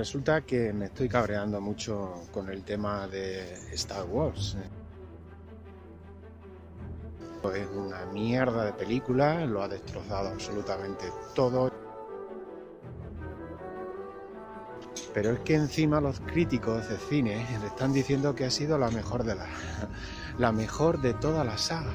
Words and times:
Resulta 0.00 0.40
que 0.40 0.72
me 0.72 0.86
estoy 0.86 1.10
cabreando 1.10 1.60
mucho 1.60 2.22
con 2.32 2.48
el 2.48 2.64
tema 2.64 3.06
de 3.06 3.52
Star 3.74 4.06
Wars. 4.06 4.56
Es 7.54 7.68
una 7.76 8.06
mierda 8.06 8.64
de 8.64 8.72
película, 8.72 9.44
lo 9.44 9.62
ha 9.62 9.68
destrozado 9.68 10.30
absolutamente 10.30 11.04
todo. 11.34 11.70
Pero 15.12 15.32
es 15.32 15.40
que 15.40 15.56
encima 15.56 16.00
los 16.00 16.20
críticos 16.20 16.88
de 16.88 16.96
cine 16.96 17.46
le 17.60 17.66
están 17.66 17.92
diciendo 17.92 18.34
que 18.34 18.46
ha 18.46 18.50
sido 18.50 18.78
la 18.78 18.88
mejor 18.88 19.22
de 19.24 19.34
la, 19.34 19.48
la 20.38 20.50
mejor 20.50 21.02
de 21.02 21.12
toda 21.12 21.44
la 21.44 21.58
saga. 21.58 21.92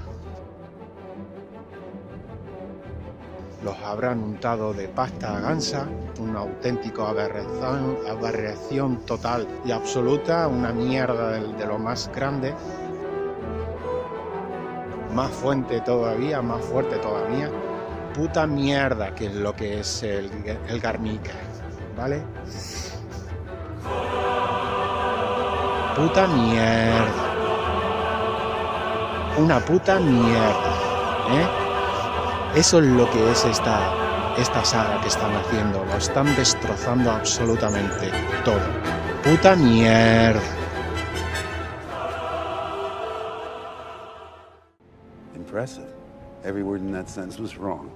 Los 3.66 3.78
habrán 3.80 4.24
untado 4.24 4.74
de 4.74 4.88
pasta 4.88 5.40
gansa, 5.42 5.88
una 6.20 6.40
auténtica 6.40 7.10
aberración, 7.10 9.00
total 9.06 9.46
y 9.66 9.72
absoluta, 9.72 10.48
una 10.48 10.72
mierda 10.72 11.32
de, 11.32 11.54
de 11.54 11.66
lo 11.66 11.78
más 11.80 12.09
grande 12.16 12.54
más 15.16 15.32
fuente 15.32 15.80
todavía, 15.80 16.42
más 16.42 16.64
fuerte 16.66 16.98
todavía. 16.98 17.50
Puta 18.14 18.46
mierda 18.46 19.16
que 19.16 19.28
es 19.28 19.34
lo 19.34 19.56
que 19.56 19.80
es 19.80 20.04
el, 20.04 20.30
el 20.68 20.80
Garnica, 20.80 21.32
¿vale? 21.98 22.22
Puta 25.95 26.28
mierda. 26.28 27.32
Una 29.38 29.59
puta 29.59 30.00
mierda, 30.00 30.73
¿eh? 31.32 31.64
Eso 32.56 32.80
es 32.80 32.86
lo 32.86 33.09
que 33.11 33.31
es 33.31 33.44
esta, 33.44 34.36
esta 34.38 34.64
saga 34.64 35.02
que 35.02 35.09
están 35.09 35.36
haciendo. 35.36 35.84
Lo 35.84 35.98
están 35.98 36.34
destrozando 36.38 37.11
absolutamente 37.11 38.09
todo. 38.45 38.61
Puta 39.25 39.58
mierda. 39.58 40.39
Impressive. 45.36 45.88
Every 46.45 46.64
word 46.64 46.80
in 46.80 46.94
that 46.94 47.09
sentence 47.09 47.42
was 47.42 47.58
wrong. 47.58 47.92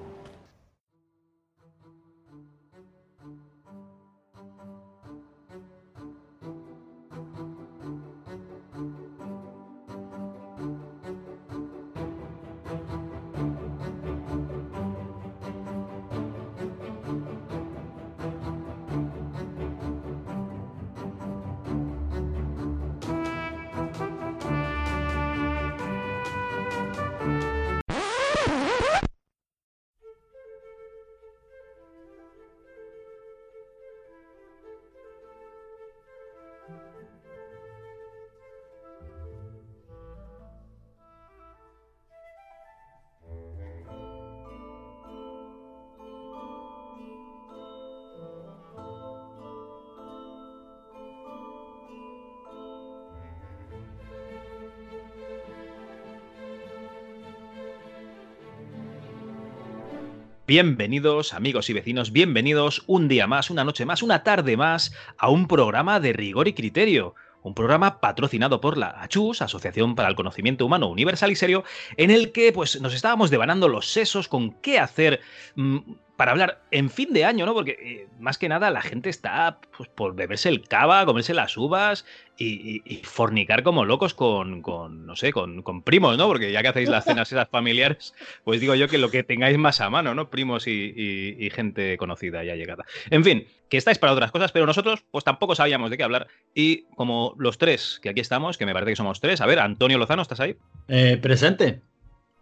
Bienvenidos 60.49 61.35
amigos 61.35 61.69
y 61.69 61.73
vecinos, 61.73 62.11
bienvenidos 62.11 62.81
un 62.87 63.07
día 63.07 63.27
más, 63.27 63.51
una 63.51 63.63
noche 63.63 63.85
más, 63.85 64.01
una 64.01 64.23
tarde 64.23 64.57
más 64.57 64.91
a 65.19 65.29
un 65.29 65.47
programa 65.47 65.99
de 65.99 66.11
rigor 66.11 66.47
y 66.47 66.53
criterio. 66.53 67.13
Un 67.43 67.53
programa 67.53 68.01
patrocinado 68.01 68.59
por 68.59 68.75
la 68.75 68.99
ACHUS, 68.99 69.43
Asociación 69.43 69.93
para 69.93 70.09
el 70.09 70.15
Conocimiento 70.15 70.65
Humano 70.65 70.87
Universal 70.87 71.31
y 71.31 71.35
Serio, 71.35 71.65
en 71.97 72.09
el 72.09 72.31
que 72.31 72.51
pues, 72.51 72.81
nos 72.81 72.95
estábamos 72.95 73.29
devanando 73.29 73.67
los 73.67 73.91
sesos 73.91 74.27
con 74.27 74.53
qué 74.53 74.79
hacer 74.79 75.21
mmm, 75.53 75.77
para 76.19 76.33
hablar 76.33 76.59
en 76.71 76.89
fin 76.89 77.13
de 77.13 77.23
año, 77.23 77.45
¿no? 77.45 77.53
Porque 77.53 77.77
eh, 77.79 78.07
más 78.19 78.37
que 78.37 78.49
nada 78.49 78.69
la 78.71 78.81
gente 78.81 79.09
está 79.09 79.61
pues, 79.77 79.87
por 79.87 80.15
beberse 80.15 80.49
el 80.49 80.67
cava, 80.67 81.05
comerse 81.05 81.33
las 81.33 81.55
uvas 81.55 82.05
y, 82.35 82.47
y, 82.47 82.81
y 82.83 82.97
fornicar 83.05 83.63
como 83.63 83.85
locos 83.85 84.13
con, 84.13 84.61
con 84.61 85.05
no 85.05 85.15
sé, 85.15 85.31
con, 85.31 85.61
con, 85.61 85.81
primos, 85.81 86.17
¿no? 86.17 86.27
Porque 86.27 86.51
ya 86.51 86.61
que 86.61 86.67
hacéis 86.67 86.89
las 86.89 87.05
cenas 87.05 87.31
esas 87.31 87.47
familiares, 87.47 88.13
pues 88.43 88.59
digo 88.59 88.75
yo 88.75 88.89
que 88.89 88.97
lo 88.97 89.09
que 89.09 89.23
tengáis 89.23 89.57
más 89.57 89.79
a 89.79 89.89
mano, 89.89 90.13
¿no? 90.13 90.29
Primos 90.29 90.67
y, 90.67 90.93
y 91.39 91.49
gente 91.51 91.97
conocida 91.97 92.43
ya 92.43 92.57
llegada. 92.57 92.83
En 93.11 93.23
fin, 93.23 93.47
que 93.69 93.77
estáis 93.77 93.97
para 93.97 94.11
otras 94.11 94.33
cosas, 94.33 94.51
pero 94.51 94.65
nosotros 94.65 95.05
pues 95.11 95.23
tampoco 95.23 95.55
sabíamos 95.55 95.89
de 95.89 95.95
qué 95.95 96.03
hablar. 96.03 96.27
Y 96.53 96.81
como 96.97 97.33
los 97.37 97.57
tres 97.57 97.97
que 98.03 98.09
aquí 98.09 98.19
estamos, 98.19 98.57
que 98.57 98.65
me 98.65 98.73
parece 98.73 98.91
que 98.91 98.97
somos 98.97 99.21
tres, 99.21 99.39
a 99.39 99.45
ver, 99.45 99.59
Antonio 99.59 99.97
Lozano, 99.97 100.21
¿estás 100.21 100.41
ahí? 100.41 100.57
Eh, 100.89 101.17
presente. 101.21 101.79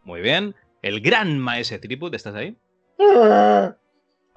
Muy 0.03 0.21
bien. 0.21 0.55
El 0.81 0.99
gran 0.99 1.37
maese 1.37 1.77
Triput, 1.77 2.15
¿estás 2.15 2.33
ahí? 2.33 2.55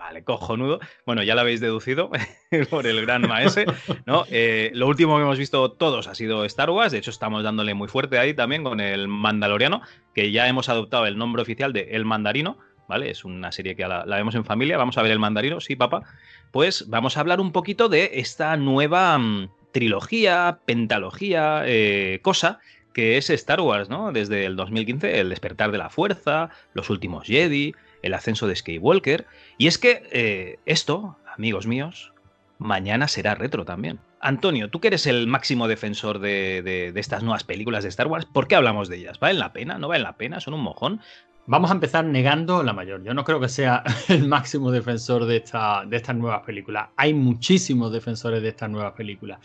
Vale, 0.01 0.25
cojonudo. 0.25 0.81
Bueno, 1.05 1.23
ya 1.23 1.35
lo 1.35 1.43
habéis 1.43 1.61
deducido 1.61 2.11
por 2.71 2.87
el 2.87 3.03
gran 3.03 3.23
maese, 3.29 3.67
¿no? 4.07 4.25
Eh, 4.31 4.71
lo 4.75 4.87
último 4.89 5.17
que 5.17 5.23
hemos 5.23 5.39
visto 5.39 5.73
todos 5.73 6.07
ha 6.07 6.15
sido 6.15 6.47
Star 6.47 6.71
Wars. 6.71 6.93
De 6.93 6.99
hecho, 6.99 7.11
estamos 7.11 7.43
dándole 7.43 7.75
muy 7.75 7.87
fuerte 7.87 8.19
ahí 8.19 8.33
también 8.33 8.65
con 8.65 8.81
el 8.81 9.09
Mandaloriano, 9.09 9.83
que 10.15 10.33
ya 10.33 10.49
hemos 10.49 10.71
adoptado 10.71 11.07
el 11.07 11.19
nombre 11.19 11.43
oficial 11.43 11.75
de 11.75 11.91
El 11.91 12.07
Mandarino, 12.07 12.57
¿vale? 12.89 13.11
Es 13.11 13.27
una 13.27 13.53
serie 13.53 13.77
que 13.77 13.87
la, 13.87 14.05
vemos 14.05 14.35
en 14.35 14.47
familia. 14.47 14.79
Vamos 14.79 14.97
a 14.97 15.03
ver 15.03 15.13
El 15.13 15.19
Mandarino, 15.19 15.61
sí, 15.61 15.77
papá. 15.77 16.03
Pues 16.51 16.89
vamos 16.89 17.19
a 17.19 17.21
hablar 17.21 17.39
un 17.39 17.53
poquito 17.53 17.91
de 17.91 18.13
esta 18.15 18.57
nueva 18.57 19.17
um, 19.17 19.49
trilogía, 19.71 20.61
pentalogía, 20.65 21.63
eh, 21.67 22.21
cosa 22.23 22.59
que 22.95 23.17
es 23.17 23.31
Star 23.31 23.61
Wars, 23.61 23.89
¿no? 23.89 24.13
Desde 24.13 24.47
el 24.47 24.57
2015, 24.57 25.21
El 25.21 25.29
despertar 25.29 25.71
de 25.71 25.79
la 25.79 25.91
fuerza, 25.91 26.51
Los 26.75 26.91
últimos 26.91 27.27
Jedi, 27.27 27.75
El 28.03 28.15
ascenso 28.15 28.47
de 28.47 28.57
Skywalker. 28.57 29.27
Y 29.59 29.67
es 29.67 29.79
que 29.79 30.09
eh, 30.13 30.59
esto, 30.67 31.17
amigos 31.37 31.67
míos, 31.67 32.13
mañana 32.59 33.09
será 33.09 33.35
retro 33.35 33.65
también. 33.65 33.99
Antonio, 34.21 34.69
tú 34.69 34.81
que 34.81 34.89
eres 34.89 35.07
el 35.07 35.27
máximo 35.27 35.67
defensor 35.67 36.19
de, 36.19 36.93
estas 36.95 37.23
nuevas 37.23 37.43
películas 37.43 37.83
de 37.83 37.89
Star 37.89 38.07
Wars, 38.07 38.27
¿por 38.27 38.47
qué 38.47 38.55
hablamos 38.55 38.89
de 38.89 38.99
ellas? 38.99 39.19
¿Valen 39.19 39.39
la 39.39 39.53
pena? 39.53 39.79
¿No 39.79 39.89
valen 39.89 40.03
la 40.03 40.17
pena? 40.17 40.41
¿Son 40.41 40.53
un 40.53 40.61
mojón? 40.61 41.01
Vamos 41.47 41.71
a 41.71 41.75
empezar 41.75 42.05
negando 42.05 42.63
la 42.63 42.75
mayor. 42.75 43.03
Yo 43.03 43.15
no 43.15 43.25
creo 43.25 43.41
que 43.41 43.49
sea 43.49 43.83
el 44.09 44.29
máximo 44.29 44.71
defensor 44.71 45.25
de, 45.25 45.39
esta, 45.39 45.85
de 45.87 45.97
estas 45.97 46.17
nuevas 46.17 46.43
películas. 46.43 46.91
Hay 46.97 47.15
muchísimos 47.15 47.93
defensores 47.93 48.43
de 48.43 48.51
estas 48.51 48.69
nuevas 48.69 48.93
películas. 48.93 49.41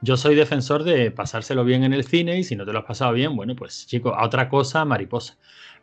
Yo 0.00 0.16
soy 0.16 0.36
defensor 0.36 0.84
de 0.84 1.10
pasárselo 1.10 1.64
bien 1.64 1.82
en 1.82 1.92
el 1.92 2.04
cine 2.04 2.38
y 2.38 2.44
si 2.44 2.54
no 2.54 2.64
te 2.64 2.72
lo 2.72 2.78
has 2.78 2.84
pasado 2.84 3.12
bien, 3.12 3.34
bueno, 3.34 3.56
pues 3.56 3.86
chicos, 3.88 4.14
a 4.16 4.24
otra 4.24 4.48
cosa, 4.48 4.84
mariposa. 4.84 5.36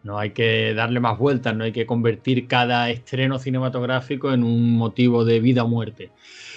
No 0.07 0.17
hay 0.17 0.29
que 0.29 0.73
darle 0.73 1.01
más 1.01 1.17
vueltas, 1.17 1.53
no 1.53 1.65
hay 1.65 1.73
que 1.73 1.85
convertir 1.85 2.47
cada 2.47 2.89
estreno 2.89 3.39
cinematográfico 3.39 4.31
en 4.31 4.41
un 4.41 4.77
motivo 4.77 5.25
de 5.25 5.41
vida 5.41 5.65
o 5.65 5.67
muerte. 5.67 6.11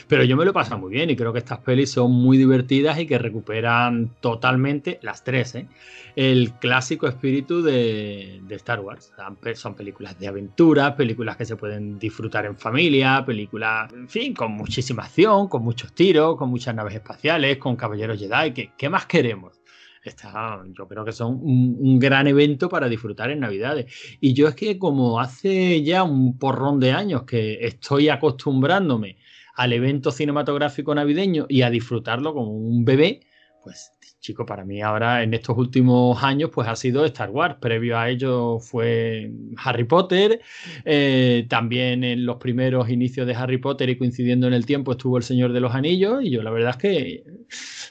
Pero 0.07 0.23
yo 0.23 0.37
me 0.37 0.45
lo 0.45 0.53
he 0.53 0.55
pasado 0.55 0.79
muy 0.79 0.93
bien 0.93 1.11
y 1.11 1.17
creo 1.17 1.33
que 1.33 1.41
estas 1.41 1.59
pelis 1.59 1.91
son 1.91 2.13
muy 2.13 2.39
divertidas 2.39 3.01
y 3.01 3.09
que 3.09 3.19
recuperan 3.19 4.15
totalmente, 4.21 5.01
las 5.03 5.25
tres, 5.25 5.57
¿eh? 5.57 5.67
el 6.15 6.53
clásico 6.61 7.09
espíritu 7.09 7.61
de, 7.61 8.41
de, 8.47 8.55
Star 8.55 8.79
Wars. 8.79 9.13
Son 9.55 9.75
películas 9.75 10.17
de 10.21 10.29
aventura, 10.29 10.95
películas 10.95 11.37
que 11.37 11.45
se 11.45 11.57
pueden 11.57 11.99
disfrutar 11.99 12.47
en 12.47 12.57
familia, 12.57 13.25
películas, 13.27 13.93
en 13.93 14.09
fin, 14.09 14.33
con 14.33 14.53
muchísima 14.53 15.03
acción, 15.03 15.49
con 15.49 15.65
muchos 15.65 15.93
tiros, 15.93 16.37
con 16.37 16.51
muchas 16.51 16.73
naves 16.73 16.95
espaciales, 16.95 17.59
con 17.59 17.75
caballeros 17.75 18.17
Jedi. 18.17 18.53
¿Qué, 18.53 18.71
qué 18.77 18.89
más 18.89 19.07
queremos? 19.07 19.60
Está, 20.03 20.63
yo 20.77 20.89
creo 20.89 21.05
que 21.05 21.13
son 21.13 21.39
un, 21.43 21.77
un, 21.79 21.99
gran 21.99 22.27
evento 22.27 22.71
para 22.71 22.89
disfrutar 22.89 23.31
en 23.31 23.41
Navidades. 23.41 23.93
Y 24.21 24.33
yo 24.33 24.49
es 24.49 24.55
que 24.55 24.79
como 24.79 25.21
hace 25.21 25.83
ya 25.83 26.05
un 26.05 26.39
porrón 26.39 26.81
de 26.81 26.93
años 26.93 27.25
que 27.25 27.59
estoy 27.67 28.09
acostumbrándome 28.09 29.19
al 29.55 29.75
evento 29.75 30.11
cinematográfico 30.11 30.95
navideño 30.95 31.45
y 31.49 31.63
a 31.63 31.71
disfrutarlo 31.71 32.33
como 32.33 32.51
un 32.51 32.85
bebé, 32.85 33.21
pues 33.63 33.93
chico, 34.21 34.45
para 34.47 34.65
mí 34.65 34.83
ahora 34.83 35.23
en 35.23 35.35
estos 35.35 35.57
últimos 35.57 36.23
años 36.23 36.51
pues 36.53 36.69
ha 36.69 36.77
sido 36.77 37.05
Star 37.07 37.31
Wars. 37.31 37.57
Previo 37.61 37.99
a 37.99 38.09
ello 38.09 38.59
fue 38.61 39.33
Harry 39.57 39.85
Potter. 39.85 40.41
Eh, 40.85 41.47
también 41.49 42.05
en 42.05 42.27
los 42.27 42.37
primeros 42.37 42.89
inicios 42.91 43.27
de 43.27 43.35
Harry 43.35 43.59
Potter 43.59 43.89
y 43.91 43.99
coincidiendo 43.99 44.47
en 44.47 44.55
el 44.55 44.67
tiempo 44.67 44.93
estuvo 44.93 45.17
El 45.17 45.23
Señor 45.23 45.53
de 45.53 45.61
los 45.61 45.75
Anillos. 45.75 46.23
Y 46.23 46.31
yo 46.31 46.43
la 46.43 46.51
verdad 46.51 46.71
es 46.71 46.77
que 46.77 47.25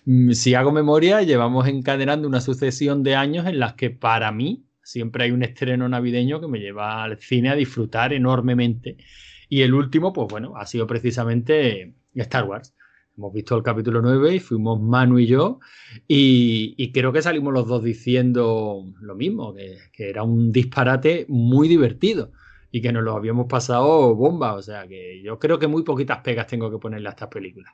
mm, 0.06 0.32
si 0.32 0.54
hago 0.54 0.72
memoria 0.72 1.22
llevamos 1.24 1.68
encadenando 1.68 2.28
una 2.28 2.42
sucesión 2.42 3.04
de 3.04 3.16
años 3.16 3.48
en 3.48 3.60
las 3.60 3.74
que 3.74 3.90
para 3.90 4.32
mí 4.32 4.66
siempre 4.84 5.26
hay 5.26 5.32
un 5.32 5.44
estreno 5.44 5.90
navideño 5.90 6.40
que 6.42 6.48
me 6.48 6.60
lleva 6.60 7.04
al 7.04 7.20
cine 7.20 7.50
a 7.50 7.56
disfrutar 7.56 8.14
enormemente. 8.14 8.98
Y 9.50 9.62
el 9.62 9.74
último, 9.74 10.14
pues 10.14 10.28
bueno, 10.30 10.56
ha 10.58 10.66
sido 10.68 10.86
precisamente 10.88 11.96
Star 12.14 12.46
Wars. 12.46 12.74
Hemos 13.20 13.34
visto 13.34 13.58
el 13.58 13.64
capítulo 13.64 14.02
9 14.02 14.36
y 14.36 14.40
fuimos 14.40 14.80
Manu 14.80 15.20
y 15.20 15.28
yo 15.28 15.60
y, 16.08 16.90
creo 16.94 17.12
que 17.12 17.22
salimos 17.22 17.52
los 17.52 17.68
dos 17.68 17.84
diciendo 17.84 18.86
lo 19.02 19.14
mismo, 19.14 19.54
que, 19.54 20.10
era 20.10 20.24
un 20.24 20.54
disparate 20.54 21.26
muy 21.28 21.68
divertido 21.68 22.32
y 22.72 22.82
que 22.82 22.94
nos 22.94 23.04
lo 23.04 23.18
habíamos 23.18 23.48
pasado 23.48 24.16
bomba. 24.16 24.54
O 24.54 24.62
sea 24.62 24.88
que 24.88 25.22
yo 25.22 25.38
creo 25.38 25.60
que 25.60 25.68
muy 25.68 25.84
poquitas 25.84 26.20
pegas 26.20 26.48
tengo 26.48 26.72
que 26.72 26.78
ponerle 26.78 27.10
a 27.10 27.12
estas 27.12 27.28
películas. 27.28 27.74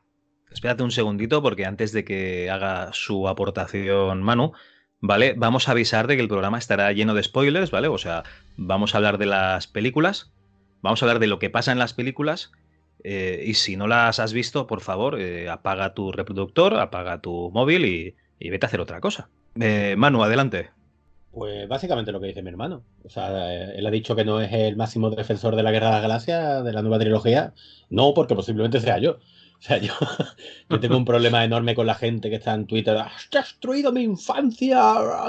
Espérate 0.50 0.82
un 0.82 0.90
segundito 0.90 1.44
porque 1.44 1.68
antes 1.68 1.92
de 1.92 2.04
que 2.04 2.50
haga 2.50 2.90
su 2.94 3.28
aportación 3.28 4.24
Manu, 4.24 4.54
¿vale? 5.00 5.36
Vamos 5.38 5.70
a 5.70 5.74
avisar 5.74 6.08
de 6.08 6.16
que 6.16 6.24
el 6.24 6.28
programa 6.28 6.58
estará 6.58 6.92
lleno 6.92 7.14
de 7.14 7.22
spoilers, 7.22 7.70
¿vale? 7.70 7.88
O 7.88 8.00
sea, 8.00 8.24
vamos 8.58 8.96
a 8.96 8.98
hablar 8.98 9.20
de 9.20 9.28
las 9.28 9.68
películas, 9.68 10.34
vamos 10.82 11.04
a 11.04 11.06
hablar 11.06 11.20
de 11.20 11.28
lo 11.28 11.38
que 11.38 11.52
pasa 11.52 11.72
en 11.72 11.78
las 11.78 11.94
películas 11.94 12.52
eh, 13.04 13.44
y 13.46 13.54
si 13.54 13.76
no 13.78 13.88
las 13.88 14.20
has 14.20 14.34
visto, 14.34 14.68
por 14.68 14.82
favor, 14.82 15.20
eh, 15.20 15.50
apaga 15.50 15.94
tu 15.94 16.12
reproductor, 16.12 16.80
apaga 16.80 17.22
tu 17.22 17.52
móvil 17.52 17.86
y, 17.86 18.16
vete 18.50 18.66
a 18.66 18.68
hacer 18.68 18.82
otra 18.82 19.00
cosa. 19.00 19.30
Eh, 19.60 19.96
Manu, 19.98 20.24
adelante. 20.24 20.72
Pues 21.32 21.68
básicamente 21.68 22.12
lo 22.12 22.20
que 22.20 22.28
dice 22.28 22.42
mi 22.42 22.50
hermano. 22.50 22.84
O 23.04 23.10
sea, 23.10 23.54
él 23.54 23.86
ha 23.86 23.92
dicho 23.92 24.16
que 24.16 24.26
no 24.26 24.40
es 24.42 24.52
el 24.54 24.76
máximo 24.76 25.10
defensor 25.10 25.56
de 25.56 25.64
la 25.64 25.72
Guerra 25.72 25.88
de 25.88 25.94
las 25.94 26.02
Galaxias, 26.02 26.64
de 26.64 26.74
la 26.74 26.82
nueva 26.82 27.00
trilogía. 27.00 27.54
No, 27.90 28.14
porque 28.14 28.36
posiblemente 28.36 28.80
sea 28.80 28.98
yo. 29.00 29.18
O 29.60 29.62
sea, 29.62 29.78
yo, 29.78 29.94
yo 30.70 30.80
tengo 30.80 30.98
un 30.98 31.06
problema 31.06 31.44
enorme 31.44 31.76
con 31.76 31.88
la 31.88 31.96
gente 31.96 32.30
que 32.30 32.38
está 32.38 32.54
en 32.54 32.66
Twitter. 32.66 32.98
¡Has 32.98 33.30
destruido 33.32 33.92
mi 33.92 34.04
infancia! 34.04 34.80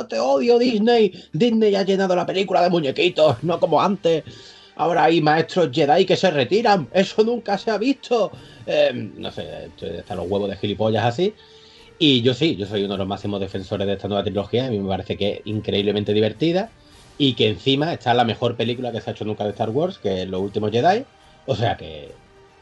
¡Te 0.08 0.18
odio, 0.18 0.58
Disney! 0.58 1.12
Disney 1.32 1.74
ha 1.74 1.82
llenado 1.82 2.14
la 2.14 2.26
película 2.26 2.62
de 2.62 2.70
muñequitos, 2.70 3.42
no 3.42 3.58
como 3.60 3.80
antes. 3.80 4.24
Ahora 4.76 5.04
hay 5.04 5.20
maestros 5.20 5.70
Jedi 5.72 6.04
que 6.04 6.16
se 6.16 6.30
retiran. 6.30 6.88
Eso 6.92 7.24
nunca 7.24 7.56
se 7.58 7.70
ha 7.70 7.78
visto. 7.78 8.30
Em, 8.66 9.12
no 9.16 9.30
sé, 9.30 9.70
están 9.80 10.18
los 10.18 10.30
huevos 10.30 10.50
de 10.50 10.56
gilipollas 10.56 11.04
así. 11.04 11.34
Y 11.98 12.20
yo 12.20 12.34
sí, 12.34 12.56
yo 12.56 12.66
soy 12.66 12.84
uno 12.84 12.94
de 12.94 12.98
los 12.98 13.06
máximos 13.06 13.40
defensores 13.40 13.86
de 13.86 13.94
esta 13.94 14.06
nueva 14.06 14.22
trilogía. 14.22 14.66
A 14.66 14.70
mí 14.70 14.78
me 14.78 14.88
parece 14.88 15.16
que 15.16 15.32
es 15.32 15.40
increíblemente 15.46 16.12
divertida. 16.12 16.70
Y 17.18 17.32
que 17.32 17.48
encima 17.48 17.94
está 17.94 18.12
la 18.12 18.24
mejor 18.24 18.56
película 18.56 18.92
que 18.92 19.00
se 19.00 19.08
ha 19.08 19.12
hecho 19.14 19.24
nunca 19.24 19.44
de 19.44 19.50
Star 19.50 19.70
Wars, 19.70 19.98
que 19.98 20.22
es 20.22 20.28
Los 20.28 20.42
Últimos 20.42 20.70
Jedi. 20.70 21.04
O 21.46 21.56
sea 21.56 21.76
que 21.78 22.12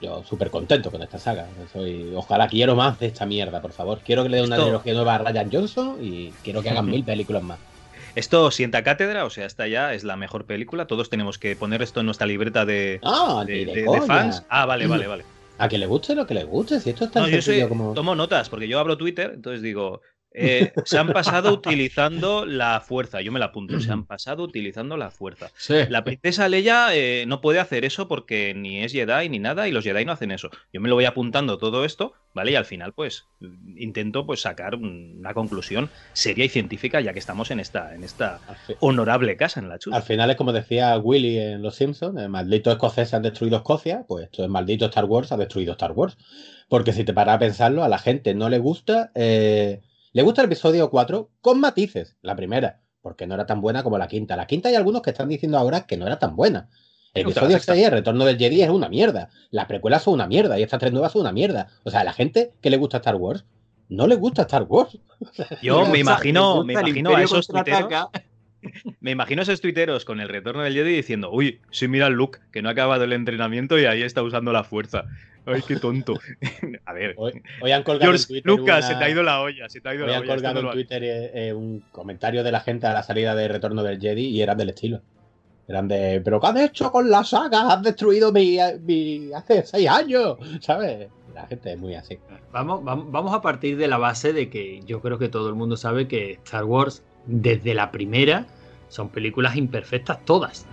yo 0.00 0.22
súper 0.22 0.50
contento 0.50 0.92
con 0.92 1.02
esta 1.02 1.18
saga. 1.18 1.48
Soy, 1.72 2.12
ojalá 2.14 2.46
quiero 2.46 2.76
más 2.76 3.00
de 3.00 3.06
esta 3.06 3.26
mierda, 3.26 3.60
por 3.60 3.72
favor. 3.72 4.00
Quiero 4.04 4.22
que 4.22 4.28
le 4.28 4.36
den 4.36 4.46
una 4.46 4.56
trilogía 4.56 4.94
nueva 4.94 5.16
a 5.16 5.18
Ryan 5.18 5.50
Johnson 5.50 5.98
y 6.00 6.30
quiero 6.44 6.62
que 6.62 6.70
hagan 6.70 6.86
mil 6.86 7.02
películas 7.04 7.42
más. 7.42 7.58
Esto 8.14 8.50
sienta 8.50 8.84
cátedra, 8.84 9.24
o 9.24 9.30
sea, 9.30 9.46
esta 9.46 9.66
ya 9.66 9.92
es 9.92 10.04
la 10.04 10.16
mejor 10.16 10.44
película. 10.46 10.86
Todos 10.86 11.10
tenemos 11.10 11.38
que 11.38 11.56
poner 11.56 11.82
esto 11.82 12.00
en 12.00 12.06
nuestra 12.06 12.26
libreta 12.26 12.64
de, 12.64 13.00
ah, 13.02 13.44
fans. 14.06 14.44
Ah, 14.48 14.66
vale, 14.66 14.86
vale, 14.86 15.06
vale. 15.06 15.24
A 15.58 15.68
que 15.68 15.78
le 15.78 15.86
guste 15.86 16.14
lo 16.14 16.26
que 16.26 16.34
le 16.34 16.44
guste, 16.44 16.80
si 16.80 16.90
esto 16.90 17.04
está 17.04 17.20
no, 17.20 17.28
yo 17.28 17.68
como. 17.68 17.94
Tomo 17.94 18.14
notas, 18.14 18.48
porque 18.48 18.66
yo 18.66 18.78
abro 18.78 18.96
Twitter, 18.96 19.32
entonces 19.34 19.62
digo, 19.62 20.00
eh, 20.34 20.72
se 20.84 20.98
han 20.98 21.12
pasado 21.12 21.52
utilizando 21.52 22.44
la 22.44 22.80
fuerza. 22.80 23.20
Yo 23.20 23.32
me 23.32 23.38
la 23.38 23.46
apunto. 23.46 23.80
Se 23.80 23.90
han 23.90 24.04
pasado 24.06 24.42
utilizando 24.42 24.96
la 24.96 25.10
fuerza. 25.10 25.50
La 25.88 26.04
princesa 26.04 26.48
Leia 26.48 26.94
eh, 26.94 27.24
no 27.26 27.40
puede 27.40 27.60
hacer 27.60 27.84
eso 27.84 28.08
porque 28.08 28.52
ni 28.54 28.82
es 28.82 28.92
Jedi 28.92 29.28
ni 29.28 29.38
nada 29.38 29.68
y 29.68 29.72
los 29.72 29.84
Jedi 29.84 30.04
no 30.04 30.12
hacen 30.12 30.32
eso. 30.32 30.50
Yo 30.72 30.80
me 30.80 30.88
lo 30.88 30.96
voy 30.96 31.04
apuntando 31.04 31.56
todo 31.56 31.84
esto, 31.84 32.14
¿vale? 32.34 32.50
Y 32.52 32.56
al 32.56 32.64
final, 32.64 32.92
pues, 32.92 33.26
intento 33.76 34.26
pues 34.26 34.40
sacar 34.40 34.74
una 34.74 35.32
conclusión 35.34 35.88
seria 36.12 36.44
y 36.44 36.48
científica 36.48 37.00
ya 37.00 37.12
que 37.12 37.18
estamos 37.20 37.50
en 37.52 37.60
esta, 37.60 37.94
en 37.94 38.02
esta 38.02 38.40
honorable 38.80 39.36
casa 39.36 39.60
en 39.60 39.68
la 39.68 39.78
chula. 39.78 39.96
Al 39.96 40.02
final 40.02 40.30
es 40.30 40.36
como 40.36 40.52
decía 40.52 40.98
Willy 40.98 41.38
en 41.38 41.62
Los 41.62 41.76
Simpsons, 41.76 42.20
el 42.20 42.28
maldito 42.28 42.72
escocés 42.72 43.14
han 43.14 43.22
destruido 43.22 43.58
Escocia, 43.58 44.04
pues 44.08 44.24
esto 44.24 44.42
es 44.42 44.50
maldito 44.50 44.86
Star 44.86 45.04
Wars 45.04 45.30
ha 45.30 45.36
destruido 45.36 45.72
Star 45.72 45.92
Wars. 45.92 46.16
Porque 46.68 46.92
si 46.92 47.04
te 47.04 47.12
paras 47.12 47.36
a 47.36 47.38
pensarlo, 47.38 47.84
a 47.84 47.88
la 47.88 47.98
gente 47.98 48.34
no 48.34 48.48
le 48.48 48.58
gusta... 48.58 49.12
Eh, 49.14 49.82
le 50.14 50.22
gusta 50.22 50.42
el 50.42 50.46
episodio 50.46 50.90
4 50.90 51.28
con 51.40 51.58
matices. 51.58 52.16
La 52.22 52.36
primera, 52.36 52.80
porque 53.02 53.26
no 53.26 53.34
era 53.34 53.46
tan 53.46 53.60
buena 53.60 53.82
como 53.82 53.98
la 53.98 54.06
quinta. 54.06 54.36
La 54.36 54.46
quinta 54.46 54.68
hay 54.68 54.76
algunos 54.76 55.02
que 55.02 55.10
están 55.10 55.28
diciendo 55.28 55.58
ahora 55.58 55.86
que 55.86 55.96
no 55.96 56.06
era 56.06 56.20
tan 56.20 56.36
buena. 56.36 56.70
El 57.14 57.22
episodio 57.22 57.58
6, 57.58 57.86
el 57.86 57.90
retorno 57.90 58.24
del 58.24 58.38
Jedi, 58.38 58.62
es 58.62 58.70
una 58.70 58.88
mierda. 58.88 59.28
Las 59.50 59.66
precuelas 59.66 60.04
son 60.04 60.14
una 60.14 60.28
mierda 60.28 60.56
y 60.56 60.62
estas 60.62 60.78
tres 60.78 60.92
nuevas 60.92 61.10
son 61.10 61.22
una 61.22 61.32
mierda. 61.32 61.66
O 61.82 61.90
sea, 61.90 62.04
la 62.04 62.12
gente 62.12 62.52
que 62.60 62.70
le 62.70 62.76
gusta 62.76 62.98
Star 62.98 63.16
Wars, 63.16 63.44
no 63.88 64.06
le 64.06 64.14
gusta 64.14 64.42
Star 64.42 64.62
Wars. 64.62 64.96
Yo 65.62 65.84
me 65.86 65.98
imagino, 65.98 66.62
me 66.62 66.74
imagino 66.74 67.16
a 67.16 67.22
esos 67.22 67.48
tuiteros. 67.48 67.92
Me 69.00 69.10
imagino 69.10 69.42
a 69.42 69.42
esos 69.42 69.60
tuiteros 69.60 70.06
con 70.06 70.20
el 70.20 70.28
retorno 70.30 70.62
del 70.62 70.72
Jedi 70.72 70.94
diciendo, 70.94 71.30
uy, 71.30 71.60
sí, 71.70 71.86
mira 71.86 72.06
el 72.06 72.14
Luke, 72.14 72.38
que 72.50 72.62
no 72.62 72.70
ha 72.70 72.72
acabado 72.72 73.04
el 73.04 73.12
entrenamiento 73.12 73.78
y 73.78 73.84
ahí 73.84 74.00
está 74.00 74.22
usando 74.22 74.54
la 74.54 74.64
fuerza. 74.64 75.04
Ay, 75.46 75.62
qué 75.66 75.76
tonto. 75.76 76.14
A 76.86 76.92
ver. 76.92 77.14
Hoy, 77.16 77.72
han 77.72 77.82
colgado 77.82 78.12
en 78.12 78.24
Twitter 78.24 78.50
Lucas, 78.50 78.86
se 78.86 78.94
te 78.94 79.04
ha 79.04 79.10
ido 79.10 79.22
la 79.22 79.40
olla. 79.40 79.68
Se 79.68 79.80
te 79.80 79.88
ha 79.88 79.94
ido 79.94 80.06
hoy 80.06 80.12
han 80.12 80.26
colgado 80.26 80.60
en 80.60 80.70
Twitter 80.70 81.04
eh, 81.04 81.48
eh, 81.48 81.52
un 81.52 81.80
comentario 81.92 82.42
de 82.42 82.52
la 82.52 82.60
gente 82.60 82.86
a 82.86 82.92
la 82.92 83.02
salida 83.02 83.34
de 83.34 83.48
Retorno 83.48 83.82
del 83.82 84.00
Jedi 84.00 84.26
y 84.26 84.40
eran 84.40 84.56
del 84.56 84.70
estilo. 84.70 85.02
Eran 85.66 85.88
de, 85.88 86.20
¿pero 86.22 86.40
qué 86.40 86.46
has 86.46 86.56
hecho 86.56 86.92
con 86.92 87.10
la 87.10 87.24
saga? 87.24 87.72
Has 87.72 87.82
destruido 87.82 88.32
mi, 88.32 88.58
hace 88.58 89.64
seis 89.64 89.88
años, 89.88 90.36
¿sabes? 90.60 91.08
La 91.34 91.46
gente 91.46 91.72
es 91.72 91.78
muy 91.78 91.94
así. 91.94 92.18
Vamos, 92.52 92.84
vamos, 92.84 93.10
vamos 93.10 93.34
a 93.34 93.40
partir 93.40 93.76
de 93.76 93.88
la 93.88 93.96
base 93.96 94.32
de 94.32 94.50
que 94.50 94.82
yo 94.84 95.00
creo 95.00 95.18
que 95.18 95.28
todo 95.28 95.48
el 95.48 95.54
mundo 95.54 95.76
sabe 95.76 96.06
que 96.06 96.32
Star 96.44 96.64
Wars, 96.64 97.02
desde 97.26 97.74
la 97.74 97.90
primera, 97.90 98.46
son 98.88 99.08
películas 99.08 99.56
imperfectas 99.56 100.24
todas. 100.24 100.66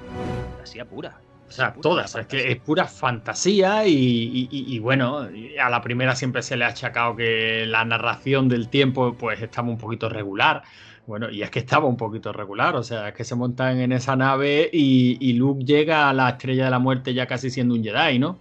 Así 0.61 0.79
pura. 0.83 1.19
O 1.51 1.53
sea, 1.53 1.73
todas, 1.73 2.15
es 2.15 2.27
que 2.27 2.49
es 2.49 2.57
pura 2.61 2.87
fantasía 2.87 3.85
y, 3.85 4.79
bueno, 4.79 5.27
a 5.61 5.69
la 5.69 5.81
primera 5.81 6.15
siempre 6.15 6.43
se 6.43 6.55
le 6.55 6.63
ha 6.63 6.69
achacado 6.69 7.13
que 7.17 7.65
la 7.67 7.83
narración 7.83 8.47
del 8.47 8.69
tiempo 8.69 9.15
pues 9.19 9.41
estaba 9.41 9.67
un 9.67 9.77
poquito 9.77 10.07
regular. 10.07 10.63
Bueno, 11.05 11.29
y 11.29 11.41
es 11.41 11.49
que 11.49 11.59
estaba 11.59 11.87
un 11.87 11.97
poquito 11.97 12.31
regular, 12.31 12.77
o 12.77 12.83
sea, 12.83 13.09
es 13.09 13.15
que 13.15 13.25
se 13.25 13.35
montan 13.35 13.81
en 13.81 13.91
esa 13.91 14.15
nave 14.15 14.69
y, 14.71 15.33
Luke 15.33 15.65
llega 15.65 16.09
a 16.09 16.13
la 16.13 16.29
estrella 16.29 16.63
de 16.63 16.71
la 16.71 16.79
muerte 16.79 17.13
ya 17.13 17.27
casi 17.27 17.49
siendo 17.49 17.75
un 17.75 17.83
Jedi, 17.83 18.17
¿no? 18.17 18.39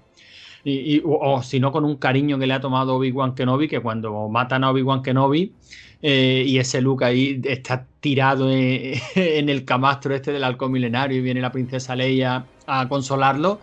Y, 0.62 1.02
o, 1.04 1.42
si 1.42 1.58
no, 1.58 1.72
con 1.72 1.84
un 1.84 1.96
cariño 1.96 2.38
que 2.38 2.46
le 2.46 2.54
ha 2.54 2.60
tomado 2.60 2.94
Obi-Wan 2.94 3.34
Kenobi, 3.34 3.66
que 3.66 3.80
cuando 3.80 4.28
matan 4.28 4.62
a 4.62 4.70
Obi-Wan 4.70 5.02
Kenobi 5.02 5.52
eh, 6.00 6.44
y 6.46 6.58
ese 6.58 6.80
Luke 6.80 7.04
ahí 7.04 7.40
está 7.42 7.88
tirado 7.98 8.52
en, 8.52 9.00
en, 9.16 9.48
el 9.48 9.64
camastro 9.64 10.14
este 10.14 10.30
del 10.32 10.44
halcón 10.44 10.70
milenario 10.70 11.18
y 11.18 11.22
viene 11.22 11.40
la 11.40 11.50
princesa 11.50 11.96
Leia 11.96 12.46
a 12.70 12.88
consolarlo. 12.88 13.60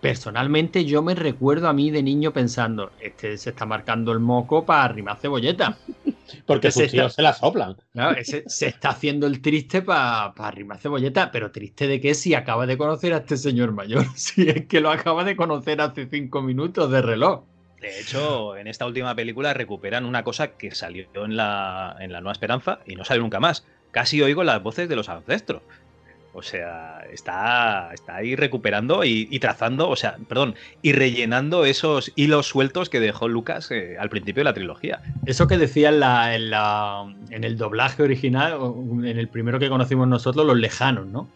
Personalmente 0.00 0.86
yo 0.86 1.02
me 1.02 1.14
recuerdo 1.14 1.68
a 1.68 1.74
mí 1.74 1.90
de 1.90 2.02
niño 2.02 2.32
pensando, 2.32 2.90
este 3.00 3.36
se 3.36 3.50
está 3.50 3.66
marcando 3.66 4.12
el 4.12 4.18
moco 4.18 4.64
para 4.64 4.84
arrimar 4.84 5.18
cebolleta. 5.18 5.76
Porque 6.46 6.70
sus 6.70 6.90
tíos 6.90 7.14
se 7.14 7.22
la 7.22 7.34
soplan. 7.34 7.76
se 8.16 8.66
está 8.66 8.90
haciendo 8.90 9.26
el 9.26 9.42
triste 9.42 9.82
para 9.82 10.32
pa 10.34 10.48
arrimar 10.48 10.78
cebolleta, 10.78 11.30
pero 11.30 11.50
triste 11.50 11.86
de 11.86 12.00
que 12.00 12.14
si 12.14 12.34
acaba 12.34 12.66
de 12.66 12.78
conocer 12.78 13.12
a 13.12 13.18
este 13.18 13.36
señor 13.36 13.72
mayor, 13.72 14.06
si 14.14 14.48
es 14.48 14.66
que 14.66 14.80
lo 14.80 14.90
acaba 14.90 15.24
de 15.24 15.36
conocer 15.36 15.80
hace 15.80 16.06
cinco 16.06 16.40
minutos 16.40 16.90
de 16.90 17.02
reloj. 17.02 17.44
De 17.80 18.00
hecho, 18.00 18.56
en 18.56 18.66
esta 18.66 18.86
última 18.86 19.14
película 19.14 19.54
recuperan 19.54 20.04
una 20.04 20.22
cosa 20.22 20.52
que 20.52 20.70
salió 20.70 21.06
en 21.14 21.36
la, 21.36 21.96
en 21.98 22.12
la 22.12 22.20
Nueva 22.20 22.32
Esperanza 22.32 22.80
y 22.86 22.94
no 22.94 23.04
sale 23.04 23.20
nunca 23.20 23.40
más. 23.40 23.66
Casi 23.90 24.20
oigo 24.22 24.44
las 24.44 24.62
voces 24.62 24.88
de 24.88 24.96
los 24.96 25.08
ancestros. 25.08 25.62
O 26.32 26.42
sea, 26.42 27.04
está, 27.12 27.90
está 27.92 28.16
ahí 28.16 28.36
recuperando 28.36 29.04
y, 29.04 29.38
trazando, 29.40 29.88
o 29.88 29.96
sea, 29.96 30.16
perdón, 30.28 30.54
y 30.80 30.92
rellenando 30.92 31.64
esos 31.64 32.12
hilos 32.14 32.46
sueltos 32.46 32.88
que 32.88 33.00
dejó 33.00 33.26
Lucas 33.26 33.70
eh, 33.72 33.96
al 33.98 34.10
principio 34.10 34.40
de 34.40 34.44
la 34.44 34.54
trilogía. 34.54 35.00
Eso 35.26 35.48
que 35.48 35.58
decía 35.58 35.88
en, 35.88 36.00
la, 36.00 36.34
en, 36.34 36.50
la, 36.50 37.12
en 37.30 37.42
el 37.42 37.58
doblaje 37.58 38.04
original, 38.04 38.58
en 39.04 39.18
el 39.18 39.28
primero 39.28 39.58
que 39.58 39.68
conocimos 39.68 40.06
nosotros, 40.06 40.46
los 40.46 40.56
lejanos, 40.56 41.06
¿no? 41.06 41.28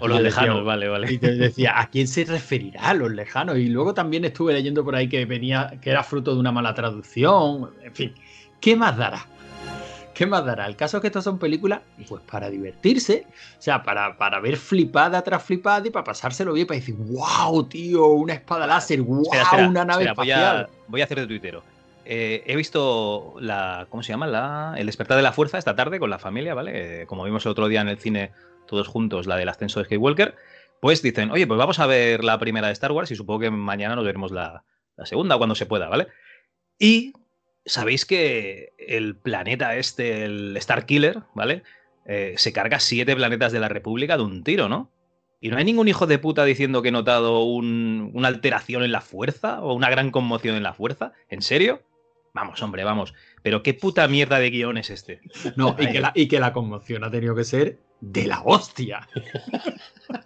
o 0.00 0.08
los 0.08 0.20
lejanos, 0.20 0.64
vale, 0.64 0.88
vale. 0.88 1.12
Y 1.12 1.18
te 1.18 1.34
decía, 1.34 1.78
¿a 1.80 1.88
quién 1.88 2.06
se 2.06 2.24
referirá 2.24 2.90
a 2.90 2.94
los 2.94 3.10
lejanos? 3.10 3.58
Y 3.58 3.68
luego 3.68 3.94
también 3.94 4.24
estuve 4.24 4.52
leyendo 4.52 4.84
por 4.84 4.94
ahí 4.94 5.08
que 5.08 5.24
venía, 5.24 5.72
que 5.80 5.90
era 5.90 6.04
fruto 6.04 6.34
de 6.34 6.40
una 6.40 6.52
mala 6.52 6.74
traducción. 6.74 7.70
En 7.82 7.94
fin, 7.94 8.14
¿qué 8.60 8.76
más 8.76 8.96
dará? 8.96 9.26
¿Qué 10.22 10.26
más 10.26 10.44
dará? 10.44 10.66
El 10.66 10.76
caso 10.76 10.98
es 10.98 11.00
que 11.00 11.08
estas 11.08 11.24
son 11.24 11.36
películas, 11.36 11.80
pues 12.08 12.22
para 12.22 12.48
divertirse, 12.48 13.26
o 13.58 13.60
sea, 13.60 13.82
para, 13.82 14.16
para 14.16 14.38
ver 14.38 14.56
flipada 14.56 15.20
tras 15.22 15.42
flipada 15.42 15.88
y 15.88 15.90
para 15.90 16.04
pasárselo 16.04 16.52
bien, 16.52 16.64
para 16.64 16.78
decir, 16.78 16.94
wow, 16.94 17.64
tío, 17.64 18.06
una 18.06 18.34
espada 18.34 18.68
láser, 18.68 19.02
wow, 19.02 19.24
una 19.68 19.84
nave 19.84 20.04
espacial. 20.04 20.68
Voy 20.86 21.00
a, 21.00 21.04
hacer 21.06 21.18
de 21.18 21.26
tuitero. 21.26 21.64
Eh, 22.04 22.44
he 22.46 22.54
visto 22.54 23.34
la, 23.40 23.88
¿cómo 23.90 24.04
se 24.04 24.12
llama? 24.12 24.28
La, 24.28 24.74
el 24.76 24.86
despertar 24.86 25.16
de 25.16 25.24
la 25.24 25.32
fuerza 25.32 25.58
esta 25.58 25.74
tarde 25.74 25.98
con 25.98 26.08
la 26.08 26.20
familia, 26.20 26.54
¿vale? 26.54 27.02
Eh, 27.02 27.06
como 27.06 27.24
vimos 27.24 27.44
el 27.44 27.50
otro 27.50 27.66
día 27.66 27.80
en 27.80 27.88
el 27.88 27.98
cine 27.98 28.30
todos 28.68 28.86
juntos, 28.86 29.26
la 29.26 29.34
del 29.34 29.48
ascenso 29.48 29.80
de 29.80 29.86
Skywalker, 29.86 30.36
pues 30.78 31.02
dicen, 31.02 31.32
oye, 31.32 31.48
pues 31.48 31.58
vamos 31.58 31.80
a 31.80 31.86
ver 31.86 32.22
la 32.22 32.38
primera 32.38 32.68
de 32.68 32.74
Star 32.74 32.92
Wars 32.92 33.10
y 33.10 33.16
supongo 33.16 33.40
que 33.40 33.50
mañana 33.50 33.96
nos 33.96 34.04
veremos 34.04 34.30
la, 34.30 34.62
la 34.96 35.04
segunda 35.04 35.36
cuando 35.36 35.56
se 35.56 35.66
pueda, 35.66 35.88
¿vale? 35.88 36.06
Y 36.78 37.12
sabéis 37.64 38.04
que 38.06 38.72
el 38.78 39.16
planeta 39.16 39.76
este, 39.76 40.24
el 40.24 40.56
Star 40.56 40.86
Killer, 40.86 41.20
¿vale? 41.34 41.62
Eh, 42.06 42.34
se 42.36 42.52
carga 42.52 42.80
siete 42.80 43.14
planetas 43.14 43.52
de 43.52 43.60
la 43.60 43.68
República 43.68 44.16
de 44.16 44.22
un 44.24 44.42
tiro, 44.44 44.68
¿no? 44.68 44.90
¿Y 45.40 45.50
no 45.50 45.56
hay 45.56 45.64
ningún 45.64 45.88
hijo 45.88 46.06
de 46.06 46.18
puta 46.18 46.44
diciendo 46.44 46.82
que 46.82 46.88
he 46.90 46.92
notado 46.92 47.42
un- 47.44 48.10
una 48.14 48.28
alteración 48.28 48.82
en 48.84 48.92
la 48.92 49.00
fuerza 49.00 49.60
o 49.60 49.74
una 49.74 49.90
gran 49.90 50.10
conmoción 50.10 50.54
en 50.56 50.62
la 50.62 50.72
fuerza? 50.74 51.12
¿En 51.28 51.42
serio? 51.42 51.82
Vamos, 52.34 52.62
hombre, 52.62 52.82
vamos. 52.84 53.12
Pero 53.42 53.62
qué 53.62 53.74
puta 53.74 54.06
mierda 54.08 54.38
de 54.38 54.50
guion 54.50 54.78
es 54.78 54.90
este. 54.90 55.20
No, 55.56 55.76
y 55.78 55.90
que, 55.90 56.00
la, 56.00 56.12
y 56.14 56.28
que 56.28 56.40
la 56.40 56.52
conmoción 56.52 57.04
ha 57.04 57.10
tenido 57.10 57.34
que 57.34 57.44
ser 57.44 57.78
de 58.00 58.26
la 58.26 58.40
hostia. 58.42 59.08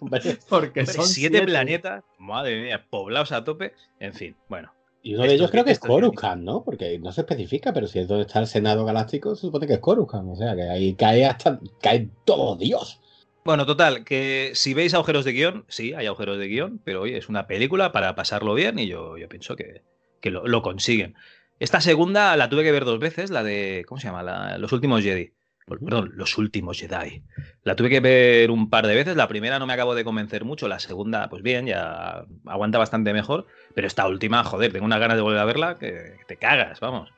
Porque 0.49 0.79
Hombre, 0.81 0.85
son 0.85 1.05
siete, 1.07 1.41
planetas, 1.43 2.03
madre 2.17 2.61
mía, 2.63 2.85
poblados 2.89 3.31
a 3.31 3.43
tope. 3.43 3.73
En 3.99 4.13
fin, 4.13 4.35
bueno. 4.49 4.71
Y 5.07 5.15
uno 5.15 5.23
de 5.23 5.33
ellos 5.35 5.49
creo 5.51 5.63
que 5.63 5.71
es. 5.71 5.79
Coruscant, 5.79 6.43
¿no? 6.43 6.63
Porque 6.63 6.99
no 6.99 7.11
se 7.11 7.21
especifica, 7.21 7.71
pero 7.73 7.87
si 7.87 7.99
es 7.99 8.07
donde 8.07 8.25
está 8.25 8.39
el 8.39 8.47
Senado 8.47 8.83
Galáctico, 8.83 9.35
se 9.35 9.41
supone 9.41 9.65
que 9.67 9.73
es 9.73 9.79
Coruscant. 9.79 10.27
O 10.29 10.35
sea, 10.35 10.55
que 10.55 10.63
ahí 10.63 10.95
cae 10.95 11.25
hasta. 11.25 11.59
cae 11.81 12.09
todo 12.25 12.55
Dios. 12.57 12.99
Bueno, 13.45 13.65
total, 13.65 14.03
que 14.03 14.51
si 14.55 14.73
veis 14.73 14.93
agujeros 14.93 15.23
de 15.23 15.31
guion, 15.31 15.63
sí, 15.69 15.93
hay 15.93 16.05
agujeros 16.07 16.37
de 16.37 16.47
guion, 16.49 16.81
pero 16.83 17.03
oye, 17.03 17.17
es 17.17 17.29
una 17.29 17.47
película 17.47 17.93
para 17.93 18.13
pasarlo 18.15 18.53
bien 18.53 18.77
y 18.79 18.87
yo, 18.87 19.17
yo 19.17 19.29
pienso 19.29 19.55
que, 19.55 19.83
que 20.19 20.31
lo, 20.31 20.45
lo 20.45 20.61
consiguen. 20.61 21.15
Esta 21.59 21.79
segunda 21.79 22.35
la 22.35 22.49
tuve 22.49 22.63
que 22.63 22.73
ver 22.73 22.83
dos 22.83 22.99
veces, 22.99 23.29
la 23.29 23.43
de. 23.43 23.85
¿Cómo 23.87 24.01
se 24.01 24.07
llama? 24.07 24.23
La- 24.23 24.57
Los 24.57 24.73
últimos 24.73 25.01
Jedi. 25.01 25.31
Pues, 25.65 25.79
Perdón, 25.81 26.11
Los 26.15 26.37
últimos 26.37 26.77
Jedi. 26.79 27.23
La 27.67 27.75
tuve 27.75 27.89
que 27.89 27.99
ver 27.99 28.49
un 28.49 28.69
par 28.69 28.87
de 28.87 28.95
veces. 28.95 29.17
La 29.17 29.27
primera 29.27 29.59
no 29.59 29.67
me 29.67 29.73
acabo 29.73 29.93
de 29.93 30.05
convencer 30.05 30.45
mucho. 30.45 30.69
La 30.69 30.79
segunda, 30.79 31.27
pues 31.27 31.43
bien, 31.43 31.65
ya 31.65 32.23
aguanta 32.45 32.77
bastante 32.77 33.11
mejor. 33.11 33.45
Pero 33.75 33.87
esta 33.87 34.07
última, 34.07 34.41
joder, 34.45 34.71
tengo 34.71 34.85
unas 34.85 35.01
ganas 35.01 35.17
de 35.17 35.21
volver 35.21 35.39
a 35.41 35.43
verla 35.43 35.77
que, 35.77 36.15
te 36.27 36.37
cagas, 36.37 36.79
vamos. 36.79 37.11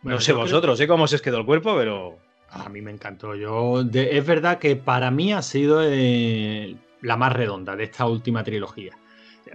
Bueno, 0.00 0.16
no 0.16 0.20
sé 0.22 0.32
vosotros, 0.32 0.78
sé 0.78 0.86
cómo 0.88 1.06
se 1.06 1.16
os 1.16 1.20
quedó 1.20 1.36
el 1.36 1.44
cuerpo, 1.44 1.76
pero. 1.76 2.16
A 2.48 2.70
mí 2.70 2.80
me 2.80 2.92
encantó. 2.92 3.34
Yo, 3.34 3.84
de- 3.84 4.16
es 4.16 4.26
verdad 4.26 4.58
que 4.58 4.74
para 4.74 5.10
mí 5.10 5.34
ha 5.34 5.42
sido 5.42 5.82
eh, 5.84 6.76
la 7.02 7.18
más 7.18 7.34
redonda 7.34 7.76
de 7.76 7.84
esta 7.84 8.06
última 8.06 8.42
trilogía. 8.42 8.96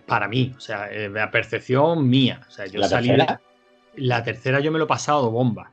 Para 0.06 0.28
mí, 0.28 0.54
o 0.56 0.60
sea, 0.60 0.92
eh, 0.92 1.10
la 1.10 1.32
percepción 1.32 2.08
mía. 2.08 2.42
O 2.48 2.52
sea, 2.52 2.68
yo 2.68 2.80
La 2.80 2.88
salí. 2.88 3.08
tercera, 3.08 3.42
La 3.96 4.24
tercera 4.24 4.60
yo 4.60 4.72
me 4.72 4.78
lo 4.78 4.86
he 4.86 4.88
pasado 4.88 5.32
bomba. 5.32 5.72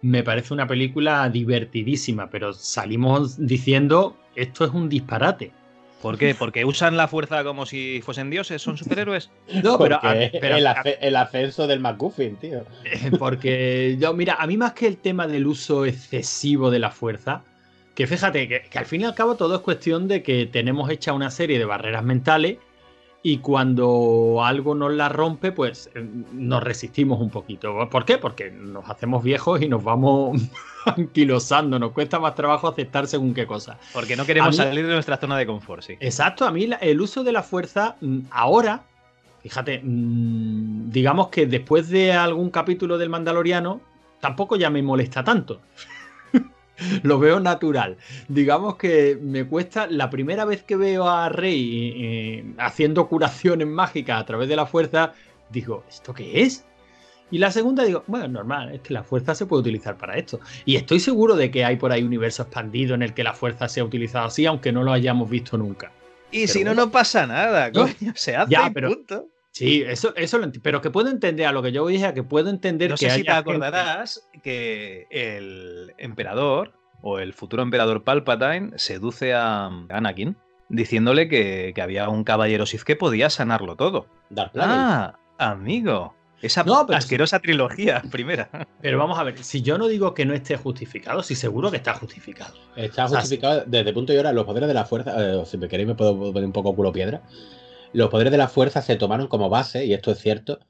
Me 0.00 0.22
parece 0.22 0.54
una 0.54 0.66
película 0.66 1.28
divertidísima, 1.28 2.30
pero 2.30 2.52
salimos 2.52 3.44
diciendo 3.46 4.16
esto 4.36 4.64
es 4.64 4.70
un 4.72 4.88
disparate. 4.88 5.52
¿Por 6.00 6.16
qué? 6.16 6.32
¿Porque 6.36 6.64
usan 6.64 6.96
la 6.96 7.08
fuerza 7.08 7.42
como 7.42 7.66
si 7.66 8.00
fuesen 8.04 8.30
dioses? 8.30 8.62
¿Son 8.62 8.76
superhéroes? 8.76 9.30
No, 9.64 9.76
pero, 9.78 9.98
porque 10.00 10.26
a- 10.36 10.40
pero 10.40 10.56
el, 10.56 10.66
a- 10.68 10.70
ace- 10.72 10.98
el 11.00 11.16
ascenso 11.16 11.66
del 11.66 11.80
McGuffin, 11.80 12.36
tío. 12.36 12.64
Porque 13.18 13.96
yo, 13.98 14.14
mira, 14.14 14.34
a 14.38 14.46
mí 14.46 14.56
más 14.56 14.74
que 14.74 14.86
el 14.86 14.98
tema 14.98 15.26
del 15.26 15.46
uso 15.48 15.84
excesivo 15.86 16.70
de 16.70 16.78
la 16.78 16.92
fuerza, 16.92 17.42
que 17.96 18.06
fíjate 18.06 18.46
que, 18.46 18.62
que 18.70 18.78
al 18.78 18.86
fin 18.86 19.00
y 19.00 19.04
al 19.04 19.14
cabo 19.16 19.34
todo 19.34 19.56
es 19.56 19.60
cuestión 19.62 20.06
de 20.06 20.22
que 20.22 20.46
tenemos 20.46 20.88
hecha 20.90 21.12
una 21.12 21.32
serie 21.32 21.58
de 21.58 21.64
barreras 21.64 22.04
mentales 22.04 22.58
y 23.22 23.38
cuando 23.38 24.42
algo 24.44 24.74
nos 24.74 24.92
la 24.92 25.08
rompe, 25.08 25.50
pues 25.52 25.90
eh, 25.94 26.06
nos 26.32 26.62
resistimos 26.62 27.20
un 27.20 27.30
poquito. 27.30 27.88
¿Por 27.90 28.04
qué? 28.04 28.16
Porque 28.18 28.50
nos 28.50 28.88
hacemos 28.88 29.22
viejos 29.24 29.60
y 29.60 29.68
nos 29.68 29.82
vamos 29.82 30.40
anquilosando, 30.86 31.78
nos 31.78 31.92
cuesta 31.92 32.18
más 32.20 32.34
trabajo 32.34 32.68
aceptar 32.68 33.06
según 33.06 33.34
qué 33.34 33.46
cosa. 33.46 33.78
Porque 33.92 34.16
no 34.16 34.24
queremos 34.24 34.50
mí- 34.50 34.56
salir 34.56 34.86
de 34.86 34.92
nuestra 34.94 35.16
zona 35.16 35.36
de 35.36 35.46
confort, 35.46 35.82
sí. 35.82 35.94
Exacto, 36.00 36.46
a 36.46 36.50
mí 36.50 36.68
el 36.80 37.00
uso 37.00 37.24
de 37.24 37.32
la 37.32 37.42
fuerza 37.42 37.96
mm, 38.00 38.18
ahora, 38.30 38.82
fíjate, 39.42 39.80
mm, 39.82 40.90
digamos 40.90 41.28
que 41.28 41.46
después 41.46 41.88
de 41.88 42.12
algún 42.12 42.50
capítulo 42.50 42.98
del 42.98 43.08
Mandaloriano, 43.10 43.80
tampoco 44.20 44.56
ya 44.56 44.70
me 44.70 44.82
molesta 44.82 45.22
tanto. 45.24 45.60
Lo 47.02 47.18
veo 47.18 47.40
natural. 47.40 47.96
Digamos 48.28 48.76
que 48.76 49.18
me 49.20 49.44
cuesta 49.46 49.86
la 49.88 50.10
primera 50.10 50.44
vez 50.44 50.62
que 50.62 50.76
veo 50.76 51.08
a 51.08 51.28
Rey 51.28 51.92
eh, 51.96 52.44
haciendo 52.58 53.08
curaciones 53.08 53.66
mágicas 53.66 54.20
a 54.20 54.26
través 54.26 54.48
de 54.48 54.56
la 54.56 54.66
fuerza, 54.66 55.12
digo, 55.50 55.84
¿esto 55.88 56.14
qué 56.14 56.42
es? 56.42 56.64
Y 57.30 57.38
la 57.38 57.50
segunda 57.50 57.84
digo, 57.84 58.04
bueno, 58.06 58.26
normal, 58.28 58.74
es 58.74 58.80
que 58.80 58.94
la 58.94 59.02
fuerza 59.02 59.34
se 59.34 59.44
puede 59.44 59.60
utilizar 59.60 59.98
para 59.98 60.16
esto. 60.16 60.40
Y 60.64 60.76
estoy 60.76 60.98
seguro 60.98 61.36
de 61.36 61.50
que 61.50 61.62
hay 61.64 61.76
por 61.76 61.92
ahí 61.92 62.02
universo 62.02 62.42
expandido 62.44 62.94
en 62.94 63.02
el 63.02 63.12
que 63.12 63.22
la 63.22 63.34
fuerza 63.34 63.68
sea 63.68 63.84
utilizada 63.84 64.24
así, 64.26 64.46
aunque 64.46 64.72
no 64.72 64.82
lo 64.82 64.92
hayamos 64.92 65.28
visto 65.28 65.58
nunca. 65.58 65.92
Y 66.30 66.40
Pero 66.42 66.52
si 66.52 66.58
no, 66.60 66.70
bueno. 66.70 66.86
no 66.86 66.90
pasa 66.90 67.26
nada, 67.26 67.70
coño. 67.72 68.12
Se 68.14 68.34
hace 68.34 68.50
Ya, 68.52 68.70
pero- 68.72 68.88
punto. 68.88 69.26
Sí, 69.58 69.82
eso, 69.86 70.14
eso 70.16 70.38
lo 70.38 70.50
Pero 70.62 70.80
que 70.80 70.90
puedo 70.90 71.08
entender 71.08 71.46
a 71.46 71.52
lo 71.52 71.62
que 71.62 71.72
yo 71.72 71.86
dije, 71.86 72.06
a 72.06 72.14
que 72.14 72.22
puedo 72.22 72.48
entender 72.50 72.90
No 72.90 72.96
que 72.96 73.06
sé 73.10 73.16
si 73.16 73.22
te 73.24 73.32
gente- 73.32 73.32
acordarás 73.32 74.28
que 74.42 75.06
el 75.10 75.92
emperador 75.98 76.74
o 77.02 77.18
el 77.18 77.32
futuro 77.32 77.62
emperador 77.62 78.04
Palpatine 78.04 78.72
seduce 78.76 79.34
a 79.34 79.66
Anakin 79.88 80.36
diciéndole 80.68 81.28
que, 81.28 81.72
que 81.74 81.82
había 81.82 82.08
un 82.08 82.24
caballero 82.24 82.66
Sith 82.66 82.82
que 82.82 82.94
podía 82.96 83.30
sanarlo 83.30 83.76
todo. 83.76 84.06
Planet. 84.28 84.54
Ah, 84.58 85.18
amigo. 85.38 86.14
Esa 86.40 86.62
No, 86.62 86.86
pero 86.86 86.98
asquerosa 86.98 87.40
trilogía 87.40 88.00
primera. 88.12 88.48
Pero 88.80 88.98
vamos 88.98 89.18
a 89.18 89.24
ver, 89.24 89.38
si 89.42 89.62
yo 89.62 89.76
no 89.76 89.88
digo 89.88 90.14
que 90.14 90.24
no 90.24 90.34
esté 90.34 90.56
justificado, 90.56 91.22
sí 91.24 91.34
seguro 91.34 91.70
que 91.70 91.78
está 91.78 91.94
justificado. 91.94 92.54
Está 92.76 93.06
o 93.06 93.08
sea, 93.08 93.20
justificado 93.20 93.64
desde 93.66 93.88
el 93.88 93.94
punto 93.94 94.12
de 94.12 94.18
vista 94.18 94.32
los 94.32 94.44
poderes 94.44 94.68
de 94.68 94.74
la 94.74 94.84
fuerza. 94.84 95.14
eh, 95.18 95.42
si 95.46 95.58
me 95.58 95.66
queréis, 95.68 95.88
me 95.88 95.94
puedo 95.96 96.16
poner 96.16 96.44
un 96.44 96.52
poco 96.52 96.76
culo 96.76 96.92
piedra. 96.92 97.22
Los 97.92 98.10
poderes 98.10 98.30
de 98.30 98.38
la 98.38 98.48
fuerza 98.48 98.82
se 98.82 98.96
tomaron 98.96 99.26
como 99.28 99.48
base, 99.48 99.84
y 99.86 99.94
esto 99.94 100.10
es 100.10 100.18
cierto, 100.18 100.60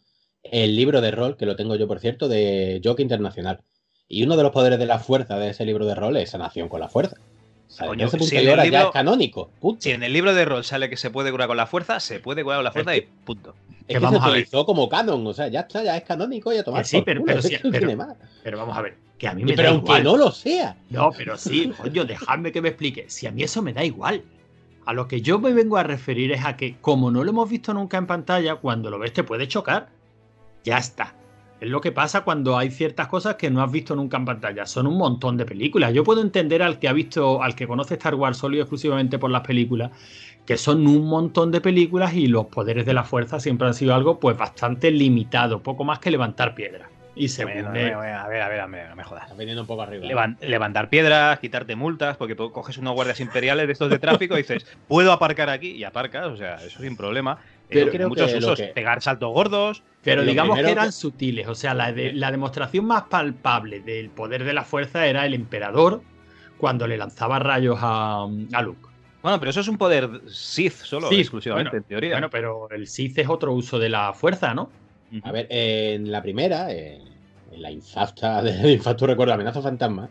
el 0.43 0.77
libro 0.77 1.01
de 1.01 1.11
rol, 1.11 1.37
que 1.37 1.47
lo 1.47 1.57
tengo 1.57 1.75
yo, 1.77 1.89
por 1.89 2.01
cierto, 2.01 2.29
de 2.29 2.81
Joke 2.85 3.03
Internacional. 3.03 3.61
Y 4.09 4.23
uno 4.23 4.37
de 4.37 4.43
los 4.43 4.53
poderes 4.53 4.79
de 4.79 4.87
la 4.87 4.99
fuerza 4.99 5.39
de 5.39 5.51
ese 5.51 5.65
libro 5.67 5.85
de 5.85 5.95
rol 5.95 6.17
es 6.17 6.31
sanación 6.31 6.69
con 6.69 6.81
la 6.81 6.89
fuerza. 6.89 7.17
O 7.67 7.71
sea, 7.71 7.87
Coño, 7.89 8.05
desde 8.07 8.09
ese 8.09 8.19
punto 8.19 8.31
si 8.31 8.37
de 8.37 8.43
en 8.43 8.49
el 8.49 8.55
vista 8.55 8.65
ya 8.65 8.71
libro- 8.79 8.89
es 8.89 8.93
canónico. 8.95 9.51
Punto. 9.61 9.83
Si 9.83 9.91
en 9.91 10.03
el 10.03 10.13
libro 10.15 10.33
de 10.35 10.45
rol 10.47 10.65
sale 10.65 10.89
que 10.89 10.97
se 10.97 11.11
puede 11.11 11.31
curar 11.31 11.49
con 11.49 11.59
la 11.59 11.67
fuerza, 11.67 12.01
se 12.01 12.19
puede 12.19 12.43
curar 12.43 12.59
con 12.59 12.65
la 12.65 12.73
fuerza 12.73 12.97
y 12.97 13.03
punto. 13.03 13.55
Es 13.81 13.87
que 13.87 13.93
que 13.95 13.99
vamos 13.99 14.21
se 14.21 14.25
a 14.25 14.29
ver. 14.31 14.39
utilizó 14.39 14.65
como 14.65 14.89
canon, 14.89 15.27
o 15.27 15.35
sea, 15.35 15.49
ya 15.49 15.61
está, 15.61 15.83
ya 15.83 15.97
es 15.97 16.05
canónico 16.05 16.51
y 16.53 16.57
a 16.59 16.65
tomar 16.65 16.83
Que 16.83 16.89
sí, 16.89 17.03
pero- 17.05 17.21
culo, 17.21 17.31
pero 17.35 17.41
es 17.41 17.45
sí, 17.47 17.57
que 17.57 17.63
no 17.65 17.71
pero- 17.71 17.87
tiene 17.87 17.97
más. 17.97 18.17
Pero 18.43 18.57
vamos 18.59 18.79
a 18.79 18.81
ver, 18.83 18.95
que 19.19 19.29
a 19.29 19.35
mí 19.35 19.43
Y 19.43 19.45
me 19.45 19.53
pero 19.55 19.69
da 19.69 19.75
aunque 19.75 19.85
igual. 19.91 20.05
no 20.05 20.17
lo 20.17 20.31
sea, 20.33 20.77
No, 20.89 21.11
pero 21.15 21.37
sí, 21.37 21.71
coño, 21.77 22.07
dejadme 22.07 22.53
que 22.53 22.63
me 22.63 22.69
explique. 22.71 23.05
Si 23.11 23.27
a 23.27 23.33
mí 23.33 23.43
eso 23.43 23.61
me 23.61 23.75
da 23.75 23.85
igual. 23.85 24.23
A 24.89 24.95
lo 24.95 25.07
que 25.07 25.21
yo 25.21 25.39
me 25.39 25.53
vengo 25.53 25.77
a 25.77 25.83
referir 25.83 26.33
es 26.33 26.47
a 26.47 26.57
que, 26.57 26.79
como 26.81 27.11
no 27.11 27.23
lo 27.23 27.29
hemos 27.29 27.51
visto 27.51 27.75
nunca 27.75 27.99
en 27.99 28.07
pantalla, 28.07 28.55
cuando 28.55 28.89
lo 28.89 28.99
ves 28.99 29.13
te 29.13 29.23
puede 29.23 29.47
chocar. 29.47 29.91
Ya 30.65 30.79
está. 30.79 31.15
Es 31.61 31.69
lo 31.69 31.83
que 31.83 31.93
pasa 31.93 32.23
cuando 32.23 32.57
hay 32.57 32.71
ciertas 32.71 33.07
cosas 33.07 33.35
que 33.35 33.51
no 33.51 33.63
has 33.63 33.71
visto 33.71 33.95
nunca 33.95 34.17
en 34.17 34.25
pantalla. 34.25 34.65
Son 34.65 34.87
un 34.87 34.97
montón 34.97 35.37
de 35.37 35.45
películas. 35.45 35.93
Yo 35.93 36.05
puedo 36.05 36.23
entender 36.23 36.63
al 36.63 36.79
que 36.79 36.89
ha 36.89 36.95
visto, 36.95 37.43
al 37.43 37.55
que 37.55 37.69
conoce 37.69 37.97
Star 37.97 38.15
Wars 38.15 38.39
solo 38.39 38.57
y 38.57 38.61
exclusivamente 38.61 39.19
por 39.19 39.31
las 39.31 39.43
películas, 39.43 39.91
que 40.47 40.57
son 40.57 40.87
un 40.87 41.07
montón 41.07 41.53
de 41.53 41.61
películas 41.61 42.15
y 42.15 42.27
los 42.27 42.47
poderes 42.47 42.87
de 42.87 42.95
la 42.95 43.05
fuerza 43.05 43.41
siempre 43.41 43.67
han 43.69 43.75
sido 43.75 43.95
algo 43.95 44.19
pues 44.19 44.39
bastante 44.39 44.91
limitado, 44.91 45.63
poco 45.63 45.85
más 45.85 45.99
que 45.99 46.11
levantar 46.11 46.55
piedras. 46.55 46.89
Y 47.19 47.29
según 47.29 47.65
Bueno, 47.65 47.69
a 47.71 47.73
ver, 47.73 47.93
a 47.93 48.29
ver, 48.29 48.43
a 48.43 48.49
ver, 48.49 48.61
a 48.61 48.67
ver, 48.67 48.89
no 48.91 48.97
me 48.97 49.05
jodas. 49.05 49.25
está 49.25 49.35
viniendo 49.35 49.63
un 49.63 49.67
poco 49.67 49.83
arriba. 49.83 50.07
Levan- 50.07 50.39
levantar 50.41 50.89
piedras, 50.89 51.39
quitarte 51.41 51.75
multas, 51.77 52.17
porque 52.17 52.35
tú 52.35 52.53
coges 52.53 52.79
unos 52.79 52.95
guardias 52.95 53.21
imperiales 53.21 53.67
de 53.67 53.73
estos 53.73 53.91
de 53.91 53.99
tráfico 53.99 54.35
y 54.35 54.39
dices, 54.39 54.67
puedo 54.87 55.13
aparcar 55.13 55.51
aquí 55.51 55.73
y 55.73 55.85
aparcas, 55.85 56.27
o 56.27 56.37
sea, 56.37 56.55
eso 56.65 56.81
sin 56.81 56.97
problema. 56.97 57.39
Pero 57.69 57.87
Pero 57.87 57.91
creo 57.91 58.09
muchos 58.09 58.33
que 58.33 58.39
usos, 58.39 58.59
que- 58.59 58.69
pegar 58.69 59.03
saltos 59.03 59.31
gordos. 59.33 59.83
Pero 60.03 60.25
digamos 60.25 60.57
que 60.57 60.71
eran 60.71 60.87
que- 60.87 60.93
sutiles, 60.93 61.49
o 61.49 61.55
sea, 61.55 61.75
la, 61.75 61.93
de- 61.93 62.13
la 62.13 62.31
demostración 62.31 62.87
más 62.87 63.05
palpable 63.11 63.81
del 63.81 64.11
poder 64.11 64.45
de 64.45 64.53
la 64.53 64.65
fuerza 64.65 65.07
era 65.07 65.27
el 65.27 65.35
emperador 65.35 66.03
cuando 66.57 66.87
le 66.87 66.97
lanzaba 66.97 67.39
rayos 67.39 67.79
a, 67.81 68.23
a 68.53 68.63
Luke. 68.63 68.89
Bueno, 69.23 69.39
pero 69.41 69.51
eso 69.51 69.61
es 69.61 69.69
un 69.69 69.77
poder 69.77 70.09
Sith 70.29 70.75
solo, 70.75 71.09
Sí, 71.09 71.21
exclusivamente, 71.21 71.71
bueno, 71.71 71.83
en 71.83 71.89
teoría. 71.89 72.13
Bueno, 72.13 72.31
pero 72.31 72.71
el 72.71 72.87
Sith 72.87 73.19
es 73.19 73.29
otro 73.29 73.53
uso 73.53 73.79
de 73.79 73.89
la 73.89 74.13
fuerza, 74.13 74.55
¿no? 74.55 74.71
A 75.23 75.33
ver, 75.33 75.47
en 75.51 76.11
la 76.13 76.23
primera, 76.23 76.71
en, 76.73 77.03
en 77.53 77.63
la 77.63 77.71
infausta 77.71 78.43
de 78.43 78.73
infausto 78.73 79.07
recuerdo, 79.07 79.33
amenaza 79.35 79.63
fantasma, 79.63 80.09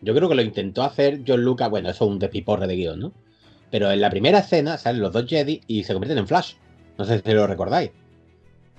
yo 0.00 0.14
creo 0.14 0.28
que 0.28 0.34
lo 0.34 0.42
intentó 0.42 0.82
hacer 0.82 1.20
John 1.26 1.42
Lucas, 1.42 1.68
bueno, 1.70 1.90
eso 1.90 2.04
es 2.04 2.10
un 2.10 2.18
despiporre 2.18 2.66
de 2.66 2.76
guion, 2.76 3.00
¿no? 3.00 3.12
Pero 3.70 3.90
en 3.90 4.00
la 4.00 4.08
primera 4.10 4.38
escena 4.38 4.78
salen 4.78 5.02
los 5.02 5.12
dos 5.12 5.26
Jedi 5.26 5.60
y 5.66 5.84
se 5.84 5.92
convierten 5.92 6.18
en 6.18 6.26
Flash. 6.26 6.54
No 6.96 7.04
sé 7.04 7.20
si 7.20 7.32
lo 7.32 7.46
recordáis. 7.46 7.90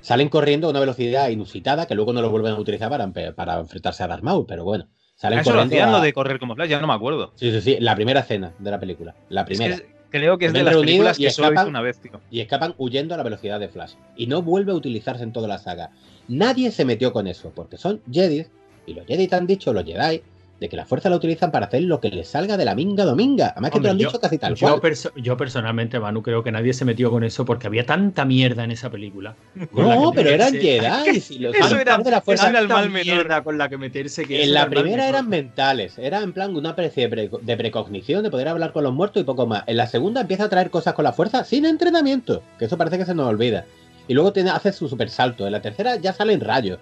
Salen 0.01 0.29
corriendo 0.29 0.67
a 0.67 0.69
una 0.71 0.79
velocidad 0.79 1.29
inusitada 1.29 1.85
que 1.85 1.93
luego 1.93 2.13
no 2.13 2.21
lo 2.21 2.29
vuelven 2.31 2.53
a 2.53 2.59
utilizar 2.59 2.89
para, 2.89 3.59
enfrentarse 3.59 4.01
a 4.03 4.07
Darth 4.07 4.23
Maul, 4.23 4.45
pero 4.47 4.63
bueno. 4.63 4.88
Salen 5.15 5.39
Ah, 5.39 5.41
Eso 5.41 5.49
lo 5.51 5.55
corriendo 5.57 5.75
hacían 5.75 5.89
a- 5.89 5.97
lo 5.97 6.01
de 6.03 6.13
correr 6.13 6.39
como 6.39 6.55
Flash, 6.55 6.69
ya 6.69 6.79
no 6.79 6.88
me 6.88 6.93
acuerdo. 6.93 7.33
Sí, 7.35 7.51
sí, 7.51 7.59
sí, 7.61 7.77
la 7.81 7.95
primera 7.95 8.21
escena 8.21 8.53
de 8.57 8.71
la 8.71 8.79
película. 8.79 9.13
La 9.27 9.41
Es 9.41 9.47
primera. 9.47 9.75
que 9.77 9.98
creo 10.09 10.37
que 10.37 10.47
es 10.47 10.53
de 10.53 10.63
las 10.63 10.75
películas 10.75 11.17
que 11.17 11.29
solo 11.31 11.49
escapan. 11.49 11.69
una 11.69 11.81
vez, 11.81 11.99
tío. 11.99 12.19
y 12.29 12.41
escapan 12.41 12.75
huyendo 12.77 13.13
a 13.13 13.17
la 13.17 13.23
velocidad 13.23 13.59
de 13.59 13.69
Flash. 13.69 13.93
Y 14.15 14.27
no 14.27 14.41
vuelve 14.41 14.71
a 14.71 14.75
utilizarse 14.75 15.23
en 15.23 15.33
toda 15.33 15.47
la 15.47 15.57
saga. 15.57 15.91
Nadie 16.27 16.71
se 16.71 16.85
metió 16.85 17.11
con 17.11 17.27
eso, 17.27 17.51
porque 17.55 17.77
son 17.77 18.01
Jedi, 18.11 18.45
y 18.85 18.93
los 18.93 19.05
Jedi 19.05 19.27
te 19.27 19.35
han 19.35 19.47
dicho, 19.47 19.73
los 19.73 19.85
Jedi, 19.85 20.21
de 20.59 20.67
que 20.69 20.75
la 20.75 20.85
fuerza 20.85 21.09
la 21.09 21.15
utilizan 21.15 21.51
para 21.51 21.67
hacer 21.67 21.83
lo 21.83 22.01
que 22.01 22.09
les 22.09 22.27
salga 22.27 22.57
de 22.57 22.65
la 22.65 22.75
minga 22.75 23.05
dominga. 23.05 23.49
Además 23.55 23.71
que 23.71 23.79
te 23.79 23.83
lo 23.85 23.91
han 23.91 23.97
dicho 23.97 24.19
casi 24.19 24.37
tal 24.37 24.55
yo, 24.55 24.67
cual. 24.77 24.81
perso- 24.81 25.11
yo 25.15 25.37
personalmente, 25.37 25.99
Manu, 25.99 26.21
creo 26.21 26.43
que 26.43 26.51
nadie 26.51 26.73
se 26.73 26.83
metió 26.83 27.09
con 27.11 27.23
eso 27.23 27.45
porque 27.45 27.67
había 27.67 27.85
tanta 27.85 28.25
mierda 28.25 28.63
en 28.65 28.71
esa 28.71 28.89
película. 28.89 29.35
No, 29.73 30.11
pero 30.13 30.29
eran. 30.29 30.53
Jedi. 30.53 31.19
Si 31.21 31.39
los 31.39 31.55
Eso 31.55 31.77
era- 31.79 31.97
de 31.97 32.11
la 32.11 32.21
fuerza 32.21 32.43
eso 32.43 32.49
era 32.49 32.59
el 32.59 32.67
mal 32.67 32.89
menor. 32.89 33.15
mierda 33.15 33.43
con 33.43 33.57
la 33.57 33.69
que 33.69 33.77
meterse 33.77 34.25
que 34.25 34.43
En 34.43 34.53
la 34.53 34.67
primera 34.69 35.07
eran 35.07 35.29
mentales, 35.29 35.97
era 35.97 36.21
en 36.21 36.33
plan 36.33 36.55
una 36.55 36.69
especie 36.69 37.07
de, 37.07 37.09
pre- 37.09 37.39
de 37.41 37.57
precognición, 37.57 38.23
de 38.23 38.29
poder 38.31 38.47
hablar 38.49 38.73
con 38.73 38.83
los 38.83 38.93
muertos 38.93 39.21
y 39.21 39.25
poco 39.25 39.45
más. 39.47 39.63
En 39.67 39.77
la 39.77 39.87
segunda 39.87 40.21
empieza 40.21 40.45
a 40.45 40.49
traer 40.49 40.69
cosas 40.69 40.93
con 40.93 41.03
la 41.03 41.13
fuerza 41.13 41.43
sin 41.45 41.65
entrenamiento, 41.65 42.43
que 42.57 42.65
eso 42.65 42.77
parece 42.77 42.97
que 42.97 43.05
se 43.05 43.15
nos 43.15 43.27
olvida. 43.27 43.65
Y 44.07 44.13
luego 44.13 44.33
tiene, 44.33 44.49
hace 44.49 44.71
su 44.73 44.89
super 44.89 45.09
salto. 45.09 45.45
En 45.45 45.51
la 45.53 45.61
tercera 45.61 45.95
ya 45.97 46.13
salen 46.13 46.41
rayos. 46.41 46.79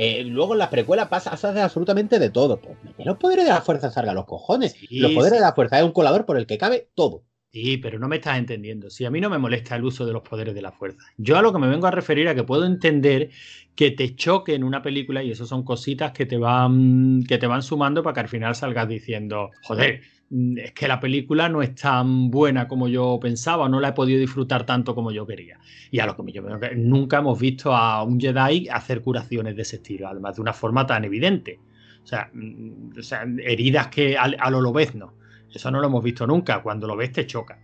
Eh, 0.00 0.22
luego 0.22 0.52
en 0.52 0.60
las 0.60 0.68
precuelas 0.68 1.08
pasa, 1.08 1.30
hace 1.30 1.60
absolutamente 1.60 2.20
de 2.20 2.30
todo. 2.30 2.60
Pues 2.60 2.78
los 3.04 3.16
poderes 3.16 3.44
de 3.44 3.50
la 3.50 3.60
fuerza 3.60 3.90
salgan 3.90 4.14
los 4.14 4.26
cojones. 4.26 4.72
Sí, 4.72 5.00
los 5.00 5.10
poderes 5.10 5.38
sí. 5.38 5.42
de 5.42 5.48
la 5.48 5.52
fuerza 5.52 5.80
es 5.80 5.84
un 5.84 5.90
colador 5.90 6.24
por 6.24 6.38
el 6.38 6.46
que 6.46 6.56
cabe 6.56 6.88
todo. 6.94 7.24
Sí, 7.50 7.78
pero 7.78 7.98
no 7.98 8.06
me 8.06 8.16
estás 8.16 8.38
entendiendo. 8.38 8.90
Si 8.90 9.04
a 9.04 9.10
mí 9.10 9.20
no 9.20 9.28
me 9.28 9.38
molesta 9.38 9.74
el 9.74 9.82
uso 9.84 10.06
de 10.06 10.12
los 10.12 10.22
poderes 10.22 10.54
de 10.54 10.62
la 10.62 10.70
fuerza. 10.70 11.02
Yo 11.16 11.36
a 11.36 11.42
lo 11.42 11.52
que 11.52 11.58
me 11.58 11.66
vengo 11.66 11.88
a 11.88 11.90
referir 11.90 12.28
a 12.28 12.36
que 12.36 12.44
puedo 12.44 12.64
entender 12.64 13.30
que 13.74 13.90
te 13.90 14.14
choque 14.14 14.54
en 14.54 14.62
una 14.62 14.82
película 14.82 15.24
y 15.24 15.32
eso 15.32 15.46
son 15.46 15.64
cositas 15.64 16.12
que 16.12 16.26
te 16.26 16.36
van 16.36 17.24
que 17.26 17.38
te 17.38 17.48
van 17.48 17.62
sumando 17.62 18.04
para 18.04 18.14
que 18.14 18.20
al 18.20 18.28
final 18.28 18.54
salgas 18.54 18.86
diciendo, 18.86 19.50
joder, 19.62 20.02
es 20.56 20.72
que 20.72 20.88
la 20.88 21.00
película 21.00 21.48
no 21.48 21.62
es 21.62 21.74
tan 21.74 22.30
buena 22.30 22.68
como 22.68 22.88
yo 22.88 23.18
pensaba, 23.20 23.68
no 23.68 23.80
la 23.80 23.88
he 23.88 23.92
podido 23.92 24.20
disfrutar 24.20 24.66
tanto 24.66 24.94
como 24.94 25.10
yo 25.10 25.26
quería. 25.26 25.58
Y 25.90 26.00
a 26.00 26.06
lo 26.06 26.16
que 26.16 26.32
yo 26.32 26.42
nunca 26.76 27.18
hemos 27.18 27.38
visto 27.40 27.74
a 27.74 28.02
un 28.02 28.20
Jedi 28.20 28.68
hacer 28.68 29.00
curaciones 29.00 29.56
de 29.56 29.62
ese 29.62 29.76
estilo, 29.76 30.08
además 30.08 30.36
de 30.36 30.42
una 30.42 30.52
forma 30.52 30.86
tan 30.86 31.04
evidente. 31.04 31.58
O 32.02 32.06
sea, 32.06 32.30
mm, 32.32 32.90
heridas 33.42 33.88
que 33.88 34.16
al- 34.16 34.36
a, 34.38 34.50
lo 34.50 34.60
lobezno. 34.60 35.14
Eso 35.52 35.70
no 35.70 35.80
lo 35.80 35.86
hemos 35.86 36.04
visto 36.04 36.26
nunca. 36.26 36.62
Cuando 36.62 36.86
lo 36.86 36.96
ves 36.96 37.12
te 37.12 37.26
choca. 37.26 37.58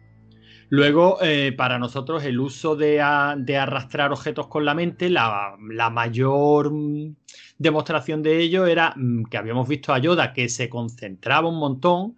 Luego, 0.71 1.19
eh, 1.23 1.53
para 1.53 1.79
nosotros, 1.79 2.25
el 2.25 2.41
uso 2.41 2.77
de, 2.77 3.01
a- 3.01 3.37
de 3.39 3.57
arrastrar 3.59 4.13
objetos 4.13 4.47
con 4.49 4.65
la 4.65 4.75
mente, 4.75 5.11
la, 5.11 5.55
la 5.71 5.91
mayor 5.91 6.73
mm, 6.73 7.15
demostración 7.59 8.23
de 8.23 8.39
ello 8.41 8.67
era 8.67 8.95
mm, 8.97 9.25
que 9.25 9.37
habíamos 9.37 9.69
visto 9.69 9.93
a 9.93 9.99
Yoda 9.99 10.33
que 10.33 10.49
se 10.49 10.69
concentraba 10.69 11.49
un 11.49 11.59
montón, 11.59 12.17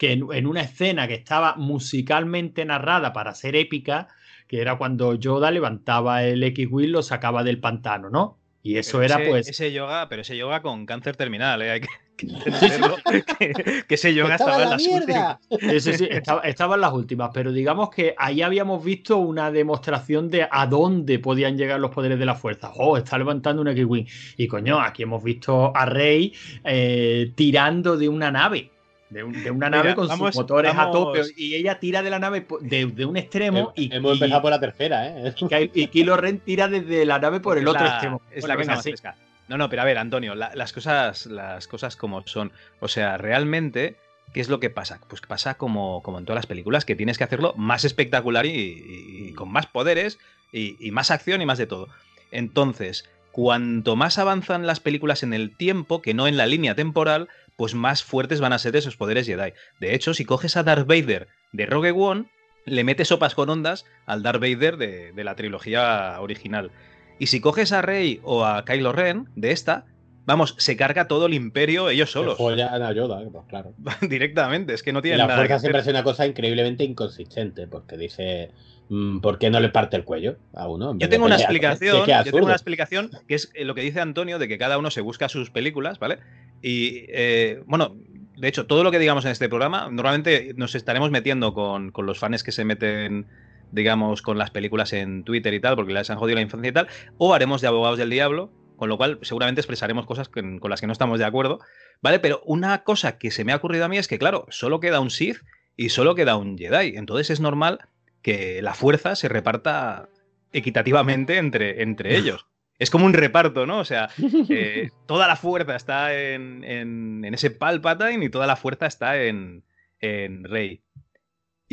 que 0.00 0.12
en, 0.12 0.26
en 0.32 0.46
una 0.46 0.62
escena 0.62 1.06
que 1.06 1.12
estaba 1.14 1.56
musicalmente 1.56 2.64
narrada 2.64 3.12
para 3.12 3.34
ser 3.34 3.54
épica, 3.54 4.08
que 4.48 4.62
era 4.62 4.78
cuando 4.78 5.14
Yoda 5.14 5.50
levantaba 5.50 6.24
el 6.24 6.42
X-Wing, 6.42 6.88
lo 6.90 7.02
sacaba 7.02 7.44
del 7.44 7.60
pantano, 7.60 8.08
¿no? 8.08 8.38
Y 8.62 8.78
eso 8.78 9.00
Pero 9.00 9.04
era 9.04 9.18
ese, 9.18 9.26
pues... 9.26 9.46
Ese 9.46 9.72
yoga, 9.72 10.08
pero 10.08 10.22
ese 10.22 10.38
yoga 10.38 10.62
con 10.62 10.86
cáncer 10.86 11.16
terminal, 11.16 11.60
¿eh? 11.60 11.70
Hay 11.72 11.80
que, 11.82 11.88
que 12.16 12.26
entenderlo. 12.46 13.02
que, 13.38 13.84
que 13.86 13.94
ese 13.94 14.14
yoga 14.14 14.36
¡Estaba 14.36 14.36
estaba 14.36 14.62
en 14.62 14.64
en 14.64 14.70
la 14.70 14.76
las 14.76 14.86
últimas. 14.86 15.06
mierda! 15.06 15.40
Sí, 15.50 15.80
sí, 15.80 15.94
sí, 15.94 16.08
estaba, 16.10 16.40
estaba 16.42 16.76
en 16.76 16.80
las 16.80 16.92
últimas, 16.94 17.30
pero 17.34 17.52
digamos 17.52 17.90
que 17.90 18.14
ahí 18.18 18.40
habíamos 18.42 18.82
visto 18.82 19.18
una 19.18 19.50
demostración 19.50 20.30
de 20.30 20.48
a 20.50 20.66
dónde 20.66 21.18
podían 21.18 21.58
llegar 21.58 21.78
los 21.78 21.90
poderes 21.90 22.18
de 22.18 22.24
la 22.26 22.36
fuerza. 22.36 22.72
Oh, 22.76 22.96
está 22.96 23.18
levantando 23.18 23.60
un 23.60 23.68
X-Wing. 23.68 24.06
Y 24.38 24.48
coño, 24.48 24.80
aquí 24.80 25.02
hemos 25.02 25.22
visto 25.22 25.76
a 25.76 25.84
Rey 25.84 26.32
eh, 26.64 27.32
tirando 27.36 27.98
de 27.98 28.08
una 28.08 28.30
nave. 28.30 28.70
De, 29.10 29.24
un- 29.24 29.32
de 29.32 29.50
una 29.50 29.66
Mira, 29.68 29.82
nave 29.82 29.94
con 29.96 30.06
vamos- 30.08 30.28
sus 30.28 30.36
motores 30.36 30.72
a 30.74 30.90
tope. 30.90 31.22
Y 31.36 31.54
ella 31.56 31.78
tira 31.80 32.02
de 32.02 32.10
la 32.10 32.18
nave 32.20 32.46
de, 32.60 32.86
de 32.86 33.04
un 33.04 33.16
extremo 33.16 33.72
y, 33.76 33.92
Hemos 33.92 34.12
y- 34.12 34.14
empezado 34.22 34.40
por 34.42 34.50
la 34.52 34.60
tercera, 34.60 35.08
¿eh? 35.08 35.34
y 35.74 35.82
y 35.82 35.86
Kylo 35.88 36.16
Ren 36.16 36.38
tira 36.38 36.68
desde 36.68 37.04
la 37.04 37.18
nave 37.18 37.40
por 37.40 37.58
el 37.58 37.64
Es 37.64 37.70
otro 37.70 37.84
la- 37.84 37.90
extremo. 37.90 38.22
Es 38.30 38.42
Bueno, 38.42 38.46
la 38.48 38.54
cosa 38.54 38.58
venga, 38.62 38.74
más 38.76 38.84
sí. 38.84 38.90
fresca. 38.90 39.16
No, 39.48 39.58
no, 39.58 39.68
pero 39.68 39.82
a 39.82 39.84
ver, 39.84 39.98
Antonio, 39.98 40.36
la- 40.36 40.52
las, 40.54 40.72
cosas, 40.72 41.26
las 41.26 41.66
cosas 41.66 41.96
como 41.96 42.24
son. 42.26 42.52
O 42.78 42.86
sea, 42.86 43.18
realmente, 43.18 43.96
¿qué 44.32 44.40
es 44.40 44.48
lo 44.48 44.60
que 44.60 44.70
pasa? 44.70 45.00
Pues 45.08 45.20
que 45.20 45.26
pasa 45.26 45.54
como, 45.54 46.02
como 46.04 46.18
en 46.20 46.24
todas 46.24 46.36
las 46.38 46.46
películas, 46.46 46.84
que 46.84 46.94
tienes 46.94 47.18
que 47.18 47.24
hacerlo 47.24 47.52
más 47.56 47.84
espectacular 47.84 48.46
y, 48.46 48.50
y- 48.50 49.28
y 49.28 49.32
con 49.32 49.50
más 49.50 49.66
poderes 49.66 50.20
y, 50.52 50.76
y 50.78 50.92
más 50.92 51.10
acción 51.10 51.42
y 51.42 51.46
más 51.46 51.58
de 51.58 51.66
todo. 51.66 51.88
Entonces, 52.30 53.08
cuanto 53.32 53.96
más 53.96 54.18
avanzan 54.18 54.66
las 54.66 54.80
películas 54.80 55.22
en 55.22 55.32
el 55.34 55.56
tiempo, 55.56 56.00
que 56.02 56.14
no 56.14 56.26
en 56.28 56.36
la 56.36 56.46
línea 56.46 56.74
temporal, 56.74 57.28
pues 57.60 57.74
más 57.74 58.02
fuertes 58.02 58.40
van 58.40 58.54
a 58.54 58.58
ser 58.58 58.74
esos 58.74 58.96
poderes 58.96 59.26
Jedi. 59.26 59.52
De 59.80 59.94
hecho, 59.94 60.14
si 60.14 60.24
coges 60.24 60.56
a 60.56 60.62
Darth 60.62 60.86
Vader 60.86 61.28
de 61.52 61.66
Rogue 61.66 61.90
One, 61.90 62.24
le 62.64 62.84
metes 62.84 63.08
sopas 63.08 63.34
con 63.34 63.50
ondas 63.50 63.84
al 64.06 64.22
Darth 64.22 64.40
Vader 64.40 64.78
de, 64.78 65.12
de 65.12 65.24
la 65.24 65.34
trilogía 65.34 66.16
original. 66.22 66.70
Y 67.18 67.26
si 67.26 67.42
coges 67.42 67.72
a 67.72 67.82
Rey 67.82 68.18
o 68.22 68.46
a 68.46 68.64
Kylo 68.64 68.92
Ren 68.92 69.28
de 69.36 69.52
esta, 69.52 69.84
vamos, 70.24 70.54
se 70.56 70.74
carga 70.74 71.06
todo 71.06 71.26
el 71.26 71.34
imperio 71.34 71.90
ellos 71.90 72.10
solos. 72.10 72.38
Follan 72.38 72.82
a 72.82 72.92
Yoda, 72.92 73.20
pues 73.30 73.44
claro. 73.46 73.74
Directamente, 74.08 74.72
es 74.72 74.82
que 74.82 74.94
no 74.94 75.02
la 75.02 75.16
nada 75.18 75.26
que 75.28 75.34
fuerza 75.34 75.54
hacer. 75.56 75.60
siempre 75.60 75.80
es 75.82 75.86
una 75.88 76.02
cosa 76.02 76.26
increíblemente 76.26 76.82
inconsistente, 76.84 77.66
porque 77.66 77.98
dice, 77.98 78.52
mm, 78.88 79.20
¿por 79.20 79.38
qué 79.38 79.50
no 79.50 79.60
le 79.60 79.68
parte 79.68 79.96
el 79.96 80.04
cuello 80.04 80.36
a 80.54 80.66
uno? 80.66 80.94
Yo 80.98 81.10
tengo 81.10 81.26
una 81.26 81.36
explicación, 81.36 82.06
que 82.06 82.12
yo 82.12 82.32
tengo 82.32 82.46
una 82.46 82.54
explicación 82.54 83.10
que 83.28 83.34
es 83.34 83.50
eh, 83.54 83.66
lo 83.66 83.74
que 83.74 83.82
dice 83.82 84.00
Antonio 84.00 84.38
de 84.38 84.48
que 84.48 84.56
cada 84.56 84.78
uno 84.78 84.90
se 84.90 85.02
busca 85.02 85.28
sus 85.28 85.50
películas, 85.50 85.98
¿vale? 85.98 86.20
Y 86.62 87.04
eh, 87.08 87.62
bueno, 87.66 87.96
de 88.36 88.48
hecho, 88.48 88.66
todo 88.66 88.84
lo 88.84 88.90
que 88.90 88.98
digamos 88.98 89.24
en 89.24 89.32
este 89.32 89.48
programa, 89.48 89.88
normalmente 89.90 90.52
nos 90.56 90.74
estaremos 90.74 91.10
metiendo 91.10 91.52
con, 91.52 91.90
con 91.90 92.06
los 92.06 92.18
fans 92.18 92.42
que 92.42 92.52
se 92.52 92.64
meten, 92.64 93.26
digamos, 93.70 94.22
con 94.22 94.38
las 94.38 94.50
películas 94.50 94.92
en 94.92 95.24
Twitter 95.24 95.52
y 95.52 95.60
tal, 95.60 95.76
porque 95.76 95.92
les 95.92 96.08
han 96.10 96.18
jodido 96.18 96.36
la 96.36 96.42
infancia 96.42 96.70
y 96.70 96.72
tal, 96.72 96.88
o 97.18 97.34
haremos 97.34 97.60
de 97.60 97.68
abogados 97.68 97.98
del 97.98 98.10
diablo, 98.10 98.50
con 98.76 98.88
lo 98.88 98.96
cual 98.96 99.18
seguramente 99.20 99.60
expresaremos 99.60 100.06
cosas 100.06 100.30
con, 100.30 100.58
con 100.58 100.70
las 100.70 100.80
que 100.80 100.86
no 100.86 100.92
estamos 100.94 101.18
de 101.18 101.26
acuerdo, 101.26 101.60
¿vale? 102.00 102.18
Pero 102.18 102.40
una 102.46 102.82
cosa 102.82 103.18
que 103.18 103.30
se 103.30 103.44
me 103.44 103.52
ha 103.52 103.56
ocurrido 103.56 103.84
a 103.84 103.88
mí 103.88 103.98
es 103.98 104.08
que, 104.08 104.18
claro, 104.18 104.46
solo 104.48 104.80
queda 104.80 105.00
un 105.00 105.10
Sith 105.10 105.42
y 105.76 105.90
solo 105.90 106.14
queda 106.14 106.36
un 106.36 106.56
Jedi, 106.56 106.96
entonces 106.96 107.28
es 107.28 107.40
normal 107.40 107.80
que 108.22 108.62
la 108.62 108.72
fuerza 108.72 109.16
se 109.16 109.28
reparta 109.28 110.08
equitativamente 110.52 111.36
entre, 111.36 111.82
entre 111.82 112.16
ellos. 112.16 112.46
Es 112.80 112.90
como 112.90 113.04
un 113.06 113.12
reparto, 113.12 113.66
¿no? 113.66 113.78
O 113.78 113.84
sea, 113.84 114.08
eh, 114.48 114.90
toda 115.06 115.28
la 115.28 115.36
fuerza 115.36 115.76
está 115.76 116.12
en, 116.18 116.64
en, 116.64 117.24
en 117.24 117.34
ese 117.34 117.50
Palpatine 117.52 118.24
y 118.24 118.30
toda 118.30 118.46
la 118.48 118.56
fuerza 118.56 118.86
está 118.86 119.22
en, 119.22 119.62
en 120.00 120.42
Rey. 120.44 120.82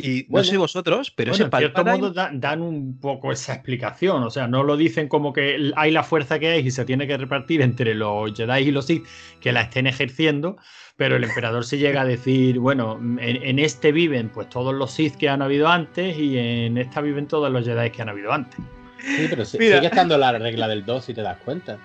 Y 0.00 0.20
no 0.20 0.26
Bueno. 0.28 0.44
sé 0.44 0.56
vosotros, 0.58 1.10
pero 1.10 1.32
Bueno, 1.32 1.46
ese 1.46 1.56
en 1.56 1.58
cierto 1.58 1.74
Palpatine... 1.82 2.02
modo 2.02 2.12
da- 2.14 2.30
dan 2.32 2.62
un 2.62 3.00
poco 3.00 3.32
esa 3.32 3.54
explicación, 3.54 4.22
o 4.22 4.30
sea, 4.30 4.46
no 4.46 4.62
lo 4.62 4.76
dicen 4.76 5.08
como 5.08 5.32
que 5.32 5.72
hay 5.74 5.90
la 5.90 6.04
fuerza 6.04 6.38
que 6.38 6.48
hay 6.50 6.64
y 6.66 6.70
se 6.70 6.84
tiene 6.84 7.08
que 7.08 7.16
repartir 7.16 7.62
entre 7.62 7.96
los 7.96 8.32
Jedi 8.32 8.68
y 8.68 8.70
los 8.70 8.86
Sith 8.86 9.04
que 9.40 9.50
la 9.50 9.62
estén 9.62 9.88
ejerciendo, 9.88 10.56
pero 10.96 11.16
el 11.16 11.24
emperador 11.24 11.64
se 11.64 11.78
llega 11.78 12.02
a 12.02 12.04
decir, 12.04 12.60
bueno, 12.60 12.96
en, 13.00 13.18
en 13.42 13.58
este 13.58 13.90
viven 13.90 14.28
pues 14.28 14.48
todos 14.50 14.72
los 14.72 14.92
Sith 14.92 15.16
que 15.16 15.28
han 15.30 15.42
habido 15.42 15.66
antes 15.66 16.16
y 16.16 16.38
en 16.38 16.78
esta 16.78 17.00
viven 17.00 17.26
todos 17.26 17.50
los 17.50 17.64
Jedi 17.64 17.90
que 17.90 18.00
han 18.02 18.08
habido 18.10 18.32
antes. 18.32 18.60
Sí, 18.98 19.26
pero 19.30 19.44
si- 19.44 19.58
sigue 19.58 19.86
estando 19.86 20.16
la 20.18 20.32
regla 20.32 20.68
del 20.68 20.84
2 20.84 21.04
si 21.04 21.14
te 21.14 21.22
das 21.22 21.38
cuenta. 21.44 21.78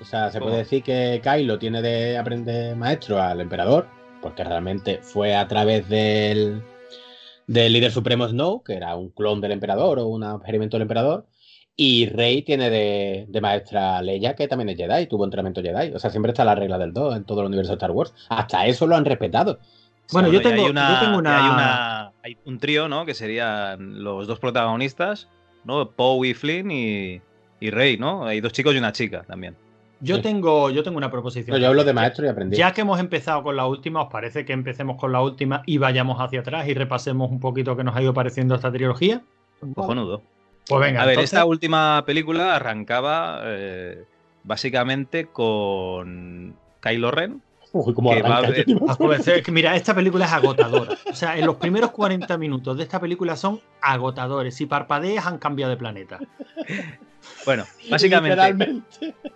O 0.00 0.04
sea, 0.04 0.30
se 0.30 0.38
¿Cómo? 0.38 0.50
puede 0.50 0.62
decir 0.62 0.82
que 0.82 1.20
Kylo 1.22 1.58
tiene 1.58 1.82
de 1.82 2.16
aprender 2.18 2.76
maestro 2.76 3.20
al 3.20 3.40
emperador, 3.40 3.86
porque 4.22 4.44
realmente 4.44 4.98
fue 5.02 5.34
a 5.34 5.46
través 5.48 5.88
del, 5.88 6.62
del 7.46 7.72
líder 7.72 7.90
supremo 7.90 8.28
Snow, 8.28 8.62
que 8.62 8.74
era 8.74 8.94
un 8.96 9.10
clon 9.10 9.40
del 9.40 9.52
emperador 9.52 9.98
o 9.98 10.06
un 10.06 10.22
experimento 10.24 10.76
del 10.76 10.82
emperador, 10.82 11.26
y 11.76 12.06
Rey 12.06 12.42
tiene 12.42 12.70
de, 12.70 13.26
de 13.28 13.40
maestra 13.40 13.98
a 13.98 14.02
Leia, 14.02 14.34
que 14.34 14.48
también 14.48 14.68
es 14.70 14.76
Jedi, 14.76 15.06
tuvo 15.06 15.24
entrenamiento 15.24 15.62
Jedi. 15.62 15.92
O 15.94 15.98
sea, 16.00 16.10
siempre 16.10 16.32
está 16.32 16.44
la 16.44 16.54
regla 16.56 16.76
del 16.78 16.92
2 16.92 17.16
en 17.16 17.24
todo 17.24 17.40
el 17.40 17.46
universo 17.46 17.70
de 17.72 17.76
Star 17.76 17.92
Wars. 17.92 18.12
Hasta 18.28 18.66
eso 18.66 18.86
lo 18.86 18.96
han 18.96 19.04
respetado. 19.04 19.58
Bueno, 20.12 20.28
Bueno, 20.28 20.32
yo 20.32 20.38
hay 20.48 20.54
tengo, 20.56 20.70
una- 20.70 20.88
yo 20.94 21.00
tengo 21.00 21.16
y 21.16 21.18
una... 21.20 21.36
Hay, 21.44 21.50
una- 21.52 22.12
hay 22.24 22.36
un 22.46 22.58
trío, 22.58 22.88
¿no? 22.88 23.04
Que 23.06 23.14
serían 23.14 24.02
los 24.02 24.26
dos 24.26 24.38
protagonistas, 24.40 25.28
¿no? 25.64 25.90
Poe 25.90 26.28
y 26.28 26.34
Flynn 26.34 26.70
y, 26.70 27.20
y 27.60 27.70
Rey, 27.70 27.96
¿no? 27.98 28.24
Hay 28.26 28.40
dos 28.40 28.52
chicos 28.52 28.74
y 28.74 28.78
una 28.78 28.92
chica 28.92 29.22
también. 29.26 29.54
Yo 30.00 30.22
tengo, 30.22 30.70
yo 30.70 30.84
tengo 30.84 30.96
una 30.96 31.10
proposición. 31.10 31.56
No, 31.56 31.60
yo 31.60 31.68
hablo 31.68 31.82
de 31.82 31.92
maestro 31.92 32.24
y 32.24 32.28
aprendiz. 32.28 32.56
Ya 32.56 32.72
que 32.72 32.82
hemos 32.82 33.00
empezado 33.00 33.42
con 33.42 33.56
la 33.56 33.66
última, 33.66 34.02
¿os 34.02 34.12
parece 34.12 34.44
que 34.44 34.52
empecemos 34.52 34.96
con 34.96 35.10
la 35.10 35.20
última 35.20 35.62
y 35.66 35.78
vayamos 35.78 36.18
hacia 36.20 36.40
atrás 36.40 36.68
y 36.68 36.74
repasemos 36.74 37.30
un 37.32 37.40
poquito 37.40 37.76
qué 37.76 37.82
nos 37.82 37.96
ha 37.96 38.02
ido 38.02 38.14
pareciendo 38.14 38.54
esta 38.54 38.70
trilogía? 38.70 39.22
Cojonudo. 39.74 40.22
Pues 40.68 40.80
venga, 40.80 41.02
A 41.02 41.04
ver, 41.06 41.14
entonces- 41.14 41.32
esta 41.32 41.44
última 41.44 42.04
película 42.06 42.54
arrancaba 42.54 43.40
eh, 43.44 44.04
básicamente 44.44 45.26
con 45.26 46.54
Kylo 46.80 47.10
Ren. 47.10 47.42
Uy, 47.72 47.94
cómo 47.94 48.14
que 48.14 48.22
va 48.22 48.42
mira, 49.52 49.76
esta 49.76 49.94
película 49.94 50.24
es 50.24 50.32
agotadora. 50.32 50.96
O 51.10 51.14
sea, 51.14 51.36
en 51.36 51.46
los 51.46 51.56
primeros 51.56 51.90
40 51.90 52.38
minutos 52.38 52.76
de 52.76 52.82
esta 52.82 53.00
película 53.00 53.36
son 53.36 53.60
agotadores. 53.80 54.54
Si 54.54 54.66
parpadeas, 54.66 55.26
han 55.26 55.38
cambiado 55.38 55.70
de 55.70 55.76
planeta. 55.76 56.18
Bueno, 57.44 57.64
básicamente 57.90 58.82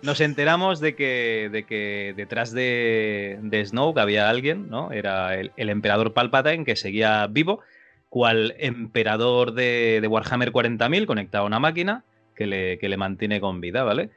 nos 0.01 0.19
enteramos 0.21 0.79
de 0.79 0.95
que, 0.95 1.49
de 1.51 1.65
que 1.65 2.13
detrás 2.15 2.51
de, 2.51 3.39
de 3.41 3.65
Snoke 3.65 3.99
había 3.99 4.29
alguien, 4.29 4.69
¿no? 4.69 4.91
Era 4.91 5.35
el, 5.35 5.51
el 5.55 5.69
emperador 5.69 6.13
Palpatine 6.13 6.65
que 6.65 6.75
seguía 6.75 7.27
vivo, 7.27 7.61
cual 8.09 8.55
emperador 8.57 9.53
de, 9.53 9.99
de 10.01 10.07
Warhammer 10.07 10.51
40.000 10.51 11.05
conectado 11.05 11.43
a 11.43 11.47
una 11.47 11.59
máquina 11.59 12.03
que 12.35 12.47
le, 12.47 12.79
que 12.79 12.89
le 12.89 12.97
mantiene 12.97 13.39
con 13.39 13.61
vida, 13.61 13.83
¿vale? 13.83 14.09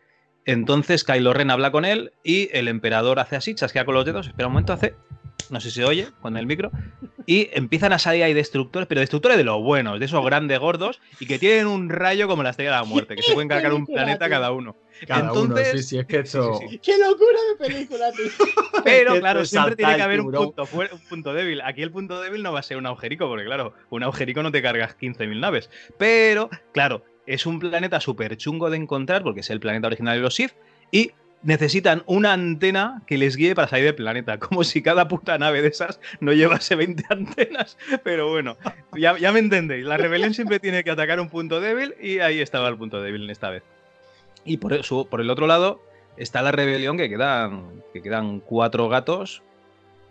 Entonces 0.47 1.05
Kylo 1.05 1.33
Ren 1.33 1.51
habla 1.51 1.73
con 1.73 1.85
él 1.85 2.13
y 2.25 2.49
el 2.53 2.69
emperador 2.69 3.19
hace 3.19 3.37
así, 3.37 3.55
chasquea 3.55 3.85
con 3.85 3.95
los 3.95 4.05
dedos, 4.05 4.29
espera 4.29 4.47
un 4.47 4.55
momento, 4.55 4.73
hace 4.73 4.95
no 5.51 5.61
sé 5.61 5.71
si 5.71 5.77
se 5.77 5.85
oye 5.85 6.09
con 6.21 6.37
el 6.37 6.47
micro, 6.47 6.71
y 7.25 7.49
empiezan 7.53 7.93
a 7.93 7.99
salir 7.99 8.23
ahí 8.25 8.35
destructores, 8.35 8.87
pero 8.89 9.01
destructores 9.01 9.37
de 9.37 9.45
los 9.45 9.63
buenos, 9.63 9.99
de 9.99 10.07
esos 10.07 10.25
grandes 10.25 10.59
gordos, 10.59 11.01
y 11.21 11.27
que 11.27 11.39
tienen 11.39 11.67
un 11.67 11.89
rayo 11.89 12.29
como 12.29 12.43
la 12.43 12.51
estrella 12.51 12.73
de 12.73 12.77
la 12.79 12.85
muerte, 12.85 13.17
que 13.17 13.23
se 13.23 13.33
pueden 13.33 13.49
cargar 13.49 13.73
un 13.73 13.87
planeta 13.87 14.29
cada 14.29 14.53
uno. 14.53 14.77
Cada 15.07 15.29
Entonces, 15.29 15.69
uno, 15.73 15.83
sí, 15.83 15.89
sí, 15.89 15.99
es 15.99 16.07
que 16.07 16.19
esto... 16.21 16.55
sí, 16.61 16.65
sí, 16.65 16.69
sí. 16.73 16.79
¡Qué 16.79 16.99
locura 16.99 17.39
de 17.51 17.67
película, 17.67 18.13
tío! 18.13 18.27
Pero 18.85 19.19
claro, 19.21 19.45
siempre 19.45 19.77
tiene 19.77 19.97
que 19.97 20.03
haber 20.03 20.21
un 20.21 20.33
punto, 20.33 20.69
un 20.73 21.09
punto 21.09 21.35
débil. 21.35 21.61
Aquí 21.63 21.83
el 21.83 21.91
punto 21.91 22.21
débil 22.21 22.43
no 22.43 22.53
va 22.53 22.61
a 22.61 22.63
ser 22.63 22.77
un 22.79 22.87
agujerico, 22.87 23.29
porque 23.29 23.45
claro, 23.45 23.75
un 23.91 24.03
agujerico 24.03 24.43
no 24.43 24.51
te 24.53 24.63
cargas 24.63 24.97
15.000 24.99 25.39
naves. 25.39 25.71
Pero, 25.99 26.49
claro, 26.73 27.05
es 27.27 27.47
un 27.47 27.59
planeta 27.59 28.01
súper 28.01 28.37
chungo 28.37 28.71
de 28.71 28.77
encontrar, 28.77 29.23
porque 29.23 29.41
es 29.41 29.51
el 29.51 29.61
planeta 29.61 29.87
original 29.89 30.17
de 30.17 30.23
los 30.23 30.35
Sith, 30.35 30.53
y 30.91 31.13
necesitan 31.43 32.03
una 32.07 32.33
antena 32.33 33.03
que 33.07 33.19
les 33.19 33.37
guíe 33.37 33.55
para 33.55 33.69
salir 33.69 33.85
del 33.87 33.95
planeta, 33.95 34.39
como 34.41 34.65
si 34.65 34.83
cada 34.83 35.09
puta 35.09 35.39
nave 35.39 35.63
de 35.63 35.69
esas 35.69 36.01
no 36.21 36.33
llevase 36.33 36.75
20 36.75 37.05
antenas. 37.11 37.77
Pero 38.03 38.31
bueno, 38.31 38.57
ya, 38.97 39.17
ya 39.19 39.33
me 39.33 39.39
entendéis, 39.39 39.85
la 39.85 39.97
rebelión 39.97 40.35
siempre 40.35 40.61
tiene 40.61 40.85
que 40.85 40.91
atacar 40.91 41.21
un 41.21 41.29
punto 41.29 41.61
débil 41.61 41.95
y 42.01 42.19
ahí 42.19 42.41
estaba 42.41 42.69
el 42.69 42.77
punto 42.77 43.01
débil 43.01 43.25
en 43.25 43.31
esta 43.31 43.51
vez. 43.51 43.63
Y 44.45 44.59
por, 44.59 44.73
eso, 44.73 45.07
por 45.09 45.21
el 45.21 45.31
otro 45.31 45.47
lado 45.47 45.83
está 46.17 46.43
la 46.43 46.53
rebelión 46.53 46.97
que 46.97 47.09
quedan, 47.09 47.83
que 47.93 48.01
quedan 48.01 48.41
cuatro 48.41 48.89
gatos 48.89 49.43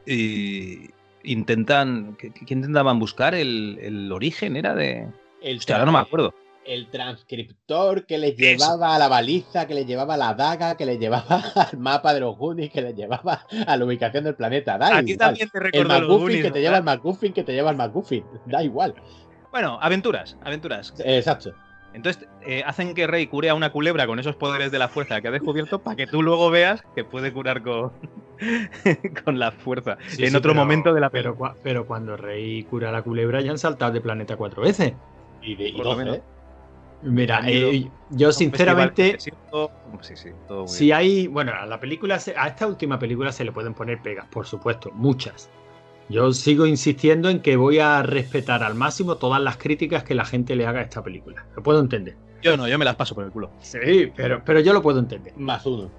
y 0.06 0.90
intentan, 1.24 2.16
¿qué, 2.20 2.32
qué 2.32 2.54
intentaban 2.54 3.00
buscar? 3.00 3.34
El, 3.34 3.80
el 3.82 4.12
origen 4.12 4.56
era 4.56 4.76
de... 4.76 5.08
El, 5.42 5.58
Hostia, 5.58 5.76
ahora 5.76 5.86
no 5.86 5.92
me 5.94 6.00
acuerdo. 6.00 6.34
El 6.66 6.90
transcriptor 6.90 8.06
que 8.06 8.18
les 8.18 8.34
Eso. 8.40 8.40
llevaba 8.66 8.96
a 8.96 9.00
la 9.00 9.08
baliza, 9.08 9.68
que 9.68 9.74
les 9.76 9.86
llevaba 9.86 10.16
a 10.16 10.18
la 10.18 10.34
daga, 10.34 10.76
que 10.78 10.86
les 10.86 11.00
llevaba 11.00 11.44
al 11.72 11.78
mapa 11.78 12.14
de 12.14 12.20
los 12.22 12.38
Goonies, 12.38 12.72
que 12.72 12.82
les 12.82 12.96
llevaba 12.96 13.46
a 13.68 13.78
la 13.78 13.86
ubicación 13.86 14.24
del 14.24 14.36
planeta. 14.36 14.78
Da 14.78 14.98
Aquí 14.98 15.12
igual. 15.12 15.28
también 15.30 15.50
te 15.50 15.58
El 15.58 15.64
recuerdo 15.64 15.90
los 15.94 16.02
McGuffin 16.02 16.20
Goonies, 16.22 16.44
que 16.44 16.52
te 16.52 16.62
lleva 16.62 16.78
al 16.78 16.84
McGuffin, 16.84 17.34
que 17.34 17.44
te 17.44 17.54
lleva 17.54 17.70
al 17.70 17.76
McGuffin. 17.78 18.24
Da 18.46 18.64
igual. 18.64 18.96
Bueno, 19.52 19.78
aventuras, 19.82 20.38
aventuras. 20.44 20.94
Exacto. 21.04 21.54
Entonces 21.94 22.28
eh, 22.46 22.62
hacen 22.66 22.94
que 22.94 23.08
Rey 23.08 23.26
cure 23.28 23.50
a 23.50 23.56
una 23.56 23.72
culebra 23.72 24.06
con 24.06 24.20
esos 24.20 24.36
poderes 24.36 24.70
de 24.70 24.80
la 24.80 24.90
fuerza 24.90 25.22
que 25.22 25.30
ha 25.30 25.32
descubierto 25.32 25.80
para 25.80 25.96
que 25.96 26.08
tú 26.08 26.22
luego 26.22 26.50
veas 26.50 26.84
que 26.94 27.06
puede 27.06 27.32
curar 27.32 27.64
con, 27.64 27.94
con 29.24 29.40
la 29.40 29.52
fuerza 29.52 29.98
Sí, 30.10 30.24
en 30.26 30.32
sí, 30.32 30.36
otro 30.36 30.52
pero- 30.52 30.62
momento 30.62 30.94
de 30.94 31.00
la 31.00 31.10
Pero, 31.10 31.32
película. 31.36 31.56
pero 31.64 31.88
cuando 31.88 32.18
Rey 32.18 32.64
cura 32.64 32.90
a 32.90 32.92
la 32.92 33.02
culebra 33.02 33.40
ya 33.40 33.52
han 33.52 33.58
saltado 33.58 33.94
de 33.94 34.02
planeta 34.02 34.36
cuatro 34.36 34.64
veces. 34.64 34.92
Y, 35.42 35.56
de, 35.56 35.70
y 35.70 35.72
Por 35.74 35.86
lo 35.86 35.92
12, 35.92 36.04
menos. 36.04 36.18
¿eh? 36.18 36.24
Mira, 37.02 37.42
eh, 37.46 37.90
yo 38.10 38.32
sinceramente, 38.32 39.18
Sí, 39.20 39.32
todo- 39.52 39.72
sí, 40.02 40.16
sí, 40.16 40.30
todo 40.48 40.62
muy 40.62 40.70
si 40.70 40.92
hay, 40.92 41.28
bueno, 41.28 41.52
a 41.54 41.66
la 41.66 41.80
película, 41.80 42.16
a 42.36 42.48
esta 42.48 42.68
última 42.68 42.98
película 43.00 43.32
se 43.32 43.44
le 43.46 43.52
pueden 43.52 43.74
poner 43.74 44.02
pegas, 44.02 44.28
por 44.28 44.46
supuesto, 44.48 44.92
muchas. 44.94 45.50
Yo 46.10 46.32
sigo 46.34 46.66
insistiendo 46.68 47.30
en 47.30 47.42
que 47.42 47.56
voy 47.58 47.80
a 47.80 48.04
respetar 48.04 48.64
al 48.64 48.76
máximo 48.76 49.18
todas 49.18 49.42
las 49.42 49.58
críticas 49.58 50.04
que 50.04 50.14
la 50.14 50.26
gente 50.26 50.56
le 50.56 50.68
haga 50.68 50.80
a 50.80 50.84
esta 50.84 51.04
película. 51.04 51.46
Lo 51.56 51.64
puedo 51.64 51.80
entender. 51.80 52.16
Yo 52.44 52.56
no, 52.58 52.68
yo 52.68 52.78
me 52.78 52.86
las 52.86 52.96
paso 52.96 53.16
por 53.16 53.24
el 53.26 53.32
culo. 53.32 53.50
Sí, 53.60 54.12
pero, 54.16 54.44
pero 54.46 54.60
yo 54.60 54.72
lo 54.74 54.84
puedo 54.84 55.00
entender. 55.00 55.34
Más 55.36 55.66
uno. 55.66 55.90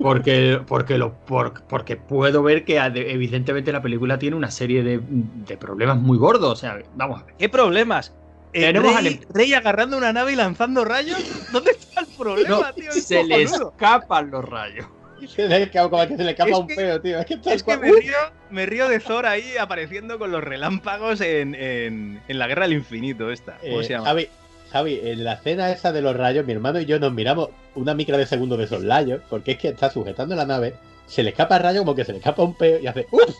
Porque, 0.00 0.60
porque, 0.66 0.98
lo, 0.98 1.14
por- 1.14 1.62
porque 1.64 1.96
puedo 1.96 2.42
ver 2.42 2.64
que 2.64 2.76
evidentemente 2.78 3.72
la 3.72 3.82
película 3.82 4.18
tiene 4.18 4.36
una 4.36 4.50
serie 4.50 4.82
de, 4.82 5.00
de 5.00 5.56
problemas 5.56 5.96
muy 5.98 6.18
gordos. 6.18 6.52
O 6.52 6.56
sea, 6.56 6.78
vamos 6.96 7.22
a 7.22 7.24
ver. 7.24 7.34
¿Qué 7.38 7.48
problemas? 7.48 8.12
Eh, 8.54 8.60
Tenemos 8.60 8.88
Rey, 8.88 8.96
al 8.98 9.06
em- 9.06 9.20
Rey 9.32 9.54
agarrando 9.54 9.96
una 9.96 10.12
nave 10.12 10.32
y 10.32 10.36
lanzando 10.36 10.84
rayos. 10.84 11.18
¿Dónde 11.52 11.70
está 11.72 12.00
el 12.02 12.06
problema, 12.08 12.48
No, 12.48 12.74
tío? 12.74 12.92
Se 12.92 13.24
le 13.24 13.42
escapan 13.42 14.30
los 14.30 14.44
rayos. 14.44 14.86
Se 15.28 15.48
le 15.48 15.62
escapa- 15.62 15.88
como 15.88 16.06
que 16.08 16.16
se 16.16 16.24
le 16.24 16.30
escapa 16.32 16.50
Es 16.50 16.58
un 16.58 16.66
que- 16.66 16.74
tío. 17.02 17.18
Es 17.20 17.26
que, 17.26 17.38
Es 17.46 17.62
que 17.62 17.76
me 17.78 17.92
río, 17.92 18.12
me 18.50 18.66
río 18.66 18.88
de 18.88 18.98
Thor 18.98 19.24
ahí 19.24 19.56
apareciendo 19.56 20.18
con 20.18 20.32
los 20.32 20.42
relámpagos 20.42 21.20
en, 21.20 21.54
en- 21.54 22.20
en 22.26 22.38
la 22.38 22.46
guerra 22.48 22.62
del 22.64 22.72
infinito 22.74 23.30
esta. 23.30 23.56
¿Cómo 23.60 23.80
Eh, 23.80 23.84
se 23.84 23.90
llama? 23.92 24.06
Javi, 24.06 24.28
Javi, 24.72 25.00
en 25.04 25.22
la 25.24 25.34
escena 25.34 25.70
esa 25.70 25.92
de 25.92 26.02
los 26.02 26.16
rayos, 26.16 26.44
mi 26.44 26.52
hermano 26.52 26.80
y 26.80 26.86
yo 26.86 26.98
nos 26.98 27.12
miramos 27.12 27.50
una 27.74 27.94
micra 27.94 28.16
de 28.18 28.26
segundo 28.26 28.56
de 28.56 28.64
esos 28.64 28.84
rayos, 28.84 29.20
porque 29.30 29.52
es 29.52 29.58
que 29.58 29.68
está 29.68 29.90
sujetando 29.90 30.34
la 30.34 30.44
nave, 30.44 30.74
se 31.06 31.22
le 31.22 31.30
escapa 31.30 31.56
el 31.56 31.62
rayo 31.62 31.80
como 31.80 31.94
que 31.94 32.04
se 32.04 32.12
le 32.12 32.18
escapa 32.18 32.42
un 32.42 32.54
peo 32.54 32.78
y 32.80 32.86
hace 32.86 33.06
¡Ups! 33.10 33.36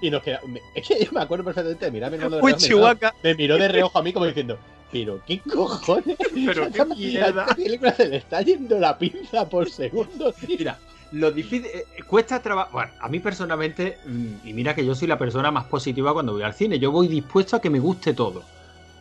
Y 0.00 0.10
nos 0.10 0.22
queda. 0.22 0.40
me- 0.46 0.60
Es 0.74 0.86
que 0.86 1.04
yo 1.04 1.10
me 1.12 1.20
acuerdo 1.20 1.44
perfectamente 1.44 1.84
de 1.86 1.90
mirar 1.90 2.10
mi 2.10 2.16
hermano 2.16 2.36
de 2.36 2.42
reojo, 2.42 2.60
me 2.60 2.66
Chihuahua. 2.68 3.14
Me 3.22 3.34
miró 3.34 3.58
de 3.58 3.68
reojo 3.68 3.98
a 3.98 4.02
mí 4.02 4.12
como 4.12 4.26
diciendo, 4.26 4.58
¿pero 4.92 5.20
qué 5.26 5.40
cojones? 5.40 6.16
Pero 6.46 6.70
qué 6.70 6.84
mierda. 6.84 7.42
A 7.42 7.44
esta 7.50 7.54
película 7.56 7.92
se 7.94 8.08
le 8.08 8.16
está 8.18 8.42
yendo 8.42 8.78
la 8.78 8.96
pinza 8.98 9.48
por 9.48 9.68
segundo, 9.70 10.32
tío. 10.32 10.56
Mira, 10.58 10.78
lo 11.12 11.30
difícil. 11.32 11.66
eh, 11.66 11.84
eh, 11.98 12.02
cuesta 12.04 12.40
trabajo. 12.40 12.70
Bueno, 12.72 12.92
a 13.00 13.08
mí 13.08 13.18
personalmente, 13.18 13.98
mm, 14.06 14.34
y 14.48 14.52
mira 14.52 14.74
que 14.74 14.84
yo 14.86 14.94
soy 14.94 15.08
la 15.08 15.18
persona 15.18 15.50
más 15.50 15.64
positiva 15.64 16.12
cuando 16.12 16.32
voy 16.32 16.42
al 16.42 16.54
cine. 16.54 16.78
Yo 16.78 16.92
voy 16.92 17.08
dispuesto 17.08 17.56
a 17.56 17.60
que 17.60 17.70
me 17.70 17.80
guste 17.80 18.14
todo. 18.14 18.44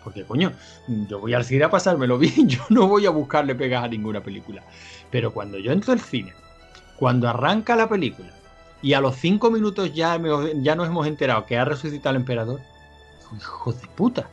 Porque, 0.03 0.23
coño, 0.23 0.51
mm, 0.87 1.05
yo 1.07 1.19
voy 1.19 1.33
al 1.35 1.43
cine 1.45 1.65
a 1.65 1.69
pasármelo 1.69 2.17
bien. 2.19 2.47
Yo 2.49 2.61
no 2.69 2.87
voy 2.87 3.05
a 3.05 3.11
buscarle 3.11 3.53
pegas 3.55 3.83
a 3.83 3.87
ninguna 3.87 4.21
película. 4.23 4.63
Pero 5.11 5.31
cuando 5.31 5.59
yo 5.59 5.71
entro 5.71 5.93
al 5.93 5.99
cine, 5.99 6.33
cuando 6.99 7.27
arranca 7.29 7.75
la 7.75 7.87
película, 7.89 8.29
y 8.81 8.93
a 8.93 9.01
los 9.01 9.15
cinco 9.15 9.49
minutos 9.51 9.93
ya, 9.93 10.17
me- 10.19 10.29
ya 10.61 10.75
nos 10.75 10.87
hemos 10.87 11.07
enterado 11.07 11.45
que 11.45 11.57
ha 11.57 11.65
resucitado 11.65 12.11
el 12.15 12.21
emperador, 12.21 12.59
hijo 13.37 13.71
de 13.73 13.87
puta. 13.95 14.29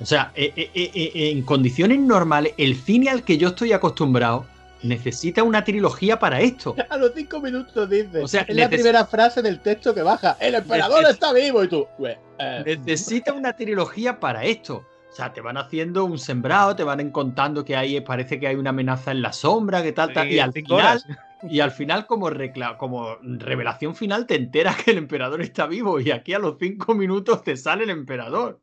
O 0.00 0.04
sea, 0.04 0.30
eh, 0.34 0.52
eh, 0.56 0.70
eh, 0.74 1.30
en 1.30 1.42
condiciones 1.42 1.98
normales, 2.00 2.52
el 2.58 2.76
cine 2.76 3.08
al 3.10 3.22
que 3.22 3.38
yo 3.38 3.48
estoy 3.48 3.72
acostumbrado 3.72 4.44
necesita 4.82 5.42
una 5.42 5.64
trilogía 5.64 6.18
para 6.18 6.40
esto. 6.40 6.76
A 6.90 6.96
los 6.98 7.12
cinco 7.14 7.40
minutos 7.40 7.88
dice. 7.88 8.22
O 8.22 8.28
sea, 8.28 8.42
es 8.42 8.54
la 8.54 8.68
primera 8.68 9.06
frase 9.06 9.40
del 9.40 9.60
texto 9.60 9.94
que 9.94 10.02
baja. 10.02 10.36
¡El 10.38 10.54
emperador 10.54 11.04
está 11.10 11.32
vivo! 11.32 11.64
Y 11.64 11.68
tú, 11.68 11.86
"Güey, 11.98 12.16
eh, 12.38 12.78
Necesita 12.84 13.32
una 13.32 13.54
trilogía 13.54 14.20
para 14.20 14.44
esto. 14.44 14.84
O 15.10 15.14
sea, 15.16 15.32
te 15.32 15.40
van 15.40 15.56
haciendo 15.56 16.04
un 16.04 16.18
sembrado, 16.18 16.76
te 16.76 16.84
van 16.84 17.10
contando 17.10 17.64
que 17.64 17.74
ahí 17.74 17.98
parece 18.02 18.38
que 18.38 18.48
hay 18.48 18.56
una 18.56 18.68
amenaza 18.70 19.12
en 19.12 19.22
la 19.22 19.32
sombra, 19.32 19.82
que 19.82 19.92
tal, 19.92 20.12
tal. 20.12 20.30
Y 20.30 20.38
al 20.38 20.52
final, 20.52 20.78
horas. 20.78 21.06
Y 21.48 21.60
al 21.60 21.70
final 21.70 22.06
como, 22.06 22.30
recla- 22.30 22.76
como 22.76 23.16
revelación 23.22 23.94
final, 23.94 24.26
te 24.26 24.34
enteras 24.36 24.76
que 24.82 24.90
el 24.92 24.98
emperador 24.98 25.40
está 25.42 25.66
vivo. 25.66 26.00
Y 26.00 26.10
aquí 26.10 26.34
a 26.34 26.38
los 26.38 26.56
cinco 26.60 26.94
minutos 26.94 27.42
te 27.44 27.56
sale 27.56 27.84
el 27.84 27.90
emperador. 27.90 28.60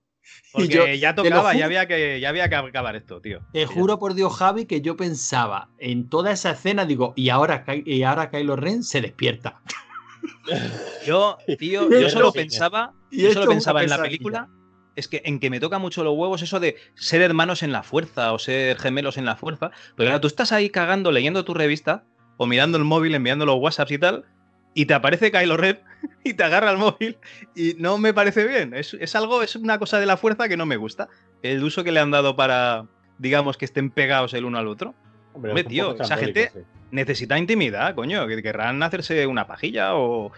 Porque 0.54 0.68
yo 0.70 0.88
ya 0.88 1.16
tocaba, 1.16 1.50
juro. 1.50 1.60
ya 1.60 1.66
había, 1.66 1.86
que, 1.88 2.20
ya 2.22 2.30
había 2.30 2.48
que 2.48 2.56
acabar 2.56 2.96
esto, 2.96 3.20
tío. 3.20 3.42
Te 3.52 3.66
juro 3.66 4.00
por 4.00 4.14
Dios, 4.14 4.34
Javi, 4.38 4.66
que 4.66 4.80
yo 4.82 4.96
pensaba 4.96 5.70
en 5.80 6.08
toda 6.10 6.32
esa 6.32 6.52
escena, 6.52 6.86
digo, 6.86 7.14
y 7.18 7.28
ahora, 7.30 7.66
y 7.86 8.04
ahora 8.04 8.30
Kylo 8.30 8.56
Ren 8.56 8.84
se 8.84 9.02
despierta. 9.02 9.62
Yo, 11.06 11.38
tío, 11.60 11.90
Y 11.92 12.00
yo 12.02 12.10
solo 12.10 12.32
pensaba, 12.32 12.94
y 13.12 13.24
yo 13.24 13.32
solo 13.32 13.50
pensaba 13.50 13.84
en 13.84 13.90
la 13.90 14.02
película. 14.02 14.48
Es 14.96 15.08
que 15.08 15.22
en 15.26 15.40
que 15.40 15.50
me 15.50 15.60
toca 15.60 15.80
mucho 15.80 16.04
los 16.04 16.16
huevos 16.16 16.44
eso 16.44 16.60
de 16.60 16.76
ser 16.94 17.22
hermanos 17.22 17.64
en 17.64 17.72
la 17.72 17.82
fuerza 17.82 18.32
o 18.32 18.38
ser 18.38 18.78
gemelos 18.78 19.18
en 19.18 19.26
la 19.26 19.36
fuerza. 19.36 19.72
Pero 19.96 20.08
claro, 20.08 20.22
tú 20.22 20.28
estás 20.28 20.52
ahí 20.52 20.70
cagando, 20.70 21.12
leyendo 21.12 21.44
tu 21.44 21.56
revista 21.56 22.06
o 22.38 22.46
mirando 22.48 22.78
el 22.78 22.84
móvil, 22.84 23.16
enviando 23.16 23.46
los 23.46 23.58
WhatsApps 23.58 23.92
y 23.92 23.98
tal, 23.98 24.26
y 24.74 24.86
te 24.86 24.94
aparece 24.94 25.32
Kylo 25.32 25.58
Ren 25.58 25.80
y 26.24 26.34
te 26.34 26.44
agarra 26.44 26.72
el 26.72 26.78
móvil 26.78 27.18
y 27.56 27.76
no 27.78 27.98
me 27.98 28.14
parece 28.14 28.48
bien. 28.48 28.74
Es, 28.74 28.94
es 28.96 29.16
algo, 29.16 29.42
es 29.44 29.56
una 29.56 29.78
cosa 29.80 30.00
de 30.00 30.06
la 30.06 30.18
fuerza 30.18 30.48
que 30.50 30.58
no 30.58 30.66
me 30.66 30.78
gusta. 30.78 31.10
El 31.42 31.64
uso 31.64 31.84
que 31.84 31.92
le 31.92 32.00
han 32.00 32.12
dado 32.12 32.36
para, 32.36 32.86
digamos, 33.18 33.58
que 33.58 33.66
estén 33.66 33.90
pegados 33.92 34.34
el 34.34 34.46
uno 34.46 34.58
al 34.58 34.68
otro. 34.68 34.96
hombre, 35.34 35.64
tío, 35.64 35.96
esa 36.06 36.18
gente- 36.18 36.52
sí. 36.54 36.60
Necesita 36.94 37.38
intimidad, 37.38 37.96
coño, 37.96 38.28
que 38.28 38.42
querrán 38.44 38.82
hacerse 38.84 39.26
una 39.28 39.48
pajilla 39.48 39.96
o, 39.96 40.32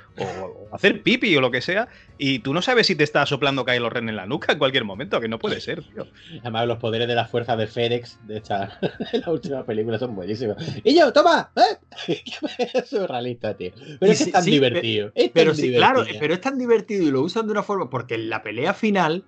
hacer 0.72 1.04
pipi 1.04 1.36
o 1.36 1.42
lo 1.42 1.52
que 1.52 1.62
sea, 1.62 1.88
y 2.18 2.40
tú 2.40 2.54
no 2.54 2.62
sabes 2.62 2.88
si 2.88 2.96
te 2.96 3.04
está 3.04 3.26
soplando 3.26 3.66
Kylo 3.66 3.90
Ren 3.90 4.08
en 4.10 4.16
la 4.16 4.26
nuca 4.26 4.54
en 4.54 4.58
cualquier 4.60 4.86
momento, 4.86 5.20
que 5.20 5.28
no 5.28 5.38
puede 5.38 5.60
ser, 5.60 5.84
tío. 5.84 6.08
Además, 6.42 6.68
los 6.68 6.78
poderes 6.80 7.08
de 7.08 7.16
la 7.16 7.28
fuerza 7.28 7.56
de 7.58 7.68
Fénix 7.68 8.18
de 8.26 8.38
esta 8.38 8.80
de 9.12 9.20
la 9.20 9.32
última 9.32 9.66
película 9.66 10.00
son 10.00 10.16
buenísimos. 10.16 10.56
¡Y 10.84 10.98
yo, 10.98 11.12
toma! 11.12 11.52
¿eh? 11.58 12.20
es 12.74 12.90
surrealista, 12.90 13.56
tío. 13.56 13.72
Pero 14.00 14.12
Y 14.12 14.14
es 14.14 14.18
que 14.20 14.24
sí- 14.24 14.30
es 14.30 14.34
tan 14.34 14.44
sí, 14.44 14.52
divertido. 14.52 15.12
es 15.14 15.26
tan 15.26 15.32
Pero 15.34 15.54
sí, 15.54 15.74
claro, 15.74 16.00
divertido. 16.00 16.20
pero 16.22 16.34
es 16.34 16.42
tan 16.42 16.58
divertido 16.58 17.04
y 17.04 17.12
lo 17.12 17.22
usan 17.22 17.46
de 17.48 17.52
una 17.52 17.64
forma, 17.64 17.90
porque 17.90 18.16
en 18.16 18.30
la 18.30 18.42
pelea 18.42 18.74
final, 18.74 19.26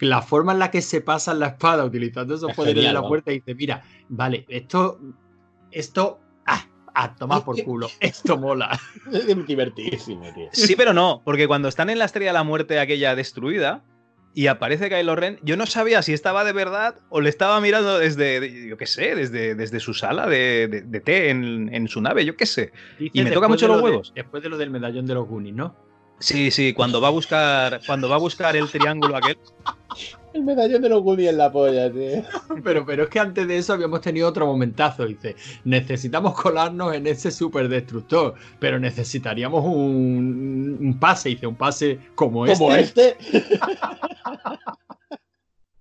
la 0.00 0.22
forma 0.22 0.52
en 0.52 0.58
la 0.58 0.70
que 0.72 0.82
se 0.82 1.00
pasan 1.00 1.38
la 1.38 1.46
espada 1.48 1.84
utilizando 1.84 2.34
esos 2.34 2.50
Es 2.50 2.56
poderes 2.56 2.74
genial, 2.82 2.96
de 2.96 3.00
la 3.02 3.06
puerta, 3.08 3.30
dice, 3.30 3.54
mira, 3.54 3.84
vale, 4.08 4.44
esto, 4.48 4.98
esto, 5.70 6.20
a 7.04 7.14
tomar 7.14 7.44
por 7.44 7.62
culo, 7.62 7.88
esto 8.00 8.36
mola. 8.38 8.78
Es 9.12 9.26
divertidísimo, 9.46 10.32
tío. 10.34 10.48
Sí, 10.52 10.74
pero 10.76 10.92
no, 10.92 11.22
porque 11.24 11.46
cuando 11.46 11.68
están 11.68 11.90
en 11.90 11.98
la 11.98 12.04
estrella 12.06 12.30
de 12.30 12.34
la 12.34 12.42
muerte 12.44 12.78
aquella 12.80 13.14
destruida 13.14 13.84
y 14.34 14.46
aparece 14.46 14.88
Kylo 14.88 15.16
Ren, 15.16 15.38
yo 15.42 15.56
no 15.56 15.66
sabía 15.66 16.02
si 16.02 16.12
estaba 16.12 16.44
de 16.44 16.52
verdad 16.52 16.96
o 17.08 17.20
le 17.20 17.28
estaba 17.28 17.60
mirando 17.60 17.98
desde, 17.98 18.68
yo 18.68 18.76
qué 18.76 18.86
sé, 18.86 19.14
desde, 19.14 19.54
desde 19.54 19.80
su 19.80 19.94
sala 19.94 20.26
de, 20.28 20.68
de- 20.68 20.82
de 20.82 21.00
té 21.00 21.30
en, 21.30 21.74
en 21.74 21.88
su 21.88 22.00
nave, 22.00 22.24
yo 22.24 22.36
qué 22.36 22.46
sé. 22.46 22.72
Dice, 22.98 23.24
me 23.24 23.30
toca 23.30 23.48
mucho 23.48 23.66
los 23.68 23.78
de- 23.78 23.82
huevos. 23.82 24.12
después 24.14 24.42
de 24.42 24.48
lo 24.48 24.58
del 24.58 24.70
medallón 24.70 25.06
de 25.06 25.14
los 25.14 25.26
Goonies, 25.26 25.54
¿no? 25.54 25.74
Sí, 26.20 26.50
sí, 26.50 26.72
cuando 26.72 27.00
va 27.00 27.08
a 27.08 27.12
buscar, 27.12 27.80
cuando 27.86 28.08
va 28.08 28.16
a 28.16 28.18
buscar 28.18 28.54
el 28.56 28.70
triángulo 28.70 29.16
aquel, 29.16 29.38
El 30.34 30.42
medallón 30.44 30.82
de 30.82 30.88
los 30.90 31.02
Goonies 31.02 31.30
en 31.30 31.38
la 31.38 31.50
polla, 31.50 31.90
tío. 31.90 32.22
Pero, 32.62 32.84
pero 32.84 33.04
es 33.04 33.08
que 33.08 33.18
antes 33.18 33.48
de 33.48 33.56
eso 33.56 33.72
habíamos 33.72 34.00
tenido 34.02 34.28
otro 34.28 34.46
momentazo. 34.46 35.06
Dice, 35.06 35.34
necesitamos 35.64 36.34
colarnos 36.40 36.94
en 36.94 37.06
ese 37.06 37.30
superdestructor, 37.30 38.34
pero 38.58 38.78
necesitaríamos 38.78 39.64
un, 39.64 40.76
un 40.80 40.98
pase. 41.00 41.30
Dice, 41.30 41.46
un 41.46 41.56
pase 41.56 41.98
como, 42.14 42.44
Como 42.46 42.74
este. 42.74 43.16
este. 43.20 43.58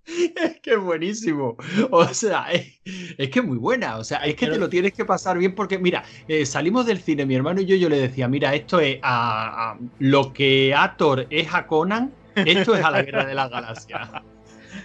Es 0.09 0.61
que 0.61 0.71
es 0.71 0.79
buenísimo. 0.79 1.57
O 1.91 2.05
sea, 2.07 2.45
es, 2.53 2.79
es 3.17 3.29
que 3.29 3.39
es 3.39 3.45
muy 3.45 3.57
buena. 3.57 3.97
O 3.97 4.05
sea, 4.05 4.19
es 4.19 4.35
que 4.35 4.47
te 4.47 4.57
lo 4.57 4.69
tienes 4.69 4.93
que 4.93 5.03
pasar 5.03 5.37
bien 5.37 5.53
porque, 5.53 5.77
mira, 5.79 6.03
eh, 6.29 6.45
salimos 6.45 6.85
del 6.85 6.99
cine, 7.01 7.25
mi 7.25 7.35
hermano 7.35 7.59
y 7.59 7.65
yo, 7.65 7.75
yo 7.75 7.89
le 7.89 7.99
decía, 7.99 8.29
mira, 8.29 8.55
esto 8.55 8.79
es 8.79 8.99
a, 9.03 9.71
a- 9.73 9.77
lo 9.99 10.31
que 10.31 10.73
Ator 10.73 11.27
es 11.29 11.53
a 11.53 11.67
Conan, 11.67 12.13
esto 12.45 12.75
es 12.75 12.83
a 12.85 12.91
la 12.91 13.01
Guerra 13.03 13.25
de 13.25 13.35
las 13.35 13.49
Galaxias. 13.49 14.09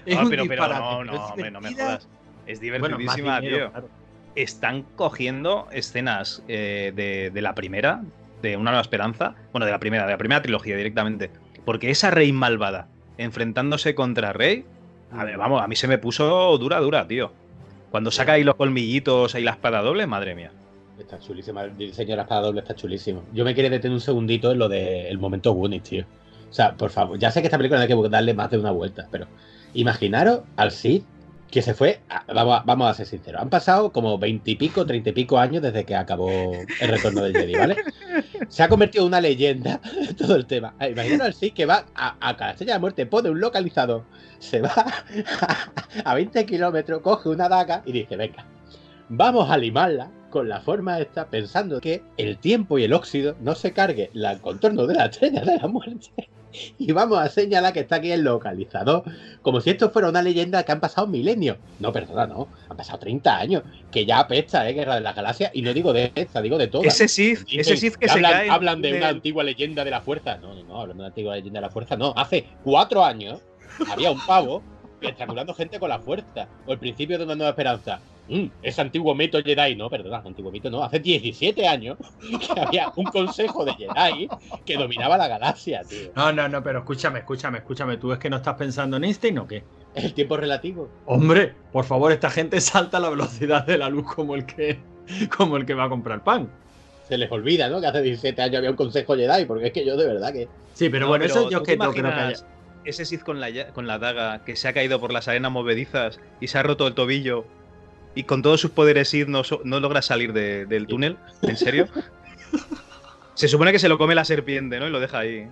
Es 0.07 0.17
Ah, 0.17 0.23
un 0.23 0.31
pero, 0.31 0.45
pero 0.49 0.69
no, 0.69 1.05
no, 1.05 1.27
hombre, 1.27 1.51
no 1.51 1.61
me 1.61 1.75
jodas. 1.75 2.09
Es 2.47 2.59
Bueno, 2.61 2.89
divertidísima, 2.89 3.41
dinero, 3.41 3.57
tío. 3.59 3.71
claro. 3.71 3.89
Están 4.35 4.83
cogiendo 4.97 5.69
escenas 5.71 6.43
eh, 6.49 6.93
de, 6.97 7.31
de 7.31 7.43
la 7.43 7.55
primera, 7.55 8.03
de 8.41 8.57
Una 8.57 8.71
Nueva 8.71 8.81
Esperanza, 8.81 9.35
bueno, 9.53 9.67
de 9.67 9.73
la 9.73 9.79
primera, 9.79 10.07
de 10.07 10.13
la 10.13 10.19
primera 10.19 10.41
trilogía 10.43 10.77
directamente. 10.77 11.31
Porque 11.65 11.91
esa 11.91 12.11
Rey 12.11 12.33
malvada 12.33 12.89
enfrentándose 13.19 13.95
contra 13.95 14.33
Rey, 14.33 14.65
a 15.13 15.25
ver, 15.25 15.37
vamos, 15.37 15.63
a 15.63 15.69
mí 15.69 15.77
se 15.77 15.87
me 15.87 15.99
puso 15.99 16.57
dura, 16.59 16.81
dura, 16.81 17.07
tío. 17.07 17.33
Cuando 17.91 18.11
saca 18.11 18.33
ahí 18.33 18.45
los 18.45 18.55
colmillitos 18.55 19.35
y 19.35 19.43
la 19.43 19.51
espada 19.53 19.83
doble, 19.83 20.07
madre 20.07 20.35
mía. 20.35 20.51
Está 20.99 21.19
chulísima. 21.19 21.65
El 21.65 21.77
diseño 21.77 22.11
de 22.11 22.17
la 22.17 22.23
espada 22.23 22.41
doble 22.43 22.61
está 22.61 22.75
chulísimo. 22.75 23.23
Yo 23.35 23.45
me 23.45 23.55
quiero 23.55 23.69
detener 23.69 23.95
un 23.95 24.01
segundito 24.01 24.51
en 24.53 24.59
lo 24.59 24.69
del 24.69 25.19
momento 25.19 25.53
Goonies, 25.53 25.83
tío. 25.83 26.05
O 26.53 26.55
sea, 26.55 26.77
por 26.77 26.91
favor, 26.91 27.19
ya 27.19 27.31
sé 27.31 27.41
que 27.41 27.47
esta 27.47 27.57
película 27.57 27.79
no 27.79 27.83
hay 27.83 28.03
que 28.03 28.09
darle 28.11 28.35
más 28.35 28.51
de 28.51 28.59
una 28.59 28.71
vuelta, 28.73 29.09
pero 29.11 29.27
imaginaros 29.73 30.43
al 30.57 30.71
Sid 30.71 31.03
que 31.51 31.63
se 31.63 31.73
fue. 31.73 32.01
a- 32.11 32.25
vamos, 32.33 32.61
a, 32.61 32.63
vamos 32.65 32.91
a 32.91 32.95
ser 32.95 33.07
sinceros. 33.07 33.41
Han 33.41 33.49
pasado 33.49 33.91
como 33.91 34.19
veintipico, 34.19 34.85
treinta 34.87 35.09
y 35.11 35.13
pico 35.13 35.39
años 35.39 35.63
desde 35.63 35.85
que 35.85 35.95
acabó 35.97 36.53
el 36.81 36.89
retorno 36.89 37.23
del 37.23 37.33
Jedi, 37.35 37.55
¿vale? 37.57 37.77
Se 38.49 38.63
ha 38.63 38.69
convertido 38.69 39.05
en 39.05 39.09
una 39.09 39.21
leyenda 39.23 39.81
todo 40.19 40.37
el 40.37 40.45
tema. 40.47 40.75
Ah, 40.79 40.89
Imaginaros 40.89 41.27
al 41.29 41.35
Sid 41.35 41.55
que 41.55 41.65
va 41.67 41.87
a, 41.95 42.17
a 42.21 42.37
cada 42.37 42.51
estrella 42.53 42.75
de 42.75 42.79
muerte, 42.81 43.07
pone 43.07 43.31
un 43.31 43.41
localizador, 43.41 44.05
se 44.39 44.61
va 44.61 44.75
a 46.05 46.15
20 46.15 46.45
kilómetros, 46.47 47.01
coge 47.01 47.31
una 47.31 47.49
daga 47.49 47.83
y 47.87 47.93
dice: 47.93 48.17
Venga, 48.17 48.45
vamos 49.09 49.51
a 49.51 49.57
limarla 49.57 50.11
con 50.31 50.49
la 50.49 50.61
forma 50.61 50.99
esta, 51.01 51.27
pensando 51.29 51.81
que 51.81 52.03
el 52.17 52.39
tiempo 52.39 52.79
y 52.79 52.85
el 52.85 52.93
óxido 52.95 53.37
no 53.41 53.55
se 53.55 53.73
cargue 53.73 54.11
el 54.15 54.41
contorno 54.41 54.87
de 54.87 54.95
la 54.95 55.07
estrella 55.07 55.43
de 55.43 55.59
la 55.59 55.67
muerte. 55.67 56.09
Y 56.79 56.93
vamos 56.93 57.19
a 57.19 57.29
señalar 57.29 57.73
que 57.73 57.81
está 57.81 57.97
aquí 57.97 58.11
el 58.11 58.23
localizador, 58.23 59.05
como 59.43 59.61
si 59.61 59.71
esto 59.71 59.91
fuera 59.91 60.09
una 60.09 60.23
leyenda 60.23 60.63
que 60.65 60.73
han 60.73 60.81
pasado 60.81 61.07
milenios. 61.07 61.57
No, 61.81 61.93
perdona, 61.93 62.27
no, 62.27 62.49
han 62.69 62.77
pasado 62.77 62.99
30 62.99 63.39
años, 63.39 63.63
que 63.91 64.05
ya 64.05 64.19
apesta, 64.21 64.69
¿eh? 64.69 64.73
Guerra 64.73 64.97
de 64.97 65.01
las 65.01 65.15
Galaxias, 65.15 65.51
y 65.55 65.63
no 65.63 65.73
digo 65.73 65.93
de 65.93 66.13
esta, 66.15 66.43
digo 66.43 66.59
de 66.59 66.69
todas. 66.69 66.95
Ese 66.95 67.09
Sith, 67.09 67.45
Dicen 67.45 67.61
ese 67.61 67.77
Sith 67.77 67.97
que 67.97 68.09
se 68.09 68.15
hablan, 68.15 68.33
cae. 68.33 68.51
hablan 68.51 68.83
de 68.83 68.97
una 68.97 69.09
antigua 69.09 69.45
leyenda 69.45 69.85
de 69.85 69.91
la 69.91 70.01
fuerza. 70.01 70.37
No, 70.37 70.55
no, 70.55 70.63
no, 70.65 70.81
hablan 70.81 70.97
de 70.97 71.01
una 71.03 71.09
antigua 71.09 71.35
leyenda 71.37 71.61
de 71.61 71.67
la 71.67 71.71
fuerza. 71.71 71.97
No, 71.97 72.13
hace 72.17 72.47
cuatro 72.65 73.05
años 73.05 73.41
había 73.91 74.11
un 74.11 74.25
pavo 74.27 74.63
estrangulando 75.01 75.55
gente 75.55 75.79
con 75.79 75.89
la 75.89 75.99
fuerza. 75.99 76.49
O 76.67 76.73
el 76.73 76.79
principio 76.79 77.19
de 77.19 77.25
una 77.25 77.35
nueva 77.35 77.51
esperanza. 77.51 78.01
Mm, 78.29 78.47
ese 78.63 78.81
antiguo 78.81 79.15
mito 79.15 79.43
Jedi, 79.43 79.75
no, 79.75 79.91
perdona, 79.91 80.23
antiguo 80.25 80.51
mito 80.53 80.71
no. 80.71 80.83
Hace 80.83 81.01
17 81.01 81.67
años 81.67 81.99
que 82.55 82.61
había 82.61 82.93
un 82.97 83.05
consejo 83.07 83.65
de 83.65 83.75
Jedi 83.75 84.29
que 84.65 84.77
dominaba 84.77 85.17
la 85.19 85.29
galaxia, 85.29 85.83
tío. 85.83 86.11
No, 86.15 86.33
no, 86.33 86.49
no, 86.49 86.63
pero 86.63 86.81
escúchame, 86.81 87.19
escúchame, 87.21 87.59
escúchame. 87.59 87.97
¿Tú 87.97 88.13
es 88.13 88.19
que 88.19 88.31
no 88.31 88.37
estás 88.37 88.55
pensando 88.55 88.97
en 88.97 89.05
Einstein 89.05 89.39
o 89.39 89.47
qué? 89.47 89.65
El 89.95 90.15
tiempo 90.15 90.37
relativo. 90.37 90.89
Hombre, 91.07 91.55
por 91.73 91.85
favor, 91.85 92.13
esta 92.13 92.31
gente 92.31 92.61
salta 92.61 92.97
a 92.99 93.01
la 93.01 93.11
velocidad 93.11 93.67
de 93.67 93.77
la 93.77 93.89
luz 93.91 94.07
como 94.15 94.35
el 94.37 94.47
que, 94.47 94.79
como 95.37 95.57
el 95.57 95.67
que 95.67 95.75
va 95.75 95.85
a 95.85 95.89
comprar 95.89 96.23
pan. 96.25 96.49
Se 97.09 97.19
les 97.19 97.31
olvida, 97.31 97.69
¿no? 97.69 97.81
Que 97.81 97.89
hace 97.89 98.01
17 98.01 98.41
años 98.41 98.57
había 98.59 98.71
un 98.71 98.77
consejo 98.77 99.17
Jedi, 99.17 99.45
porque 99.45 99.67
es 99.67 99.73
que 99.73 99.85
yo 99.85 99.97
de 99.97 100.07
verdad 100.07 100.33
que. 100.33 100.49
Sí, 100.73 100.89
pero 100.89 101.07
No, 101.07 101.09
bueno, 101.11 101.25
pero 101.27 101.35
eso 101.41 101.51
yo 101.51 101.59
¿tú 101.59 101.65
es 101.65 101.69
que 101.71 101.77
no 101.77 101.93
creo 101.93 102.05
que 102.05 102.11
haya. 102.21 102.37
Ese 102.85 103.05
Sith 103.05 103.23
con 103.23 103.39
la, 103.41 103.51
ya- 103.51 103.69
con 103.73 103.87
la 103.87 103.99
daga 103.99 104.45
que 104.45 104.57
se 104.57 104.67
ha 104.69 104.73
caído 104.73 104.99
por 105.01 105.13
las 105.13 105.29
arenas 105.29 105.53
movedizas 105.53 106.19
y 106.41 106.47
se 106.49 106.59
ha 106.59 106.63
roto 106.63 106.87
el 106.87 106.95
tobillo 106.95 107.45
y 108.15 108.25
con 108.25 108.43
todos 108.43 108.61
sus 108.61 108.71
poderes 108.71 109.09
Sith 109.09 109.29
no, 109.29 109.43
no 109.65 109.81
logra 109.81 110.03
salir 110.03 110.33
de- 110.33 110.67
del 110.67 110.87
túnel. 110.87 111.17
¿En 111.43 111.57
serio? 111.57 111.89
se 113.35 113.49
supone 113.49 113.73
que 113.73 113.79
se 113.79 113.89
lo 113.89 113.99
come 113.99 114.15
la 114.15 114.25
serpiente, 114.25 114.79
¿no? 114.79 114.87
Y 114.87 114.91
lo 114.91 115.01
deja 115.01 115.21
ahí. 115.21 115.47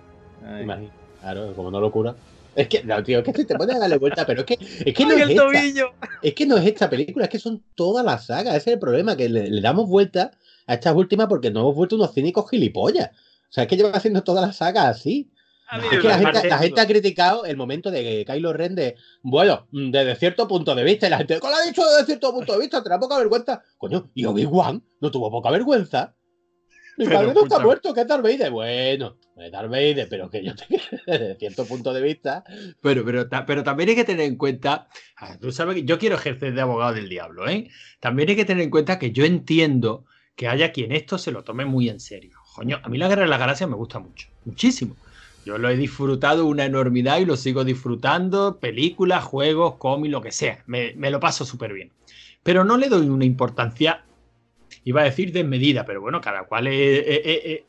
Ay. 0.45 0.63
Imagina- 0.63 0.91
Claro, 1.21 1.53
como 1.55 1.69
no 1.69 1.79
lo 1.79 1.91
cura. 1.91 2.15
Es 2.55 2.67
que, 2.67 2.83
no, 2.83 3.01
tío, 3.03 3.19
es 3.19 3.23
que 3.33 3.45
te 3.45 3.55
pones 3.55 3.75
a 3.75 3.79
darle 3.79 3.97
vuelta, 3.97 4.25
pero 4.25 4.41
es 4.41 4.45
que, 4.47 4.55
es 4.59 4.93
que 4.93 5.05
no 5.05 5.11
¡Ay, 5.11 5.17
es 5.17 5.21
el 5.21 5.29
esta. 5.31 5.43
tobillo! 5.43 5.91
Es 6.23 6.33
que 6.33 6.45
no 6.47 6.57
es 6.57 6.65
esta 6.65 6.89
película, 6.89 7.25
es 7.25 7.31
que 7.31 7.39
son 7.39 7.61
todas 7.75 8.03
las 8.03 8.25
sagas. 8.25 8.55
Ese 8.55 8.71
es 8.71 8.73
el 8.73 8.79
problema, 8.79 9.15
que 9.15 9.29
le, 9.29 9.49
le 9.49 9.61
damos 9.61 9.87
vuelta 9.87 10.31
a 10.65 10.73
estas 10.73 10.95
últimas 10.95 11.27
porque 11.27 11.51
nos 11.51 11.61
hemos 11.61 11.75
vuelto 11.75 11.95
unos 11.95 12.13
cínicos 12.13 12.49
gilipollas. 12.49 13.09
O 13.11 13.53
sea, 13.53 13.63
es 13.63 13.69
que 13.69 13.77
llevan 13.77 13.93
haciendo 13.95 14.23
todas 14.23 14.45
las 14.45 14.57
sagas 14.57 14.85
así. 14.97 15.29
Es 15.71 15.99
que 15.99 16.07
la 16.07 16.17
gente, 16.17 16.49
la 16.49 16.57
gente 16.57 16.81
ha 16.81 16.87
criticado 16.87 17.45
el 17.45 17.55
momento 17.55 17.91
de 17.91 18.03
que 18.03 18.25
Kylo 18.25 18.51
Ren 18.51 18.75
de, 18.75 18.95
bueno, 19.21 19.67
desde 19.71 20.15
cierto 20.17 20.47
punto 20.47 20.75
de 20.75 20.83
vista, 20.83 21.07
y 21.07 21.09
la 21.09 21.17
gente, 21.17 21.39
¿cómo 21.39 21.53
lo 21.53 21.59
ha 21.59 21.65
dicho 21.65 21.83
desde 21.85 22.05
cierto 22.05 22.33
punto 22.33 22.53
de 22.53 22.59
vista? 22.59 22.83
¿Te 22.83 22.89
da 22.89 22.99
poca 22.99 23.17
vergüenza? 23.17 23.63
Coño, 23.77 24.11
y 24.13 24.25
Obi-Wan 24.25 24.83
no 24.99 25.11
tuvo 25.11 25.31
poca 25.31 25.49
vergüenza. 25.49 26.13
Mi 26.97 27.05
Pero, 27.05 27.19
padre 27.19 27.33
no 27.33 27.43
está 27.43 27.59
muerto, 27.59 27.93
que 27.93 28.01
es 28.01 28.07
Darth 28.07 28.21
Vader. 28.21 28.51
Bueno, 28.51 29.17
es 29.37 29.51
Darth 29.51 29.69
Vader, 29.69 30.07
pero 30.09 30.29
que 30.29 30.43
yo 30.43 30.53
te 30.55 30.65
desde 31.07 31.35
cierto 31.35 31.65
punto 31.65 31.93
de 31.93 32.01
vista. 32.01 32.43
Pero, 32.81 33.05
pero, 33.05 33.29
pero 33.47 33.63
también 33.63 33.89
hay 33.89 33.95
que 33.95 34.03
tener 34.03 34.25
en 34.25 34.35
cuenta, 34.35 34.89
ah, 35.15 35.37
tú 35.39 35.53
sabes 35.53 35.75
que 35.75 35.85
yo 35.85 35.97
quiero 35.97 36.17
ejercer 36.17 36.53
de 36.53 36.61
abogado 36.61 36.93
del 36.93 37.07
diablo, 37.07 37.47
¿eh? 37.47 37.69
También 38.01 38.27
hay 38.27 38.35
que 38.35 38.45
tener 38.45 38.63
en 38.63 38.69
cuenta 38.71 38.99
que 38.99 39.11
yo 39.11 39.23
entiendo 39.23 40.03
que 40.35 40.49
haya 40.49 40.73
quien 40.73 40.91
esto 40.91 41.17
se 41.17 41.31
lo 41.31 41.45
tome 41.45 41.63
muy 41.63 41.87
en 41.87 42.01
serio. 42.01 42.39
Coño, 42.55 42.81
a 42.83 42.89
mí 42.89 42.97
la 42.97 43.07
Guerra 43.07 43.21
de 43.21 43.29
las 43.29 43.39
Galaxias 43.39 43.69
me 43.69 43.77
gusta 43.77 43.99
mucho, 43.99 44.27
muchísimo. 44.43 44.97
Yo 45.45 45.57
lo 45.57 45.69
he 45.69 45.75
disfrutado 45.75 46.45
una 46.45 46.65
enormidad 46.65 47.19
y 47.19 47.25
lo 47.25 47.35
sigo 47.35 47.63
disfrutando, 47.63 48.59
películas, 48.59 49.23
juegos, 49.23 49.75
cómics, 49.77 50.11
lo 50.11 50.21
que 50.21 50.31
sea. 50.31 50.63
Me, 50.67 50.93
me 50.95 51.09
lo 51.09 51.19
paso 51.19 51.45
súper 51.45 51.73
bien. 51.73 51.91
Pero 52.43 52.63
no 52.63 52.77
le 52.77 52.89
doy 52.89 53.07
una 53.09 53.25
importancia, 53.25 54.03
iba 54.83 55.01
a 55.01 55.05
decir 55.05 55.31
desmedida, 55.31 55.85
pero 55.85 56.01
bueno, 56.01 56.21
cada 56.21 56.43
cual 56.43 56.67
es, 56.67 57.03
es- 57.07 57.21
es- 57.25 57.41
es- 57.45 57.61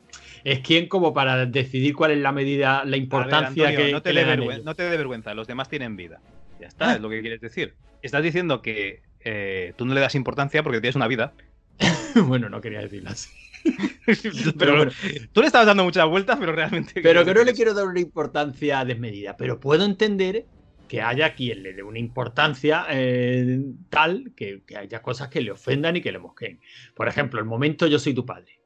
es 0.43 0.59
quien 0.59 0.87
como 0.87 1.13
para 1.13 1.45
decidir 1.45 1.95
cuál 1.95 2.11
es 2.11 2.19
la 2.19 2.31
medida, 2.31 2.83
la 2.83 2.91
ver, 2.91 2.99
importancia 2.99 3.67
Antonio, 3.69 3.85
que, 3.87 3.91
no, 3.91 4.01
te 4.01 4.09
que 4.09 4.15
dé 4.15 4.21
le 4.21 4.29
dan 4.29 4.39
vergüen- 4.39 4.53
ellos. 4.53 4.65
no 4.65 4.75
te 4.75 4.83
dé 4.83 4.97
vergüenza, 4.97 5.33
los 5.33 5.47
demás 5.47 5.69
tienen 5.69 5.95
vida. 5.95 6.19
Ya 6.59 6.67
está, 6.67 6.91
Ah. 6.91 6.93
es 6.95 7.01
lo 7.01 7.09
que 7.09 7.21
quieres 7.21 7.41
decir. 7.41 7.75
Estás 8.01 8.21
diciendo 8.23 8.61
que 8.61 9.01
eh, 9.25 9.73
tú 9.77 9.85
no 9.85 9.93
le 9.93 10.01
das 10.01 10.15
importancia 10.15 10.61
porque 10.63 10.81
tienes 10.81 10.95
una 10.97 11.07
vida. 11.07 11.33
bueno, 12.27 12.49
no 12.49 12.59
quería 12.61 12.81
decirlo 12.81 13.09
así. 13.09 13.29
pero 14.57 14.77
bueno. 14.77 14.91
tú 15.31 15.41
le 15.41 15.47
estabas 15.47 15.67
dando 15.67 15.83
muchas 15.83 16.07
vueltas, 16.07 16.37
pero 16.39 16.51
realmente. 16.51 17.01
Pero 17.01 17.25
que 17.25 17.33
no 17.33 17.43
le 17.43 17.53
quiero 17.53 17.73
dar 17.73 17.87
una 17.87 17.99
importancia 17.99 18.83
desmedida. 18.85 19.37
Pero 19.37 19.59
puedo 19.59 19.85
entender 19.85 20.45
que 20.87 21.01
haya 21.01 21.33
quien 21.33 21.63
le 21.63 21.73
dé 21.73 21.83
una 21.83 21.99
importancia 21.99 22.85
eh, 22.89 23.61
tal 23.89 24.33
que, 24.35 24.63
que 24.65 24.77
haya 24.77 25.01
cosas 25.01 25.29
que 25.29 25.41
le 25.41 25.51
ofendan 25.51 25.95
y 25.95 26.01
que 26.01 26.11
le 26.11 26.19
mosqueen. 26.19 26.59
Por 26.95 27.07
ejemplo, 27.07 27.39
el 27.39 27.45
momento 27.45 27.87
yo 27.87 27.99
soy 27.99 28.13
tu 28.13 28.25
padre. 28.25 28.59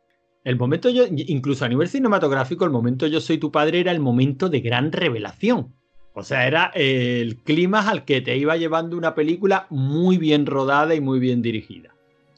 El 0.43 0.55
momento 0.55 0.89
yo, 0.89 1.03
incluso 1.09 1.65
a 1.65 1.67
nivel 1.67 1.89
cinematográfico, 1.89 2.63
el 2.63 2.71
momento 2.71 3.05
yo 3.05 3.19
soy 3.19 3.37
tu 3.37 3.51
padre 3.51 3.81
era 3.81 3.91
el 3.91 3.99
momento 3.99 4.47
de 4.47 4.61
gran 4.61 4.93
revelación. 4.93 5.73
O 6.13 6.23
sea, 6.23 6.47
era 6.47 6.71
el 6.73 7.37
clima 7.43 7.87
al 7.87 8.05
que 8.05 8.21
te 8.21 8.35
iba 8.37 8.57
llevando 8.57 8.97
una 8.97 9.13
película 9.13 9.67
muy 9.69 10.17
bien 10.17 10.45
rodada 10.45 10.95
y 10.95 11.01
muy 11.01 11.19
bien 11.19 11.41
dirigida, 11.41 11.93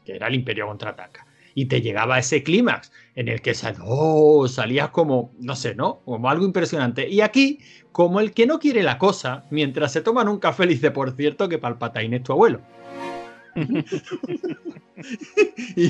que 0.05 0.15
era 0.15 0.27
el 0.27 0.35
Imperio 0.35 0.67
contraataca. 0.67 1.25
Y 1.59 1.65
te 1.65 1.81
llegaba 1.81 2.17
ese 2.17 2.41
clímax 2.41 2.89
en 3.15 3.27
el 3.27 3.41
que 3.41 3.53
sal- 3.53 3.75
oh, 3.83 4.47
salías 4.47 4.91
como, 4.91 5.33
no 5.39 5.57
sé, 5.57 5.75
¿no? 5.75 5.99
Como 6.05 6.29
algo 6.29 6.45
impresionante. 6.45 7.09
Y 7.09 7.19
aquí, 7.19 7.59
como 7.91 8.21
el 8.21 8.31
que 8.31 8.45
no 8.45 8.59
quiere 8.59 8.81
la 8.81 8.97
cosa, 8.97 9.43
mientras 9.49 9.91
se 9.91 9.99
toman 9.99 10.29
un 10.29 10.39
café, 10.39 10.65
le 10.65 10.75
dice, 10.75 10.91
por 10.91 11.11
cierto, 11.17 11.49
que 11.49 11.57
Palpatine 11.57 12.15
es 12.15 12.23
tu 12.23 12.31
abuelo. 12.31 12.61
y, 15.75 15.87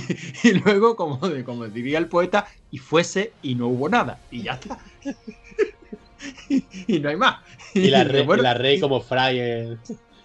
y 0.47 0.53
luego, 0.65 0.95
como, 0.95 1.17
de- 1.29 1.43
como 1.43 1.67
diría 1.67 1.99
el 1.99 2.07
poeta, 2.07 2.47
y 2.71 2.79
fuese 2.79 3.31
y 3.43 3.53
no 3.53 3.67
hubo 3.67 3.89
nada. 3.89 4.19
Y 4.31 4.41
ya 4.43 4.53
está. 4.53 4.79
y, 6.49 6.63
y 6.87 6.99
no 6.99 7.09
hay 7.09 7.15
más. 7.15 7.37
Y 7.75 7.89
la, 7.89 8.03
bueno, 8.25 8.41
la 8.41 8.55
rey 8.55 8.79
como 8.79 9.01
Fry 9.01 9.77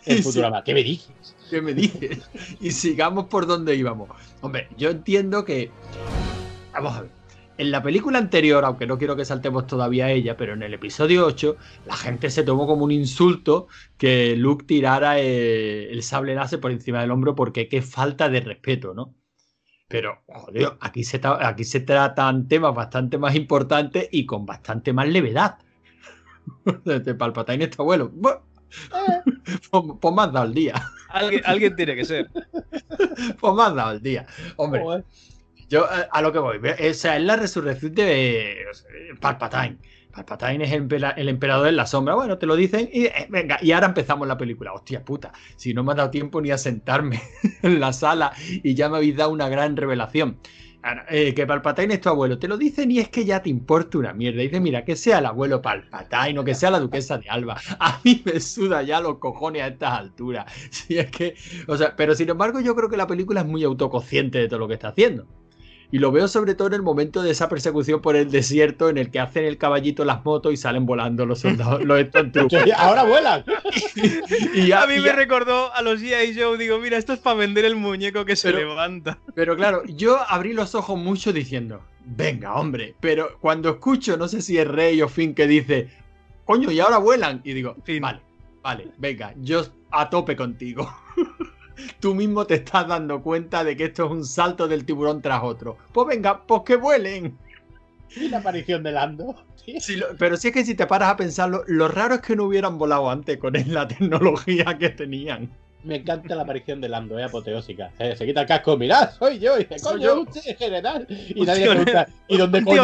Sí. 0.07 0.23
Futurama. 0.23 0.63
¿Qué 0.63 0.75
me 0.75 0.83
dices? 0.83 1.37
¿Qué 1.49 1.63
me 1.63 1.73
dices? 1.73 2.29
Y 2.61 2.73
sigamos 2.73 3.27
por 3.27 3.47
donde 3.47 3.75
íbamos. 3.75 4.09
Hombre, 4.41 4.69
yo 4.77 4.91
entiendo 4.91 5.45
que. 5.45 5.71
Vamos 6.73 6.97
a 6.97 7.03
ver. 7.03 7.11
En 7.57 7.71
la 7.71 7.83
película 7.83 8.19
anterior, 8.19 8.65
aunque 8.65 8.87
no 8.87 8.99
quiero 8.99 9.15
que 9.15 9.25
saltemos 9.25 9.67
todavía 9.69 10.07
a 10.07 10.11
ella, 10.11 10.37
pero 10.37 10.55
en 10.55 10.63
el 10.65 10.75
episodio 10.75 11.25
8, 11.25 11.57
la 11.87 11.97
gente 11.97 12.29
se 12.31 12.43
tomó 12.43 12.67
como 12.67 12.85
un 12.85 12.91
insulto 12.91 13.69
que 13.97 14.35
Luke 14.37 14.65
tirara 14.65 15.21
eh, 15.21 15.89
el 15.93 16.03
sable 16.03 16.35
láser 16.35 16.59
por 16.61 16.73
encima 16.73 17.01
del 17.01 17.13
hombro 17.13 17.37
porque 17.37 17.69
qué 17.69 17.81
falta 17.81 18.29
de 18.29 18.41
respeto, 18.41 18.93
¿no? 18.93 19.15
Pero, 19.87 20.23
joder, 20.27 20.73
aquí 20.81 21.05
se, 21.05 21.21
aquí 21.23 21.65
se 21.65 21.81
tratan 21.81 22.49
temas 22.49 22.75
bastante 22.75 23.19
más 23.19 23.37
importantes 23.37 24.09
y 24.11 24.27
con 24.27 24.45
bastante 24.47 24.93
más 24.93 25.09
levedad. 25.09 25.59
Desde 26.85 27.15
Palpatine 27.15 27.65
este 27.65 27.81
abuelo. 27.81 28.11
Buah. 28.13 28.54
Me 29.73 30.23
has 30.23 30.33
dado 30.33 30.45
el 30.45 30.55
día. 30.55 30.75
Alguien, 31.09 31.43
alguien 31.45 31.77
tiene 31.77 31.95
que 31.97 32.05
ser. 32.05 32.29
Pues 33.41 33.55
me 33.55 33.63
has 33.63 33.75
dado 33.75 33.93
el 33.93 34.03
día. 34.03 34.27
Hombre, 34.57 34.83
Joder. 34.83 35.05
yo 35.69 35.85
eh, 35.85 36.07
a 36.11 36.23
lo 36.23 36.33
que 36.33 36.39
voy. 36.39 36.59
O 36.59 36.95
sea, 36.95 37.17
es 37.17 37.23
la 37.23 37.37
resurrección 37.37 37.95
de 37.95 38.57
Palpatine. 39.21 39.79
Palpatine 40.13 40.65
es 40.65 40.73
el, 40.73 40.89
empera- 40.89 41.15
el 41.17 41.29
emperador 41.29 41.69
en 41.69 41.77
la 41.77 41.87
sombra. 41.87 42.15
Bueno, 42.15 42.39
te 42.39 42.47
lo 42.47 42.55
dicen 42.57 42.89
y 42.93 43.07
eh, 43.07 43.27
venga, 43.31 43.59
y 43.63 43.73
ahora 43.73 43.87
empezamos 43.89 44.27
la 44.29 44.37
película. 44.39 44.73
Hostia 44.73 45.05
puta, 45.05 45.33
si 45.57 45.75
no 45.75 45.83
me 45.85 45.93
ha 45.93 45.95
dado 45.97 46.11
tiempo 46.11 46.41
ni 46.41 46.51
a 46.51 46.59
sentarme 46.59 47.21
en 47.63 47.81
la 47.81 47.93
sala 47.93 48.33
y 48.63 48.75
ya 48.75 48.89
me 48.89 48.97
habéis 48.99 49.17
dado 49.17 49.31
una 49.31 49.49
gran 49.49 49.77
revelación. 49.77 50.39
Eh, 51.09 51.33
que 51.35 51.47
Palpatine 51.47 51.95
es 51.95 52.01
tu 52.03 52.11
abuelo, 52.11 52.39
te 52.39 52.47
lo 52.47 52.59
dicen 52.59 52.91
y 52.91 52.99
es 52.99 53.09
que 53.09 53.25
ya 53.25 53.41
te 53.43 53.49
importa 53.49 53.97
una 53.97 54.13
mierda. 54.13 54.43
Dice, 54.43 54.61
mira, 54.61 54.85
que 54.85 54.97
sea 54.97 55.19
el 55.19 55.27
abuelo 55.27 55.63
Palpatine 55.63 56.39
o 56.39 56.45
que 56.45 56.55
sea 56.55 56.71
la 56.71 56.81
duquesa 56.81 57.17
de 57.17 57.29
Alba. 57.31 57.57
A 57.79 58.01
mí 58.05 58.23
me 58.25 58.39
suda 58.39 58.83
ya 58.83 59.01
los 59.01 59.19
cojones 59.19 59.63
a 59.63 59.69
estas 59.69 59.99
alturas. 59.99 60.45
Si 60.71 60.99
es 60.99 61.11
que, 61.11 61.35
o 61.69 61.77
sea, 61.77 61.97
pero 61.97 62.15
sin 62.15 62.29
embargo 62.29 62.61
yo 62.61 62.75
creo 62.75 62.91
que 62.91 62.97
la 62.97 63.07
película 63.07 63.41
es 63.41 63.47
muy 63.47 63.65
autoconsciente 63.65 64.39
de 64.39 64.49
todo 64.49 64.59
lo 64.59 64.69
que 64.69 64.75
está 64.75 64.89
haciendo. 64.89 65.27
Y 65.93 65.99
lo 65.99 66.11
veo 66.11 66.27
sobre 66.29 66.55
todo 66.55 66.69
en 66.69 66.75
el 66.75 66.83
momento 66.83 67.23
de 67.23 67.31
esa 67.31 67.49
persecución 67.49 68.01
por 68.01 68.17
el 68.17 68.31
desierto 68.31 68.89
en 68.89 68.99
el 68.99 69.11
que 69.11 69.21
hacen 69.21 69.45
el 69.45 69.59
caballito 69.59 70.05
las 70.05 70.25
motos 70.25 70.53
y 70.53 70.57
salen 70.57 70.87
volando 70.87 71.25
los 71.27 71.41
soldados, 71.41 71.85
los. 71.85 72.05
Ahora 72.77 73.05
vuelan. 73.05 73.45
Y 74.55 74.67
ya- 74.69 74.83
A 74.83 74.87
mí 74.87 74.95
y 74.95 74.99
me 74.99 75.05
ya- 75.07 75.13
recordó 75.17 75.73
a 75.73 75.83
los 75.83 76.01
G.I. 76.01 76.35
Joe. 76.39 76.59
Digo, 76.59 76.79
mira, 76.79 76.97
esto 76.97 77.13
es 77.13 77.19
para 77.21 77.37
vender 77.37 77.65
el 77.65 77.77
muñeco 77.77 78.25
que 78.25 78.35
se 78.37 78.51
Pero- 78.53 78.67
levanta. 78.69 79.19
Pero 79.35 79.57
claro, 79.57 79.83
yo 79.85 80.19
abrí 80.29 80.53
los 80.53 80.75
ojos 80.75 80.99
mucho 80.99 81.33
diciendo, 81.33 81.81
venga, 82.05 82.55
hombre, 82.55 82.95
pero 83.01 83.39
cuando 83.41 83.71
escucho, 83.71 84.17
no 84.17 84.27
sé 84.29 84.43
si 84.43 84.59
es 84.59 84.67
Rey 84.67 85.01
o 85.03 85.09
Finn 85.09 85.35
que 85.35 85.47
dice, 85.47 85.89
coño, 86.45 86.71
y 86.71 86.81
ahora 86.81 86.99
vuelan, 86.99 87.41
y 87.45 87.53
digo, 87.53 87.77
Finn. 87.85 88.03
vale, 88.03 88.21
vale, 88.63 88.89
venga, 88.99 89.33
yo 89.37 89.65
a 89.91 90.11
tope 90.11 90.35
contigo. 90.37 90.93
Tú 92.01 92.15
mismo 92.15 92.47
te 92.47 92.55
estás 92.55 92.87
dando 92.89 93.23
cuenta 93.23 93.65
de 93.65 93.77
que 93.77 93.85
esto 93.85 94.07
es 94.07 94.11
un 94.13 94.25
salto 94.25 94.69
del 94.69 94.85
tiburón 94.85 95.21
tras 95.23 95.43
otro. 95.43 95.77
Pues 95.93 96.07
venga, 96.09 96.43
pues 96.47 96.63
que 96.65 96.77
vuelen. 96.77 97.37
Y 98.17 98.29
la 98.29 98.39
aparición 98.39 98.83
de 98.83 98.93
Lando. 98.93 99.35
Sí. 99.81 99.97
Lo- 99.97 100.17
pero 100.19 100.37
si 100.37 100.49
es 100.49 100.55
que 100.55 100.65
si 100.65 100.75
te 100.75 100.87
paras 100.87 101.09
a 101.11 101.17
pensarlo, 101.17 101.65
lo 101.67 101.89
raro 101.89 102.15
es 102.17 102.21
que 102.21 102.37
no 102.37 102.45
hubieran 102.45 102.79
volado 102.79 103.11
antes 103.11 103.39
con 103.39 103.55
la 103.67 103.89
tecnología 103.89 104.77
que 104.79 104.91
tenían. 104.91 105.51
Me 105.83 105.97
encanta 105.97 106.35
la 106.35 106.43
aparición 106.45 106.81
de 106.81 106.89
Lando, 106.89 107.19
es 107.19 107.27
apoteósica. 107.27 107.91
Eh, 107.99 108.15
se 108.17 108.25
quita 108.25 108.43
el 108.43 108.47
casco, 108.47 108.77
mirad, 108.79 109.11
soy 109.19 109.39
yo. 109.39 109.57
Y 109.57 109.65
dice, 109.65 109.79
Soy 109.79 109.95
coño, 109.95 110.05
yo. 110.07 110.21
usted, 110.23 110.57
general. 110.57 111.07
Y 111.09 111.41
Un 111.41 111.47
nadie 111.47 111.67
pregunta, 111.69 112.07
¿y 112.29 112.37
dónde 112.39 112.63
coño? 112.65 112.83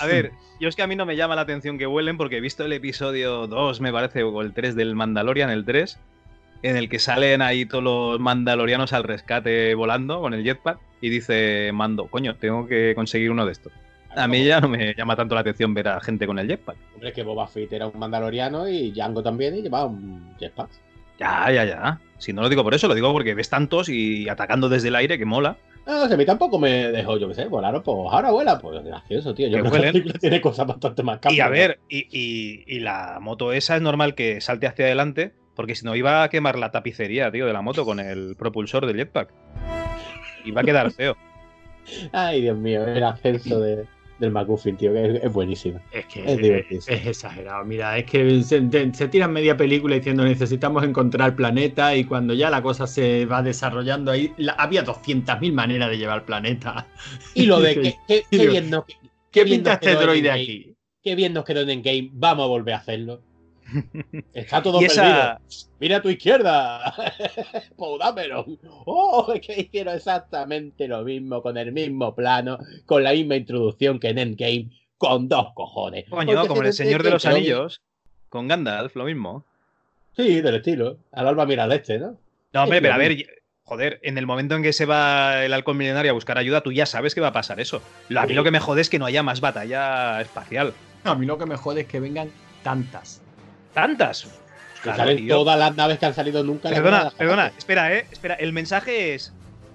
A 0.00 0.06
ver, 0.06 0.32
yo 0.60 0.68
es 0.68 0.76
que 0.76 0.82
a 0.82 0.86
mí 0.86 0.94
no 0.96 1.06
me 1.06 1.16
llama 1.16 1.34
la 1.34 1.42
atención 1.42 1.76
que 1.78 1.86
vuelen 1.86 2.16
porque 2.16 2.36
he 2.36 2.40
visto 2.40 2.64
el 2.64 2.72
episodio 2.72 3.46
2, 3.46 3.80
me 3.80 3.92
parece, 3.92 4.22
o 4.22 4.40
el 4.42 4.52
3 4.52 4.76
del 4.76 4.94
Mandalorian, 4.94 5.50
el 5.50 5.64
3, 5.64 5.98
en 6.62 6.76
el 6.76 6.88
que 6.88 6.98
salen 6.98 7.42
ahí 7.42 7.64
todos 7.66 7.82
los 7.84 8.20
mandalorianos 8.20 8.92
al 8.92 9.04
rescate 9.04 9.74
volando 9.74 10.20
con 10.20 10.34
el 10.34 10.42
jetpack 10.44 10.78
y 11.00 11.08
dice 11.08 11.70
Mando, 11.72 12.06
coño, 12.06 12.36
tengo 12.36 12.66
que 12.66 12.94
conseguir 12.94 13.30
uno 13.30 13.46
de 13.46 13.52
estos. 13.52 13.72
A 14.16 14.26
mí 14.26 14.44
ya 14.44 14.60
no 14.60 14.68
me 14.68 14.92
llama 14.94 15.14
tanto 15.14 15.34
la 15.36 15.42
atención 15.42 15.72
ver 15.72 15.86
a 15.88 16.00
gente 16.00 16.26
con 16.26 16.38
el 16.38 16.48
jetpack. 16.48 16.76
Hombre, 16.94 17.10
es 17.10 17.14
que 17.14 17.22
Boba 17.22 17.46
Fett 17.46 17.72
era 17.72 17.86
un 17.86 17.98
mandaloriano 17.98 18.68
y 18.68 18.90
Django 18.90 19.22
también 19.22 19.54
y 19.56 19.62
llevaba 19.62 19.86
un 19.86 20.34
jetpack. 20.38 20.68
Ya, 21.18 21.50
ya, 21.52 21.64
ya. 21.64 22.00
Si 22.18 22.32
no 22.32 22.42
lo 22.42 22.48
digo 22.48 22.62
por 22.64 22.74
eso, 22.74 22.88
lo 22.88 22.94
digo 22.94 23.12
porque 23.12 23.34
ves 23.34 23.48
tantos 23.50 23.88
y 23.88 24.28
atacando 24.28 24.68
desde 24.68 24.88
el 24.88 24.96
aire 24.96 25.16
que 25.18 25.24
mola. 25.26 25.56
No, 25.86 26.06
si 26.08 26.14
a 26.14 26.16
mí 26.16 26.24
tampoco 26.26 26.58
me 26.58 26.88
dejó, 26.92 27.18
yo 27.18 27.28
qué 27.28 27.34
sé, 27.34 27.44
volaron, 27.46 27.82
pues 27.82 27.96
ahora 28.10 28.30
vuela, 28.30 28.58
pues 28.58 28.82
gracioso, 28.84 29.34
tío. 29.34 29.46
Yo 29.48 29.52
creo 29.58 29.64
que 29.64 29.70
vuelen. 29.70 29.92
película 29.92 30.14
tiene 30.18 30.40
cosas 30.40 30.66
bastante 30.66 31.02
más 31.02 31.18
Y 31.30 31.40
a 31.40 31.48
ver, 31.48 31.80
y, 31.88 32.06
y- 32.10 32.64
y 32.66 32.80
la 32.80 33.18
moto 33.20 33.52
esa 33.52 33.76
es 33.76 33.82
normal 33.82 34.14
que 34.14 34.40
salte 34.40 34.66
hacia 34.66 34.86
adelante, 34.86 35.32
porque 35.54 35.74
si 35.74 35.84
no 35.84 35.94
iba 35.96 36.22
a 36.22 36.28
quemar 36.30 36.58
la 36.58 36.70
tapicería, 36.70 37.30
tío, 37.30 37.46
de 37.46 37.52
la 37.52 37.62
moto 37.62 37.84
con 37.84 38.00
el 38.00 38.34
propulsor 38.36 38.86
del 38.86 38.96
jetpack. 38.96 39.32
Iba 40.44 40.60
a 40.60 40.64
quedar 40.64 40.90
feo. 40.90 41.16
Ay, 42.12 42.42
Dios 42.42 42.56
mío, 42.58 42.84
el 42.86 43.02
ascenso 43.02 43.60
de, 43.60 43.84
del 44.18 44.30
McGuffin, 44.30 44.76
tío, 44.76 44.92
que 44.92 45.16
es, 45.16 45.24
es 45.24 45.32
buenísimo. 45.32 45.80
Es 45.92 46.06
que 46.06 46.20
Es 46.24 46.30
es, 46.32 46.38
divertísimo. 46.38 46.96
es 46.96 47.06
exagerado. 47.06 47.64
Mira, 47.64 47.96
es 47.98 48.04
que 48.04 48.42
se, 48.42 48.60
tiran 49.08 49.32
media 49.32 49.56
película 49.56 49.96
diciendo 49.96 50.24
necesitamos 50.24 50.84
encontrar 50.84 51.30
el 51.30 51.34
planeta 51.34 51.94
y 51.96 52.04
cuando 52.04 52.32
ya 52.34 52.48
la 52.50 52.62
cosa 52.62 52.86
se 52.86 53.26
va 53.26 53.42
desarrollando 53.42 54.10
ahí, 54.12 54.32
la- 54.36 54.52
había 54.52 54.84
200.000 54.84 55.52
maneras 55.52 55.90
de 55.90 55.98
llevar 55.98 56.18
el 56.18 56.24
planeta. 56.24 56.86
Y 57.34 57.46
lo 57.46 57.60
de 57.60 57.96
que, 58.06 58.22
que- 58.30 58.46
bien 58.48 58.70
nos, 58.70 58.84
¿Qué 59.30 59.44
pinta 59.44 59.74
este 59.74 59.94
droide 59.94 60.30
aquí? 60.30 60.74
qué 61.02 61.14
bien 61.14 61.32
nos 61.32 61.44
quedó 61.44 61.60
en 61.62 61.70
Endgame, 61.70 62.10
vamos 62.12 62.44
a 62.44 62.48
volver 62.48 62.74
a 62.74 62.78
hacerlo. 62.78 63.22
Está 64.32 64.62
todo 64.62 64.80
Y 64.80 64.84
esa, 64.84 65.02
perdido. 65.02 65.38
Mira 65.80 65.96
a 65.98 66.02
tu 66.02 66.08
izquierda. 66.08 66.94
Poudameron. 67.76 68.58
Oh, 68.86 69.32
es 69.34 69.40
que 69.40 69.60
hicieron 69.60 69.94
exactamente 69.94 70.88
lo 70.88 71.02
mismo, 71.02 71.42
con 71.42 71.56
el 71.56 71.72
mismo 71.72 72.14
plano, 72.14 72.58
con 72.86 73.02
la 73.04 73.12
misma 73.12 73.36
introducción 73.36 73.98
que 73.98 74.08
en 74.08 74.18
Endgame, 74.18 74.70
con 74.98 75.28
dos 75.28 75.48
cojones. 75.54 76.04
coño, 76.08 76.34
Porque 76.34 76.48
como 76.48 76.60
en 76.62 76.66
el 76.68 76.72
Señor 76.72 77.02
de 77.02 77.10
los 77.10 77.24
Anillos, 77.26 77.80
con 78.28 78.48
Gandalf, 78.48 78.94
lo 78.96 79.04
mismo. 79.04 79.44
Sí, 80.16 80.40
del 80.40 80.56
estilo. 80.56 80.98
Al 81.12 81.28
alba 81.28 81.46
mira 81.46 81.64
al 81.64 81.72
este, 81.72 81.98
¿no? 81.98 82.18
No, 82.52 82.64
hombre, 82.64 82.82
pero 82.82 82.94
a 82.94 82.98
ver, 82.98 83.16
joder, 83.62 84.00
en 84.02 84.18
el 84.18 84.26
momento 84.26 84.56
en 84.56 84.62
que 84.62 84.72
se 84.72 84.86
va 84.86 85.44
el 85.44 85.52
halcón 85.52 85.76
milenario 85.76 86.10
a 86.10 86.14
buscar 86.14 86.36
ayuda, 86.36 86.62
tú 86.62 86.72
ya 86.72 86.84
sabes 86.84 87.14
que 87.14 87.20
va 87.20 87.28
a 87.28 87.32
pasar 87.32 87.60
eso. 87.60 87.80
A 88.16 88.26
mí 88.26 88.34
lo 88.34 88.42
que 88.44 88.50
me 88.50 88.58
jode 88.58 88.80
es 88.80 88.90
que 88.90 88.98
no 88.98 89.06
haya 89.06 89.22
más 89.22 89.40
batalla 89.40 90.20
espacial. 90.20 90.74
A 91.04 91.14
mí 91.14 91.26
lo 91.26 91.38
que 91.38 91.46
me 91.46 91.56
jode 91.56 91.82
es 91.82 91.86
que 91.86 92.00
vengan 92.00 92.30
tantas. 92.62 93.22
Tantas. 93.74 94.24
Que 94.24 94.84
Claro, 94.84 94.96
salen 94.98 95.16
tío. 95.18 95.36
todas 95.36 95.58
las 95.58 95.76
naves 95.76 95.98
que 95.98 96.06
han 96.06 96.14
salido 96.14 96.42
nunca. 96.42 96.70
Perdona, 96.70 97.10
perdona, 97.16 97.52
espera, 97.58 97.94
eh. 97.94 98.06
Espera, 98.10 98.34
el 98.34 98.52
mensaje 98.52 99.14
es: 99.14 99.32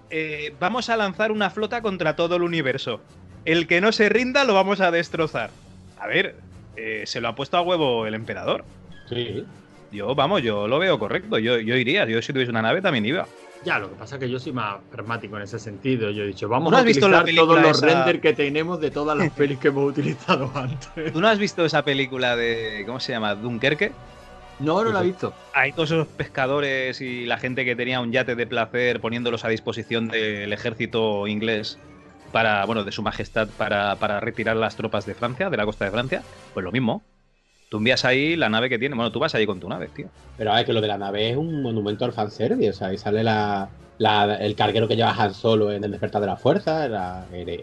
eh, 0.09 0.53
Vamos 0.59 0.89
a 0.89 0.97
lanzar 0.97 1.31
una 1.31 1.49
flota 1.51 1.81
contra 1.81 2.15
todo 2.15 2.35
el 2.37 2.41
universo. 2.41 3.01
El 3.45 3.67
que 3.67 3.81
no 3.81 3.91
se 3.91 4.09
rinda 4.09 4.43
lo 4.45 4.55
vamos 4.55 4.81
a 4.81 4.89
destrozar. 4.89 5.51
A 5.99 6.07
ver, 6.07 6.35
eh, 6.75 7.03
se 7.05 7.21
lo 7.21 7.27
ha 7.27 7.35
puesto 7.35 7.55
a 7.57 7.61
huevo 7.61 8.07
el 8.07 8.15
emperador. 8.15 8.65
Sí. 9.07 9.45
Yo, 9.91 10.15
vamos, 10.15 10.41
yo 10.41 10.67
lo 10.67 10.79
veo 10.79 10.97
correcto. 10.97 11.37
Yo, 11.37 11.59
yo 11.59 11.75
iría. 11.75 12.05
Yo, 12.05 12.19
si 12.23 12.33
tuviese 12.33 12.49
una 12.51 12.63
nave, 12.63 12.81
también 12.81 13.05
iba. 13.05 13.27
Ya, 13.65 13.79
lo 13.79 13.89
que 13.89 13.95
pasa 13.95 14.15
es 14.15 14.19
que 14.19 14.29
yo 14.29 14.39
soy 14.39 14.51
más 14.51 14.75
pragmático 14.91 15.35
en 15.37 15.43
ese 15.43 15.57
sentido. 15.57 16.11
Yo 16.11 16.23
he 16.23 16.27
dicho, 16.27 16.47
vamos 16.47 16.71
¿No 16.71 16.77
a 16.77 16.81
utilizar 16.81 17.25
todos 17.35 17.59
los 17.61 17.77
esa? 17.77 17.85
renders 17.87 18.21
que 18.21 18.33
tenemos 18.33 18.79
de 18.79 18.91
todas 18.91 19.17
las 19.17 19.31
pelis 19.31 19.57
que 19.57 19.69
hemos 19.69 19.89
utilizado 19.89 20.51
antes. 20.53 21.11
¿Tú 21.11 21.19
no 21.19 21.27
has 21.27 21.39
visto 21.39 21.65
esa 21.65 21.83
película 21.83 22.35
de. 22.35 22.83
¿Cómo 22.85 22.99
se 22.99 23.13
llama? 23.13 23.33
Dunkerque? 23.33 23.91
No, 24.59 24.83
no 24.83 24.91
la 24.91 25.01
he 25.01 25.05
visto. 25.05 25.33
Hay 25.53 25.73
todos 25.73 25.91
esos 25.91 26.07
pescadores 26.07 27.01
y 27.01 27.25
la 27.25 27.37
gente 27.37 27.65
que 27.65 27.75
tenía 27.75 27.99
un 27.99 28.11
yate 28.11 28.35
de 28.35 28.47
placer 28.47 29.01
poniéndolos 29.01 29.43
a 29.43 29.49
disposición 29.49 30.07
del 30.07 30.53
ejército 30.53 31.27
inglés 31.27 31.77
para, 32.31 32.63
bueno, 32.65 32.83
de 32.83 32.91
su 32.91 33.01
majestad 33.01 33.49
para, 33.57 33.95
para 33.95 34.19
retirar 34.19 34.55
las 34.55 34.75
tropas 34.75 35.05
de 35.05 35.15
Francia, 35.15 35.49
de 35.49 35.57
la 35.57 35.65
costa 35.65 35.85
de 35.85 35.91
Francia. 35.91 36.23
Pues 36.53 36.63
lo 36.63 36.71
mismo. 36.71 37.03
Tú 37.69 37.77
envías 37.77 38.05
ahí 38.05 38.35
la 38.35 38.49
nave 38.49 38.69
que 38.69 38.77
tiene. 38.79 38.95
Bueno, 38.95 39.11
tú 39.11 39.19
vas 39.19 39.33
ahí 39.35 39.45
con 39.45 39.59
tu 39.59 39.67
nave, 39.67 39.89
tío. 39.93 40.07
Pero 40.37 40.53
a 40.53 40.63
que 40.63 40.73
lo 40.73 40.81
de 40.81 40.87
la 40.87 40.97
nave 40.97 41.31
es 41.31 41.37
un 41.37 41.61
monumento 41.61 42.05
al 42.05 42.13
fanservice. 42.13 42.69
O 42.69 42.73
sea, 42.73 42.87
ahí 42.87 42.97
sale 42.97 43.23
la, 43.23 43.69
la- 43.97 44.35
el 44.35 44.55
carguero 44.55 44.87
que 44.87 44.95
lleva 44.95 45.11
Han 45.11 45.33
Solo 45.33 45.71
en 45.71 45.83
el 45.83 45.91
despertar 45.91 46.21
de 46.21 46.27
la 46.27 46.37
fuerza. 46.37 46.85
Era, 46.85 47.25
era, 47.33 47.53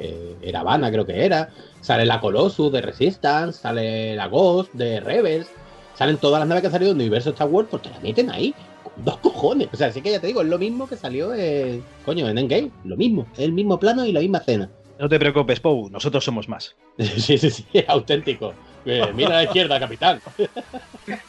era 0.42 0.60
Habana, 0.60 0.90
creo 0.90 1.06
que 1.06 1.24
era. 1.24 1.48
Sale 1.80 2.04
la 2.04 2.20
Colossus 2.20 2.72
de 2.72 2.80
Resistance. 2.82 3.60
Sale 3.60 4.16
la 4.16 4.26
Ghost 4.26 4.72
de 4.74 5.00
Rebels. 5.00 5.48
Salen 5.94 6.16
todas 6.16 6.40
las 6.40 6.48
naves 6.48 6.62
que 6.62 6.66
han 6.66 6.72
salido 6.72 6.90
del 6.92 7.00
universo 7.00 7.30
Star 7.30 7.48
Wars 7.48 7.68
porque 7.70 7.90
la 7.90 8.00
meten 8.00 8.30
ahí. 8.30 8.54
Dos 8.96 9.18
cojones. 9.18 9.68
O 9.72 9.76
sea, 9.76 9.86
así 9.88 10.02
que 10.02 10.10
ya 10.10 10.20
te 10.20 10.26
digo, 10.26 10.42
es 10.42 10.48
lo 10.48 10.58
mismo 10.58 10.88
que 10.88 10.96
salió 10.96 11.32
en, 11.34 11.82
coño, 12.04 12.28
en 12.28 12.38
Endgame. 12.38 12.70
Lo 12.84 12.96
mismo. 12.96 13.26
Es 13.34 13.40
el 13.40 13.52
mismo 13.52 13.78
plano 13.78 14.04
y 14.04 14.12
la 14.12 14.20
misma 14.20 14.38
escena. 14.38 14.68
No 15.02 15.08
te 15.08 15.18
preocupes, 15.18 15.58
Pou, 15.58 15.90
nosotros 15.90 16.24
somos 16.24 16.48
más. 16.48 16.76
Sí, 16.96 17.36
sí, 17.36 17.50
sí, 17.50 17.66
auténtico. 17.88 18.54
Eh, 18.86 19.02
mira 19.14 19.30
a 19.30 19.32
la 19.38 19.42
izquierda, 19.42 19.80
capitán. 19.80 20.20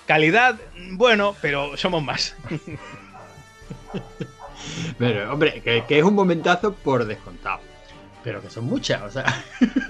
Calidad, 0.05 0.59
bueno, 0.91 1.36
pero 1.41 1.75
somos 1.75 2.03
más. 2.03 2.36
Pero, 4.97 5.33
hombre, 5.33 5.62
que, 5.62 5.83
que 5.88 5.97
es 5.97 6.03
un 6.05 6.13
momentazo 6.13 6.73
por 6.73 7.05
descontado. 7.05 7.59
Pero 8.23 8.41
que 8.41 8.49
son 8.49 8.65
muchas, 8.65 9.01
o 9.01 9.09
sea. 9.12 9.25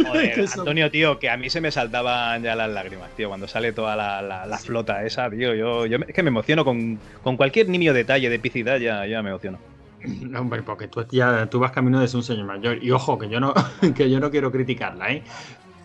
Joder, 0.07 0.33
Que 0.33 0.47
son- 0.47 0.61
Antonio, 0.61 0.89
tío, 0.89 1.19
que 1.19 1.29
a 1.29 1.37
mí 1.37 1.49
se 1.49 1.61
me 1.61 1.69
saltaban 1.71 2.41
ya 2.41 2.55
las 2.55 2.69
lágrimas, 2.69 3.11
tío, 3.15 3.27
cuando 3.27 3.47
sale 3.47 3.73
toda 3.73 3.95
la, 3.95 4.21
la- 4.21 4.45
la 4.47 4.57
flota 4.57 5.03
esa, 5.05 5.29
tío. 5.29 5.53
Yo, 5.53 5.86
es 5.86 6.13
que 6.13 6.23
me 6.23 6.29
emociono 6.29 6.63
con, 6.65 6.97
con 7.21 7.38
cualquier 7.38 7.69
niño 7.69 7.93
detalle 7.93 8.29
de 8.29 8.36
epicidad, 8.36 8.77
ya, 8.77 9.05
ya 9.05 9.21
me 9.21 9.29
emociono. 9.29 9.59
No, 10.04 10.39
hombre, 10.41 10.64
porque 10.64 10.88
tú 10.88 11.06
ya 11.12 11.47
tú 11.49 11.60
vas 11.60 11.72
camino 11.72 11.99
de 11.99 12.08
ser 12.08 12.18
un 12.18 12.24
señor 12.24 12.45
mayor. 12.45 12.84
Y 12.84 12.91
ojo, 12.91 13.18
que 13.18 13.30
yo 13.30 13.39
no, 13.39 13.54
que 13.95 14.10
yo 14.10 14.20
no 14.20 14.30
quiero 14.32 14.51
criticarla, 14.51 15.12
¿eh? 15.12 15.24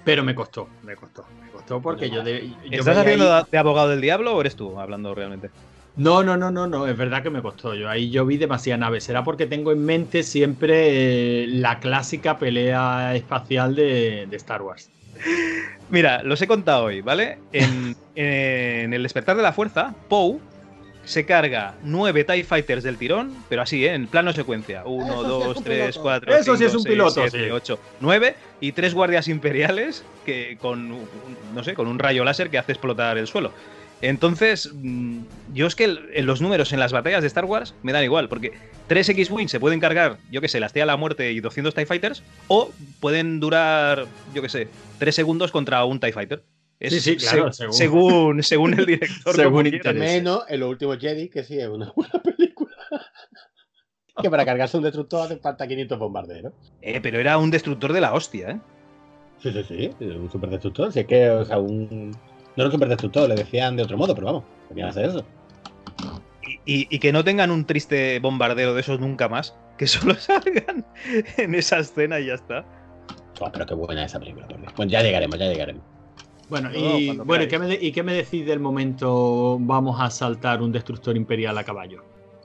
Pero 0.04 0.24
me 0.24 0.34
costó, 0.34 0.68
me 0.82 0.96
costó. 0.96 1.26
Me 1.40 1.50
costó 1.50 1.80
porque 1.82 2.10
yo, 2.10 2.22
de, 2.22 2.48
yo 2.48 2.78
¿Estás 2.78 2.98
haciendo 2.98 3.34
ahí- 3.34 3.44
de 3.50 3.58
abogado 3.58 3.88
del 3.88 4.00
diablo 4.00 4.34
o 4.34 4.40
eres 4.40 4.56
tú 4.56 4.78
hablando 4.78 5.14
realmente? 5.14 5.50
No, 5.96 6.22
no, 6.22 6.36
no, 6.36 6.50
no, 6.50 6.66
no, 6.66 6.86
es 6.86 6.96
verdad 6.96 7.22
que 7.22 7.30
me 7.30 7.42
costó. 7.42 7.74
Yo 7.74 7.88
ahí 7.90 8.10
yo 8.10 8.24
vi 8.24 8.36
demasiadas 8.36 8.80
naves. 8.80 9.04
Será 9.04 9.24
porque 9.24 9.46
tengo 9.46 9.72
en 9.72 9.84
mente 9.84 10.22
siempre 10.22 11.42
eh, 11.44 11.46
la 11.48 11.80
clásica 11.80 12.38
pelea 12.38 13.14
espacial 13.16 13.74
de, 13.74 14.26
de 14.28 14.36
Star 14.36 14.62
Wars. 14.62 14.90
Mira, 15.90 16.22
los 16.22 16.40
he 16.42 16.46
contado 16.46 16.84
hoy, 16.84 17.00
¿vale? 17.00 17.38
En, 17.52 17.96
en 18.14 18.92
el 18.94 19.02
despertar 19.02 19.36
de 19.36 19.42
la 19.42 19.52
fuerza, 19.52 19.94
Poe 20.08 20.38
se 21.08 21.24
carga 21.24 21.74
nueve 21.82 22.22
TIE 22.24 22.44
Fighters 22.44 22.84
del 22.84 22.98
tirón, 22.98 23.34
pero 23.48 23.62
así, 23.62 23.84
¿eh? 23.86 23.94
en 23.94 24.06
plano 24.06 24.32
secuencia. 24.32 24.82
Uno, 24.84 25.06
Eso 25.06 25.14
sí 25.16 25.22
es 25.22 25.28
dos, 25.28 25.56
un 25.56 25.64
tres, 25.64 25.78
piloto. 25.80 26.02
cuatro, 26.02 26.32
Eso 26.34 26.52
sí 26.52 26.58
cinco, 26.58 26.68
es 26.68 26.74
un 26.74 26.82
seis, 26.82 26.92
piloto, 26.92 27.20
siete, 27.28 27.44
sí. 27.46 27.50
ocho, 27.50 27.80
nueve 28.00 28.36
y 28.60 28.72
tres 28.72 28.92
guardias 28.94 29.26
imperiales 29.28 30.04
que 30.26 30.58
con, 30.60 30.92
un- 30.92 31.08
no 31.54 31.64
sé, 31.64 31.74
con 31.74 31.88
un 31.88 31.98
rayo 31.98 32.24
láser 32.24 32.50
que 32.50 32.58
hace 32.58 32.72
explotar 32.72 33.16
el 33.18 33.26
suelo. 33.26 33.52
Entonces, 34.00 34.70
mm, 34.74 35.20
yo 35.54 35.66
es 35.66 35.74
que 35.74 35.84
en 36.12 36.26
los 36.26 36.40
números 36.40 36.72
en 36.72 36.78
las 36.78 36.92
batallas 36.92 37.20
de 37.22 37.26
Star 37.26 37.46
Wars 37.46 37.74
me 37.82 37.92
dan 37.92 38.04
igual, 38.04 38.28
porque 38.28 38.52
3 38.86 39.08
X-Wing 39.08 39.48
se 39.48 39.58
pueden 39.58 39.80
cargar, 39.80 40.18
yo 40.30 40.40
que 40.40 40.46
sé, 40.48 40.60
la 40.60 40.66
Estrella 40.66 40.84
de 40.84 40.92
la 40.92 40.96
Muerte 40.96 41.32
y 41.32 41.40
200 41.40 41.74
TIE 41.74 41.84
Fighters, 41.86 42.22
o 42.46 42.70
pueden 43.00 43.40
durar, 43.40 44.06
yo 44.34 44.40
que 44.42 44.48
sé, 44.48 44.68
3 44.98 45.14
segundos 45.14 45.50
contra 45.50 45.84
un 45.84 45.98
TIE 45.98 46.12
Fighter. 46.12 46.42
Es 46.80 46.92
Sí, 46.94 47.00
sí, 47.00 47.16
claro, 47.16 47.52
se- 47.52 47.64
según- 47.64 47.72
según, 47.74 48.42
según 48.42 48.74
el 48.78 48.86
director. 48.86 49.34
Según. 49.34 49.64
Menos 49.94 50.44
en 50.48 50.60
los 50.60 50.70
últimos 50.70 50.98
Jedi, 50.98 51.28
que 51.28 51.42
sí 51.42 51.58
es 51.58 51.68
una 51.68 51.92
buena 51.96 52.22
película. 52.22 52.70
que 54.22 54.30
para 54.30 54.44
cargarse 54.44 54.76
un 54.76 54.82
destructor 54.84 55.22
hace 55.26 55.36
falta 55.38 55.66
500 55.66 55.98
bombarderos. 55.98 56.52
Eh, 56.82 57.00
pero 57.00 57.18
era 57.18 57.38
un 57.38 57.50
destructor 57.50 57.92
de 57.92 58.00
la 58.00 58.14
hostia, 58.14 58.50
¿eh? 58.50 58.60
Sí, 59.42 59.52
sí, 59.52 59.62
sí, 59.64 59.90
un 60.04 60.30
superdestructor. 60.30 60.92
Si 60.92 61.00
es 61.00 61.06
que, 61.06 61.30
o 61.30 61.44
sea, 61.44 61.58
un. 61.58 62.10
No 62.10 62.16
era 62.56 62.66
un 62.66 62.72
superdestructor, 62.72 63.28
le 63.28 63.36
decían 63.36 63.76
de 63.76 63.84
otro 63.84 63.96
modo, 63.96 64.14
pero 64.14 64.26
vamos, 64.26 64.44
querían 64.68 64.88
hacer 64.88 65.04
eso. 65.06 65.24
Y, 66.42 66.80
y- 66.82 66.86
y 66.90 66.98
que 66.98 67.12
no 67.12 67.22
tengan 67.22 67.50
un 67.52 67.64
triste 67.64 68.18
bombardero 68.20 68.74
de 68.74 68.80
esos 68.80 68.98
nunca 68.98 69.28
más, 69.28 69.54
que 69.76 69.86
solo 70.12 70.14
salgan 70.14 70.84
en 71.36 71.54
esa 71.54 71.78
escena 71.78 72.18
y 72.20 72.26
ya 72.26 72.34
está. 72.34 72.64
Oh, 73.40 73.50
pero 73.52 73.66
qué 73.66 73.74
buena 73.74 74.04
esa 74.04 74.18
película, 74.18 74.46
por 74.48 74.60
Dios. 74.60 74.72
Bueno, 74.76 74.90
ya 74.90 75.02
llegaremos, 75.02 75.38
ya 75.38 75.46
llegaremos. 75.46 75.84
Bueno, 76.48 76.70
No, 76.70 76.98
y, 76.98 77.16
bueno 77.18 77.44
¿y, 77.44 77.48
qué 77.48 77.58
me 77.58 77.66
de- 77.66 77.78
¿y 77.80 77.92
qué 77.92 78.02
me 78.02 78.14
decís 78.14 78.46
del 78.46 78.60
momento 78.60 79.58
vamos 79.60 80.00
a 80.00 80.10
saltar 80.10 80.62
un 80.62 80.72
destructor 80.72 81.16
imperial 81.16 81.56
a 81.58 81.64
caballo? 81.64 82.02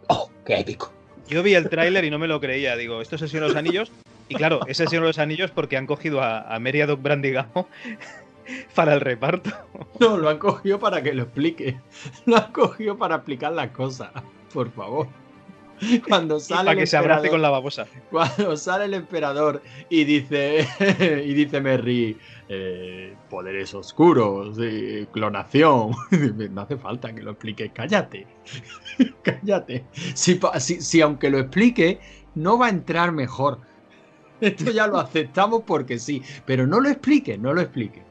¡Oh, 0.10 0.30
qué 0.46 0.60
épico! 0.60 0.92
Yo 1.28 1.42
vi 1.42 1.56
el 1.56 1.70
tráiler 1.70 2.04
y 2.04 2.10
no 2.10 2.20
me 2.20 2.28
lo 2.28 2.40
creía. 2.42 2.76
Digo, 2.76 3.02
¿esto 3.02 3.16
es 3.16 3.22
el 3.22 3.30
Señor 3.30 3.44
de 3.44 3.50
los 3.50 3.58
Anillos? 3.58 3.92
Y 4.28 4.36
claro, 4.36 4.60
es 4.68 4.80
el 4.82 4.90
Señor 4.90 5.04
de 5.04 5.10
los 5.10 5.20
Anillos 5.20 5.52
porque 5.52 5.78
han 5.78 5.88
cogido 5.88 6.22
a, 6.22 6.42
a 6.54 6.60
Meriadoc 6.60 7.02
Brandigamo 7.02 7.68
para 8.76 8.94
el 8.94 9.00
reparto. 9.02 9.50
No, 10.02 10.18
lo 10.18 10.30
han 10.30 10.38
cogido 10.38 10.80
para 10.80 11.02
que 11.02 11.14
lo 11.14 11.24
explique. 11.24 11.80
Lo 12.26 12.36
han 12.38 12.52
cogido 12.52 12.98
para 12.98 13.16
explicar 13.16 13.54
las 13.54 13.70
cosas. 13.72 14.12
Por 14.54 14.70
favor. 14.72 15.08
Cuando 16.08 16.40
sale 16.40 16.60
para 16.60 16.72
el 16.74 16.78
que 16.80 16.88
se 16.88 16.98
abrace 16.98 17.28
emperador- 17.28 17.30
con 17.32 17.42
la 17.42 17.50
babosa. 17.50 17.88
Cuando 18.12 18.56
sale 18.58 18.86
el 18.86 18.94
emperador 18.94 19.62
y 19.90 20.04
dice 20.04 20.68
y 21.26 21.34
dice 21.34 21.60
Merry 21.62 22.18
eh, 22.56 23.16
poderes 23.30 23.74
oscuros, 23.74 24.58
eh, 24.62 25.08
clonación. 25.12 25.92
No 26.52 26.62
hace 26.62 26.78
falta 26.78 27.14
que 27.14 27.22
lo 27.24 27.32
expliques, 27.32 27.72
cállate. 27.74 28.28
cállate. 29.24 29.86
Si, 30.14 30.36
pa- 30.36 30.60
si- 30.60 30.82
si 30.82 31.02
aunque 31.02 31.30
lo 31.30 31.40
explique, 31.40 32.00
no 32.36 32.58
va 32.58 32.68
a 32.68 32.70
entrar 32.70 33.12
mejor. 33.12 33.60
Esto 34.42 34.72
ya 34.72 34.88
lo 34.88 34.98
aceptamos 35.00 35.64
porque 35.66 35.98
sí, 36.00 36.22
pero 36.46 36.68
no 36.68 36.80
lo 36.80 36.90
explique, 36.90 37.38
no 37.38 37.54
lo 37.54 37.62
explique. 37.62 38.04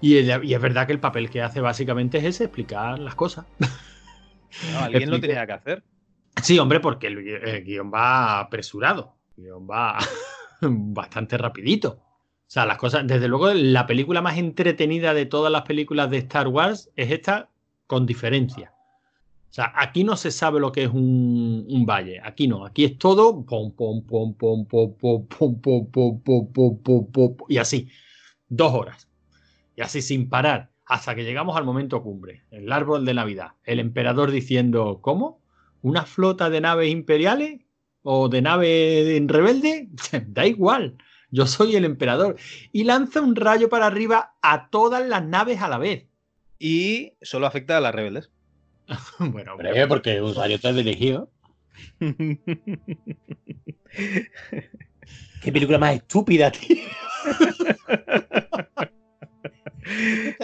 Y 0.00 0.16
es, 0.16 0.42
y 0.44 0.54
es 0.54 0.60
verdad 0.60 0.86
que 0.86 0.92
el 0.94 1.00
papel 1.00 1.28
que 1.28 1.42
hace 1.42 1.60
básicamente 1.60 2.18
es 2.18 2.24
ese, 2.24 2.44
explicar 2.44 2.98
las 2.98 3.14
cosas. 3.14 3.44
No, 4.72 4.78
alguien 4.80 5.10
lo 5.10 5.20
tenía 5.20 5.46
que 5.46 5.52
hacer. 5.52 5.84
Sí, 6.42 6.58
hombre, 6.58 6.80
porque 6.80 7.08
el 7.08 7.64
guion 7.64 7.90
va 7.92 8.40
apresurado. 8.40 9.16
El 9.36 9.44
guion 9.44 9.68
va 9.70 9.98
bastante 10.62 11.36
rapidito. 11.36 12.00
O 12.50 12.52
sea, 12.52 12.66
las 12.66 12.78
cosas, 12.78 13.06
desde 13.06 13.28
luego, 13.28 13.54
la 13.54 13.86
película 13.86 14.22
más 14.22 14.36
entretenida 14.36 15.14
de 15.14 15.24
todas 15.24 15.52
las 15.52 15.62
películas 15.62 16.10
de 16.10 16.18
Star 16.18 16.48
Wars 16.48 16.90
es 16.96 17.12
esta 17.12 17.48
con 17.86 18.06
diferencia. 18.06 18.72
O 19.50 19.52
sea, 19.52 19.72
aquí 19.76 20.02
no 20.02 20.16
se 20.16 20.32
sabe 20.32 20.58
lo 20.58 20.72
que 20.72 20.82
es 20.82 20.90
un, 20.90 21.84
valle. 21.88 22.20
Aquí 22.24 22.48
no. 22.48 22.66
Aquí 22.66 22.84
es 22.84 22.98
todo 22.98 23.44
pom, 23.44 23.70
pom, 23.70 24.04
pom, 24.04 24.34
pom, 24.34 24.66
pom, 24.66 24.96
pom, 24.96 25.28
pom, 25.28 25.60
pom, 25.60 25.90
pom, 25.92 26.20
pom, 26.22 26.52
pom, 26.52 26.82
pom, 26.82 27.12
pom, 27.12 27.36
y 27.48 27.58
así. 27.58 27.88
Dos 28.48 28.74
horas. 28.74 29.08
Y 29.76 29.82
así 29.82 30.02
sin 30.02 30.28
parar. 30.28 30.72
Hasta 30.86 31.14
que 31.14 31.22
llegamos 31.22 31.56
al 31.56 31.62
momento 31.64 32.02
cumbre. 32.02 32.42
El 32.50 32.72
árbol 32.72 33.04
de 33.04 33.14
Navidad. 33.14 33.52
El 33.62 33.78
emperador 33.78 34.32
diciendo, 34.32 34.98
¿cómo? 35.02 35.40
¿Una 35.82 36.04
flota 36.04 36.50
de 36.50 36.60
naves 36.60 36.90
imperiales? 36.90 37.60
¿O 38.02 38.28
de 38.28 38.42
nave 38.42 39.16
en 39.16 39.28
rebelde? 39.28 39.88
da 40.26 40.48
igual. 40.48 40.96
Yo 41.30 41.46
soy 41.46 41.76
el 41.76 41.84
emperador. 41.84 42.36
Y 42.72 42.84
lanza 42.84 43.20
un 43.20 43.36
rayo 43.36 43.68
para 43.68 43.86
arriba 43.86 44.34
a 44.42 44.68
todas 44.70 45.06
las 45.06 45.24
naves 45.24 45.60
a 45.62 45.68
la 45.68 45.78
vez. 45.78 46.06
Y 46.58 47.12
solo 47.22 47.46
afecta 47.46 47.76
a 47.76 47.80
las 47.80 47.94
rebeldes. 47.94 48.30
bueno, 49.18 49.52
Hombre, 49.54 49.86
porque 49.86 50.20
un 50.20 50.34
rayo 50.34 50.56
está 50.56 50.72
dirigido. 50.72 51.30
Qué 55.42 55.52
película 55.52 55.78
más 55.78 55.94
estúpida, 55.96 56.50
tío. 56.50 56.76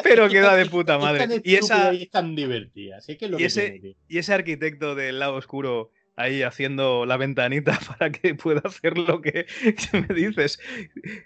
Pero 0.03 0.28
queda 0.28 0.57
de 0.57 0.66
puta 0.66 0.97
Es 0.97 1.01
madre. 1.03 1.41
Y 1.45 1.55
esa, 1.57 1.93
y 1.95 2.03
es 2.05 2.11
tan 2.11 2.34
divertida. 2.34 2.99
Así 2.99 3.16
que 3.16 3.26
es 3.26 3.30
lo 3.30 3.37
y 3.37 3.41
que 3.41 3.47
ese- 3.47 3.62
tiene, 3.70 3.78
tío. 3.80 3.95
y 4.09 4.18
ese 4.18 4.34
arquitecto 4.34 4.95
del 4.95 5.18
lado 5.18 5.34
oscuro 5.34 5.91
ahí 6.16 6.42
haciendo 6.42 7.06
la 7.06 7.16
ventanita 7.16 7.78
para 7.98 8.10
que 8.10 8.34
pueda 8.34 8.62
hacer 8.64 8.98
lo 8.98 9.20
que, 9.20 9.46
me 9.92 10.14
dices. 10.14 10.58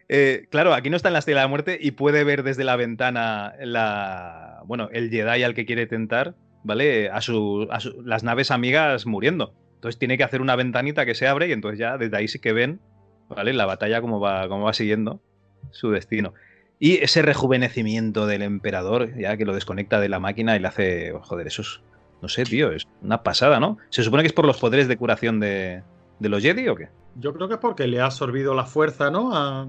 Eh, 0.09 0.47
claro, 0.51 0.75
aquí 0.75 0.91
no 0.91 0.97
está 0.97 1.09
en 1.09 1.15
la 1.15 1.21
Estrella 1.21 1.41
de 1.41 1.45
la 1.45 1.49
Muerte 1.49 1.79
y 1.81 1.93
puede 1.93 2.25
ver 2.25 2.43
desde 2.43 2.65
la 2.65 2.77
ventana 2.77 3.55
la, 3.61 4.63
bueno, 4.67 4.89
el 4.93 5.11
Jedi 5.11 5.43
al 5.43 5.55
que 5.55 5.65
quiere 5.65 5.87
tentar, 5.87 6.35
¿vale? 6.65 7.09
A, 7.09 7.21
su, 7.21 7.69
a 7.71 7.79
las 8.05 8.25
naves 8.25 8.51
amigas 8.51 9.07
muriendo. 9.07 9.55
Entonces 9.77 9.99
tiene 9.99 10.19
que 10.19 10.25
hacer 10.25 10.43
una 10.43 10.57
ventanita 10.57 11.07
que 11.07 11.15
se 11.15 11.27
abre 11.27 11.49
y 11.49 11.53
entonces 11.53 11.79
ya 11.79 11.97
desde 11.97 12.17
ahí 12.17 12.29
sí 12.29 12.39
que 12.39 12.53
ven, 12.53 12.81
¿vale? 13.29 13.53
La 13.55 13.65
batalla 13.65 14.01
cómo 14.01 14.21
va, 14.21 14.47
va 14.47 14.73
siguiendo 14.75 15.23
su 15.71 15.91
destino. 15.91 16.35
Y 16.79 16.97
ese 16.97 17.23
rejuvenecimiento 17.23 18.27
del 18.27 18.43
emperador, 18.43 19.15
ya 19.17 19.37
que 19.37 19.45
lo 19.45 19.55
desconecta 19.55 20.01
de 20.01 20.09
la 20.09 20.19
máquina 20.19 20.57
y 20.57 20.61
le 20.61 20.69
hace. 20.69 21.13
oh, 21.13 21.21
Joder, 21.21 21.47
eso 21.47 21.63
es. 21.63 21.81
No 22.23 22.29
sé, 22.29 22.45
tío, 22.45 22.71
es 22.73 22.87
una 23.03 23.23
pasada, 23.23 23.59
¿no? 23.61 23.79
¿Se 23.89 24.03
supone 24.03 24.23
que 24.23 24.27
es 24.29 24.33
por 24.33 24.47
los 24.47 24.59
poderes 24.59 24.89
de 24.89 24.97
curación 24.97 25.41
de, 25.41 25.83
de 26.19 26.29
los 26.29 26.43
Jedi 26.43 26.69
o 26.69 26.75
qué? 26.77 26.89
Yo 27.17 27.33
creo 27.33 27.49
que 27.49 27.55
es 27.55 27.61
porque 27.61 27.87
le 27.87 28.01
ha 28.01 28.05
absorbido 28.07 28.55
la 28.55 28.65
fuerza, 28.67 29.11
¿no? 29.11 29.35
A, 29.35 29.67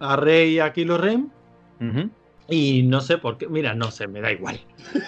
a 0.00 0.16
Rey 0.16 0.54
y 0.54 0.58
a 0.60 0.72
Kylo 0.72 0.98
Ren. 0.98 1.30
Y 2.48 2.82
no 2.82 3.00
sé 3.00 3.18
por 3.18 3.38
qué. 3.38 3.48
Mira, 3.48 3.74
no 3.74 3.90
sé, 3.90 4.06
me 4.08 4.20
da 4.20 4.30
igual. 4.32 4.60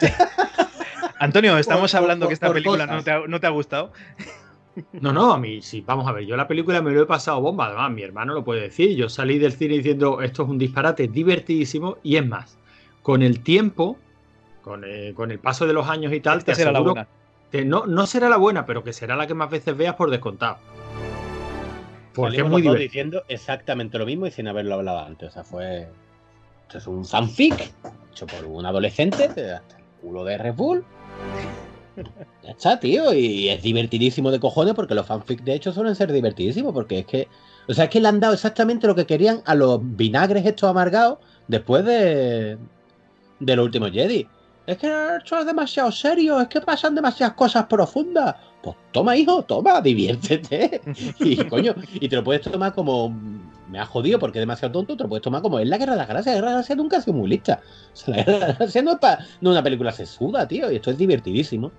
Antonio, 1.19 1.57
estamos 1.59 1.93
Por- 1.93 2.01
hablando 2.01 2.25
por- 2.27 2.29
que 2.31 2.35
esta 2.35 2.53
película 2.53 2.87
no 2.87 3.03
te, 3.03 3.11
ha, 3.11 3.27
no 3.27 3.41
te 3.41 3.47
ha 3.47 3.51
gustado. 3.51 3.93
No, 4.93 5.13
no, 5.13 5.33
a 5.33 5.39
mí 5.39 5.63
sí, 5.63 5.83
vamos 5.87 6.09
a 6.09 6.13
ver, 6.13 6.27
yo 6.27 6.37
la 6.37 6.49
película 6.49 6.83
me 6.83 6.91
lo 6.91 7.03
he 7.03 7.07
pasado 7.07 7.41
bomba, 7.41 7.67
además 7.67 7.93
mi 7.93 8.03
hermano 8.03 8.35
lo 8.35 8.43
puede 8.45 8.63
decir, 8.63 8.97
yo 8.97 9.09
salí 9.09 9.39
del 9.39 9.53
cine 9.53 9.75
diciendo 9.77 10.21
esto 10.21 10.43
es 10.43 10.49
un 10.49 10.59
disparate 10.59 11.07
divertidísimo 11.07 11.99
y 12.03 12.17
es 12.17 12.27
más, 12.27 12.59
con 13.03 13.23
el 13.23 13.39
tiempo, 13.45 13.99
con, 14.65 14.83
eh, 14.85 15.13
con 15.15 15.31
el 15.31 15.39
paso 15.39 15.67
de 15.67 15.75
los 15.75 15.87
años 15.89 16.13
y 16.15 16.21
tal, 16.21 16.39
Esta 16.39 16.53
te 16.53 16.57
será 16.57 16.73
la 16.73 16.81
buena. 16.81 17.07
que 17.53 17.67
no, 17.67 17.87
no 17.87 18.07
será 18.07 18.31
la 18.31 18.39
buena, 18.39 18.65
pero 18.65 18.83
que 18.83 18.95
será 18.95 19.15
la 19.15 19.27
que 19.27 19.35
más 19.35 19.51
veces 19.51 19.77
veas 19.77 19.95
por 19.95 20.11
descontado. 20.11 20.57
Porque 22.15 22.39
es 22.39 22.49
muy 22.49 22.63
divertido. 22.63 22.83
diciendo 22.83 23.23
exactamente 23.29 23.99
lo 23.99 24.07
mismo 24.07 24.27
y 24.27 24.31
sin 24.31 24.49
haberlo 24.49 24.77
hablado 24.77 25.01
antes. 25.01 25.29
O 25.29 25.33
sea, 25.33 25.45
fue. 25.45 25.89
Esto 26.63 26.79
es 26.79 26.87
un 26.87 27.05
fanfic 27.05 27.73
hecho 28.11 28.27
por 28.27 28.47
un 28.47 28.65
adolescente 28.65 29.25
hasta 29.25 29.77
el 29.77 29.85
culo 30.01 30.25
de 30.25 30.39
Red 30.39 30.55
Bull. 30.55 30.85
Ya 32.43 32.51
está, 32.53 32.81
tío. 32.81 33.13
Y 33.13 33.51
es 33.51 33.63
divertidísimo 33.63 34.31
de 34.31 34.41
cojones 34.41 34.75
porque 34.75 34.95
los 34.95 35.07
fanfics, 35.07 35.45
de 35.45 35.55
hecho, 35.55 35.73
suelen 35.73 35.95
ser 35.95 36.11
divertidísimos 36.11 36.73
porque 36.73 37.01
es 37.01 37.07
que. 37.07 37.29
O 37.69 37.75
sea, 37.75 37.85
es 37.85 37.91
que 37.91 38.01
le 38.01 38.09
han 38.09 38.21
dado 38.21 38.33
exactamente 38.33 38.87
lo 38.87 38.95
que 38.95 39.07
querían 39.07 39.43
a 39.45 39.55
los 39.55 39.81
vinagres 39.83 40.47
estos 40.47 40.71
amargados 40.71 41.19
después 41.49 41.85
de. 41.85 42.57
de 43.41 43.57
los 43.57 43.65
últimos 43.67 43.91
Jedi. 43.91 44.27
Es 44.67 44.79
que 44.79 44.91
esto 45.19 45.39
es 45.39 45.47
demasiado 45.47 45.93
serio, 45.93 46.41
es 46.41 46.49
que 46.49 46.61
pasan 46.61 46.95
demasiadas 46.95 47.35
cosas 47.35 47.67
profundas. 47.67 48.35
Pues 48.63 48.77
toma, 48.93 49.17
hijo, 49.17 49.43
toma, 49.45 49.81
diviértete. 49.83 50.81
Y 51.21 51.37
coño, 51.45 51.75
y 51.95 52.09
te 52.09 52.17
lo 52.17 52.25
puedes 52.25 52.43
tomar 52.43 52.75
como. 52.75 53.15
Me 53.69 53.79
ha 53.81 53.87
jodido 53.87 54.19
porque 54.19 54.39
es 54.39 54.43
demasiado 54.43 54.73
tonto, 54.73 54.97
te 54.97 55.03
lo 55.03 55.09
puedes 55.09 55.23
tomar 55.23 55.43
como 55.43 55.59
es 55.59 55.67
la 55.69 55.79
guerra 55.79 55.93
de 55.93 55.99
las 55.99 56.09
gracias. 56.09 56.35
La 56.35 56.41
guerra 56.41 56.49
de 56.51 56.57
las 56.57 56.61
gracias 56.63 56.79
nunca 56.79 56.97
ha 56.99 57.01
sido 57.01 57.15
muy 57.17 57.29
lista. 57.29 57.61
O 57.93 57.97
sea, 57.97 58.17
la 58.17 58.23
guerra 58.23 58.39
de 58.39 58.49
las 58.49 58.59
gracias 58.59 58.85
no 58.85 58.93
es, 58.93 58.99
pa- 58.99 59.19
no 59.41 59.51
una 59.51 59.63
película 59.63 59.91
sesuda, 59.91 60.47
tío, 60.47 60.71
y 60.71 60.77
esto 60.77 60.91
es 60.91 60.99
divertidísimo. 60.99 61.73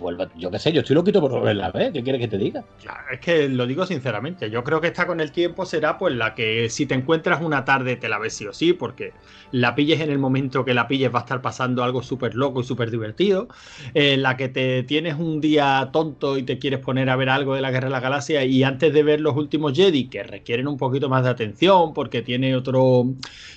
Pues, 0.00 0.16
yo 0.34 0.50
qué 0.50 0.58
sé, 0.58 0.72
yo 0.72 0.80
estoy 0.80 0.94
loquito 0.94 1.20
por 1.20 1.30
volverla 1.30 1.66
a 1.66 1.72
ver, 1.72 1.92
¿qué 1.92 2.02
quieres 2.02 2.22
que 2.22 2.28
te 2.28 2.38
diga? 2.38 2.64
Claro, 2.80 3.04
es 3.12 3.20
que 3.20 3.50
lo 3.50 3.66
digo 3.66 3.84
sinceramente, 3.84 4.50
yo 4.50 4.64
creo 4.64 4.80
que 4.80 4.86
esta 4.86 5.06
con 5.06 5.20
el 5.20 5.30
tiempo 5.30 5.66
será 5.66 5.98
pues 5.98 6.14
la 6.14 6.34
que 6.34 6.70
si 6.70 6.86
te 6.86 6.94
encuentras 6.94 7.42
una 7.42 7.66
tarde 7.66 7.96
te 7.96 8.08
la 8.08 8.18
ves 8.18 8.32
sí 8.32 8.46
o 8.46 8.52
sí, 8.54 8.72
porque 8.72 9.12
la 9.52 9.74
pilles 9.74 10.00
en 10.00 10.10
el 10.10 10.18
momento 10.18 10.64
que 10.64 10.72
la 10.72 10.88
pilles 10.88 11.14
va 11.14 11.18
a 11.18 11.22
estar 11.22 11.42
pasando 11.42 11.84
algo 11.84 12.02
súper 12.02 12.34
loco 12.34 12.62
y 12.62 12.64
súper 12.64 12.90
divertido, 12.90 13.48
en 13.92 14.22
la 14.22 14.38
que 14.38 14.48
te 14.48 14.84
tienes 14.84 15.16
un 15.16 15.42
día 15.42 15.90
tonto 15.92 16.38
y 16.38 16.44
te 16.44 16.58
quieres 16.58 16.80
poner 16.80 17.10
a 17.10 17.16
ver 17.16 17.28
algo 17.28 17.54
de 17.54 17.60
la 17.60 17.70
Guerra 17.70 17.88
de 17.88 17.92
la 17.92 18.00
Galaxia 18.00 18.42
y 18.42 18.62
antes 18.62 18.94
de 18.94 19.02
ver 19.02 19.20
los 19.20 19.36
últimos 19.36 19.76
Jedi, 19.76 20.08
que 20.08 20.22
requieren 20.22 20.66
un 20.66 20.78
poquito 20.78 21.10
más 21.10 21.24
de 21.24 21.30
atención 21.30 21.92
porque 21.92 22.22
tiene 22.22 22.56
otro, 22.56 23.04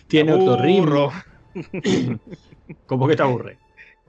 tiene 0.07 0.33
otro 0.33 0.57
ritmo. 0.57 1.09
¿Cómo 2.85 3.07
que 3.07 3.15
te 3.15 3.23
aburre? 3.23 3.57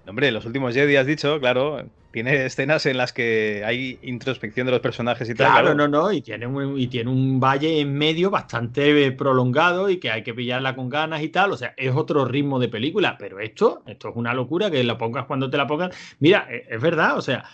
Hombre, 0.07 0.31
los 0.33 0.45
últimos 0.45 0.75
Jedi 0.75 0.97
has 0.97 1.07
dicho, 1.07 1.39
claro, 1.41 1.79
tiene 2.15 2.47
escenas 2.47 2.87
en 2.87 2.97
las 2.97 3.13
que 3.13 3.65
hay 3.67 3.99
introspección 4.03 4.67
de 4.67 4.71
los 4.71 4.81
personajes 4.81 5.29
y 5.29 5.35
tal. 5.35 5.51
Claro, 5.51 5.75
no, 5.75 5.89
no, 5.89 6.13
y 6.13 6.23
tiene, 6.23 6.47
un, 6.47 6.79
y 6.79 6.87
tiene 6.87 7.11
un 7.11 7.41
valle 7.41 7.81
en 7.81 7.93
medio 7.93 8.31
bastante 8.31 9.11
prolongado 9.11 9.91
y 9.91 9.97
que 9.97 10.13
hay 10.13 10.23
que 10.23 10.33
pillarla 10.33 10.77
con 10.77 10.89
ganas 10.89 11.25
y 11.25 11.29
tal. 11.31 11.51
O 11.51 11.57
sea, 11.57 11.75
es 11.77 11.93
otro 11.93 12.25
ritmo 12.25 12.61
de 12.61 12.69
película, 12.69 13.17
pero 13.19 13.41
esto, 13.41 13.83
esto 13.89 14.11
es 14.11 14.15
una 14.15 14.33
locura 14.33 14.71
que 14.71 14.85
la 14.85 14.97
pongas 14.97 15.25
cuando 15.25 15.51
te 15.51 15.57
la 15.57 15.67
pongas. 15.67 15.93
Mira, 16.21 16.47
e, 16.49 16.65
es, 16.71 16.81
verdad, 16.81 17.19
o 17.19 17.21
sea, 17.21 17.47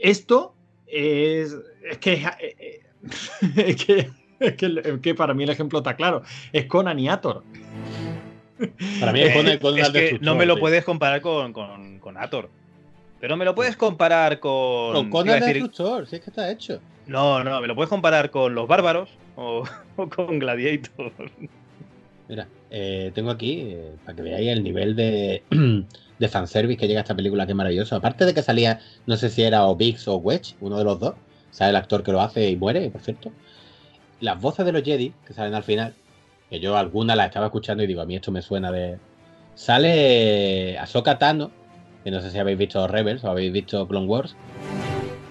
esto 0.00 0.54
es, 0.86 1.56
es 1.90 1.98
que 1.98 2.12
es 3.58 3.76
que, 3.84 4.10
es 4.38 4.54
que, 4.54 5.00
que, 5.02 5.14
para 5.16 5.34
mí 5.34 5.42
el 5.42 5.50
ejemplo 5.50 5.80
está 5.80 5.96
claro. 5.96 6.22
Es 6.52 6.66
Conan 6.66 7.00
y 7.00 7.08
Ator. 7.08 7.42
Para 9.00 9.12
mí 9.12 9.20
es, 9.20 9.34
Conan, 9.60 9.84
es 9.84 9.90
que 9.90 10.18
no 10.20 10.36
me 10.36 10.46
lo 10.46 10.60
puedes 10.60 10.84
comparar 10.84 11.20
con, 11.20 11.52
con, 11.52 11.98
con 11.98 12.16
Ator. 12.16 12.50
Pero 13.20 13.36
me 13.36 13.44
lo 13.44 13.54
puedes 13.54 13.76
comparar 13.76 14.40
con. 14.40 14.92
Con 14.92 15.10
Conan 15.10 15.42
el 15.42 15.44
Destructor, 15.44 16.06
si 16.06 16.16
es 16.16 16.22
que 16.22 16.30
está 16.30 16.50
hecho. 16.50 16.80
No, 17.06 17.42
no, 17.44 17.60
me 17.60 17.66
lo 17.66 17.74
puedes 17.74 17.88
comparar 17.88 18.30
con 18.30 18.54
los 18.54 18.66
bárbaros 18.66 19.08
o, 19.36 19.64
con 20.14 20.38
Gladiator. 20.38 21.12
Mira, 22.28 22.48
eh, 22.70 23.12
tengo 23.14 23.30
aquí, 23.30 23.60
eh, 23.60 23.92
para 24.04 24.16
que 24.16 24.22
veáis 24.22 24.48
el 24.48 24.64
nivel 24.64 24.96
de, 24.96 25.42
de 26.18 26.28
fanservice 26.28 26.78
que 26.78 26.88
llega 26.88 27.00
a 27.00 27.02
esta 27.02 27.14
película, 27.14 27.46
que 27.46 27.54
maravilloso. 27.54 27.96
Aparte 27.96 28.24
de 28.24 28.34
que 28.34 28.42
salía, 28.42 28.80
no 29.06 29.16
sé 29.16 29.30
si 29.30 29.42
era 29.42 29.66
o 29.66 29.76
Biggs 29.76 30.08
o 30.08 30.16
Wedge, 30.16 30.56
uno 30.60 30.78
de 30.78 30.84
los 30.84 30.98
dos, 30.98 31.14
sabe 31.50 31.70
el 31.70 31.76
actor 31.76 32.02
que 32.02 32.12
lo 32.12 32.20
hace 32.20 32.50
y 32.50 32.56
muere, 32.56 32.90
por 32.90 33.00
cierto. 33.00 33.30
Las 34.20 34.40
voces 34.40 34.66
de 34.66 34.72
los 34.72 34.82
Jedi 34.82 35.12
que 35.26 35.32
salen 35.32 35.54
al 35.54 35.62
final, 35.62 35.94
que 36.50 36.58
yo 36.58 36.76
algunas 36.76 37.16
las 37.16 37.26
estaba 37.26 37.46
escuchando 37.46 37.84
y 37.84 37.86
digo, 37.86 38.00
a 38.00 38.06
mí 38.06 38.16
esto 38.16 38.32
me 38.32 38.42
suena 38.42 38.72
de. 38.72 38.98
Sale 39.54 40.76
Ahsoka 40.78 41.18
Tano, 41.18 41.50
que 42.06 42.12
no 42.12 42.20
sé 42.20 42.30
si 42.30 42.38
habéis 42.38 42.56
visto 42.56 42.86
Rebels 42.86 43.24
o 43.24 43.30
habéis 43.30 43.52
visto 43.52 43.88
Clone 43.88 44.06
Wars. 44.06 44.36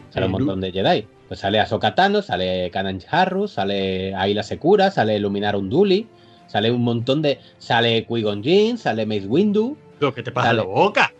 Sale 0.09 0.25
un 0.25 0.33
montón 0.33 0.59
de 0.59 0.73
Jedi. 0.73 1.07
Pues 1.29 1.39
sale 1.39 1.61
Ahsoka 1.61 1.95
Tano, 1.95 2.21
sale 2.21 2.69
Kanan 2.69 2.99
Jarrus, 2.99 3.51
sale 3.53 4.13
Ayla 4.13 4.43
Secura, 4.43 4.91
sale 4.91 5.17
Luminar 5.19 5.55
Unduli, 5.55 6.05
sale 6.47 6.71
un 6.71 6.81
montón 6.81 7.21
de. 7.21 7.39
Sale 7.59 8.05
Qui-Gon 8.05 8.43
Jinn, 8.43 8.77
sale 8.77 9.05
Mace 9.05 9.25
Windu. 9.25 9.77
Lo 10.01 10.13
que 10.13 10.21
te 10.21 10.33
pasa 10.33 10.51
la 10.51 10.63
boca. 10.63 11.13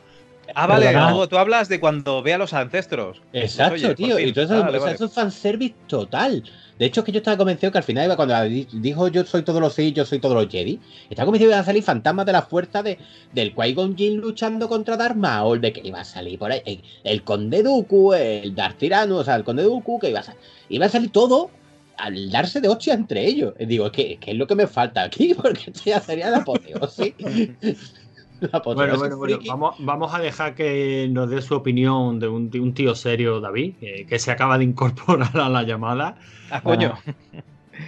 Ah, 0.58 0.68
vale, 0.68 0.94
no, 0.94 1.28
tú 1.28 1.38
hablas 1.38 1.68
de 1.68 1.82
cuando 1.82 2.24
ve 2.24 2.34
a 2.34 2.38
los 2.38 2.54
ancestros. 2.54 3.22
Exacto, 3.34 3.94
tío. 3.94 4.18
Y 4.18 4.32
todo 4.32 4.46
eso, 4.46 4.60
vale, 4.62 4.80
vale. 4.80 4.94
eso 4.94 5.06
es 5.06 5.14
fanservice 5.14 5.76
total. 5.88 6.44
De 6.80 6.86
hecho, 6.86 7.02
es 7.02 7.06
que 7.06 7.12
yo 7.12 7.18
estaba 7.20 7.38
convencido 7.38 7.72
que 7.74 7.78
al 7.78 7.84
final 7.84 8.14
cuando 8.16 8.42
dijo 8.42 9.08
yo 9.10 9.26
soy 9.26 9.44
todos 9.44 9.62
los 9.62 9.74
Sith, 9.74 9.96
yo 9.96 10.06
soy 10.06 10.20
todos 10.20 10.36
los 10.36 10.50
Jedi. 10.50 10.80
Estaba 11.10 11.26
convencido 11.26 11.50
que 11.50 11.54
iban 11.54 11.64
a 11.64 11.66
salir 11.66 11.84
fantasmas 11.84 12.26
de 12.26 12.32
la 12.32 12.42
fuerza 12.42 12.82
de, 12.84 12.98
del 13.34 13.54
Qui-Gon 13.54 13.98
Jinn 13.98 14.18
luchando 14.18 14.70
contra 14.70 14.96
Darth 14.96 15.18
Maul, 15.18 15.60
de 15.60 15.74
que 15.74 15.82
iba 15.84 16.00
a 16.00 16.06
salir 16.06 16.40
por 16.40 16.52
ahí 16.52 16.82
el, 17.04 17.24
Conde 17.24 17.62
Dooku, 17.62 18.14
el 18.14 18.56
Darth 18.56 18.78
Tyranus, 18.78 19.22
o 19.22 19.24
sea, 19.26 19.36
el 19.36 19.44
Conde 19.44 19.64
Dooku, 19.64 20.00
que 20.00 20.10
iba 20.10 20.22
a, 20.22 20.24
salir, 20.24 20.40
iba 20.70 20.86
a 20.86 20.90
salir 20.90 21.12
todo 21.12 21.50
al 21.98 22.30
darse 22.30 22.62
de 22.62 22.68
hostia 22.68 22.94
entre 22.94 23.26
ellos. 23.26 23.54
Digo, 23.60 23.88
es 23.88 23.92
que, 23.92 24.20
es 24.26 24.36
lo 24.36 24.48
que 24.48 24.56
me 24.56 24.68
falta 24.68 25.04
aquí, 25.04 25.34
porque 25.42 25.72
esto 25.72 25.82
ya 25.86 26.00
sería 26.00 26.30
la 26.30 26.38
apoteosis. 26.38 27.14
bueno, 28.66 28.98
bueno, 28.98 29.18
bueno, 29.18 29.40
vamos, 29.48 29.76
vamos, 29.80 30.14
a 30.14 30.20
dejar 30.20 30.56
que 30.56 31.08
nos 31.10 31.30
dé 31.30 31.42
su 31.42 31.56
opinión 31.56 32.20
de 32.20 32.28
un, 32.28 32.52
un 32.54 32.74
tío 32.74 32.96
serio, 32.96 33.40
David, 33.40 33.76
que, 34.08 34.20
se 34.20 34.32
acaba 34.32 34.58
de 34.58 34.64
incorporar 34.66 35.38
a 35.38 35.50
la 35.50 35.64
llamada. 35.64 36.18
Ah, 36.50 36.62
coño. 36.62 36.94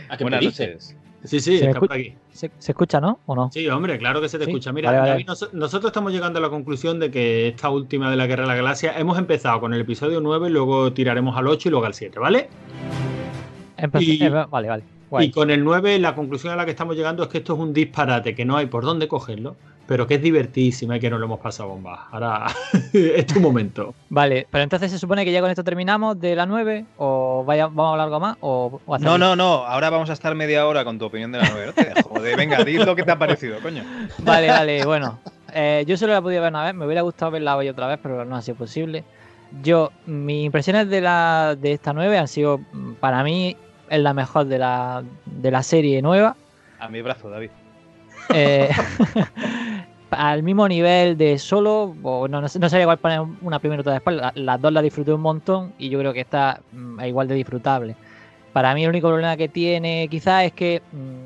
¿A 0.10 0.18
qué 0.18 0.24
Buenas 0.24 0.44
noches. 0.44 0.96
Sí, 1.24 1.40
sí, 1.40 1.60
¿Se 1.60 1.74
por 1.74 1.92
aquí. 1.92 2.14
¿Se, 2.32 2.50
escucha, 2.60 3.02
no? 3.02 3.20
¿O 3.26 3.36
no? 3.36 3.50
Sí, 3.52 3.68
hombre, 3.68 3.98
claro 3.98 4.22
que 4.22 4.30
se 4.30 4.38
te 4.38 4.46
escucha. 4.46 4.72
Mira, 4.72 4.92
David, 4.92 5.28
nosotros 5.54 5.90
estamos 5.90 6.14
llegando 6.14 6.40
a 6.40 6.42
la 6.42 6.50
conclusión 6.50 7.00
de 7.00 7.12
que 7.12 7.48
esta 7.48 7.70
última 7.70 8.10
de 8.10 8.16
la 8.16 8.28
Guerra 8.28 8.44
de 8.44 8.50
la 8.50 8.56
Galaxia 8.56 8.98
hemos 8.98 9.18
empezado 9.18 9.60
con 9.60 9.74
el 9.74 9.82
episodio 9.82 10.22
9, 10.22 10.50
luego 10.50 10.94
tiraremos 10.94 11.36
al 11.36 11.48
8 11.48 11.68
y 11.68 11.72
luego 11.72 11.86
al 11.86 11.94
7, 11.94 12.20
¿vale? 12.20 12.50
Eh, 13.78 14.30
vale, 14.50 14.68
vale. 14.70 14.84
Y 15.20 15.32
con 15.32 15.50
el 15.50 15.64
9, 15.64 16.00
la 16.00 16.16
conclusión 16.16 16.54
a 16.54 16.56
la 16.56 16.66
que 16.66 16.72
estamos 16.72 16.96
llegando 16.96 17.24
es 17.24 17.30
que 17.30 17.40
esto 17.40 17.54
es 17.54 17.60
un 17.60 17.74
disparate, 17.74 18.36
que 18.36 18.46
no 18.46 18.56
hay 18.56 18.68
por 18.68 18.84
dónde 18.84 19.08
cogerlo 19.08 19.56
pero 19.88 20.06
que 20.06 20.16
es 20.16 20.22
divertísima 20.22 20.98
y 20.98 21.00
que 21.00 21.10
nos 21.10 21.20
lo 21.20 21.26
hemos 21.26 21.40
pasado 21.40 21.70
bomba. 21.70 22.08
Ahora 22.12 22.48
es 22.94 23.26
tu 23.26 23.40
momento. 23.40 23.96
Vale, 24.10 24.46
pero 24.52 24.64
entonces 24.64 24.92
se 24.92 25.00
supone 25.00 25.24
que 25.26 25.32
ya 25.32 25.42
con 25.42 25.50
esto 25.50 25.64
terminamos 25.64 26.20
de 26.20 26.36
la 26.36 26.46
9 26.46 26.86
o 26.98 27.44
vaya, 27.46 27.68
vamos 27.68 27.88
a 27.88 27.92
hablar 27.92 28.06
algo 28.06 28.20
más 28.20 28.38
o, 28.42 28.82
No, 29.00 29.18
no, 29.18 29.36
no, 29.36 29.66
ahora 29.66 29.90
vamos 29.90 30.10
a 30.10 30.14
estar 30.14 30.36
media 30.36 30.68
hora 30.68 30.84
con 30.84 31.00
tu 31.00 31.06
opinión 31.06 31.32
de 31.32 31.40
la 31.40 31.50
9. 31.50 31.66
No 31.68 31.74
te 31.74 32.04
joder, 32.04 32.38
venga, 32.38 32.64
di 32.64 32.78
lo 32.78 32.96
que 32.96 33.04
te 33.04 33.12
ha 33.12 33.18
parecido, 33.18 33.60
coño. 33.62 33.84
Vale, 34.20 34.50
vale, 34.50 34.86
bueno. 34.86 35.20
Eh, 35.54 35.86
yo 35.88 35.96
solo 35.96 36.14
la 36.14 36.22
podido 36.22 36.42
ver 36.42 36.52
una 36.52 36.66
vez, 36.66 36.76
me 36.76 36.86
hubiera 36.86 37.02
gustado 37.02 37.32
verla 37.32 37.56
hoy 37.56 37.70
otra 37.70 37.88
vez, 37.88 38.00
pero 38.04 38.26
no 38.26 38.36
ha 38.36 38.42
sido 38.42 38.58
posible. 38.58 39.04
Yo, 39.64 39.92
mis 40.06 40.46
impresiones 40.46 40.90
de, 40.90 41.00
la, 41.00 41.56
de 41.58 41.72
esta 41.72 41.94
9 41.94 42.18
han 42.18 42.28
sido, 42.28 42.60
para 43.00 43.24
mí, 43.24 43.56
es 43.90 44.00
la 44.00 44.14
mejor 44.14 44.46
de 44.46 44.60
la, 44.60 45.04
de 45.26 45.52
la 45.52 45.64
serie 45.64 46.02
nueva. 46.02 46.36
A 46.80 46.90
mi 46.90 47.02
brazo, 47.02 47.30
David. 47.30 47.50
Eh, 48.34 48.70
al 50.12 50.44
mismo 50.44 50.68
nivel 50.68 51.18
de 51.18 51.38
solo, 51.38 51.96
o 52.04 52.28
no, 52.28 52.42
no, 52.42 52.48
no 52.48 52.70
sabía 52.70 52.82
igual 52.82 52.98
poner 52.98 53.22
una 53.42 53.60
primera 53.60 53.80
y 53.80 53.82
otra 53.82 53.94
después, 53.94 54.18
las 54.36 54.62
dos 54.62 54.72
las 54.72 54.84
disfruté 54.84 55.14
un 55.14 55.22
montón 55.22 55.74
y 55.78 55.90
yo 55.90 56.00
creo 56.00 56.14
que 56.14 56.22
esta 56.22 56.62
mm, 56.72 57.02
igual 57.06 57.28
de 57.28 57.36
disfrutable. 57.36 57.96
Para 58.54 58.74
mí 58.74 58.84
el 58.84 58.90
único 58.90 59.10
problema 59.10 59.38
que 59.38 59.50
tiene 59.50 60.08
quizás 60.10 60.46
es 60.46 60.54
que 60.54 60.82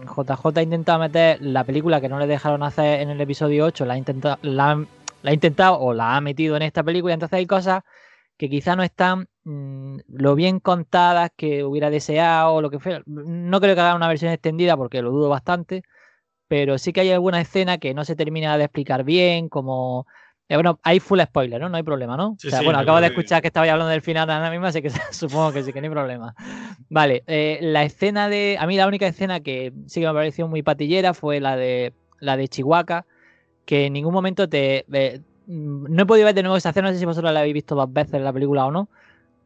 JJ 0.06 0.32
mm, 0.32 0.58
ha 0.58 0.62
intentado 0.62 1.00
meter 1.00 1.42
la 1.42 1.64
película 1.64 2.02
que 2.02 2.10
no 2.10 2.20
le 2.20 2.28
dejaron 2.28 2.64
hacer 2.64 3.02
en 3.02 3.10
el 3.10 3.22
episodio 3.22 3.66
8, 3.66 3.86
la 3.86 3.94
ha 3.94 3.98
intentado, 3.98 4.38
la, 4.42 4.86
o 5.80 5.94
la 5.94 6.16
ha 6.18 6.22
metido 6.22 6.56
en 6.58 6.64
esta 6.64 6.84
película, 6.84 7.14
y 7.14 7.16
entonces 7.16 7.38
hay 7.38 7.46
cosas 7.46 7.84
que 8.38 8.50
quizás 8.50 8.76
no 8.76 8.84
están 8.84 9.28
mmm, 9.44 10.00
lo 10.08 10.36
bien 10.36 10.60
contadas 10.60 11.32
que 11.36 11.64
hubiera 11.64 11.90
deseado 11.90 12.62
lo 12.62 12.70
que 12.70 12.80
fuera. 12.80 13.04
No 13.06 13.62
creo 13.62 13.76
que 13.76 13.82
haga 13.82 13.96
una 13.96 14.08
versión 14.08 14.32
extendida 14.32 14.76
porque 14.76 15.02
lo 15.02 15.12
dudo 15.12 15.30
bastante 15.30 15.84
pero 16.52 16.78
sí 16.78 16.92
que 16.92 17.00
hay 17.00 17.12
alguna 17.12 17.40
escena 17.40 17.78
que 17.78 17.94
no 17.94 18.04
se 18.04 18.18
termina 18.18 18.58
de 18.58 18.66
explicar 18.66 19.06
bien, 19.06 19.48
como... 19.48 20.06
Eh, 20.50 20.56
bueno, 20.56 20.82
hay 20.84 21.00
full 21.00 21.22
spoiler, 21.22 21.62
¿no? 21.62 21.70
No 21.70 21.78
hay 21.78 21.84
problema, 21.84 22.18
¿no? 22.18 22.36
Sí, 22.40 22.48
o 22.48 22.50
sea, 22.50 22.60
sí, 22.60 22.66
bueno, 22.66 22.80
no, 22.80 22.84
acabo 22.84 23.00
de 23.00 23.08
escuchar 23.08 23.42
que 23.42 23.48
estaba 23.48 23.72
hablando 23.72 23.88
del 23.88 24.02
final 24.02 24.30
ahora 24.30 24.52
mismo, 24.52 24.66
así 24.66 24.82
que 24.82 24.90
supongo 25.12 25.54
que 25.54 25.64
sí, 25.64 25.72
que 25.72 25.80
no 25.80 25.86
hay 25.86 25.92
problema. 25.92 26.36
Vale, 26.90 27.24
eh, 27.28 27.60
la 27.62 27.84
escena 27.84 28.28
de... 28.28 28.58
A 28.60 28.68
mí 28.68 28.76
la 28.76 28.86
única 28.86 29.08
escena 29.08 29.40
que 29.40 29.72
sí 29.86 30.02
que 30.02 30.08
me 30.08 30.14
pareció 30.14 30.46
muy 30.50 30.62
patillera 30.62 31.14
fue 31.14 31.40
la 31.40 31.56
de, 31.56 31.94
la 32.20 32.36
de 32.36 32.50
Chihuahua, 32.50 33.06
que 33.64 33.86
en 33.86 33.94
ningún 33.94 34.14
momento 34.14 34.50
te... 34.50 34.84
Eh, 34.92 35.22
no 35.48 36.04
he 36.04 36.06
podido 36.06 36.26
ver 36.26 36.36
de 36.36 36.44
nuevo 36.44 36.58
esa 36.58 36.72
escena, 36.72 36.90
no 36.90 36.94
sé 36.94 37.00
si 37.00 37.06
vosotros 37.06 37.32
la 37.32 37.40
habéis 37.40 37.54
visto 37.54 37.76
dos 37.76 37.94
veces 37.94 38.16
en 38.16 38.26
la 38.26 38.34
película 38.34 38.66
o 38.66 38.72
no, 38.72 38.90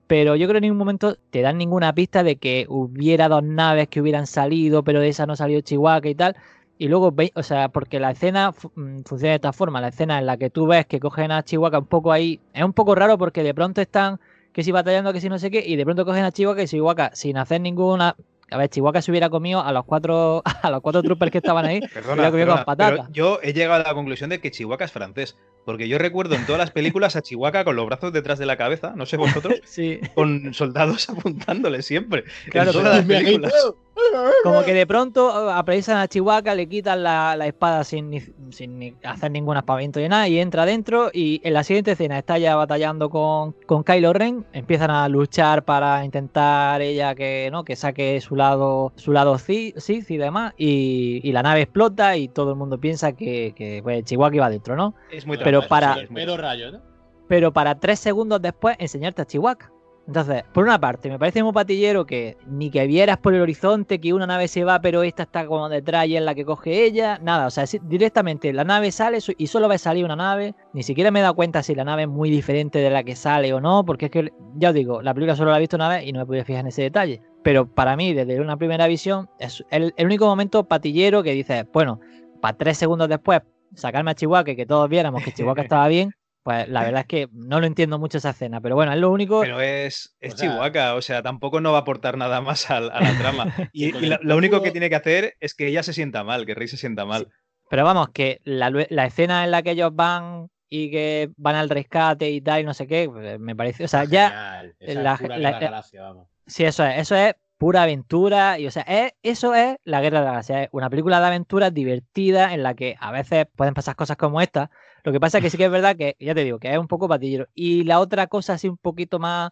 pero 0.07 0.35
yo 0.35 0.47
creo 0.47 0.55
que 0.55 0.65
en 0.65 0.71
ningún 0.71 0.79
momento 0.79 1.17
te 1.29 1.43
dan 1.43 1.59
ninguna 1.59 1.93
pista 1.93 2.23
de 2.23 2.37
que 2.37 2.65
hubiera 2.67 3.29
dos 3.29 3.43
naves 3.43 3.89
que 3.89 4.01
hubieran 4.01 4.25
salido, 4.25 4.83
pero 4.83 5.01
de 5.01 5.09
esa 5.09 5.27
no 5.27 5.35
salió 5.35 5.61
Chihuahua 5.61 6.09
y 6.09 6.15
tal. 6.15 6.35
Y 6.77 6.87
luego 6.87 7.11
veis, 7.11 7.31
o 7.35 7.43
sea, 7.43 7.69
porque 7.69 7.99
la 7.99 8.11
escena 8.11 8.51
mm, 8.51 9.01
funciona 9.05 9.31
de 9.31 9.35
esta 9.35 9.53
forma, 9.53 9.79
la 9.79 9.89
escena 9.89 10.19
en 10.19 10.25
la 10.25 10.37
que 10.37 10.49
tú 10.49 10.67
ves 10.67 10.85
que 10.85 10.99
cogen 10.99 11.31
a 11.31 11.43
Chihuahua 11.43 11.79
un 11.79 11.85
poco 11.85 12.11
ahí, 12.11 12.39
es 12.53 12.63
un 12.63 12.73
poco 12.73 12.95
raro 12.95 13.17
porque 13.17 13.43
de 13.43 13.53
pronto 13.53 13.81
están 13.81 14.19
que 14.51 14.63
si 14.63 14.71
batallando, 14.71 15.13
que 15.13 15.21
si 15.21 15.29
no 15.29 15.39
sé 15.39 15.51
qué, 15.51 15.63
y 15.65 15.75
de 15.75 15.83
pronto 15.85 16.05
cogen 16.05 16.23
a 16.23 16.31
Chihuahua 16.31 16.63
y 16.63 16.67
Chihuahua 16.67 17.11
sin 17.13 17.37
hacer 17.37 17.61
ninguna... 17.61 18.15
A 18.51 18.57
ver, 18.57 18.69
Chihuahua 18.69 19.01
se 19.01 19.09
hubiera 19.09 19.29
comido 19.29 19.63
a 19.63 19.71
los 19.71 19.85
cuatro 19.85 20.43
a 20.61 20.69
los 20.69 20.81
cuatro 20.81 21.01
troopers 21.01 21.31
que 21.31 21.39
estaban 21.39 21.65
ahí, 21.65 21.79
perdona, 21.93 22.29
perdona, 22.29 22.55
con 22.57 22.65
patatas. 22.65 23.07
yo 23.11 23.39
he 23.41 23.53
llegado 23.53 23.83
a 23.83 23.87
la 23.87 23.93
conclusión 23.93 24.29
de 24.29 24.39
que 24.39 24.51
Chihuahua 24.51 24.85
es 24.85 24.91
francés. 24.91 25.35
Porque 25.65 25.87
yo 25.87 25.97
recuerdo 25.97 26.35
en 26.35 26.45
todas 26.45 26.59
las 26.59 26.69
películas 26.69 27.15
a 27.15 27.23
Chihuahua 27.23 27.63
con 27.63 27.75
los 27.75 27.87
brazos 27.87 28.13
detrás 28.13 28.37
de 28.37 28.45
la 28.45 28.55
cabeza, 28.55 28.93
no 28.95 29.07
sé 29.07 29.17
vosotros, 29.17 29.55
sí. 29.65 29.99
con 30.13 30.53
soldados 30.53 31.09
apuntándole 31.09 31.81
siempre. 31.81 32.23
Claro, 32.51 32.69
en 32.69 32.77
todas 32.77 32.97
las 32.97 33.05
películas. 33.05 33.51
Como 34.43 34.63
que 34.63 34.73
de 34.73 34.85
pronto 34.85 35.29
apresan 35.49 35.97
a 35.97 36.07
Chihuahua, 36.07 36.55
le 36.55 36.67
quitan 36.67 37.03
la, 37.03 37.35
la 37.35 37.47
espada 37.47 37.83
sin, 37.83 38.09
ni, 38.09 38.21
sin 38.51 38.77
ni 38.77 38.95
hacer 39.03 39.31
ningún 39.31 39.57
aspavento 39.57 39.99
ni 39.99 40.09
nada 40.09 40.27
y 40.27 40.39
entra 40.39 40.63
adentro 40.63 41.09
y 41.13 41.41
en 41.43 41.53
la 41.53 41.63
siguiente 41.63 41.91
escena 41.91 42.17
está 42.17 42.37
ya 42.37 42.55
batallando 42.55 43.09
con, 43.09 43.53
con 43.65 43.83
Kylo 43.83 44.13
Ren, 44.13 44.45
empiezan 44.53 44.91
a 44.91 45.07
luchar 45.07 45.63
para 45.63 46.03
intentar 46.03 46.81
ella 46.81 47.15
que 47.15 47.49
no 47.51 47.63
que 47.63 47.75
saque 47.75 48.19
su 48.21 48.35
lado 48.35 48.91
su 48.95 49.11
lado 49.11 49.37
Sith 49.37 50.09
y 50.09 50.17
demás 50.17 50.53
y, 50.57 51.21
y, 51.23 51.31
la 51.31 51.43
nave 51.43 51.61
explota 51.61 52.17
y 52.17 52.27
todo 52.27 52.51
el 52.51 52.57
mundo 52.57 52.79
piensa 52.79 53.13
que, 53.13 53.53
que 53.55 53.81
pues, 53.83 54.03
Chihuahua 54.03 54.35
iba 54.35 54.45
adentro, 54.45 54.75
¿no? 54.75 54.95
Es 55.11 55.25
muy 55.25 55.37
pero 55.37 55.67
para 55.67 55.95
rayo, 56.37 56.71
¿no? 56.71 56.81
pero 57.27 57.51
para 57.51 57.79
tres 57.79 57.99
segundos 57.99 58.41
después 58.41 58.75
enseñarte 58.79 59.21
a 59.21 59.25
Chihuahua. 59.25 59.74
Entonces, 60.07 60.43
por 60.53 60.63
una 60.63 60.79
parte, 60.79 61.09
me 61.09 61.17
parece 61.17 61.41
muy 61.41 61.51
patillero 61.51 62.05
que 62.05 62.37
ni 62.45 62.69
que 62.69 62.85
vieras 62.85 63.17
por 63.17 63.33
el 63.33 63.41
horizonte 63.41 63.99
que 63.99 64.13
una 64.13 64.27
nave 64.27 64.47
se 64.47 64.63
va, 64.63 64.79
pero 64.79 65.01
esta 65.01 65.23
está 65.23 65.47
como 65.47 65.67
detrás 65.67 66.05
y 66.07 66.15
es 66.15 66.21
la 66.21 66.35
que 66.35 66.45
coge 66.45 66.85
ella. 66.85 67.17
Nada, 67.23 67.47
o 67.47 67.49
sea, 67.49 67.65
directamente 67.83 68.53
la 68.53 68.63
nave 68.63 68.91
sale 68.91 69.17
y 69.37 69.47
solo 69.47 69.67
ve 69.67 69.79
salir 69.79 70.05
una 70.05 70.15
nave. 70.15 70.53
Ni 70.73 70.83
siquiera 70.83 71.09
me 71.09 71.19
he 71.19 71.21
dado 71.23 71.33
cuenta 71.35 71.63
si 71.63 71.73
la 71.73 71.83
nave 71.83 72.03
es 72.03 72.07
muy 72.07 72.29
diferente 72.29 72.79
de 72.79 72.89
la 72.91 73.03
que 73.03 73.15
sale 73.15 73.51
o 73.53 73.59
no, 73.59 73.83
porque 73.83 74.05
es 74.05 74.11
que, 74.11 74.31
ya 74.55 74.69
os 74.69 74.75
digo, 74.75 75.01
la 75.01 75.13
película 75.13 75.35
solo 75.35 75.49
la 75.49 75.57
he 75.57 75.61
visto 75.61 75.75
una 75.75 75.89
vez 75.89 76.05
y 76.05 76.11
no 76.11 76.19
me 76.19 76.25
pude 76.27 76.45
fijar 76.45 76.61
en 76.61 76.67
ese 76.67 76.83
detalle. 76.83 77.21
Pero 77.41 77.67
para 77.67 77.95
mí, 77.95 78.13
desde 78.13 78.39
una 78.39 78.57
primera 78.57 78.85
visión, 78.87 79.29
es 79.39 79.63
el, 79.71 79.93
el 79.97 80.05
único 80.05 80.27
momento 80.27 80.65
patillero 80.65 81.23
que 81.23 81.31
dices, 81.31 81.65
bueno, 81.73 81.99
para 82.41 82.57
tres 82.57 82.77
segundos 82.77 83.09
después 83.09 83.41
sacarme 83.73 84.11
a 84.11 84.15
Chihuahua 84.15 84.43
que 84.43 84.65
todos 84.65 84.87
viéramos 84.87 85.23
que 85.23 85.31
Chihuahua 85.31 85.61
estaba 85.63 85.87
bien, 85.87 86.11
pues 86.45 86.69
la 86.69 86.83
verdad 86.83 87.01
es 87.01 87.07
que 87.07 87.27
no 87.33 87.59
lo 87.59 87.65
entiendo 87.65 87.97
mucho 87.97 88.19
esa 88.19 88.29
escena. 88.29 88.61
Pero 88.61 88.75
bueno, 88.75 88.93
es 88.93 88.99
lo 88.99 89.09
único. 89.11 89.41
Pero 89.41 89.59
es, 89.61 90.15
es 90.19 90.35
O 90.35 90.37
sea- 90.37 90.47
Chihuahua, 90.51 90.93
o 90.93 91.01
sea, 91.01 91.23
tampoco 91.23 91.59
no 91.59 91.71
va 91.71 91.79
a 91.79 91.81
aportar 91.81 92.17
nada 92.19 92.39
más 92.39 92.69
al- 92.69 92.91
a, 92.91 93.01
la 93.01 93.17
trama. 93.17 93.45
Y, 93.73 93.91
lo, 93.91 94.19
lo 94.21 94.37
único 94.37 94.61
que 94.61 94.69
tiene 94.69 94.87
que 94.89 94.95
hacer 94.95 95.35
es 95.39 95.55
que 95.55 95.65
ella 95.67 95.81
se 95.81 95.91
sienta 95.91 96.23
mal, 96.23 96.45
que 96.45 96.53
Rey 96.53 96.67
se 96.67 96.77
sienta 96.77 97.03
mal. 97.03 97.29
Pero 97.71 97.83
vamos, 97.83 98.09
que 98.09 98.41
la, 98.43 98.69
la 98.69 99.05
escena 99.07 99.43
en 99.43 99.49
la 99.49 99.63
que 99.63 99.71
ellos 99.71 99.89
van 99.95 100.49
y 100.69 100.91
que 100.91 101.31
van 101.35 101.55
al 101.55 101.69
rescate 101.69 102.29
y 102.29 102.41
tal, 102.41 102.61
y 102.61 102.63
no 102.63 102.75
sé 102.75 102.85
qué, 102.85 103.09
pues, 103.09 103.39
me 103.39 103.55
parece. 103.55 103.83
O 103.83 103.87
sea, 103.87 104.03
ya. 104.03 104.29
Genial. 104.29 104.75
Esa 104.79 105.01
la- 105.01 105.03
la- 105.03 105.17
Guerra 105.49 105.59
Galaxia, 105.59 106.01
vamos. 106.03 106.27
Sí, 106.45 106.63
eso 106.63 106.85
es, 106.85 106.99
eso 106.99 107.15
es 107.15 107.33
pura 107.57 107.83
aventura 107.83 108.59
y 108.59 108.67
o 108.67 108.71
sea, 108.71 108.83
es, 108.83 109.13
eso 109.23 109.55
es 109.55 109.77
la 109.83 110.01
Guerra 110.01 110.19
de 110.19 110.25
la 110.25 110.31
Galaxia, 110.31 110.63
es 110.63 110.69
una 110.71 110.89
película 110.89 111.19
de 111.19 111.27
aventuras 111.27 111.73
divertida 111.73 112.53
en 112.53 112.63
la 112.63 112.73
que 112.73 112.95
a 112.99 113.11
veces 113.11 113.47
pueden 113.55 113.73
pasar 113.73 113.95
cosas 113.95 114.17
como 114.17 114.41
esta. 114.41 114.69
Lo 115.03 115.11
que 115.11 115.19
pasa 115.19 115.37
es 115.37 115.43
que 115.43 115.49
sí 115.49 115.57
que 115.57 115.65
es 115.65 115.71
verdad 115.71 115.95
que, 115.95 116.15
ya 116.19 116.33
te 116.33 116.43
digo, 116.43 116.59
que 116.59 116.71
es 116.71 116.77
un 116.77 116.87
poco 116.87 117.07
patillero. 117.07 117.47
Y 117.53 117.83
la 117.83 117.99
otra 117.99 118.27
cosa 118.27 118.53
así 118.53 118.67
un 118.67 118.77
poquito 118.77 119.19
más 119.19 119.51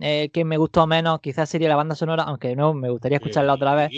eh, 0.00 0.30
que 0.32 0.44
me 0.44 0.56
gustó 0.56 0.86
menos, 0.86 1.20
quizás 1.20 1.48
sería 1.48 1.68
la 1.68 1.76
banda 1.76 1.94
sonora, 1.94 2.24
aunque 2.24 2.54
no, 2.56 2.74
me 2.74 2.90
gustaría 2.90 3.18
escucharla 3.18 3.54
otra 3.54 3.74
vez, 3.74 3.90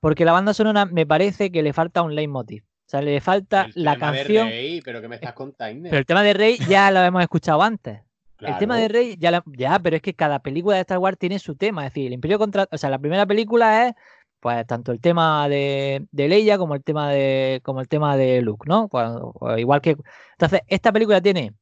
porque 0.00 0.24
la 0.24 0.32
banda 0.32 0.52
sonora 0.52 0.86
me 0.86 1.06
parece 1.06 1.50
que 1.50 1.62
le 1.62 1.72
falta 1.72 2.02
un 2.02 2.14
leitmotiv. 2.14 2.64
O 2.64 2.90
sea, 2.90 3.00
le 3.00 3.20
falta 3.20 3.70
el 3.74 3.84
la 3.84 3.94
tema 3.94 4.12
de 4.12 4.18
canción, 4.18 4.48
Rey, 4.48 4.80
pero 4.82 5.00
que 5.00 5.08
me 5.08 5.14
estás 5.14 5.32
contando. 5.32 5.84
pero 5.84 5.98
el 5.98 6.06
tema 6.06 6.22
de 6.22 6.34
Rey 6.34 6.58
ya 6.68 6.90
lo 6.90 7.00
hemos 7.00 7.22
escuchado 7.22 7.62
antes. 7.62 8.00
El 8.40 8.58
tema 8.58 8.76
de. 8.78 8.88
Rey, 8.88 9.16
ya, 9.18 9.30
la- 9.30 9.42
ya, 9.46 9.78
pero 9.78 9.96
es 9.96 10.02
que 10.02 10.14
cada 10.14 10.38
película 10.40 10.76
de 10.76 10.82
Star 10.82 10.98
Wars 10.98 11.18
tiene 11.18 11.38
su 11.38 11.54
tema. 11.56 11.86
Es 11.86 11.92
decir, 11.92 12.06
el 12.08 12.12
Imperio 12.14 12.38
contra. 12.38 12.66
O 12.70 12.78
sea, 12.78 12.90
la 12.90 12.98
primera 12.98 13.26
película 13.26 13.86
es, 13.88 13.94
pues, 14.40 14.66
tanto 14.66 14.92
el 14.92 15.00
tema 15.00 15.48
de, 15.48 16.06
de 16.10 16.28
Leia 16.28 16.58
como 16.58 16.74
el 16.74 16.82
tema 16.82 17.10
de. 17.10 17.60
como 17.64 17.80
el 17.80 17.88
tema 17.88 18.16
de 18.16 18.42
Luke, 18.42 18.64
¿no? 18.68 18.88
Cuando- 18.88 19.32
o 19.34 19.56
igual 19.56 19.80
que. 19.80 19.96
Entonces, 20.32 20.60
esta 20.68 20.92
película 20.92 21.20
tiene. 21.20 21.52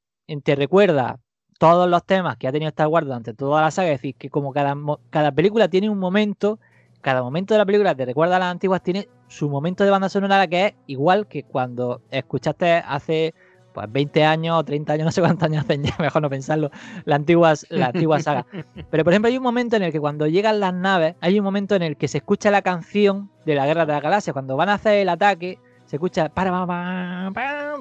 Te 0.44 0.54
recuerda 0.56 1.18
todos 1.58 1.88
los 1.88 2.04
temas 2.04 2.36
que 2.38 2.48
ha 2.48 2.52
tenido 2.52 2.68
Star 2.70 2.88
Wars 2.88 3.06
durante 3.06 3.34
toda 3.34 3.60
la 3.60 3.70
saga. 3.70 3.90
Es 3.92 3.98
decir, 4.00 4.14
que 4.16 4.30
como 4.30 4.52
cada, 4.52 4.74
cada 5.10 5.32
película 5.32 5.68
tiene 5.68 5.90
un 5.90 5.98
momento. 5.98 6.58
Cada 7.02 7.20
momento 7.22 7.52
de 7.54 7.58
la 7.58 7.66
película 7.66 7.94
te 7.96 8.04
recuerda 8.04 8.36
a 8.36 8.38
las 8.38 8.52
antiguas, 8.52 8.80
tiene 8.80 9.08
su 9.26 9.48
momento 9.50 9.82
de 9.82 9.90
banda 9.90 10.08
sonora 10.08 10.46
que 10.46 10.66
es 10.66 10.74
igual 10.86 11.26
que 11.26 11.42
cuando 11.42 12.00
escuchaste 12.12 12.74
hace 12.74 13.34
pues 13.72 13.90
20 13.90 14.24
años 14.24 14.58
o 14.58 14.64
30 14.64 14.92
años, 14.92 15.04
no 15.06 15.12
sé 15.12 15.20
cuántos 15.20 15.46
años 15.46 15.64
hacen 15.64 15.82
ya, 15.82 15.94
mejor 15.98 16.22
no 16.22 16.30
pensarlo, 16.30 16.70
la 17.04 17.16
antigua, 17.16 17.54
la 17.68 17.86
antigua 17.86 18.20
saga. 18.20 18.46
Pero 18.90 19.04
por 19.04 19.12
ejemplo 19.12 19.28
hay 19.28 19.36
un 19.36 19.42
momento 19.42 19.76
en 19.76 19.82
el 19.82 19.92
que 19.92 20.00
cuando 20.00 20.26
llegan 20.26 20.60
las 20.60 20.74
naves, 20.74 21.14
hay 21.20 21.38
un 21.38 21.44
momento 21.44 21.74
en 21.74 21.82
el 21.82 21.96
que 21.96 22.08
se 22.08 22.18
escucha 22.18 22.50
la 22.50 22.62
canción 22.62 23.30
de 23.44 23.54
la 23.54 23.66
Guerra 23.66 23.86
de 23.86 23.92
la 23.92 24.00
Galaxia, 24.00 24.32
cuando 24.32 24.56
van 24.56 24.68
a 24.68 24.74
hacer 24.74 24.98
el 24.98 25.08
ataque, 25.08 25.58
se 25.86 25.96
escucha 25.96 26.30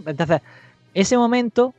entonces 0.05 0.41
ese 0.93 1.17
momento 1.17 1.73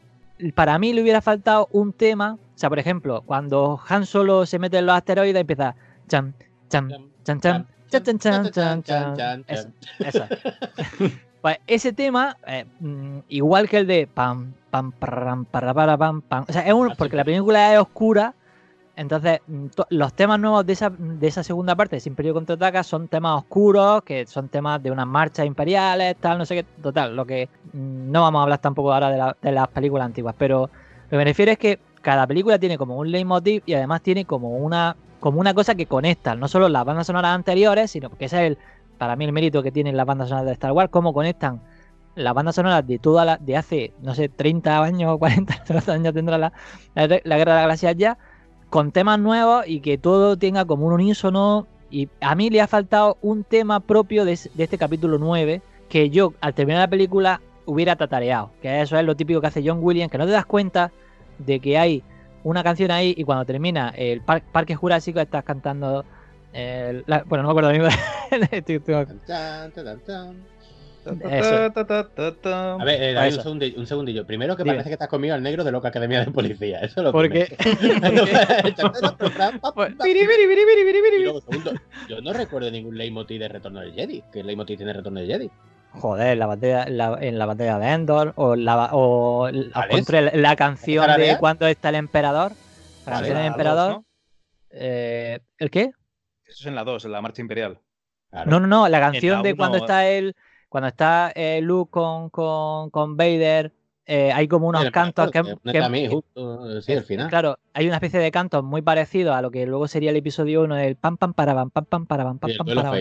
para 0.55 0.79
mí 0.79 0.93
le 0.93 1.03
hubiera 1.03 1.21
faltado 1.21 1.69
un 1.73 1.93
tema, 1.93 2.35
o 2.35 2.59
sea, 2.59 2.69
por 2.69 2.79
ejemplo, 2.79 3.23
cuando 3.23 3.81
Han 3.89 4.07
Solo 4.07 4.47
se 4.47 4.59
mete 4.59 4.79
en 4.79 4.87
los 4.87 4.97
asteroides 4.97 5.41
empieza 5.41 5.75
cham 6.09 6.33
cham 6.69 6.89
chan 7.25 7.41
chan 7.41 7.67
chan 7.91 8.11
chan 8.11 8.51
chan 8.51 8.83
chan 8.83 9.15
chan 9.17 9.45
Eso, 9.47 9.69
eso. 9.99 10.25
Pues 11.43 11.59
ese 11.67 11.93
tema, 11.93 12.37
eh, 12.47 12.65
mm, 12.79 13.19
igual 13.29 13.69
que 13.69 13.79
el 13.79 13.87
de 13.89 14.07
pam, 14.07 14.55
pam, 14.71 14.93
para, 14.93 15.45
pam, 15.99 16.23
pam. 16.23 16.45
O 16.49 16.53
sea, 16.53 16.63
es 16.63 16.73
un, 16.73 16.87
Así 16.87 16.97
porque 16.97 17.17
la 17.17 17.25
película 17.25 17.75
es 17.75 17.81
oscura. 17.81 18.35
Entonces, 18.95 19.41
mm, 19.49 19.67
los 19.91 20.13
temas 20.15 20.39
nuevos 20.39 20.65
de 20.65 20.75
esa, 20.75 20.91
de 20.91 21.27
esa 21.27 21.43
segunda 21.43 21.75
parte 21.75 21.97
de 21.97 22.03
Imperio 22.07 22.33
contraataca 22.33 22.85
son 22.85 23.09
temas 23.09 23.39
oscuros, 23.39 24.03
que 24.05 24.25
son 24.27 24.49
temas 24.49 24.81
de 24.83 24.93
unas 24.93 25.07
marchas 25.07 25.45
imperiales, 25.45 26.17
tal, 26.21 26.39
no 26.39 26.47
sé 26.47 26.55
qué. 26.55 26.63
Total, 26.81 27.17
lo 27.17 27.27
que 27.27 27.49
mm, 27.73 28.13
no 28.13 28.23
vamos 28.23 28.39
a 28.39 28.43
hablar 28.45 28.59
tampoco 28.61 28.93
ahora 28.93 29.11
de, 29.11 29.19
la- 29.19 29.37
de 29.43 29.51
las 29.53 29.67
películas 29.69 30.07
antiguas, 30.07 30.37
pero 30.39 30.71
lo 31.05 31.09
que 31.11 31.17
me 31.17 31.25
refiero 31.25 31.51
es 31.51 31.59
que 31.59 31.81
cada 32.03 32.25
película 32.27 32.59
tiene 32.59 32.79
como 32.79 32.97
un 32.97 33.11
leitmotiv 33.11 33.63
y 33.67 33.75
además 33.75 34.03
tiene 34.03 34.25
como 34.27 34.51
una, 34.59 34.97
como 35.19 35.41
una 35.41 35.55
cosa 35.55 35.75
que 35.75 35.87
conecta, 35.87 36.37
no 36.37 36.47
solo 36.47 36.69
las 36.69 36.85
bandas 36.85 37.07
sonoras 37.09 37.35
anteriores, 37.35 37.91
sino 37.91 38.11
que 38.11 38.27
ese 38.27 38.37
es 38.37 38.43
el, 38.53 38.59
para 39.03 39.17
mí 39.17 39.25
el 39.25 39.33
mérito 39.33 39.65
que 39.65 39.73
tienen 39.73 39.97
las 39.97 40.07
bandas 40.07 40.29
sonoras 40.29 40.47
de 40.47 40.53
Star 40.53 40.71
Wars, 40.71 40.89
cómo 40.93 41.13
conectan 41.13 41.61
las 42.15 42.33
bandas 42.35 42.55
sonoras 42.55 42.87
de 42.87 43.01
toda 43.01 43.25
la, 43.25 43.37
de 43.37 43.57
hace, 43.57 43.93
no 44.01 44.15
sé, 44.15 44.29
30 44.29 44.81
años 44.81 45.11
o 45.13 45.19
40 45.19 45.53
no 45.57 45.65
sé 45.67 45.73
cuántos 45.73 45.89
años 45.89 46.15
tendrá 46.15 46.39
la, 46.39 46.53
la, 46.95 47.07
Guerra 47.09 47.53
de 47.53 47.57
la 47.57 47.63
Galaxia 47.63 47.91
ya, 47.91 48.17
con 48.71 48.93
temas 48.93 49.19
nuevos 49.19 49.65
y 49.67 49.81
que 49.81 49.99
todo 49.99 50.37
tenga 50.37 50.65
como 50.67 50.87
un 50.87 50.93
unísono. 50.93 51.67
Y 51.91 52.09
a 52.21 52.37
mí 52.37 52.49
le 52.49 52.61
ha 52.61 52.69
faltado 52.69 53.19
un 53.23 53.43
tema 53.43 53.81
propio 53.81 54.25
de, 54.25 54.35
es- 54.35 54.51
de 54.55 54.63
este 54.63 54.79
capítulo 54.79 55.19
9 55.19 55.63
que 55.89 56.11
yo 56.11 56.33
al 56.41 56.55
terminar 56.55 56.83
la 56.83 56.89
película 56.89 57.41
hubiera 57.67 57.97
tatareado. 57.97 58.51
Que 58.63 58.83
eso 58.83 58.97
es 58.97 59.05
lo 59.05 59.17
típico 59.17 59.41
que 59.41 59.49
hace 59.49 59.63
John 59.67 59.81
Williams, 59.83 60.13
que 60.13 60.19
no 60.19 60.27
te 60.27 60.31
das 60.33 60.47
cuenta 60.47 60.93
de 61.39 61.59
que 61.59 61.77
hay 61.77 62.05
una 62.45 62.63
canción 62.63 62.93
ahí 62.93 63.15
y 63.17 63.25
cuando 63.25 63.45
termina 63.47 63.89
el 63.97 64.21
par- 64.21 64.45
Parque 64.53 64.77
Jurásico 64.77 65.19
estás 65.19 65.43
cantando... 65.43 66.05
el- 66.53 67.05
la- 67.07 67.23
bueno, 67.25 67.43
no 67.43 67.49
me 67.55 67.61
acuerdo 67.61 67.71
tan, 69.27 69.73
tan. 70.01 70.53
Eso. 71.05 71.73
A 72.79 72.85
ver, 72.85 73.03
eh, 73.03 73.13
David, 73.13 73.37
un, 73.39 73.43
segundillo, 73.43 73.81
un 73.81 73.87
segundillo. 73.89 74.25
Primero 74.25 74.57
que 74.57 74.63
Dime. 74.63 74.75
parece 74.77 74.91
que 74.91 74.95
estás 74.95 75.09
conmigo 75.09 75.35
al 75.35 75.43
negro 75.43 75.65
de 75.65 75.73
Loca 75.73 75.89
Academia 75.89 76.25
de 76.25 76.31
Policía. 76.31 76.79
Eso 76.79 77.01
es 77.01 77.05
lo 77.05 77.11
Porque... 77.13 77.57
Yo 82.09 82.21
no 82.21 82.33
recuerdo 82.33 82.71
ningún 82.71 82.97
leitmotiv 82.97 83.41
de 83.41 83.49
Retorno 83.49 83.81
del 83.81 83.93
Jedi. 83.95 84.23
¿Qué 84.33 84.43
leitmotiv 84.45 84.77
tiene 84.77 84.93
Retorno 84.93 85.21
del 85.21 85.29
Jedi? 85.29 85.51
Joder, 85.91 86.39
la 86.39 86.47
batalla, 86.47 86.87
la- 86.89 87.19
en 87.21 87.39
la 87.39 87.47
batalla 87.47 87.79
de 87.79 87.87
Endor, 87.89 88.33
o 88.37 88.57
la, 88.57 88.91
o 88.93 89.51
la, 89.51 90.57
canción 90.57 91.05
¿Esa 91.05 91.19
la 91.19 91.19
de 91.19 91.39
cuando 91.39 91.67
está 91.67 91.91
el 91.91 91.97
emperador. 91.97 92.53
La 92.53 92.57
¿Cuál 93.05 93.17
canción 93.17 93.37
del 93.39 93.47
emperador. 93.47 93.91
¿no? 93.93 94.05
eh, 94.71 95.41
¿El 95.59 95.71
qué? 95.71 95.91
Eso 96.53 96.63
es 96.65 96.67
en 96.67 96.75
la 96.75 96.85
2, 96.85 97.05
en 97.05 97.13
la 97.13 97.21
marcha 97.21 97.41
imperial. 97.43 97.79
Claro. 98.31 98.51
No, 98.51 98.61
no, 98.61 98.67
no, 98.67 98.89
la 98.89 99.01
canción 99.01 99.43
de 99.43 99.51
uno- 99.51 99.57
cuando 99.59 99.79
está 99.79 100.09
él, 100.09 100.35
cuando 100.69 100.89
está 100.89 101.33
eh, 101.35 101.61
Luke 101.63 101.91
con, 101.91 102.31
con, 102.31 102.91
con 102.91 103.17
Vader, 103.17 103.73
eh, 104.07 104.33
hay 104.33 104.49
como 104.49 104.69
unos 104.69 104.91
cantos 104.91 105.31
que, 105.31 105.39
emperador, 105.39 105.73
que- 105.73 105.79
a 105.79 105.89
mí, 105.89 106.09
justo, 106.09 106.81
sí, 106.83 106.93
al 106.93 107.05
final. 107.05 107.29
Claro, 107.29 107.59
hay 107.75 107.87
una 107.87 107.97
especie 107.97 108.21
de 108.21 108.31
cantos 108.31 108.65
muy 108.65 108.83
parecidos 108.83 109.35
a 109.35 109.43
lo 109.43 109.51
que 109.51 109.67
luego 109.67 109.87
sería 109.89 110.11
el 110.11 110.17
episodio 110.17 110.63
1 110.63 110.75
del 110.77 110.97
pam 110.97 111.17
pam 111.17 111.35
para 111.35 111.55
pam 111.55 111.71
pam 111.71 111.85
pam 111.85 112.07
para 112.07 112.25
pam 112.25 112.39
pam 112.39 112.51
el 112.51 112.57
pam 112.57 112.67
para. 112.67 112.93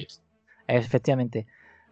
Efectivamente. 0.68 1.48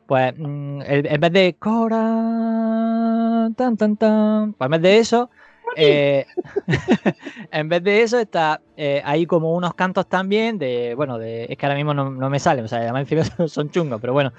Pues 0.08 0.34
mm, 0.38 0.82
en 0.86 1.22
vez 1.22 1.32
de 1.32 1.56
Cora 1.60 3.50
tan 3.56 3.78
tan 3.78 3.98
tan, 3.98 4.54
pues 4.54 4.66
en 4.68 4.72
vez 4.72 4.82
de 4.82 4.98
eso, 5.00 5.30
eh, 5.76 6.26
en 7.52 7.70
vez 7.70 7.84
de 7.84 8.02
eso 8.02 8.20
está 8.20 8.62
eh, 8.78 9.02
ahí 9.06 9.26
como 9.26 9.54
unos 9.54 9.74
cantos 9.74 10.08
también 10.08 10.58
de, 10.58 10.94
bueno, 10.96 11.18
de, 11.18 11.46
es 11.50 11.58
que 11.58 11.66
ahora 11.66 11.76
mismo 11.76 11.94
no, 11.94 12.10
no 12.10 12.30
me 12.30 12.40
salen, 12.40 12.66
o 12.66 12.68
sea, 12.68 12.80
además 12.80 13.02
encima 13.02 13.24
son- 13.38 13.50
son 13.50 13.70
chungos, 13.72 14.00
pero 14.02 14.14
bueno, 14.14 14.32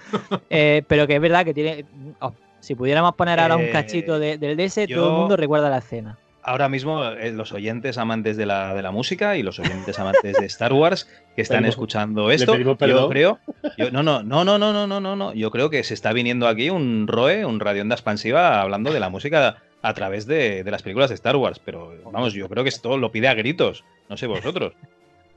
Eh, 0.49 0.83
pero 0.89 1.07
que 1.07 1.17
es 1.17 1.21
verdad 1.21 1.45
que 1.45 1.55
tiene, 1.55 1.85
oh, 2.21 2.33
si 2.61 2.75
pudiéramos 2.75 3.15
poner 3.15 3.41
ahora 3.41 3.57
un 3.57 3.65
Eh, 3.65 3.71
cachito 3.71 4.19
de- 4.19 4.39
del 4.39 4.57
DS, 4.57 4.87
yo- 4.87 4.97
todo 4.97 5.11
el 5.11 5.17
mundo 5.21 5.37
recuerda 5.37 5.71
la 5.71 5.79
escena. 5.79 6.19
Ahora 6.43 6.71
mismo, 6.71 7.05
eh, 7.05 7.33
los 7.33 7.53
oyentes 7.53 7.99
amantes 7.99 8.39
de 8.39 8.47
la, 8.47 8.75
de 8.75 8.81
la 8.81 8.91
música 8.91 9.37
y 9.37 9.43
los 9.43 9.59
oyentes 9.59 9.99
amantes 9.99 10.39
de 10.39 10.47
Star 10.47 10.73
Wars 10.73 11.07
que 11.37 11.43
están 11.43 11.59
Pedimos- 11.59 11.75
escuchando 11.75 12.31
esto, 12.31 12.57
yo 12.57 13.09
creo. 13.11 13.39
yo- 13.77 13.91
no, 13.91 14.03
no, 14.03 14.23
no, 14.23 14.43
no, 14.45 14.59
no, 14.59 14.73
no, 14.73 14.87
no, 14.87 15.01
no, 15.01 15.17
no. 15.17 15.35
Yo 15.35 15.51
creo 15.51 15.69
que 15.69 15.85
se 15.85 15.93
está 15.93 16.15
viniendo 16.15 16.49
aquí 16.49 16.71
un 16.71 17.07
ROE, 17.09 17.45
un 17.45 17.61
Radionda 17.61 17.95
expansiva, 17.95 18.63
hablando 18.63 18.91
de 18.91 19.01
la 19.01 19.11
música 19.11 19.59
a 19.83 19.95
través 19.95 20.27
de, 20.27 20.63
de 20.65 20.71
las 20.71 20.83
películas 20.83 21.11
de 21.11 21.15
Star 21.15 21.37
Wars. 21.37 21.61
Pero 21.65 21.95
vamos, 22.11 22.33
yo 22.33 22.49
creo 22.49 22.63
que 22.63 22.69
esto 22.69 22.97
lo 22.99 23.11
pide 23.13 23.29
a 23.29 23.35
gritos. 23.35 23.85
No 24.09 24.17
sé 24.17 24.27
vosotros. 24.27 24.73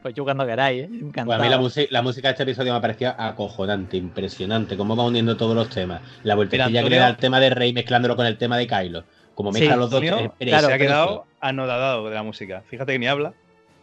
Pues 0.04 0.14
yo 0.16 0.26
cuando 0.26 0.46
queráis, 0.46 0.84
¿eh? 0.84 0.88
Pues 0.90 1.02
encantado. 1.02 1.42
a 1.42 1.46
mí 1.46 1.50
la, 1.50 1.86
la 1.90 2.02
música 2.02 2.28
de 2.28 2.32
este 2.34 2.44
episodio 2.44 2.74
me 2.74 2.82
parecía 2.82 3.16
acojonante, 3.18 3.96
impresionante, 3.96 4.76
cómo 4.76 4.98
va 4.98 5.06
uniendo 5.06 5.38
todos 5.38 5.56
los 5.56 5.70
temas. 5.70 6.02
La 6.24 6.36
vueltecilla 6.36 6.68
Mira, 6.68 6.84
que 6.84 6.90
le 6.90 6.98
da 6.98 7.08
el 7.08 7.16
tema 7.16 7.40
de 7.40 7.50
Rey 7.50 7.72
mezclándolo 7.72 8.18
con 8.18 8.26
el 8.26 8.38
tema 8.38 8.58
de 8.58 8.68
Kylo. 8.68 9.06
Como 9.34 9.54
Sí, 9.54 9.62
mezcla 9.62 9.78
los 9.78 9.90
dos. 9.90 10.04
Antonio 10.04 10.34
es 10.38 10.50
se 10.50 10.74
ha 10.74 10.78
quedado 10.78 11.26
anodadado 11.40 12.10
de 12.10 12.16
la 12.16 12.22
música. 12.22 12.64
Fíjate 12.68 12.92
que 12.92 13.00
ni 13.00 13.08
habla. 13.08 13.34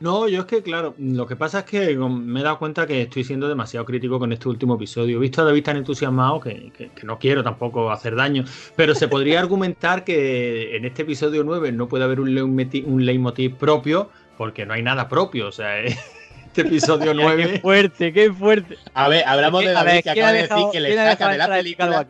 No, 0.00 0.28
yo 0.28 0.40
es 0.40 0.46
que, 0.46 0.62
claro, 0.62 0.94
lo 0.98 1.26
que 1.26 1.36
pasa 1.36 1.58
es 1.58 1.64
que 1.66 1.94
me 1.96 2.40
he 2.40 2.42
dado 2.42 2.58
cuenta 2.58 2.86
que 2.86 3.02
estoy 3.02 3.22
siendo 3.22 3.48
demasiado 3.48 3.84
crítico 3.84 4.18
con 4.18 4.32
este 4.32 4.48
último 4.48 4.76
episodio. 4.76 5.18
He 5.18 5.20
visto 5.20 5.42
a 5.42 5.44
David 5.44 5.62
tan 5.62 5.76
entusiasmado 5.76 6.40
que, 6.40 6.72
que- 6.76 6.88
que 6.88 7.06
no 7.06 7.18
quiero 7.18 7.42
tampoco 7.44 7.90
hacer 7.90 8.14
daño, 8.16 8.44
pero 8.76 8.94
se 8.94 9.08
podría 9.08 9.40
argumentar 9.40 10.02
que 10.02 10.74
en 10.74 10.86
este 10.86 11.02
episodio 11.02 11.44
9 11.44 11.70
no 11.72 11.86
puede 11.86 12.04
haber 12.04 12.18
un, 12.20 12.30
leitmoti- 12.34 12.82
un 12.86 13.04
leitmotiv 13.04 13.56
propio 13.56 14.08
porque 14.38 14.64
no 14.64 14.72
hay 14.72 14.82
nada 14.82 15.06
propio. 15.06 15.48
O 15.48 15.52
sea, 15.52 15.78
este 16.46 16.62
episodio 16.62 17.12
Mira, 17.14 17.36
Qué 17.36 17.42
9... 17.44 17.58
fuerte, 17.60 18.12
qué 18.14 18.32
fuerte. 18.32 18.78
A 18.94 19.06
ver, 19.08 19.22
hablamos 19.26 19.62
Es 19.62 19.68
de 19.68 19.72
que, 19.74 19.78
a 19.78 19.84
David 19.84 19.92
ver, 19.92 20.02
que 20.02 20.12
¿quién 20.12 20.24
acaba 20.24 20.32
de 20.32 20.42
decir 20.42 20.64
que 20.72 20.80
le 20.80 20.94
saca 20.96 21.28
de 21.30 21.38
la 21.38 21.46
película. 21.48 22.06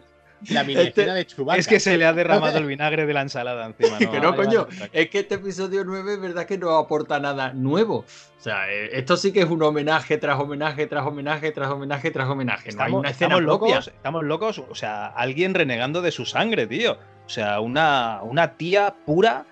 La 0.49 0.65
mini 0.65 0.81
Este- 0.81 1.03
escena 1.03 1.15
de 1.15 1.27
Chewbacca. 1.27 1.59
Es 1.61 1.69
que 1.69 1.79
se 1.81 1.97
le 1.99 2.05
ha 2.07 2.13
derramado 2.13 2.57
el 2.59 2.67
vinagre 2.67 3.07
de 3.07 3.13
la 3.15 3.23
ensalada 3.23 3.67
encima. 3.67 3.99
que 3.99 4.21
no, 4.21 4.35
coño. 4.35 4.67
Es 4.93 5.09
que 5.11 5.21
este 5.21 5.35
episodio 5.37 5.85
9 5.85 6.15
es 6.15 6.21
verdad 6.21 6.47
que 6.47 6.59
no 6.59 6.71
aporta 6.77 7.21
nada 7.21 7.53
nuevo. 7.53 7.99
O 8.39 8.43
sea, 8.43 8.73
eh, 8.73 8.91
esto 8.95 9.17
sí 9.17 9.33
que 9.33 9.41
es 9.41 9.51
un 9.51 9.63
homenaje 9.63 10.17
tras 10.17 10.41
homenaje, 10.41 10.87
tras 10.87 11.05
homenaje, 11.07 11.51
tras 11.53 11.69
homenaje, 11.71 12.11
tras 12.11 12.29
homenaje. 12.29 12.63
No 12.73 12.83
hay 12.83 12.87
Estamos, 12.87 13.01
una 13.01 13.11
escena 13.11 13.35
estamos 13.37 13.59
propia. 13.59 13.75
locos, 13.77 13.89
estamos 13.89 14.25
locos. 14.25 14.63
O 14.71 14.75
sea, 14.75 15.07
alguien 15.09 15.53
renegando 15.55 16.01
de 16.01 16.11
su 16.11 16.25
sangre, 16.25 16.67
tío. 16.67 16.99
O 17.27 17.29
sea, 17.29 17.61
una, 17.61 18.21
una 18.23 18.57
tía 18.57 18.95
pura 19.05 19.45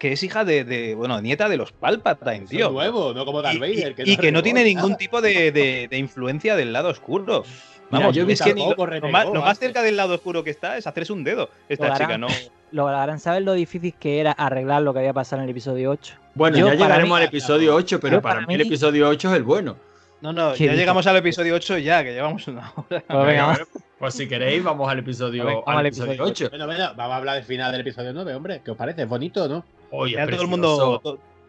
que 0.00 0.10
es 0.12 0.22
hija 0.24 0.44
de, 0.44 0.64
de- 0.64 0.96
bueno, 0.96 1.20
nieta 1.20 1.48
de 1.48 1.56
los 1.56 1.70
Palpatine, 1.70 2.34
Eso 2.38 2.42
es 2.44 2.50
tío. 2.50 2.70
nuevo, 2.70 3.14
no 3.14 3.24
como 3.24 3.38
Y, 3.38 3.42
Darth 3.44 3.54
y- 3.54 3.58
Vader. 3.60 3.94
y 3.98 4.16
que 4.16 4.32
no 4.32 4.40
renegó 4.40 4.42
tiene 4.42 4.64
ningún 4.64 4.88
nada. 4.90 4.96
tipo 4.98 5.20
de, 5.20 5.52
de- 5.52 5.86
de 5.88 5.96
influencia 5.98 6.56
del 6.56 6.72
lado 6.72 6.88
oscuro. 6.88 7.44
Mira, 7.92 8.06
Vamos, 8.06 8.16
yo 8.16 8.22
es 8.22 8.28
visto 8.28 8.44
que 8.46 8.54
ni 8.54 8.60
lo, 8.68 8.76
más, 9.10 9.26
lo 9.26 9.34
más 9.40 9.50
antes. 9.50 9.58
cerca 9.58 9.82
del 9.82 9.96
lado 9.96 10.14
oscuro 10.14 10.42
que 10.42 10.50
está 10.50 10.76
es 10.78 10.86
hacerse 10.86 11.12
un 11.12 11.22
dedo 11.22 11.50
esta 11.68 11.86
Lo 11.88 11.92
harán. 11.94 12.06
chica, 12.08 12.18
¿no? 12.18 12.26
Lograrán 12.70 13.20
saber 13.20 13.42
lo 13.42 13.52
difícil 13.52 13.92
que 14.00 14.18
era 14.18 14.32
arreglar 14.32 14.80
lo 14.82 14.92
que 14.94 15.00
había 15.00 15.12
pasado 15.12 15.40
en 15.42 15.44
el 15.44 15.50
episodio 15.50 15.90
8. 15.90 16.14
Bueno, 16.34 16.56
Yo, 16.56 16.68
ya 16.68 16.74
llegaremos 16.74 17.10
mí- 17.18 17.22
al 17.22 17.28
episodio 17.28 17.74
8, 17.74 18.00
pero 18.00 18.22
para, 18.22 18.36
para 18.36 18.46
mí 18.46 18.54
el 18.54 18.62
episodio 18.62 19.08
8 19.08 19.28
es 19.30 19.36
el 19.36 19.42
bueno. 19.42 19.76
No, 20.22 20.32
no, 20.32 20.54
¿Qué 20.54 20.66
ya 20.66 20.72
llegamos 20.72 21.06
al 21.06 21.16
episodio 21.16 21.54
8 21.54 21.78
ya, 21.78 22.02
que 22.02 22.12
llevamos 22.14 22.46
una 22.48 22.72
hora. 22.76 23.02
Pues 23.06 23.26
venga. 23.26 23.58
Pues 23.98 24.14
si 24.14 24.26
queréis, 24.28 24.62
vamos 24.64 24.88
al 24.90 25.00
episodio, 25.00 25.44
vamos 25.44 25.64
al 25.66 25.86
episodio 25.86 26.12
episodio 26.12 26.30
8. 26.32 26.48
Bueno, 26.50 26.66
bueno, 26.66 26.92
vamos 26.96 27.12
a 27.12 27.16
hablar 27.16 27.34
del 27.36 27.44
final 27.44 27.72
del 27.72 27.80
episodio 27.82 28.12
9, 28.14 28.34
hombre. 28.34 28.62
¿Qué 28.64 28.70
os 28.70 28.76
parece? 28.76 29.02
¿Es 29.02 29.08
bonito 29.08 29.44
o 29.44 29.48
no? 29.48 29.64
Oye, 29.90 30.14
Ya 30.16 30.26
todo 30.26 30.42
el 30.42 30.48
mundo 30.48 31.02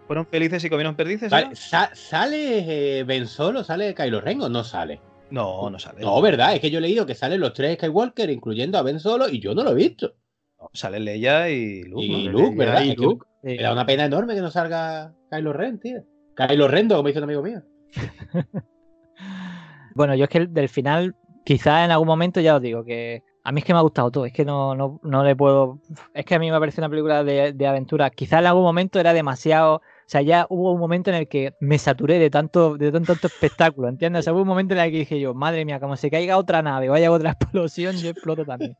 fueron 0.08 0.26
felices 0.26 0.62
y 0.66 0.70
comieron 0.70 0.96
perdices. 0.96 1.30
Sale, 1.30 1.50
¿no? 1.50 1.56
sa- 1.56 1.92
¿Sale 1.96 3.00
eh, 3.00 3.04
Ben 3.06 3.28
Solo? 3.28 3.64
¿Sale 3.64 3.94
Kylo 3.96 4.20
Ren 4.20 4.42
o 4.42 4.50
no 4.50 4.64
sale? 4.64 5.00
No, 5.34 5.70
no 5.70 5.80
sale. 5.80 6.02
No, 6.02 6.22
¿verdad? 6.22 6.54
Es 6.54 6.60
que 6.62 6.70
yo 6.70 6.78
he 6.78 6.82
leído 6.82 7.06
que 7.06 7.16
salen 7.16 7.40
los 7.40 7.54
tres 7.54 7.76
Skywalker, 7.78 8.30
incluyendo 8.30 8.78
a 8.78 8.84
Ben 8.84 9.00
Solo, 9.00 9.28
y 9.30 9.40
yo 9.40 9.56
no 9.56 9.64
lo 9.64 9.72
he 9.72 9.76
visto. 9.76 10.14
No, 10.60 10.70
sale 10.74 11.00
Leia 11.00 11.50
y 11.50 11.82
Luke. 11.84 12.04
Y 12.06 12.28
¿no? 12.28 12.32
Luke, 12.34 12.56
¿verdad? 12.56 12.84
Y 12.84 12.90
Es 12.92 12.96
que 12.96 13.02
Luke. 13.02 13.26
Sí. 13.42 13.48
Me 13.58 13.64
da 13.64 13.74
una 13.74 13.86
pena 13.86 14.06
enorme 14.06 14.36
que 14.36 14.42
no 14.42 14.52
salga 14.52 15.14
Kylo 15.32 15.52
Ren, 15.54 15.80
tío. 15.80 16.04
Kylo 16.36 16.68
Rendo, 16.68 16.96
como 16.96 17.08
dice 17.08 17.20
un 17.20 17.24
amigo 17.26 17.42
mío. 17.42 17.62
Bueno, 19.96 20.16
yo 20.16 20.24
es 20.24 20.30
que 20.30 20.40
el- 20.40 20.54
del 20.54 20.70
final, 20.70 21.16
quizás 21.46 21.86
en 21.86 21.92
algún 21.92 22.08
momento 22.08 22.42
ya 22.42 22.56
os 22.56 22.62
digo 22.62 22.84
que 22.84 23.22
a 23.46 23.52
mí 23.52 23.60
es 23.60 23.66
que 23.66 23.74
me 23.74 23.80
ha 23.80 23.82
gustado 23.82 24.10
todo, 24.10 24.26
es 24.26 24.32
que 24.32 24.46
no, 24.46 24.74
no, 24.74 25.02
no 25.04 25.24
le 25.24 25.36
puedo... 25.36 25.80
Es 26.14 26.26
que 26.26 26.36
a 26.36 26.40
mí 26.40 26.50
me 26.50 26.60
parece 26.60 26.80
una 26.80 26.90
película 26.90 27.26
de, 27.26 27.52
de 27.52 27.68
aventura. 27.68 28.10
Quizás 28.10 28.40
en 28.40 28.48
algún 28.48 28.64
momento 28.64 29.00
era 29.00 29.14
demasiado... 29.14 29.76
O 29.76 29.82
sea, 30.14 30.22
ya 30.22 30.46
hubo 30.50 30.72
un 30.72 30.80
momento 30.80 31.10
en 31.10 31.18
el 31.18 31.28
que 31.28 31.54
me 31.60 31.78
saturé 31.78 32.20
de 32.20 32.30
tanto, 32.30 32.78
de 32.78 32.92
tanto, 32.92 33.14
tanto 33.14 33.28
espectáculo, 33.28 33.90
¿entiendes? 33.90 34.22
O 34.22 34.24
sea, 34.24 34.34
hubo 34.34 34.42
un 34.42 34.48
momento 34.48 34.74
en 34.74 34.80
el 34.80 34.92
que 34.92 35.00
dije 35.00 35.20
yo, 35.20 35.34
madre 35.34 35.66
mía, 35.66 35.80
como 35.80 35.98
se 35.98 36.10
caiga 36.10 36.38
otra 36.38 36.62
nave 36.62 36.90
o 36.90 36.94
haya 36.94 37.12
otra 37.12 37.32
explosión, 37.40 37.98
yo 37.98 38.10
exploto 38.10 38.46
también. 38.46 38.78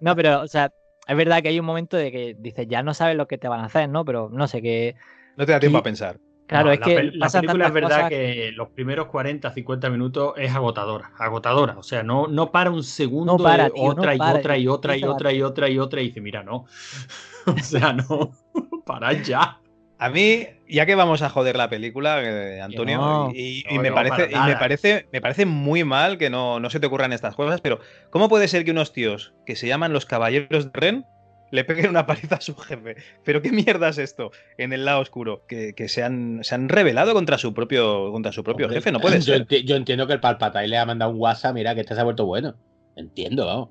No, 0.00 0.16
pero, 0.16 0.40
o 0.40 0.48
sea, 0.48 0.72
es 1.06 1.16
verdad 1.16 1.42
que 1.42 1.48
hay 1.48 1.60
un 1.60 1.66
momento 1.66 1.96
de 1.96 2.10
que 2.12 2.36
dices, 2.38 2.66
ya 2.68 2.82
no 2.82 2.94
sabes 2.94 3.16
lo 3.16 3.26
que 3.26 3.38
te 3.38 3.48
van 3.48 3.60
a 3.60 3.66
hacer, 3.66 3.88
¿no? 3.88 4.04
Pero 4.04 4.30
no 4.30 4.46
sé, 4.46 4.62
que... 4.62 4.94
No 5.36 5.44
te 5.44 5.52
da 5.52 5.60
tiempo 5.60 5.78
a 5.78 5.82
pensar. 5.82 6.18
Claro, 6.52 6.66
No, 6.66 6.72
es 6.72 6.80
la 6.80 6.86
que 6.86 7.02
la 7.14 7.30
película 7.30 7.66
es 7.66 7.72
verdad 7.72 7.96
cosas 7.96 8.10
que 8.10 8.52
los 8.54 8.68
primeros 8.70 9.06
40, 9.06 9.50
50 9.50 9.90
minutos 9.90 10.34
es 10.36 10.54
agotadora, 10.54 11.10
agotadora. 11.18 11.78
O 11.78 11.82
sea, 11.82 12.02
no, 12.02 12.28
no 12.28 12.52
para 12.52 12.70
un 12.70 12.84
segundo, 12.84 13.36
No 13.36 13.42
para, 13.42 13.64
de 13.64 13.70
tío, 13.70 13.82
no 13.82 13.90
otra, 13.90 14.14
y 14.14 14.18
para, 14.18 14.38
otra 14.38 14.58
y 14.58 14.68
otra 14.68 14.96
y 14.96 15.00
No 15.00 15.06
se 15.06 15.12
otra 15.12 15.32
y 15.32 15.42
otra 15.42 15.68
y 15.68 15.78
otra 15.78 16.00
y 16.00 16.08
dice, 16.08 16.20
mira, 16.20 16.42
no. 16.42 16.66
o 17.46 17.58
sea, 17.62 17.92
no, 17.92 18.30
para 18.86 19.12
ya. 19.14 19.58
A 19.98 20.08
mí, 20.08 20.46
ya 20.68 20.84
que 20.84 20.96
vamos 20.96 21.22
a 21.22 21.30
joder 21.30 21.56
la 21.56 21.70
película, 21.70 22.20
eh, 22.22 22.60
Antonio, 22.60 22.98
no. 22.98 23.30
y, 23.32 23.64
y 23.70 23.76
No, 23.76 23.82
me 23.82 23.92
parece, 23.92 24.30
y 24.32 24.38
me 24.38 24.56
parece, 24.56 25.08
me 25.12 25.20
parece 25.20 25.46
muy 25.46 25.84
mal 25.84 26.18
que 26.18 26.28
no, 26.28 26.58
no 26.58 26.70
se 26.70 26.80
te 26.80 26.86
ocurran 26.86 27.12
estas 27.12 27.36
cosas, 27.36 27.60
pero 27.60 27.78
¿cómo 28.10 28.28
puede 28.28 28.48
ser 28.48 28.64
que 28.64 28.72
unos 28.72 28.92
tíos 28.92 29.32
que 29.46 29.54
se 29.54 29.68
llaman 29.68 29.92
los 29.92 30.04
caballeros 30.04 30.66
de 30.66 30.70
Ren 30.74 31.06
le 31.52 31.64
peguen 31.64 31.90
una 31.90 32.04
paliza 32.06 32.34
a 32.36 32.40
su 32.40 32.56
jefe? 32.56 32.96
¿Pero 33.24 33.40
qué 33.42 33.52
mierda 33.52 33.90
es 33.90 33.98
esto 33.98 34.32
en 34.58 34.72
el 34.72 34.84
lado 34.84 35.00
oscuro? 35.00 35.44
Que, 35.46 35.74
que 35.74 35.88
se, 35.88 36.02
han, 36.02 36.40
se 36.42 36.54
han 36.56 36.68
rebelado 36.68 37.12
contra 37.14 37.38
su 37.38 37.54
propio, 37.54 38.10
contra 38.10 38.32
su 38.32 38.42
propio 38.42 38.66
Hombre, 38.66 38.80
jefe, 38.80 38.90
no 38.90 38.98
puede 39.00 39.20
yo, 39.20 39.34
ser. 39.34 39.46
enti- 39.46 39.64
yo 39.64 39.76
entiendo 39.76 40.06
que 40.08 40.14
el 40.14 40.20
Palpatine 40.20 40.66
le 40.68 40.78
ha 40.78 40.84
mandado 40.86 41.12
un 41.12 41.20
WhatsApp, 41.20 41.54
mira, 41.54 41.74
que 41.74 41.82
este 41.82 41.94
se 41.94 42.00
ha 42.00 42.04
vuelto 42.04 42.26
bueno. 42.26 42.54
Entiendo, 42.96 43.46
vamos. 43.46 43.68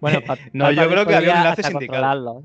Bueno, 0.00 0.20
No, 0.54 0.70
yo 0.72 0.88
creo 0.88 1.04
que 1.04 1.14
había 1.14 1.32
un 1.32 1.36
enlace. 1.38 1.62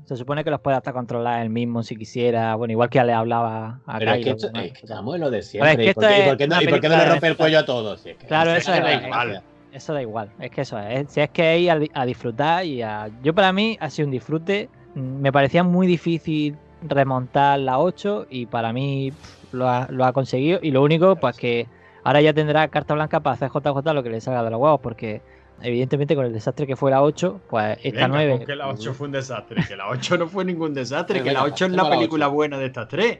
Se 0.04 0.16
supone 0.16 0.44
que 0.44 0.50
los 0.50 0.60
puede 0.60 0.76
hasta 0.76 0.92
controlar 0.92 1.40
él 1.42 1.48
mismo 1.50 1.82
si 1.82 1.96
quisiera. 1.96 2.54
Bueno, 2.56 2.72
igual 2.72 2.90
que 2.90 3.02
le 3.02 3.12
hablaba 3.14 3.80
a 3.86 3.98
Pero 3.98 4.10
es 4.10 4.16
que, 4.18 4.22
Kylo, 4.24 4.36
esto, 4.36 4.50
¿no? 4.52 4.60
es 4.60 4.72
que 4.72 4.80
estamos 4.82 5.14
en 5.14 5.20
lo 5.22 5.30
de 5.30 5.42
siempre. 5.42 5.76
ver, 5.76 5.80
es 5.80 5.84
que 5.86 5.90
¿Y, 5.90 5.94
por 5.94 6.06
qué, 6.06 6.20
y 6.22 6.28
por 6.28 6.36
qué 6.36 6.48
no, 6.48 6.62
y 6.62 6.66
por 6.68 6.80
qué 6.80 6.88
no 6.88 6.96
le 6.98 7.06
rompe 7.06 7.26
el 7.28 7.36
cuello 7.36 7.58
a 7.60 7.64
todos? 7.64 8.00
Si 8.02 8.10
es 8.10 8.16
que- 8.18 8.26
Claro, 8.26 8.50
si 8.52 8.58
eso 8.58 8.74
es- 8.74 8.80
es- 8.80 9.02
igual. 9.06 9.42
Eso 9.76 9.92
da 9.92 10.00
igual, 10.00 10.30
es 10.40 10.50
que 10.50 10.62
eso 10.62 10.78
es. 10.78 11.10
Si 11.12 11.20
es 11.20 11.28
que 11.30 11.54
es 11.54 11.60
ir 11.62 11.70
a, 11.70 11.78
di- 11.78 11.90
a 11.92 12.06
disfrutar 12.06 12.64
y 12.64 12.80
a. 12.82 13.10
Yo, 13.22 13.34
para 13.34 13.52
mí, 13.52 13.76
ha 13.80 13.90
sido 13.90 14.06
un 14.06 14.12
disfrute. 14.12 14.68
Mm, 14.94 15.20
Me 15.20 15.30
parecía 15.32 15.62
muy 15.62 15.86
difícil 15.86 16.56
remontar 16.82 17.58
la 17.60 17.78
8 17.78 18.26
y 18.30 18.46
para 18.46 18.72
mí 18.72 19.10
pff, 19.10 19.52
lo 19.54 19.68
ha, 19.68 19.86
lo 19.90 20.04
ha 20.04 20.12
conseguido. 20.12 20.58
Y 20.62 20.70
lo 20.70 20.82
único, 20.82 21.16
pues 21.16 21.36
que 21.36 21.66
ahora 22.04 22.20
ya 22.20 22.32
tendrá 22.32 22.68
carta 22.68 22.94
blanca 22.94 23.20
para 23.20 23.34
hacer 23.34 23.50
JJ 23.50 23.92
lo 23.92 24.02
que 24.02 24.10
le 24.10 24.20
salga 24.20 24.42
de 24.42 24.50
los 24.50 24.60
huevos, 24.60 24.80
porque 24.80 25.20
evidentemente 25.60 26.14
con 26.14 26.24
el 26.26 26.32
desastre 26.32 26.66
que 26.66 26.76
fue 26.76 26.90
la 26.90 27.02
8, 27.02 27.40
pues 27.48 27.78
esta 27.82 28.00
Venga, 28.06 28.08
9. 28.08 28.36
con 28.38 28.46
que 28.46 28.56
la 28.56 28.68
8 28.68 28.94
fue 28.94 29.06
un 29.08 29.12
desastre, 29.12 29.62
que 29.66 29.76
la 29.76 29.88
8 29.88 30.18
no 30.18 30.26
fue 30.28 30.44
ningún 30.44 30.72
desastre, 30.74 31.18
Venga, 31.20 31.30
que 31.30 31.34
la 31.34 31.42
venga, 31.42 31.54
8 31.54 31.64
es 31.66 31.70
la 31.72 31.82
la 31.84 31.90
película 31.90 32.26
8. 32.28 32.34
buena 32.34 32.58
de 32.58 32.66
estas 32.66 32.88
tres. 32.88 33.18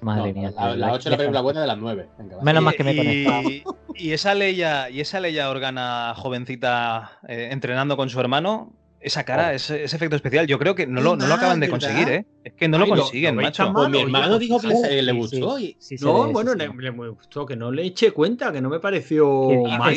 Madre 0.00 0.32
No, 0.32 0.40
mía. 0.40 0.52
La, 0.56 0.76
la 0.76 0.92
8 0.92 0.98
es 1.00 1.10
la 1.10 1.16
película 1.16 1.40
buena 1.40 1.60
de 1.60 1.66
las 1.66 1.78
9. 1.78 2.08
Venga. 2.18 2.36
Menos 2.42 2.62
mal 2.62 2.74
que 2.74 2.84
me 2.84 2.90
he 2.92 2.96
conectado. 2.96 3.50
y, 3.50 3.64
y 3.96 4.12
esa 4.12 4.34
Leia, 4.34 4.90
y 4.90 5.00
esa 5.00 5.20
Leia 5.20 5.50
Organa 5.50 6.12
jovencita 6.16 7.18
eh, 7.28 7.48
entrenando 7.50 7.96
con 7.96 8.08
su 8.10 8.20
hermano, 8.20 8.72
esa 9.00 9.24
cara, 9.24 9.48
Oh. 9.48 9.52
ese, 9.52 9.84
ese 9.84 9.96
efecto 9.96 10.16
especial, 10.16 10.46
yo 10.46 10.58
creo 10.58 10.74
que 10.74 10.86
no 10.86 11.00
lo, 11.00 11.16
no 11.16 11.26
lo 11.26 11.34
acaban 11.34 11.60
de 11.60 11.68
conseguir, 11.68 12.06
¿verdad? 12.06 12.14
¿eh? 12.20 12.26
Es 12.44 12.52
que 12.54 12.68
no 12.68 12.78
lo 12.78 12.84
Ay, 12.84 12.90
lo- 12.90 12.96
consiguen, 12.96 13.36
lo 13.36 13.42
macho. 13.42 13.72
Pues 13.72 13.88
mi 13.90 14.00
hermano 14.02 14.38
dijo 14.38 14.58
que 14.60 14.66
le, 14.68 14.74
sí, 15.12 15.16
gustó. 15.18 15.58
y- 15.58 15.76
Sí 15.78 15.98
se 15.98 16.04
No, 16.04 16.24
ve, 16.26 16.32
bueno, 16.32 16.52
sí, 16.52 16.58
le, 16.58 16.66
sí. 16.68 16.72
le 16.78 16.92
me 16.92 17.08
gustó, 17.08 17.46
que 17.46 17.56
no 17.56 17.70
le 17.70 17.84
eché 17.84 18.10
cuenta, 18.12 18.52
que 18.52 18.60
no 18.60 18.68
me 18.68 18.80
pareció 18.80 19.50
mal. 19.78 19.94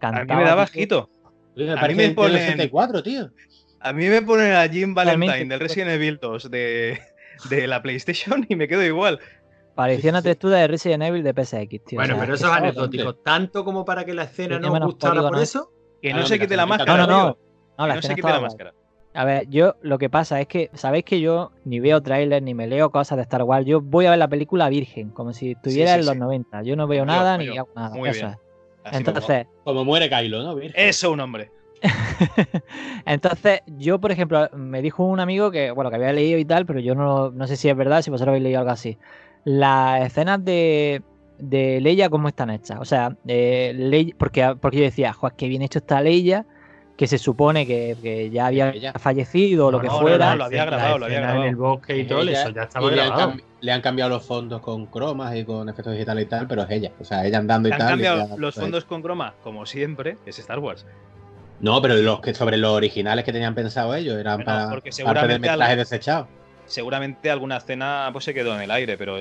A 0.00 0.12
mí 0.24 0.34
me 0.34 0.44
da 0.44 0.54
bajito. 0.54 1.10
Me 1.56 1.70
A 1.72 1.86
mí 1.88 1.94
me 1.94 2.10
ponen- 2.14 2.38
64, 2.38 3.02
tío. 3.02 3.30
A 3.80 3.92
mí 3.92 4.06
me 4.08 4.22
ponen 4.22 4.52
a 4.52 4.66
Jim 4.68 4.94
Valentine 4.94 5.44
del 5.44 5.60
Resident 5.60 5.90
Evil 5.90 6.18
2 6.20 6.50
de, 6.50 6.98
de 7.48 7.66
la 7.66 7.82
PlayStation 7.82 8.44
y 8.48 8.56
me 8.56 8.68
quedo 8.68 8.82
igual. 8.84 9.18
Parecía 9.74 10.10
una 10.10 10.22
textura 10.22 10.58
de 10.58 10.68
Resident 10.68 11.02
Evil 11.02 11.22
de 11.24 11.32
PSX, 11.34 11.84
tío. 11.84 11.98
Bueno, 11.98 12.14
o 12.14 12.16
sea, 12.16 12.20
pero 12.20 12.34
es 12.34 12.40
eso 12.40 12.48
que 12.48 12.52
es 12.54 12.62
anecdótico. 12.62 13.14
Tanto 13.16 13.64
como 13.64 13.84
para 13.84 14.04
que 14.04 14.14
la 14.14 14.24
escena 14.24 14.58
no 14.60 14.70
gustara 14.86 15.20
por 15.20 15.38
eso. 15.40 15.72
Que 16.00 16.10
Ah, 16.12 16.14
no 16.14 16.20
no, 16.20 16.26
se 16.26 16.38
quite 16.38 16.56
la 16.56 16.66
máscara. 16.66 16.96
No, 16.98 17.06
no, 17.06 17.12
no. 17.12 17.26
No, 17.26 17.36
Que 17.36 17.82
la 17.82 17.86
no 17.86 17.92
se 17.94 17.98
escena 17.98 18.14
quite 18.14 18.28
la 18.28 18.40
máscara. 18.40 18.74
A 19.16 19.24
ver, 19.24 19.48
yo 19.48 19.76
lo 19.82 19.96
que 19.98 20.10
pasa 20.10 20.40
es 20.40 20.48
que, 20.48 20.70
¿sabéis 20.74 21.04
que 21.04 21.20
yo 21.20 21.52
ni 21.64 21.78
veo 21.80 22.00
trailers 22.02 22.42
ni 22.42 22.52
me 22.52 22.66
leo 22.66 22.90
cosas 22.90 23.16
de 23.16 23.22
Star 23.22 23.42
Wars? 23.44 23.64
Yo 23.64 23.80
voy 23.80 24.06
a 24.06 24.10
ver 24.10 24.18
la 24.18 24.28
película 24.28 24.68
virgen, 24.68 25.10
como 25.10 25.32
si 25.32 25.52
estuviera 25.52 25.94
sí, 25.94 26.00
en 26.00 26.06
los 26.06 26.14
sí. 26.14 26.20
90. 26.20 26.62
Yo 26.62 26.76
no 26.76 26.86
veo 26.88 27.02
Como 27.04 27.12
nada 27.12 27.38
ni 27.38 27.46
yo. 27.46 27.62
hago 27.62 27.68
nada. 27.76 27.94
Muy 27.96 28.08
Eso 28.10 28.26
bien. 28.26 28.38
es. 28.84 28.92
Entonces, 28.98 29.46
Como 29.64 29.84
muere 29.84 30.08
Kylo, 30.10 30.42
¿no? 30.42 30.54
Virgen. 30.56 30.72
Eso, 30.76 31.10
un 31.12 31.20
hombre. 31.20 31.50
entonces, 33.06 33.60
yo, 33.66 34.00
por 34.00 34.10
ejemplo, 34.12 34.48
me 34.54 34.82
dijo 34.82 35.04
un 35.04 35.20
amigo 35.20 35.50
que, 35.50 35.70
bueno, 35.70 35.90
que 35.90 35.96
había 35.96 36.12
leído 36.12 36.38
y 36.38 36.44
tal, 36.44 36.66
pero 36.66 36.80
yo 36.80 36.94
no, 36.94 37.30
no 37.30 37.46
sé 37.46 37.56
si 37.56 37.68
es 37.68 37.76
verdad, 37.76 38.02
si 38.02 38.10
vosotros 38.10 38.30
habéis 38.32 38.44
leído 38.44 38.60
algo 38.60 38.70
así. 38.72 38.98
Las 39.44 40.06
escenas 40.06 40.44
de, 40.44 41.02
de 41.38 41.80
Leia, 41.80 42.08
¿cómo 42.08 42.28
están 42.28 42.50
hechas? 42.50 42.78
O 42.80 42.84
sea, 42.84 43.16
eh, 43.26 43.72
Leia- 43.76 44.14
porque, 44.18 44.56
porque 44.60 44.78
yo 44.78 44.84
decía, 44.84 45.12
joder, 45.12 45.34
qué 45.36 45.48
bien 45.48 45.62
hecho 45.62 45.78
está 45.80 46.00
Leia, 46.00 46.46
que 46.96 47.06
se 47.08 47.18
supone 47.18 47.66
que, 47.66 47.96
que 48.00 48.30
ya 48.30 48.46
había 48.46 48.70
Ella. 48.70 48.92
fallecido 48.94 49.66
o 49.66 49.70
lo 49.72 49.80
que 49.80 49.88
no, 49.88 49.98
fuera. 50.00 50.30
no, 50.30 50.36
lo 50.36 50.44
había 50.44 50.64
grabado, 50.64 50.98
lo 50.98 51.06
había 51.06 51.18
grabado. 51.20 51.42
En 51.42 51.48
el 51.48 51.56
bosque 51.56 51.98
y 51.98 52.04
todo, 52.06 52.22
Ella- 52.22 52.42
eso 52.42 52.50
ya 52.50 52.62
estaba 52.62 52.88
le 52.90 53.00
han, 53.02 53.08
grabado. 53.08 53.32
le 53.60 53.72
han 53.72 53.80
cambiado 53.80 54.10
los 54.10 54.24
fondos 54.24 54.60
con 54.62 54.86
cromas 54.86 55.34
y 55.36 55.44
con 55.44 55.68
efectos 55.68 55.92
digitales 55.92 56.24
y 56.24 56.28
tal, 56.28 56.46
pero 56.46 56.62
es 56.62 56.70
ella. 56.70 56.92
O 57.00 57.04
sea, 57.04 57.26
ella 57.26 57.38
andando 57.38 57.68
y 57.68 57.72
Han 57.72 57.78
tal. 57.78 57.88
y 57.88 57.90
cambiado 57.90 58.16
ya- 58.28 58.36
los 58.36 58.54
pues- 58.54 58.64
fondos 58.64 58.84
con 58.84 59.02
croma, 59.02 59.34
como 59.42 59.66
siempre, 59.66 60.18
es 60.24 60.38
Star 60.38 60.60
Wars. 60.60 60.86
No, 61.60 61.80
pero 61.80 61.94
los 61.96 62.20
que 62.20 62.34
sobre 62.34 62.56
los 62.56 62.72
originales 62.72 63.24
que 63.24 63.32
tenían 63.32 63.54
pensado 63.54 63.94
ellos 63.94 64.18
eran 64.18 64.36
Bueno, 64.38 64.50
para 64.50 64.70
porque 64.70 64.90
parte 65.04 65.38
del 65.38 65.76
desechado. 65.76 66.28
Seguramente 66.66 67.30
alguna 67.30 67.58
escena 67.58 68.08
pues, 68.12 68.24
se 68.24 68.34
quedó 68.34 68.54
en 68.54 68.62
el 68.62 68.70
aire, 68.70 68.96
pero 68.96 69.16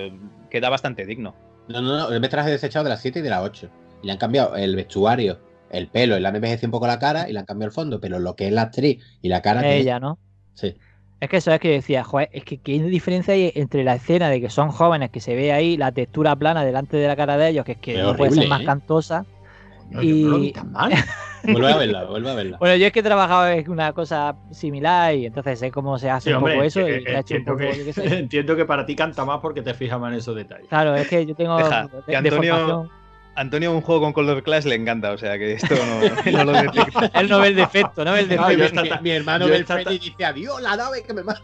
queda 0.49 0.69
bastante 0.69 1.05
digno. 1.05 1.35
No, 1.67 1.81
no, 1.81 1.97
no, 1.97 2.09
el 2.09 2.19
metraje 2.19 2.49
desechado 2.49 2.83
de 2.83 2.89
las 2.89 3.01
7 3.01 3.19
y 3.19 3.21
de 3.21 3.29
las 3.29 3.41
8. 3.41 3.69
Y 4.01 4.07
le 4.07 4.11
han 4.13 4.17
cambiado 4.17 4.55
el 4.55 4.75
vestuario, 4.75 5.39
el 5.69 5.87
pelo, 5.87 6.17
y 6.17 6.21
le 6.21 6.27
han 6.27 6.35
envejecido 6.35 6.67
un 6.67 6.71
poco 6.71 6.87
la 6.87 6.99
cara 6.99 7.29
y 7.29 7.33
le 7.33 7.39
han 7.39 7.45
cambiado 7.45 7.69
el 7.69 7.73
fondo, 7.73 7.99
pero 7.99 8.19
lo 8.19 8.35
que 8.35 8.47
es 8.47 8.53
la 8.53 8.63
actriz 8.63 9.03
y 9.21 9.29
la 9.29 9.41
cara 9.41 9.61
que 9.61 9.77
Ella, 9.77 9.99
¿no? 9.99 10.17
Sí. 10.53 10.75
Es 11.19 11.29
que 11.29 11.37
eso 11.37 11.53
es 11.53 11.59
que 11.61 11.69
yo 11.69 11.73
decía, 11.75 12.03
joder, 12.03 12.29
es 12.33 12.43
que 12.43 12.57
qué 12.57 12.81
diferencia 12.81 13.33
hay 13.33 13.53
entre 13.55 13.85
la 13.85 13.95
escena 13.95 14.29
de 14.29 14.41
que 14.41 14.49
son 14.49 14.71
jóvenes, 14.71 15.09
que 15.09 15.21
se 15.21 15.35
ve 15.35 15.53
ahí 15.53 15.77
la 15.77 15.93
textura 15.93 16.35
plana 16.35 16.65
delante 16.65 16.97
de 16.97 17.07
la 17.07 17.15
cara 17.15 17.37
de 17.37 17.49
ellos, 17.49 17.63
que 17.63 17.73
es 17.73 17.77
que 17.77 17.97
Es 17.97 18.03
no 18.03 18.15
puede 18.17 18.31
ser 18.31 18.49
más 18.49 18.61
¿eh? 18.61 18.65
cantosa. 18.65 19.25
No, 19.89 20.01
yo 20.01 20.15
no 20.15 20.29
lo 20.31 20.39
vi 20.39 20.47
y- 20.47 20.51
tan 20.51 20.71
mal. 20.71 20.91
Vuelve 21.43 21.71
a 21.73 21.77
verla, 21.77 22.03
vuelve 22.05 22.31
a 22.31 22.33
verla. 22.35 22.57
Bueno, 22.57 22.75
yo 22.75 22.87
es 22.87 22.91
que 22.93 22.99
he 22.99 23.03
trabajado 23.03 23.47
en 23.49 23.69
una 23.69 23.91
cosa 23.93 24.35
similar 24.51 25.13
y 25.15 25.25
entonces 25.25 25.59
sé 25.59 25.71
cómo 25.71 25.97
se 25.99 26.09
hace 26.09 26.29
Sí, 26.29 26.29
un 26.31 26.37
hombre, 26.37 26.53
poco 26.53 26.63
eso 26.65 26.79
que- 26.85 26.97
y 26.97 27.03
le 27.03 27.15
he 27.15 27.19
hecho 27.19 27.33
un 27.35 27.39
entiendo, 27.41 27.51
poco, 27.53 27.57
que, 27.85 27.93
sé. 27.93 28.03
entiendo 28.19 28.55
que 28.55 28.65
para 28.65 28.85
ti 28.85 28.95
canta 28.95 29.25
más 29.25 29.39
porque 29.41 29.61
te 29.61 29.73
fijas 29.73 29.99
más 29.99 30.11
en 30.13 30.19
esos 30.19 30.35
detalles. 30.35 30.67
Claro, 30.69 30.95
es 30.95 31.07
que 31.07 31.25
yo 31.25 31.35
tengo 31.35 31.57
Deja, 31.57 31.83
de- 31.87 32.03
que 32.07 32.15
Antonio-. 32.15 32.89
Antonio 33.35 33.71
un 33.73 33.81
juego 33.81 34.01
con 34.01 34.13
Color 34.13 34.43
Clash 34.43 34.65
le 34.65 34.75
encanta, 34.75 35.11
o 35.11 35.17
sea 35.17 35.39
que 35.39 35.53
esto 35.53 35.73
no, 35.73 36.31
no 36.31 36.43
lo 36.45 36.51
detecta. 36.51 37.09
Él 37.19 37.27
no 37.27 37.39
ve 37.39 37.47
el 37.47 37.55
defecto, 37.55 38.05
no 38.05 38.13
ve 38.13 38.19
el 38.19 38.25
No, 38.29 38.47
defecto. 38.47 38.57
yo 38.59 38.63
esta 38.65 38.81
mi, 38.83 38.89
mi 39.01 39.09
hermano 39.09 39.47
ve 39.47 39.55
el 39.57 39.65
y 39.91 39.97
dice 39.99 40.23
adiós, 40.25 40.61
la 40.61 40.77
nave 40.77 41.01
que 41.01 41.13
me 41.15 41.23
mata. 41.23 41.41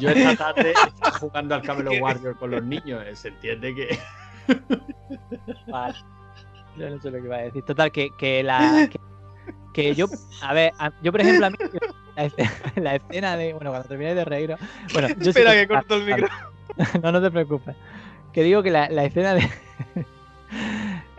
Yo 0.00 0.10
esta 0.10 0.52
tarde 0.52 0.72
estaba 0.72 1.18
jugando 1.18 1.54
al 1.54 1.62
Camelot 1.62 1.94
Warrior 2.00 2.36
con 2.36 2.50
los 2.50 2.64
niños. 2.64 3.04
eh, 3.06 3.14
Se 3.14 3.28
entiende 3.28 3.72
que. 3.72 3.98
Vale. 5.68 5.94
Yo 6.76 6.90
no 6.90 7.00
sé 7.00 7.10
lo 7.10 7.18
que 7.18 7.24
iba 7.24 7.36
a 7.36 7.40
decir. 7.42 7.62
Total, 7.64 7.92
que, 7.92 8.08
que 8.18 8.42
la. 8.42 8.88
Que, 8.90 8.98
que 9.72 9.94
yo. 9.94 10.06
A 10.42 10.52
ver, 10.54 10.72
a- 10.78 10.92
yo 11.02 11.12
por 11.12 11.20
ejemplo, 11.20 11.46
a 11.46 11.50
mí. 11.50 11.56
La, 12.16 12.24
escena- 12.24 12.52
la 12.76 12.94
escena 12.96 13.36
de. 13.36 13.52
Bueno, 13.54 13.70
cuando 13.70 13.86
terminé 13.88 14.12
de 14.14 14.24
reír. 14.24 14.56
Bueno, 14.92 15.08
yo 15.20 15.30
Espera 15.30 15.52
que- 15.52 15.60
que 15.60 15.68
corto 15.68 15.94
el 15.96 16.04
micro. 16.04 16.26
no, 17.02 17.12
no 17.12 17.22
te 17.22 17.30
preocupes. 17.30 17.76
Que 18.32 18.42
digo 18.42 18.60
que 18.62 18.70
la, 18.72 18.88
la 18.90 19.04
escena 19.04 19.34
de. 19.34 19.48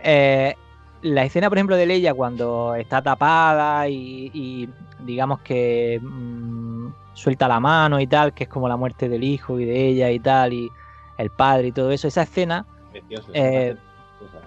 Eh, 0.02 0.54
la 1.02 1.24
escena, 1.24 1.48
por 1.48 1.58
ejemplo, 1.58 1.76
de 1.76 1.86
Leia 1.86 2.14
cuando 2.14 2.74
está 2.74 3.00
tapada 3.02 3.88
y, 3.88 4.30
y 4.34 4.68
digamos 5.00 5.40
que 5.40 6.00
mm, 6.02 6.88
suelta 7.14 7.48
la 7.48 7.60
mano 7.60 8.00
y 8.00 8.06
tal, 8.06 8.34
que 8.34 8.44
es 8.44 8.50
como 8.50 8.68
la 8.68 8.76
muerte 8.76 9.08
del 9.08 9.22
hijo 9.24 9.58
y 9.60 9.64
de 9.64 9.88
ella 9.88 10.10
y 10.10 10.18
tal, 10.20 10.52
y 10.52 10.70
el 11.18 11.30
padre 11.30 11.68
y 11.68 11.72
todo 11.72 11.90
eso. 11.90 12.08
Esa 12.08 12.22
escena, 12.22 12.66
Precioso. 12.92 13.30
Eh, 13.34 13.76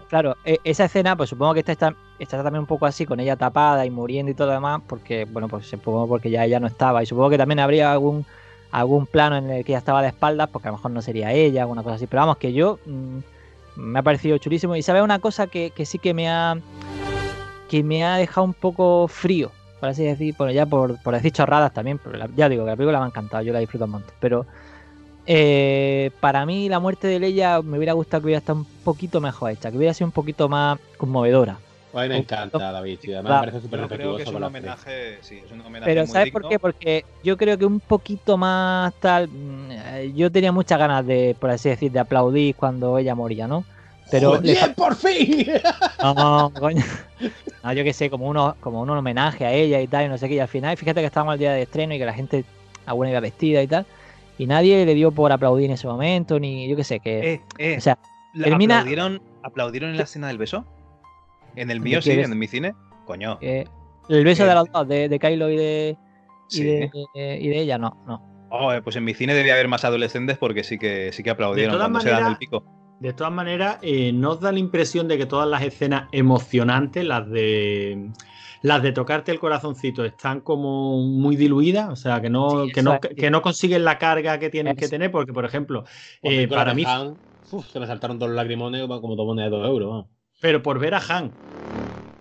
claro, 0.10 0.36
e- 0.46 0.60
esa 0.64 0.86
escena, 0.86 1.16
pues 1.16 1.30
supongo 1.30 1.54
que 1.54 1.60
esta 1.62 1.72
está, 1.72 1.96
está 2.20 2.44
también 2.44 2.62
un 2.62 2.68
poco 2.68 2.86
así, 2.86 3.06
con 3.06 3.20
ella 3.20 3.36
tapada 3.36 3.86
y 3.86 3.90
muriendo 3.92 4.32
y 4.32 4.36
todo 4.36 4.48
lo 4.48 4.54
demás, 4.54 4.82
porque, 4.88 5.26
bueno, 5.26 5.48
pues 5.48 5.68
supongo 5.68 6.08
porque 6.08 6.30
ya 6.30 6.46
ella 6.46 6.60
no 6.60 6.68
estaba. 6.68 7.02
Y 7.04 7.06
supongo 7.06 7.30
que 7.30 7.38
también 7.38 7.60
habría 7.60 7.92
algún 7.92 8.26
algún 8.72 9.06
plano 9.06 9.38
en 9.38 9.52
el 9.52 9.64
que 9.64 9.72
ella 9.74 9.78
estaba 9.80 10.02
de 10.02 10.08
espaldas, 10.08 10.50
porque 10.50 10.68
a 10.68 10.72
lo 10.72 10.78
mejor 10.78 10.90
no 10.92 11.02
sería 11.04 11.32
ella, 11.32 11.62
alguna 11.62 11.84
cosa 11.84 11.96
así. 11.96 12.08
Pero 12.08 12.22
vamos, 12.22 12.38
que 12.38 12.54
yo 12.54 12.80
mm, 12.88 13.18
me 13.76 14.00
ha 14.00 14.04
parecido 14.04 14.38
chulísimo. 14.40 14.76
Y 14.76 14.82
sabe 14.82 15.04
una 15.04 15.20
cosa 15.20 15.46
que, 15.48 15.70
que 15.72 15.86
sí 15.86 16.00
que 16.00 16.14
me 16.16 16.28
ha 16.30 16.58
que 17.70 17.84
me 17.84 18.04
ha 18.04 18.18
dejado 18.18 18.46
un 18.46 18.54
poco 18.54 19.08
frío, 19.08 19.52
por 19.80 19.90
así 19.90 20.04
decir, 20.04 20.36
bueno, 20.38 20.52
ya 20.54 20.66
por, 20.66 21.02
por 21.02 21.14
decir 21.14 21.32
chorradas 21.32 21.74
también, 21.74 21.98
pero 21.98 22.18
la- 22.18 22.30
ya 22.36 22.50
digo 22.50 22.64
que 22.66 22.72
la 22.72 22.76
película 22.78 23.00
me 23.00 23.06
ha 23.06 23.08
encantado, 23.08 23.44
yo 23.44 23.54
la 23.54 23.60
disfruto 23.60 23.86
un 23.86 23.92
montón. 23.92 24.14
Pero 24.20 24.46
eh, 25.26 26.12
para 26.20 26.46
mí 26.46 26.68
la 26.70 26.80
muerte 26.80 27.08
de 27.08 27.20
Leia 27.20 27.62
me 27.62 27.78
hubiera 27.78 27.94
gustado 27.94 28.22
que 28.22 28.26
hubiera 28.26 28.40
estado 28.40 28.60
un 28.60 28.66
poquito 28.84 29.22
mejor 29.22 29.52
hecha, 29.52 29.72
que 29.72 29.78
hubiera 29.78 29.94
sido 29.94 30.08
un 30.08 30.12
poquito 30.12 30.50
más 30.50 30.80
conmovedora. 30.98 31.58
A 31.96 32.02
mí 32.02 32.10
me 32.10 32.18
encanta, 32.18 32.72
David. 32.72 32.98
Además, 33.04 33.22
Claro. 33.24 33.34
me 33.34 33.40
parece 33.52 33.62
súper 33.62 33.80
Yo 33.82 33.88
creo 33.88 33.98
que 34.00 34.04
respetuoso 34.04 34.22
es 34.24 34.28
un 34.28 34.34
con 34.34 34.42
la 34.42 34.48
actriz. 34.48 34.62
homenaje, 34.64 35.18
sí, 35.22 35.42
es 35.46 35.52
un 35.52 35.62
homenaje 35.62 35.92
Pero 35.92 36.02
muy 36.02 36.12
¿sabes 36.12 36.32
por 36.32 36.48
qué? 36.50 36.58
Porque 36.60 37.06
yo 37.24 37.38
creo 37.38 37.58
que 37.58 37.66
un 37.66 37.80
poquito 37.80 38.36
más 38.38 38.94
tal. 38.96 39.28
mm, 39.30 40.16
Yo 40.16 40.32
tenía 40.32 40.52
muchas 40.52 40.80
ganas 40.80 41.06
de, 41.06 41.36
por 41.40 41.52
así 41.52 41.70
decir, 41.70 41.92
de 41.92 42.00
aplaudir 42.00 42.56
cuando 42.56 42.98
ella 42.98 43.14
moría, 43.14 43.48
¿no? 43.48 43.64
Pero 44.10 44.42
le 44.42 44.56
¡Joder, 44.56 44.76
por 44.76 44.96
fin! 44.96 45.48
No, 46.02 46.52
coño. 46.60 46.84
No, 47.64 47.74
yo 47.74 47.84
qué 47.84 47.94
sé, 47.94 48.10
como 48.10 48.28
uno, 48.28 48.56
como 48.60 48.82
un 48.82 48.90
homenaje 48.90 49.46
a 49.46 49.54
ella 49.54 49.80
y 49.80 49.88
tal, 49.88 50.06
y 50.06 50.10
no 50.10 50.18
sé 50.18 50.28
qué. 50.28 50.36
Y 50.36 50.40
al 50.40 50.48
final, 50.48 50.76
fíjate 50.76 51.00
que 51.00 51.06
estábamos 51.06 51.34
al 51.34 51.40
día 51.40 51.54
de 51.54 51.62
estreno 51.62 51.94
y 51.94 52.00
que 52.00 52.06
la 52.06 52.14
gente 52.14 52.44
alguna 52.88 53.12
iba 53.12 53.20
vestida 53.20 53.62
y 53.62 53.68
tal. 53.68 53.86
Y 54.38 54.48
nadie 54.48 54.86
le 54.86 54.94
dio 54.96 55.12
por 55.12 55.32
aplaudir 55.32 55.66
en 55.66 55.72
ese 55.72 55.88
momento, 55.88 56.40
ni 56.40 56.68
yo 56.68 56.76
qué 56.76 56.84
sé, 56.84 57.00
que. 57.00 57.34
Eh, 57.34 57.42
eh, 57.60 57.76
O 57.78 57.82
sea, 57.82 57.98
¿la- 58.34 58.48
termina- 58.48 58.80
¿aplaudieron, 58.80 59.22
¿Aplaudieron 59.44 59.90
en 59.92 59.98
la 59.98 60.04
escena 60.04 60.28
del 60.28 60.38
beso? 60.38 60.66
¿En 61.56 61.70
el 61.70 61.80
¿De 61.80 61.84
mío 61.84 62.02
sí? 62.02 62.12
¿En 62.12 62.38
mi 62.40 62.48
cine? 62.48 62.74
Coño. 63.06 63.38
que 63.40 63.68
el 64.10 64.24
beso 64.24 64.46
Eh, 64.46 64.48
de 64.48 64.56
los 64.56 64.72
dos, 64.72 64.88
de, 64.88 65.10
de 65.10 65.20
Kylo 65.20 65.50
y 65.50 65.58
de, 65.58 65.98
y, 66.50 66.56
Sí. 66.56 66.64
de, 66.64 66.90
y 67.42 67.48
de 67.50 67.60
ella, 67.60 67.78
no, 67.78 68.02
no. 68.08 68.48
Oh, 68.50 68.72
eh, 68.72 68.82
pues 68.82 68.96
en 68.96 69.04
mi 69.04 69.14
cine 69.14 69.34
debía 69.34 69.54
haber 69.54 69.68
más 69.68 69.84
adolescentes 69.84 70.38
porque 70.38 70.64
sí 70.64 70.78
que 70.78 71.12
sí 71.12 71.24
que 71.24 71.30
aplaudieron 71.32 71.74
todas 71.74 71.86
cuando 71.86 72.00
se 72.02 72.10
dan 72.10 72.16
maneras- 72.24 72.32
el 72.34 72.38
pico. 72.38 72.64
De 73.00 73.12
todas 73.14 73.34
maneras, 73.34 73.80
eh, 73.82 74.14
¿nos 74.14 74.40
da 74.40 74.52
la 74.52 74.60
impresión 74.60 75.08
de 75.10 75.18
que 75.18 75.26
todas 75.26 75.48
las 75.50 75.62
escenas 75.64 76.08
emocionantes, 76.14 77.04
las 77.04 77.30
de 77.30 78.10
las 78.64 78.82
de 78.82 78.92
tocarte 78.92 79.32
el 79.32 79.40
corazoncito, 79.40 80.04
están 80.06 80.42
como 80.42 80.98
muy 81.04 81.36
diluidas? 81.36 81.90
O 81.90 81.96
sea, 81.96 82.22
que 82.22 82.30
no, 82.30 82.66
Sí, 82.66 82.72
que 82.74 82.82
no, 82.82 82.96
es. 82.96 83.16
que 83.16 83.30
no 83.30 83.42
consiguen 83.42 83.84
la 83.86 83.98
carga 84.00 84.40
que 84.40 84.50
tienen 84.50 84.76
que 84.76 84.88
tener, 84.90 85.12
porque, 85.12 85.34
por 85.34 85.46
ejemplo, 85.46 85.84
eh, 86.24 86.48
para 86.48 86.74
mí, 86.74 86.84
Han, 86.88 87.18
uf, 87.52 87.68
se 87.70 87.80
me 87.80 87.88
saltaron 87.88 88.18
dos 88.20 88.30
lagrimones 88.30 88.88
como 88.88 89.16
dos 89.16 89.26
monedas 89.26 89.52
de 89.52 89.58
dos 89.58 89.68
euros. 89.68 90.06
pero 90.42 90.62
por 90.64 90.80
ver 90.80 90.94
a 90.96 91.02
Han. 91.10 91.38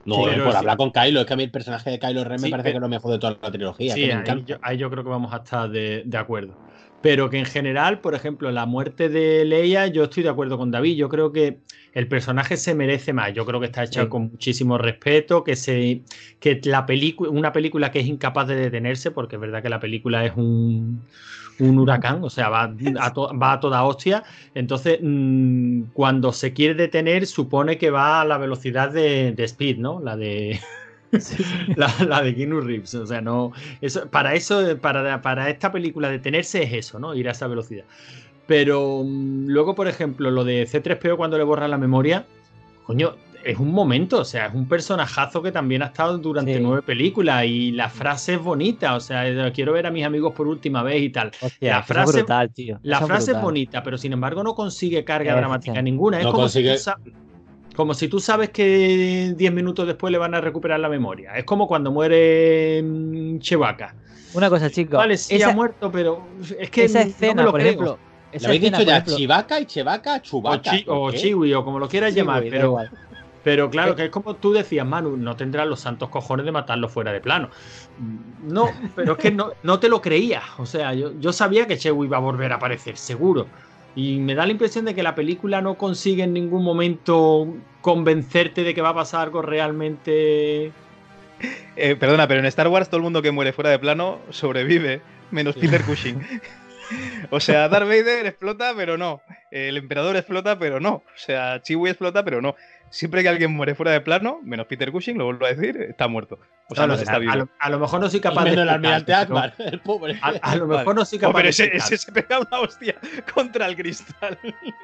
No, 0.04 0.16
Sí, 0.16 0.22
eh, 0.30 0.40
por 0.42 0.50
sí. 0.52 0.56
hablar 0.58 0.76
con 0.76 0.90
Kylo, 0.90 1.20
es 1.20 1.26
que 1.26 1.32
a 1.32 1.36
mí 1.36 1.44
el 1.44 1.50
personaje 1.52 1.90
de 1.90 1.98
Kylo 2.00 2.24
Ren 2.24 2.40
me 2.40 2.50
parece 2.50 2.64
pero- 2.68 2.72
que 2.72 2.76
es 2.78 2.82
lo 2.82 2.88
mejor 2.88 3.12
de 3.12 3.18
toda 3.20 3.38
la 3.40 3.52
trilogía. 3.52 3.94
Sí, 3.94 4.00
que 4.00 4.06
me 4.08 4.12
ahí 4.14 4.20
encanta. 4.20 4.44
yo, 4.52 4.56
ahí 4.62 4.76
yo 4.78 4.90
creo 4.90 5.04
que 5.04 5.10
vamos 5.10 5.32
a 5.32 5.36
estar 5.38 5.70
de, 5.70 6.02
de 6.04 6.18
acuerdo. 6.18 6.58
Pero 7.02 7.28
que 7.30 7.38
en 7.38 7.44
general, 7.44 8.00
por 8.00 8.14
ejemplo, 8.14 8.50
la 8.52 8.64
muerte 8.66 9.08
de 9.08 9.44
Leia, 9.44 9.88
yo 9.88 10.04
estoy 10.04 10.22
de 10.22 10.28
acuerdo 10.28 10.56
con 10.56 10.70
David. 10.70 10.96
Yo 10.96 11.08
creo 11.08 11.32
que 11.32 11.58
el 11.94 12.06
personaje 12.08 12.56
se 12.56 12.74
merece 12.74 13.12
más. 13.12 13.34
Yo 13.34 13.44
creo 13.44 13.58
que 13.60 13.66
está 13.66 13.82
hecha 13.84 14.02
Sí. 14.04 14.08
con 14.08 14.30
muchísimo 14.30 14.78
respeto, 14.78 15.42
que 15.44 15.56
se 15.56 16.02
que 16.40 16.60
la 16.64 16.86
película, 16.86 17.30
una 17.30 17.52
película 17.52 17.90
que 17.90 18.00
es 18.00 18.06
incapaz 18.06 18.46
de 18.48 18.56
detenerse, 18.56 19.10
porque 19.10 19.36
es 19.36 19.40
verdad 19.40 19.62
que 19.62 19.68
la 19.68 19.80
película 19.80 20.24
es 20.24 20.32
un, 20.36 21.02
un 21.58 21.78
huracán, 21.78 22.22
o 22.24 22.30
sea, 22.30 22.48
va 22.48 22.72
a, 23.00 23.12
to- 23.12 23.36
va 23.38 23.52
a 23.52 23.60
toda 23.60 23.84
hostia. 23.84 24.22
Entonces, 24.54 24.98
mm, 25.02 25.82
cuando 25.92 26.32
se 26.32 26.52
quiere 26.52 26.74
detener, 26.74 27.26
supone 27.26 27.78
que 27.78 27.90
va 27.90 28.20
a 28.20 28.24
la 28.24 28.38
velocidad 28.38 28.90
de, 28.90 29.32
de 29.32 29.44
Speed, 29.44 29.78
¿no? 29.78 30.00
La 30.00 30.16
de 30.16 30.60
la, 31.76 31.92
la 32.08 32.22
de 32.22 32.34
Keanu 32.34 32.60
Reeves. 32.60 32.94
O 32.94 33.06
sea, 33.06 33.20
no. 33.20 33.52
Eso, 33.80 34.08
para 34.08 34.34
eso, 34.34 34.76
para, 34.80 35.20
para 35.22 35.50
esta 35.50 35.70
película 35.72 36.08
detenerse 36.10 36.62
es 36.62 36.72
eso, 36.72 36.98
¿no? 36.98 37.14
Ir 37.14 37.28
a 37.28 37.32
esa 37.32 37.46
velocidad. 37.46 37.84
Pero 38.46 39.02
mm, 39.04 39.46
luego, 39.48 39.74
por 39.74 39.88
ejemplo, 39.88 40.30
lo 40.30 40.44
de 40.44 40.66
C3PO 40.66 41.16
cuando 41.16 41.38
le 41.38 41.44
borra 41.44 41.68
la 41.68 41.78
memoria, 41.78 42.26
coño, 42.84 43.14
es 43.44 43.58
un 43.58 43.72
momento, 43.72 44.20
o 44.20 44.24
sea, 44.24 44.46
es 44.46 44.54
un 44.54 44.68
personajazo 44.68 45.42
que 45.42 45.50
también 45.50 45.82
ha 45.82 45.86
estado 45.86 46.16
durante 46.18 46.54
Sí. 46.54 46.60
nueve 46.62 46.82
películas 46.82 47.44
y 47.44 47.72
la 47.72 47.88
frase 47.88 48.34
es 48.34 48.40
bonita, 48.40 48.94
o 48.94 49.00
sea, 49.00 49.28
eh, 49.28 49.50
quiero 49.52 49.72
ver 49.72 49.84
a 49.86 49.90
mis 49.90 50.04
amigos 50.04 50.32
por 50.32 50.46
última 50.46 50.84
vez 50.84 51.02
y 51.02 51.10
tal. 51.10 51.32
Hostia, 51.40 51.72
La 51.78 51.82
frase- 51.82 52.18
brutal, 52.18 52.50
tío. 52.52 52.78
La 52.84 53.00
frase 53.00 53.32
es 53.32 53.40
bonita, 53.40 53.82
pero 53.82 53.98
sin 53.98 54.12
embargo 54.12 54.44
no 54.44 54.54
consigue 54.54 55.02
carga 55.04 55.34
dramática 55.34 55.82
ninguna. 55.82 56.18
Es 56.18 56.24
No 56.24 56.30
como, 56.32 56.48
si 56.48 56.60
consigue- 56.62 56.74
tú 56.76 56.82
sa- 56.82 56.98
como 57.74 57.94
si 57.94 58.08
tú 58.08 58.20
sabes 58.20 58.50
que 58.50 59.32
10 59.36 59.52
minutos 59.52 59.86
después 59.86 60.10
le 60.12 60.18
van 60.18 60.34
a 60.34 60.40
recuperar 60.40 60.80
la 60.80 60.88
memoria. 60.88 61.32
Es 61.36 61.44
como 61.44 61.66
cuando 61.66 61.90
muere 61.90 62.82
mm, 62.82 63.38
Chewbacca. 63.38 63.94
Una 64.34 64.48
cosa, 64.48 64.70
chicos. 64.70 64.96
Vale, 64.98 65.16
sí 65.16 65.36
esa, 65.36 65.50
ha 65.50 65.54
muerto, 65.54 65.90
pero 65.90 66.26
es 66.58 66.70
que 66.70 66.84
esa 66.84 67.00
no 67.00 67.04
me 67.04 67.10
escena, 67.10 67.42
lo 67.44 67.50
por 67.50 67.60
creo. 67.60 67.70
ejemplo. 67.72 67.98
Esa 68.32 68.46
habéis 68.48 68.62
escena, 68.62 68.78
dicho 68.78 68.90
ya 68.90 68.96
ejemplo- 68.98 69.16
Chivaca 69.16 69.60
y 69.60 69.66
Chevaca, 69.66 70.14
O, 70.16 70.18
Chubaca. 70.20 70.70
chi- 70.70 70.84
o 70.88 70.94
¿por 71.00 71.12
qué? 71.12 71.18
Chiwi, 71.18 71.52
o 71.54 71.64
como 71.64 71.78
lo 71.78 71.88
quieras 71.88 72.14
llamar, 72.14 72.42
pero, 72.48 72.66
igual. 72.68 72.90
pero 73.44 73.68
claro, 73.68 73.94
que 73.96 74.04
es 74.04 74.10
como 74.10 74.36
tú 74.36 74.52
decías, 74.54 74.86
Manu, 74.86 75.18
no 75.18 75.36
tendrás 75.36 75.66
los 75.66 75.80
santos 75.80 76.08
cojones 76.08 76.46
de 76.46 76.52
matarlo 76.52 76.88
fuera 76.88 77.12
de 77.12 77.20
plano. 77.20 77.50
Mm, 77.98 78.52
No, 78.54 78.70
pero 78.94 79.12
es 79.12 79.18
que 79.18 79.30
no, 79.30 79.52
no 79.62 79.78
te 79.78 79.88
lo 79.90 80.00
creías. 80.00 80.44
O 80.58 80.64
sea, 80.64 80.94
yo, 80.94 81.12
yo 81.18 81.32
sabía 81.32 81.66
que 81.66 81.76
Chewie 81.76 82.06
iba 82.06 82.16
a 82.16 82.20
volver 82.20 82.52
a 82.52 82.56
aparecer, 82.56 82.96
seguro. 82.96 83.46
Y 83.94 84.18
me 84.18 84.34
da 84.34 84.46
la 84.46 84.52
impresión 84.52 84.84
de 84.84 84.94
que 84.94 85.02
la 85.02 85.14
película 85.14 85.60
no 85.60 85.76
consigue 85.76 86.22
en 86.22 86.32
ningún 86.32 86.64
momento 86.64 87.48
convencerte 87.80 88.62
de 88.62 88.74
que 88.74 88.80
va 88.80 88.90
a 88.90 88.94
pasar 88.94 89.22
algo 89.22 89.42
realmente. 89.42 90.72
Eh, 91.76 91.96
perdona, 91.96 92.26
pero 92.28 92.40
en 92.40 92.46
Star 92.46 92.68
Wars 92.68 92.88
todo 92.88 92.98
el 92.98 93.02
mundo 93.02 93.20
que 93.20 93.32
muere 93.32 93.52
fuera 93.52 93.70
de 93.70 93.78
plano 93.78 94.20
sobrevive, 94.30 95.02
menos 95.30 95.56
Peter 95.56 95.82
Cushing. 95.82 96.20
o 97.30 97.40
sea, 97.40 97.68
Darth 97.68 97.86
Vader 97.86 98.26
explota, 98.26 98.72
pero 98.76 98.96
no. 98.98 99.22
El 99.50 99.76
emperador 99.76 100.16
explota, 100.16 100.58
pero 100.58 100.80
no. 100.80 100.94
O 100.94 101.04
sea, 101.16 101.60
Chewie 101.62 101.90
explota, 101.90 102.24
pero 102.24 102.40
no. 102.40 102.54
Siempre 102.90 103.22
que 103.22 103.28
alguien 103.30 103.50
muere 103.52 103.74
fuera 103.74 103.90
de 103.92 104.02
plano, 104.02 104.40
menos 104.42 104.66
Peter 104.66 104.92
Cushing, 104.92 105.16
lo 105.16 105.24
vuelvo 105.24 105.46
a 105.46 105.54
decir, 105.54 105.80
está 105.80 106.08
muerto. 106.08 106.38
O 106.68 106.74
sea, 106.74 106.86
no 106.86 106.92
está 106.92 107.14
a, 107.14 107.18
vivo. 107.18 107.34
lo, 107.34 107.48
a 107.58 107.70
lo 107.70 107.78
mejor 107.78 108.00
no 108.00 108.10
soy 108.10 108.20
capaz 108.20 108.44
Menos 108.44 108.56
de. 108.56 108.62
el 108.64 108.68
almirante 108.68 109.14
Akbar, 109.14 109.54
el 109.58 109.80
pobre. 109.80 110.18
A, 110.20 110.28
a 110.42 110.56
lo 110.56 110.66
mejor 110.66 110.94
no 110.94 111.04
soy 111.06 111.16
Oh, 111.18 111.20
capaz 111.22 111.32
pero 111.36 111.44
de. 111.44 111.50
ese, 111.50 111.74
ese 111.74 111.96
se 111.96 112.12
pega 112.12 112.40
una 112.40 112.60
hostia 112.60 112.94
contra 113.34 113.64
el 113.66 113.76
cristal. 113.76 114.38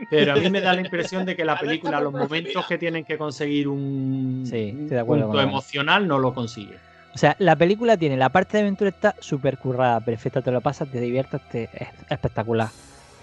Pero 0.09 0.33
a 0.33 0.37
mí 0.37 0.49
me 0.49 0.63
da 0.63 0.73
la 0.73 0.81
impresión 0.81 1.27
de 1.27 1.37
que 1.37 1.45
la 1.45 1.59
película, 1.61 1.99
¿cómo 2.03 2.17
los 2.19 2.29
momentos 2.29 2.67
que 2.67 2.79
tienen 2.79 3.05
que 3.05 3.19
conseguir 3.19 3.69
un 3.69 4.45
Sí, 4.49 4.75
acuerdo 4.99 5.25
punto 5.27 5.41
emocional 5.43 6.09
no 6.09 6.19
lo 6.19 6.33
consigue. 6.33 6.79
O 7.19 7.21
sea, 7.21 7.35
la 7.41 7.57
película 7.57 7.97
tiene 7.97 8.17
la 8.17 8.29
parte 8.29 8.57
de 8.59 8.63
aventura 8.63 8.91
está 8.91 9.13
súper 9.19 9.59
currada, 9.59 9.99
perfecta, 9.99 10.41
te 10.41 10.53
lo 10.53 10.61
pasas, 10.61 10.89
te 10.89 11.01
diviertes, 11.01 11.41
te- 11.51 11.65
es 11.65 11.89
espectacular. 12.09 12.69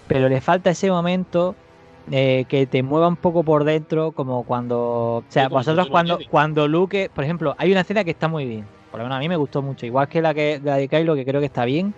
Pero 0.06 0.28
le 0.28 0.42
falta 0.42 0.68
ese 0.68 0.90
momento 0.90 1.54
eh, 2.10 2.44
que 2.46 2.66
te 2.66 2.82
mueva 2.82 3.08
un 3.08 3.16
poco 3.16 3.42
por 3.42 3.64
dentro, 3.64 4.12
como 4.12 4.44
cuando. 4.44 4.78
O 5.20 5.24
sea, 5.30 5.44
vosotros 5.48 5.86
cuando, 5.92 6.18
cuando 6.30 6.68
Luke, 6.68 7.10
por 7.14 7.24
ejemplo, 7.24 7.54
hay 7.56 7.72
una 7.72 7.80
escena 7.80 8.04
que 8.04 8.10
está 8.10 8.28
muy 8.28 8.44
bien. 8.44 8.66
Por 8.90 9.00
lo 9.00 9.04
menos 9.06 9.16
a 9.16 9.20
mí 9.20 9.30
me 9.30 9.36
gustó 9.36 9.62
mucho, 9.62 9.86
igual 9.86 10.08
que 10.08 10.20
la 10.20 10.34
que 10.34 10.60
la 10.62 10.76
de 10.76 10.88
Kylo, 10.88 11.14
que 11.14 11.24
creo 11.24 11.40
que 11.40 11.46
está 11.46 11.64
bien. 11.64 11.94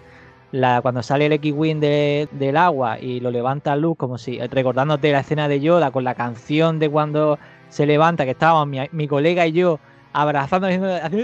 La, 0.52 0.80
cuando 0.82 1.02
sale 1.02 1.26
el 1.26 1.32
X-Wing 1.32 1.80
de- 1.80 2.28
del 2.30 2.56
agua 2.56 3.00
y 3.00 3.18
lo 3.18 3.32
levanta 3.32 3.74
Luke, 3.74 3.98
como 3.98 4.18
si 4.18 4.38
recordándote 4.38 5.10
la 5.10 5.18
escena 5.18 5.48
de 5.48 5.58
Yoda 5.58 5.90
con 5.90 6.04
la 6.04 6.14
canción 6.14 6.78
de 6.78 6.88
cuando 6.88 7.40
se 7.70 7.86
levanta, 7.86 8.24
que 8.24 8.30
estábamos 8.30 8.68
mi, 8.68 8.78
mi 8.92 9.08
colega 9.08 9.44
y 9.48 9.50
yo 9.52 9.80
abrazando, 10.10 10.66
haciendo, 10.66 10.88
haciendo 10.94 11.22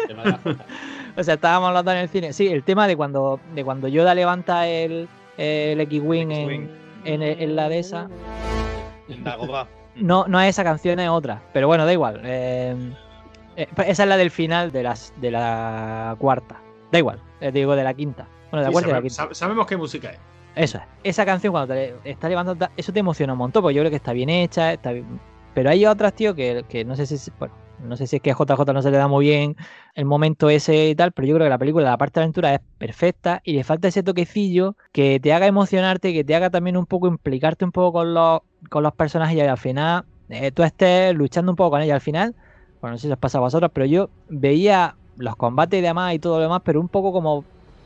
El 0.00 0.06
tema 0.08 0.22
de 0.24 0.30
la 0.30 0.38
foto. 0.38 0.64
o 1.16 1.22
sea, 1.22 1.34
estábamos 1.34 1.68
hablando 1.68 1.92
en 1.92 1.98
el 1.98 2.08
cine. 2.08 2.32
Sí, 2.32 2.48
el 2.48 2.62
tema 2.64 2.86
de 2.88 2.96
cuando, 2.96 3.40
de 3.54 3.64
cuando 3.64 3.88
Yoda 3.88 4.14
levanta 4.14 4.66
el, 4.68 5.08
el 5.38 5.80
X-Wing 5.80 6.30
en, 6.30 6.50
X-Wing. 6.50 6.68
en, 7.04 7.22
en 7.22 7.56
la 7.56 7.68
de 7.68 7.78
esa. 7.78 8.08
En 9.08 9.24
Dagobah. 9.24 9.66
no, 9.96 10.26
no 10.28 10.40
es 10.40 10.50
esa 10.50 10.64
canción, 10.64 10.98
es 11.00 11.08
otra. 11.08 11.42
Pero 11.52 11.66
bueno, 11.68 11.84
da 11.86 11.92
igual. 11.92 12.20
eh, 12.24 12.74
eh, 13.56 13.66
esa 13.86 14.02
es 14.02 14.08
la 14.08 14.16
del 14.16 14.30
final 14.30 14.70
de, 14.72 14.82
las, 14.82 15.12
de 15.20 15.30
la 15.30 16.14
cuarta. 16.18 16.60
Da 16.92 16.98
igual, 16.98 17.20
eh, 17.40 17.50
digo 17.52 17.74
de 17.76 17.84
la 17.84 17.94
quinta. 17.94 18.28
Bueno, 18.50 18.58
de 18.58 18.62
la 18.64 18.68
Sí, 18.68 18.72
cuarta 18.72 18.88
y 18.88 18.90
de 18.90 18.92
la 18.92 18.98
sabe- 19.00 19.08
quinta. 19.08 19.22
sab- 19.24 19.34
sabemos 19.34 19.66
qué 19.66 19.76
música 19.76 20.10
es. 20.10 20.18
Eso 20.54 20.78
es. 20.78 20.84
Esa 21.02 21.26
canción 21.26 21.52
cuando 21.52 21.74
te 21.74 21.94
está 22.04 22.28
llevando, 22.28 22.56
eso 22.76 22.92
te 22.92 23.00
emociona 23.00 23.32
un 23.34 23.38
montón, 23.38 23.62
porque 23.62 23.74
yo 23.74 23.82
creo 23.82 23.90
que 23.90 23.96
está 23.96 24.12
bien 24.12 24.28
hecha, 24.30 24.72
está 24.72 24.92
bien- 24.92 25.20
Pero 25.54 25.68
hay 25.70 25.84
otras, 25.86 26.12
tío, 26.14 26.34
que, 26.34 26.64
que 26.68 26.84
no 26.84 26.96
sé 26.96 27.06
si, 27.06 27.30
bueno, 27.38 27.54
no 27.78 27.96
sé 27.96 28.06
si 28.06 28.16
es 28.16 28.22
que 28.22 28.30
a 28.30 28.34
JJ 28.34 28.72
no 28.72 28.82
se 28.82 28.90
le 28.90 28.96
da 28.96 29.08
muy 29.08 29.26
bien 29.26 29.56
el 29.94 30.04
momento 30.04 30.48
ese 30.50 30.88
y 30.88 30.94
tal, 30.94 31.12
pero 31.12 31.28
yo 31.28 31.34
creo 31.34 31.46
que 31.46 31.50
la 31.50 31.58
película, 31.58 31.90
la 31.90 31.98
parte 31.98 32.20
de 32.20 32.24
aventura 32.24 32.54
es 32.54 32.60
perfecta 32.78 33.40
y 33.44 33.52
le 33.52 33.64
falta 33.64 33.88
ese 33.88 34.02
toquecillo 34.02 34.76
que 34.92 35.20
te 35.20 35.32
haga 35.32 35.46
emocionarte, 35.46 36.12
que 36.12 36.24
te 36.24 36.34
haga 36.34 36.50
también 36.50 36.76
un 36.76 36.86
poco 36.86 37.06
implicarte 37.08 37.64
un 37.64 37.72
poco 37.72 37.98
con 37.98 38.14
los, 38.14 38.40
con 38.70 38.82
los 38.82 38.94
personajes 38.94 39.36
y 39.36 39.40
al 39.40 39.58
final 39.58 40.04
eh, 40.28 40.50
tú 40.52 40.62
estés 40.62 41.14
luchando 41.14 41.52
un 41.52 41.56
poco 41.56 41.70
con 41.70 41.82
ellos. 41.82 41.94
Al 41.94 42.00
final, 42.00 42.34
bueno, 42.80 42.94
no 42.94 42.98
sé 42.98 43.06
si 43.06 43.12
os 43.12 43.18
pasa 43.18 43.38
a 43.38 43.42
vosotros, 43.42 43.70
pero 43.72 43.86
yo 43.86 44.10
veía 44.28 44.96
los 45.16 45.36
combates 45.36 45.78
y 45.78 45.82
demás 45.82 46.14
y 46.14 46.18
todo 46.18 46.36
lo 46.36 46.42
demás, 46.42 46.62
pero 46.64 46.80
un 46.80 46.88
poco 46.88 47.12
como 47.12 47.44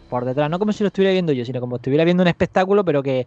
por 0.09 0.25
detrás, 0.25 0.51
no 0.51 0.59
como 0.59 0.73
si 0.73 0.83
lo 0.83 0.89
estuviera 0.89 1.13
viendo 1.13 1.33
yo, 1.33 1.45
sino 1.45 1.61
como 1.61 1.77
estuviera 1.77 2.05
viendo 2.05 2.23
un 2.23 2.29
espectáculo, 2.29 2.85
pero 2.85 3.03
que 3.03 3.27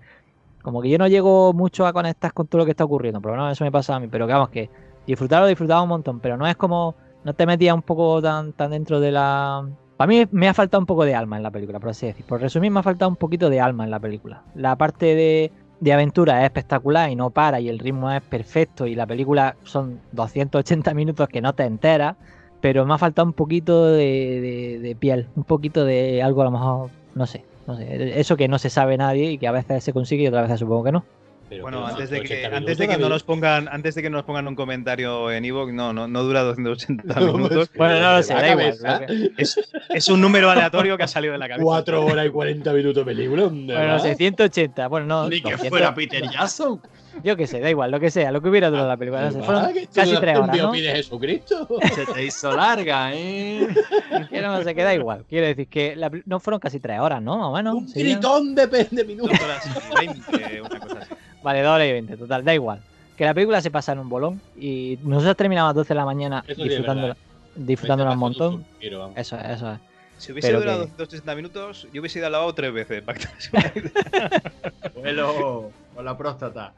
como 0.61 0.82
que 0.82 0.89
yo 0.89 0.97
no 0.97 1.07
llego 1.07 1.53
mucho 1.53 1.86
a 1.86 1.93
conectar 1.93 2.34
con 2.34 2.47
todo 2.47 2.59
lo 2.59 2.66
que 2.66 2.72
está 2.72 2.86
ocurriendo. 2.86 3.22
Pero 3.22 3.36
no, 3.36 3.51
eso 3.51 3.64
me 3.66 3.72
pasa 3.72 3.95
a 3.95 3.99
mí. 3.99 4.07
Pero 4.07 4.26
que 4.28 4.34
vamos, 4.34 4.49
que 4.49 4.70
disfrutarlo 5.08 5.47
disfrutaba 5.47 5.82
un 5.82 5.89
montón, 5.89 6.20
pero 6.20 6.38
no 6.38 6.47
es 6.47 6.56
como, 6.56 6.95
no 7.24 7.34
te 7.34 7.45
metía 7.45 7.74
un 7.76 7.82
poco 7.82 8.22
tan, 8.22 8.54
tan 8.54 8.72
dentro 8.72 8.99
de 8.99 9.12
la... 9.12 9.68
Para 9.97 10.08
mí 10.10 10.26
me 10.32 10.47
ha 10.49 10.54
faltado 10.54 10.80
un 10.82 10.86
poco 10.88 11.06
de 11.06 11.14
alma 11.16 11.38
en 11.38 11.43
la 11.43 11.51
película, 11.51 11.80
por 11.80 11.89
así 11.89 12.08
decir. 12.08 12.26
Por 12.26 12.41
resumir, 12.41 12.72
me 12.72 12.80
ha 12.80 12.84
faltado 12.84 13.10
un 13.10 13.16
poquito 13.16 13.49
de 13.49 13.60
alma 13.62 13.84
en 13.84 13.91
la 13.91 13.99
película. 13.99 14.41
La 14.56 14.76
parte 14.76 15.14
de, 15.16 15.51
de 15.80 15.93
aventura 15.93 16.39
es 16.39 16.45
espectacular 16.45 17.10
y 17.12 17.16
no 17.16 17.30
para 17.30 17.60
y 17.60 17.70
el 17.70 17.80
ritmo 17.80 18.12
es 18.12 18.22
perfecto 18.24 18.88
y 18.88 18.95
la 18.95 19.06
película 19.06 19.56
son 19.64 19.99
280 20.12 20.93
minutos 20.93 21.28
que 21.30 21.41
no 21.41 21.54
te 21.54 21.64
enteras, 21.64 22.16
pero 22.60 22.86
me 22.86 22.93
ha 22.93 22.97
faltado 22.97 23.28
un 23.28 23.34
poquito 23.34 23.86
de, 23.86 23.99
de- 24.41 24.80
de 24.80 24.95
piel, 24.95 25.28
un 25.36 25.43
poquito 25.43 25.86
de 25.86 26.24
algo 26.24 26.41
a 26.41 26.45
lo 26.45 26.51
mejor, 26.51 26.89
no 27.14 27.28
sé, 27.28 27.43
no 27.68 27.76
sé, 27.78 28.20
eso 28.20 28.36
que 28.36 28.47
no 28.47 28.58
se 28.58 28.70
sabe 28.70 28.97
nadie 28.97 29.32
y 29.32 29.38
que 29.38 29.47
a 29.47 29.51
veces 29.51 29.84
se 29.84 29.93
consigue 29.93 30.24
y 30.24 30.28
otras 30.28 30.43
veces 30.43 30.60
supongo 30.62 30.86
que 30.86 30.91
no. 30.93 31.04
Pero 31.50 31.64
Bueno, 31.64 31.86
antes 31.86 32.10
de 32.10 32.22
que, 32.22 32.28
180 32.28 32.58
antes 32.58 32.78
de 32.78 32.88
que 32.88 32.98
no 32.98 33.10
nos 33.10 33.24
pongan, 33.24 33.68
antes 33.68 33.94
de 33.96 34.02
que 34.02 34.10
nos 34.10 34.24
pongan 34.24 34.48
un 34.48 34.56
comentario 34.56 35.32
en 35.32 35.46
Evox, 35.46 35.72
no, 35.74 35.94
no, 35.94 36.08
no 36.08 36.24
dura 36.24 36.41
280 36.41 37.04
David. 37.14 37.28
minutos. 37.34 37.70
Bueno, 37.76 38.00
no 38.00 38.14
lo 38.18 38.24
sé, 38.24 38.34
da 38.34 38.50
igual. 38.52 39.06
que- 39.08 39.32
Es, 39.38 39.60
es 39.89 40.08
un 40.10 40.22
número 40.22 40.50
aleatorio 40.50 40.98
que 40.98 41.04
ha 41.04 41.08
salido 41.08 41.34
de 41.34 41.39
la 41.39 41.48
cabeza. 41.48 41.64
4 41.64 42.06
horas 42.06 42.26
y 42.26 42.30
40 42.30 42.74
minutos 42.74 43.06
de 43.06 43.06
película. 43.06 43.44
Bueno, 43.50 43.88
no 43.88 44.00
sé, 44.00 44.16
180, 44.16 44.88
bueno, 44.88 45.06
no. 45.06 45.30
Ni 45.30 45.38
que 45.41 45.52
200, 45.52 45.70
fuera 45.70 45.94
Peter 45.94 46.24
Jackson. 46.30 46.82
Yo 47.24 47.38
qué 47.38 47.46
sé, 47.46 47.60
da 47.60 47.70
igual, 47.70 47.91
lo 47.91 48.00
que 48.00 48.10
sea, 48.10 48.32
lo 48.32 48.41
que 48.41 48.50
hubiera 48.50 48.72
durado 48.72 48.88
la 48.88 48.98
película. 48.98 49.26
no 49.26 49.32
sé, 49.32 49.44
fueron 49.44 49.66
Ah, 49.66 49.72
casi 49.94 50.14
no 50.14 50.20
tres 50.20 50.36
horas, 50.39 50.58
¿no? 50.58 50.72
de 50.72 50.82
Jesucristo. 50.82 51.68
Se 51.94 52.06
te 52.12 52.26
hizo 52.26 52.56
larga, 52.56 53.12
¿eh? 53.14 53.68
Que 54.32 54.41
no 54.41 54.64
sé, 54.64 54.74
que 54.74 54.82
da 54.82 54.96
igual. 54.96 55.24
Quiero 55.30 55.46
decir 55.46 55.68
que 55.68 55.96
la 55.96 56.10
no 56.26 56.39
fueron 56.39 56.60
casi 56.60 56.80
tres 56.80 57.00
horas, 57.00 57.22
¿no? 57.22 57.38
Más 57.38 57.48
o 57.50 57.54
menos. 57.54 57.76
un 57.76 57.86
gritón 57.94 58.56
de, 58.56 59.06
minutos. 59.06 59.30
Dos 59.38 59.41
horas 59.44 59.70
y 59.91 60.08
20, 60.08 60.62
una 60.62 60.80
cosa 60.80 60.98
así. 61.02 61.14
Vale, 61.44 61.62
dos 61.62 61.76
horas 61.76 61.88
y 61.88 61.91
20, 61.91 62.18
total, 62.18 62.44
da 62.46 62.54
igual. 62.54 62.80
Que 63.18 63.26
la 63.26 63.34
película 63.34 63.62
se 63.62 63.70
pasa 63.70 63.91
en 63.91 64.00
un 64.00 64.10
bolón 64.10 64.41
y 64.58 64.98
nosotros 65.04 65.36
terminamos 65.38 65.68
a 65.68 65.70
las 65.72 65.76
12 65.76 65.89
de 65.89 65.96
la 65.96 66.06
mañana 66.06 66.44
Eso 66.48 66.64
disfrutándola, 66.64 67.18
disfrutándola 67.56 68.12
un 68.12 68.18
montón. 68.18 68.54
un 68.56 68.64
suspiro, 68.66 69.00
vamos. 69.00 69.18
Eso 69.18 69.38
es, 69.38 69.46
eso 69.50 69.72
es. 69.74 69.80
Si 70.18 70.32
hubiese 70.32 70.48
Pero 70.48 70.60
durado 70.62 70.86
que- 70.86 70.91
260 70.91 71.36
minutos, 71.36 71.88
yo 71.94 72.00
hubiese 72.02 72.20
ido 72.20 72.26
al 72.28 72.32
lavabo 72.32 72.54
tres 72.56 72.72
veces. 72.74 73.04
Vuelo 74.96 75.72
con 75.94 76.06
la 76.06 76.18
próstata. 76.18 76.74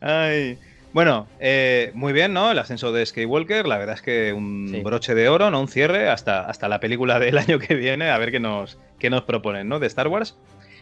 Ay. 0.00 0.58
Bueno, 0.92 1.26
eh, 1.40 1.90
muy 1.94 2.12
bien, 2.14 2.32
¿no? 2.32 2.50
El 2.50 2.58
ascenso 2.58 2.90
de 2.90 3.04
Skywalker, 3.04 3.66
la 3.66 3.76
verdad 3.76 3.96
es 3.96 4.02
que 4.02 4.32
un 4.32 4.68
Sí. 4.70 4.80
broche 4.80 5.14
de 5.14 5.28
oro, 5.28 5.50
¿no? 5.50 5.60
Un 5.60 5.68
cierre 5.68 6.08
hasta, 6.08 6.40
hasta 6.48 6.68
la 6.68 6.80
película 6.80 7.18
del 7.18 7.36
año 7.38 7.58
que 7.58 7.74
viene, 7.74 8.10
a 8.10 8.16
ver 8.18 8.30
qué 8.30 8.40
nos, 8.40 8.78
qué 8.98 9.10
nos 9.10 9.22
proponen, 9.24 9.68
¿no? 9.68 9.78
De 9.78 9.86
Star 9.88 10.08
Wars. 10.08 10.36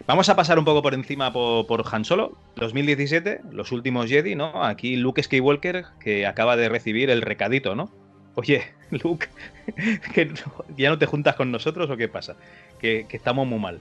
Vamos 0.07 0.29
a 0.29 0.37
pasar 0.37 0.59
un 0.59 0.65
poco 0.65 0.83
por 0.83 0.95
encima 0.95 1.33
por, 1.33 1.85
Han 1.91 2.05
Solo. 2.05 2.37
2017, 2.57 3.41
los 3.53 3.73
últimos 3.73 4.09
Jedi, 4.09 4.35
¿no? 4.35 4.65
Aquí 4.65 4.97
Luke 4.97 5.23
Skywalker, 5.23 5.87
que 6.01 6.27
acaba 6.27 6.57
de 6.57 6.69
recibir 6.69 7.11
el 7.11 7.23
recadito, 7.23 7.75
¿no? 7.75 7.91
Oye, 8.35 8.63
Luke, 8.91 9.29
que 10.15 10.33
¿ya 10.77 10.91
no 10.91 10.99
te 10.99 11.07
juntas 11.07 11.37
con 11.37 11.51
nosotros 11.51 11.89
o 11.91 11.97
qué 11.97 12.09
pasa? 12.09 12.37
Que, 12.81 13.07
estamos 13.11 13.47
muy 13.47 13.59
mal. 13.59 13.81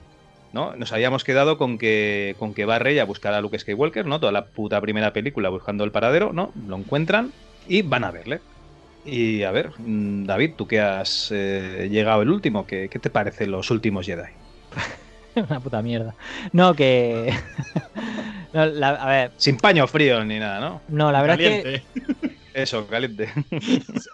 ¿no? 0.52 0.76
Nos 0.76 0.92
habíamos 0.92 1.24
quedado 1.24 1.58
con 1.58 1.78
que, 1.78 2.36
con 2.38 2.54
que 2.54 2.64
va 2.64 2.78
Rey 2.78 3.00
a 3.00 3.04
buscar 3.04 3.34
a 3.34 3.40
Luke 3.40 3.58
Skywalker, 3.58 4.06
¿no? 4.06 4.20
Toda 4.20 4.30
la 4.30 4.46
puta 4.46 4.80
primera 4.80 5.12
película 5.12 5.48
buscando 5.48 5.82
el 5.82 5.90
paradero, 5.90 6.32
¿no? 6.32 6.52
Lo 6.68 6.76
encuentran 6.76 7.32
y 7.66 7.82
van 7.82 8.04
a 8.04 8.12
verle. 8.12 8.40
Y 9.04 9.42
a 9.42 9.50
ver, 9.50 9.70
mm, 9.78 10.24
David, 10.24 10.52
tú 10.56 10.66
que 10.66 10.80
has 10.80 11.30
eh, 11.32 11.88
llegado 11.90 12.22
el 12.22 12.30
último, 12.30 12.66
¿qué, 12.66 12.88
qué 12.88 12.98
te 13.00 13.10
parecen 13.10 13.50
los 13.50 13.70
últimos 13.70 14.06
Jedi? 14.06 14.30
Una 15.48 15.60
puta 15.60 15.82
mierda. 15.82 16.14
No, 16.52 16.74
que. 16.74 17.32
No, 18.52 18.66
la- 18.66 18.90
a 18.90 19.06
ver, 19.08 19.32
Sin 19.36 19.56
paño 19.56 19.84
frío 19.88 20.24
ni 20.24 20.38
nada, 20.38 20.60
¿no? 20.60 20.80
no, 20.86 21.10
la 21.10 21.22
verdad 21.22 21.40
es 21.40 21.64
Caliente. 21.64 21.82
que 22.14 22.34
Eso, 22.54 22.86
caliente. 22.86 23.28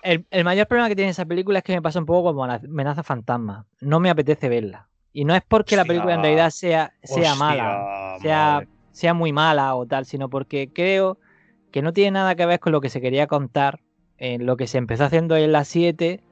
el, 0.03 0.25
el 0.31 0.45
mayor 0.45 0.67
problema 0.67 0.89
que 0.89 0.97
tiene 0.97 1.11
esa 1.11 1.27
película 1.27 1.59
es 1.59 1.65
que 1.65 1.75
me 1.75 1.83
pasa 1.83 1.99
un 1.99 2.07
poco 2.07 2.31
como 2.31 2.47
la 2.47 2.55
amenaza 2.55 3.03
fantasma. 3.03 3.67
No 3.83 4.01
me 4.01 4.09
apetece 4.09 4.49
verla. 4.49 4.89
Y 5.13 5.27
no 5.27 5.35
es 5.35 5.43
porque 5.47 5.77
la 5.77 5.85
película 5.85 6.15
en 6.15 6.23
realidad 6.23 6.49
sea, 6.49 6.95
sea 7.03 7.33
Hostia, 7.33 7.35
mala, 7.35 8.17
sea, 8.23 8.53
madre. 8.55 8.69
sea 8.93 9.13
muy 9.13 9.31
mala 9.35 9.75
o 9.75 9.85
tal, 9.85 10.07
sino 10.07 10.31
porque 10.31 10.71
creo 10.73 11.19
que 11.71 11.83
no 11.83 11.93
tiene 11.93 12.13
nada 12.13 12.35
que 12.35 12.47
ver 12.47 12.61
con 12.61 12.73
lo 12.73 12.81
que 12.81 12.89
se 12.89 13.03
quería 13.03 13.27
contar 13.27 13.81
en 14.17 14.47
lo 14.47 14.57
que 14.57 14.67
se 14.69 14.79
empezó 14.79 15.05
haciendo 15.05 15.37
en 15.37 15.53
la 15.53 15.65
7 15.65 16.23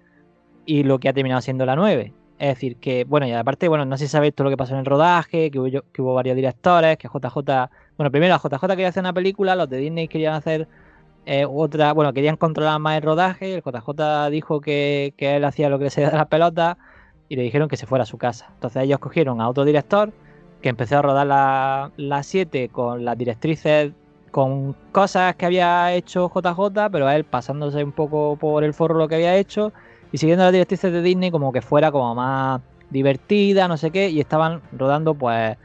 y 0.64 0.84
lo 0.84 0.98
que 0.98 1.10
ha 1.10 1.12
terminado 1.12 1.42
siendo 1.42 1.66
la 1.66 1.76
9. 1.76 2.14
Es 2.38 2.48
decir, 2.48 2.76
que, 2.76 3.04
bueno, 3.04 3.26
y 3.26 3.32
aparte, 3.32 3.68
bueno, 3.68 3.84
no 3.84 3.96
sé 3.96 4.06
si 4.06 4.12
sabéis 4.12 4.34
todo 4.34 4.44
lo 4.44 4.50
que 4.50 4.56
pasó 4.56 4.74
en 4.74 4.80
el 4.80 4.86
rodaje, 4.86 5.50
que 5.50 5.58
hubo, 5.58 5.68
que 5.92 6.02
hubo 6.02 6.14
varios 6.14 6.36
directores, 6.36 6.96
que 6.96 7.08
JJ, 7.08 7.36
bueno, 7.96 8.10
primero 8.12 8.34
a 8.34 8.38
JJ 8.38 8.68
quería 8.68 8.88
hacer 8.88 9.02
una 9.02 9.12
película, 9.12 9.56
los 9.56 9.68
de 9.68 9.78
Disney 9.78 10.06
querían 10.06 10.34
hacer 10.34 10.68
eh, 11.26 11.44
otra, 11.46 11.92
bueno, 11.92 12.12
querían 12.12 12.36
controlar 12.36 12.78
más 12.78 12.96
el 12.96 13.02
rodaje, 13.02 13.54
el 13.56 13.62
JJ 13.62 14.30
dijo 14.30 14.60
que, 14.60 15.14
él 15.18 15.44
hacía 15.44 15.68
lo 15.68 15.78
que 15.78 15.90
se 15.90 16.02
da 16.02 16.12
la 16.12 16.28
pelota 16.28 16.78
y 17.28 17.36
le 17.36 17.42
dijeron 17.42 17.68
que 17.68 17.76
se 17.76 17.86
fuera 17.86 18.04
a 18.04 18.06
su 18.06 18.18
casa. 18.18 18.48
Entonces 18.54 18.84
ellos 18.84 18.98
cogieron 19.00 19.40
a 19.40 19.48
otro 19.48 19.64
director 19.64 20.12
que 20.62 20.68
empezó 20.68 20.98
a 20.98 21.02
rodar 21.02 21.26
la, 21.26 21.92
la 21.96 22.22
7 22.22 22.68
con 22.70 23.04
las 23.04 23.18
directrices, 23.18 23.92
con 24.30 24.74
cosas 24.92 25.34
que 25.36 25.46
había 25.46 25.92
hecho 25.92 26.30
JJ, 26.34 26.90
pero 26.90 27.10
él 27.10 27.24
pasándose 27.24 27.82
un 27.84 27.92
poco 27.92 28.36
por 28.36 28.64
el 28.64 28.74
forro 28.74 28.96
lo 28.96 29.08
que 29.08 29.16
había 29.16 29.36
hecho 29.36 29.72
y 30.12 30.18
siguiendo 30.18 30.44
las 30.44 30.52
directrices 30.52 30.92
de 30.92 31.02
Disney 31.02 31.30
como 31.30 31.52
que 31.52 31.60
fuera 31.62 31.90
como 31.92 32.14
más 32.14 32.60
divertida, 32.90 33.68
no 33.68 33.76
sé 33.76 33.90
qué, 33.90 34.08
y 34.08 34.20
estaban 34.20 34.62
rodando 34.72 35.14
pues 35.14 35.56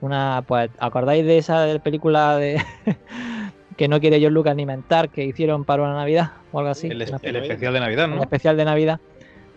una, 0.00 0.42
pues, 0.46 0.70
¿acordáis 0.78 1.24
de 1.24 1.38
esa 1.38 1.60
de 1.62 1.78
película 1.78 2.36
de 2.36 2.60
que 3.76 3.88
no 3.88 4.00
quiere 4.00 4.20
John 4.22 4.34
Lucas 4.34 4.56
ni 4.56 4.66
mentar 4.66 5.08
que 5.08 5.24
hicieron 5.24 5.64
para 5.64 5.82
una 5.84 5.94
Navidad 5.94 6.32
o 6.50 6.58
algo 6.58 6.70
así? 6.70 6.88
el, 6.88 7.02
es- 7.02 7.12
el 7.22 7.36
especial 7.36 7.72
de 7.74 7.80
Navidad, 7.80 8.08
¿no? 8.08 8.20
especial 8.22 8.56
de 8.56 8.64
Navidad, 8.64 9.00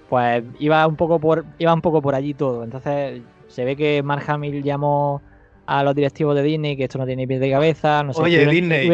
pues 0.09 0.43
iba 0.59 0.85
un 0.87 0.95
poco 0.95 1.19
por 1.19 1.45
iba 1.57 1.73
un 1.73 1.81
poco 1.81 2.01
por 2.01 2.15
allí 2.15 2.33
todo. 2.33 2.63
Entonces 2.63 3.21
se 3.47 3.65
ve 3.65 3.75
que 3.75 4.03
Mark 4.03 4.23
Hamill 4.27 4.63
llamó 4.63 5.21
a 5.65 5.83
los 5.83 5.95
directivos 5.95 6.35
de 6.35 6.43
Disney 6.43 6.77
que 6.77 6.83
esto 6.83 6.99
no 6.99 7.05
tiene 7.07 7.27
pies 7.27 7.39
de 7.39 7.49
cabeza, 7.49 8.03
no 8.03 8.13
sé, 8.13 8.21
Oye, 8.21 8.45
Disney. 8.45 8.87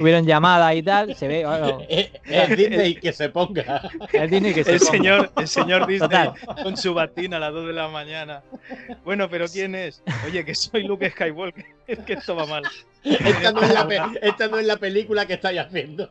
Tuvieron, 0.00 0.26
llamadas 0.26 0.74
y 0.74 0.82
tal, 0.82 1.14
se 1.14 1.28
ve 1.28 1.44
bueno, 1.46 1.78
Es 1.88 2.10
es 2.24 2.56
Disney 2.56 2.94
que 2.96 3.12
se 3.12 3.28
ponga. 3.28 3.88
el 4.12 4.30
Disney 4.30 4.52
que 4.54 4.64
se 4.64 4.72
El 4.72 4.78
ponga. 4.80 4.90
señor, 4.92 5.30
el 5.36 5.48
señor 5.48 5.86
Disney 5.86 6.08
Total. 6.08 6.32
con 6.62 6.76
su 6.76 6.92
batina 6.94 7.36
a 7.36 7.40
las 7.40 7.52
2 7.52 7.66
de 7.68 7.72
la 7.72 7.88
mañana. 7.88 8.42
Bueno, 9.04 9.28
pero 9.30 9.46
¿quién 9.46 9.74
es? 9.74 10.02
Oye, 10.26 10.44
que 10.44 10.54
soy 10.54 10.82
Luke 10.84 11.08
Skywalker. 11.10 11.64
Es 11.86 11.98
que 12.00 12.12
esto 12.14 12.36
va 12.36 12.46
mal. 12.46 12.62
Esta 13.02 13.50
no, 13.52 13.62
es 13.62 13.72
la 13.74 13.88
pe- 13.88 14.00
esta 14.22 14.46
no 14.48 14.58
es 14.58 14.66
la 14.66 14.76
película 14.76 15.26
que 15.26 15.34
estáis 15.34 15.58
haciendo. 15.58 16.08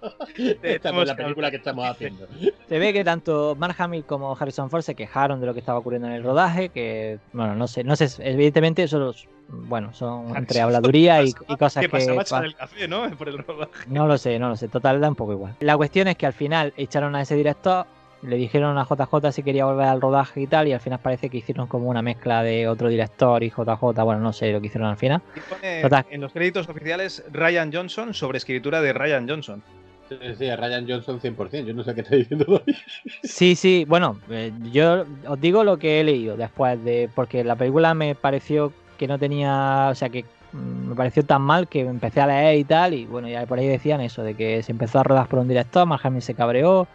Esta 0.64 0.92
no 0.92 1.04
es 1.04 1.08
la 1.08 1.16
película 1.16 1.50
que 1.52 1.58
estamos 1.58 1.88
haciendo. 1.88 2.28
Se 2.68 2.80
ve 2.80 2.92
que 2.92 3.04
tanto 3.04 3.56
Mark 3.58 3.76
Hamill 3.78 4.04
como 4.06 4.36
Harrison 4.36 4.70
Ford 4.70 4.82
se 4.82 4.96
quejaron 4.96 5.40
de 5.40 5.46
lo 5.46 5.54
que 5.54 5.60
estaba 5.60 5.78
ocurriendo 5.80 6.08
en 6.08 6.16
el 6.16 6.24
rodaje, 6.24 6.70
que 6.70 7.20
bueno, 7.32 7.56
no 7.56 7.68
sé, 7.68 7.84
no 7.84 7.96
sé, 7.96 8.08
evidentemente 8.20 8.84
eso 8.84 9.00
los- 9.00 9.28
bueno, 9.50 9.94
son 9.94 10.36
entre 10.38 10.62
habladuría 10.62 11.22
y, 11.24 11.34
y 11.48 11.56
cosas 11.58 11.82
¿Qué 11.82 11.88
que 11.88 11.98
pasaba? 11.98 12.16
pa- 12.18 12.22
Echar 12.22 12.46
el 12.46 12.56
café, 12.56 12.88
¿no? 12.88 13.10
Por 13.18 13.30
el 13.30 13.38
rodaje. 13.40 13.72
No 13.88 14.08
lo 14.08 14.18
sé, 14.18 14.40
no 14.40 14.50
lo 14.50 14.56
sé. 14.56 14.68
Total, 14.68 15.00
da 15.02 15.10
un 15.10 15.16
poco 15.16 15.34
igual. 15.34 15.56
La 15.60 15.76
cuestión 15.78 16.08
es 16.08 16.18
que 16.18 16.26
al 16.26 16.34
final 16.34 16.74
echaron 16.78 17.16
a 17.16 17.22
ese 17.22 17.36
director, 17.36 17.86
le 18.22 18.36
dijeron 18.36 18.78
a 18.78 18.84
JJ 18.86 19.32
si 19.32 19.44
quería 19.44 19.66
volver 19.66 19.88
al 19.88 20.02
rodaje 20.02 20.42
y 20.42 20.48
tal, 20.48 20.68
y 20.68 20.74
al 20.74 20.80
final 20.82 21.00
parece 21.00 21.30
que 21.30 21.38
hicieron 21.38 21.68
como 21.68 21.88
una 21.90 22.02
mezcla 22.02 22.44
de 22.44 22.68
otro 22.68 22.90
director 22.90 23.42
y 23.44 23.50
JJ. 23.50 23.82
Bueno, 24.04 24.20
no 24.20 24.34
sé 24.34 24.52
lo 24.52 24.60
que 24.62 24.68
hicieron 24.68 24.90
al 24.90 24.98
final. 24.98 25.22
Pone 25.50 25.82
Total. 25.82 26.06
en 26.10 26.22
los 26.22 26.32
créditos 26.34 26.68
oficiales 26.70 27.24
Ryan 27.32 27.72
Johnson 27.74 28.14
sobre 28.14 28.38
escritura 28.38 28.82
de 28.82 28.94
Ryan 28.94 29.28
Johnson. 29.28 29.64
Sí, 30.10 30.16
sí, 30.40 30.50
a 30.50 30.56
Ryan 30.56 30.86
Johnson 30.90 31.22
100%. 31.22 31.66
Yo 31.66 31.74
no 31.76 31.84
sé 31.84 31.94
qué 31.94 32.02
está 32.02 32.16
diciendo 32.16 32.44
todavía. 32.44 32.76
Sí, 33.24 33.56
sí, 33.56 33.86
bueno, 33.88 34.20
eh, 34.30 34.52
yo 34.72 35.06
os 35.28 35.40
digo 35.40 35.64
lo 35.64 35.78
que 35.78 36.00
he 36.02 36.04
leído 36.04 36.36
después 36.36 36.84
de. 36.84 37.10
Porque 37.14 37.44
la 37.44 37.56
película 37.56 37.94
me 37.94 38.16
pareció 38.16 38.74
que 39.00 39.08
no 39.08 39.18
tenía. 39.18 39.88
O 39.92 39.96
sea, 39.96 40.10
que 40.10 40.26
mm, 40.54 40.90
me 40.90 40.96
pareció 40.96 41.26
tan 41.26 41.42
mal 41.42 41.68
que 41.68 41.80
empecé 41.82 42.22
a 42.22 42.28
leer 42.28 42.60
y 42.60 42.64
tal, 42.66 42.94
y 42.94 43.06
bueno, 43.06 43.28
ya 43.28 43.48
por 43.48 43.58
ahí 43.58 43.68
decían 43.68 44.02
eso, 44.02 44.22
de 44.22 44.36
que 44.36 44.62
se 44.62 44.72
empezó 44.72 45.00
a 45.00 45.04
rodar 45.04 45.28
por 45.28 45.40
un 45.40 45.48
director, 45.48 45.88
Mark 45.88 46.04
se 46.22 46.36
cabreó, 46.36 46.88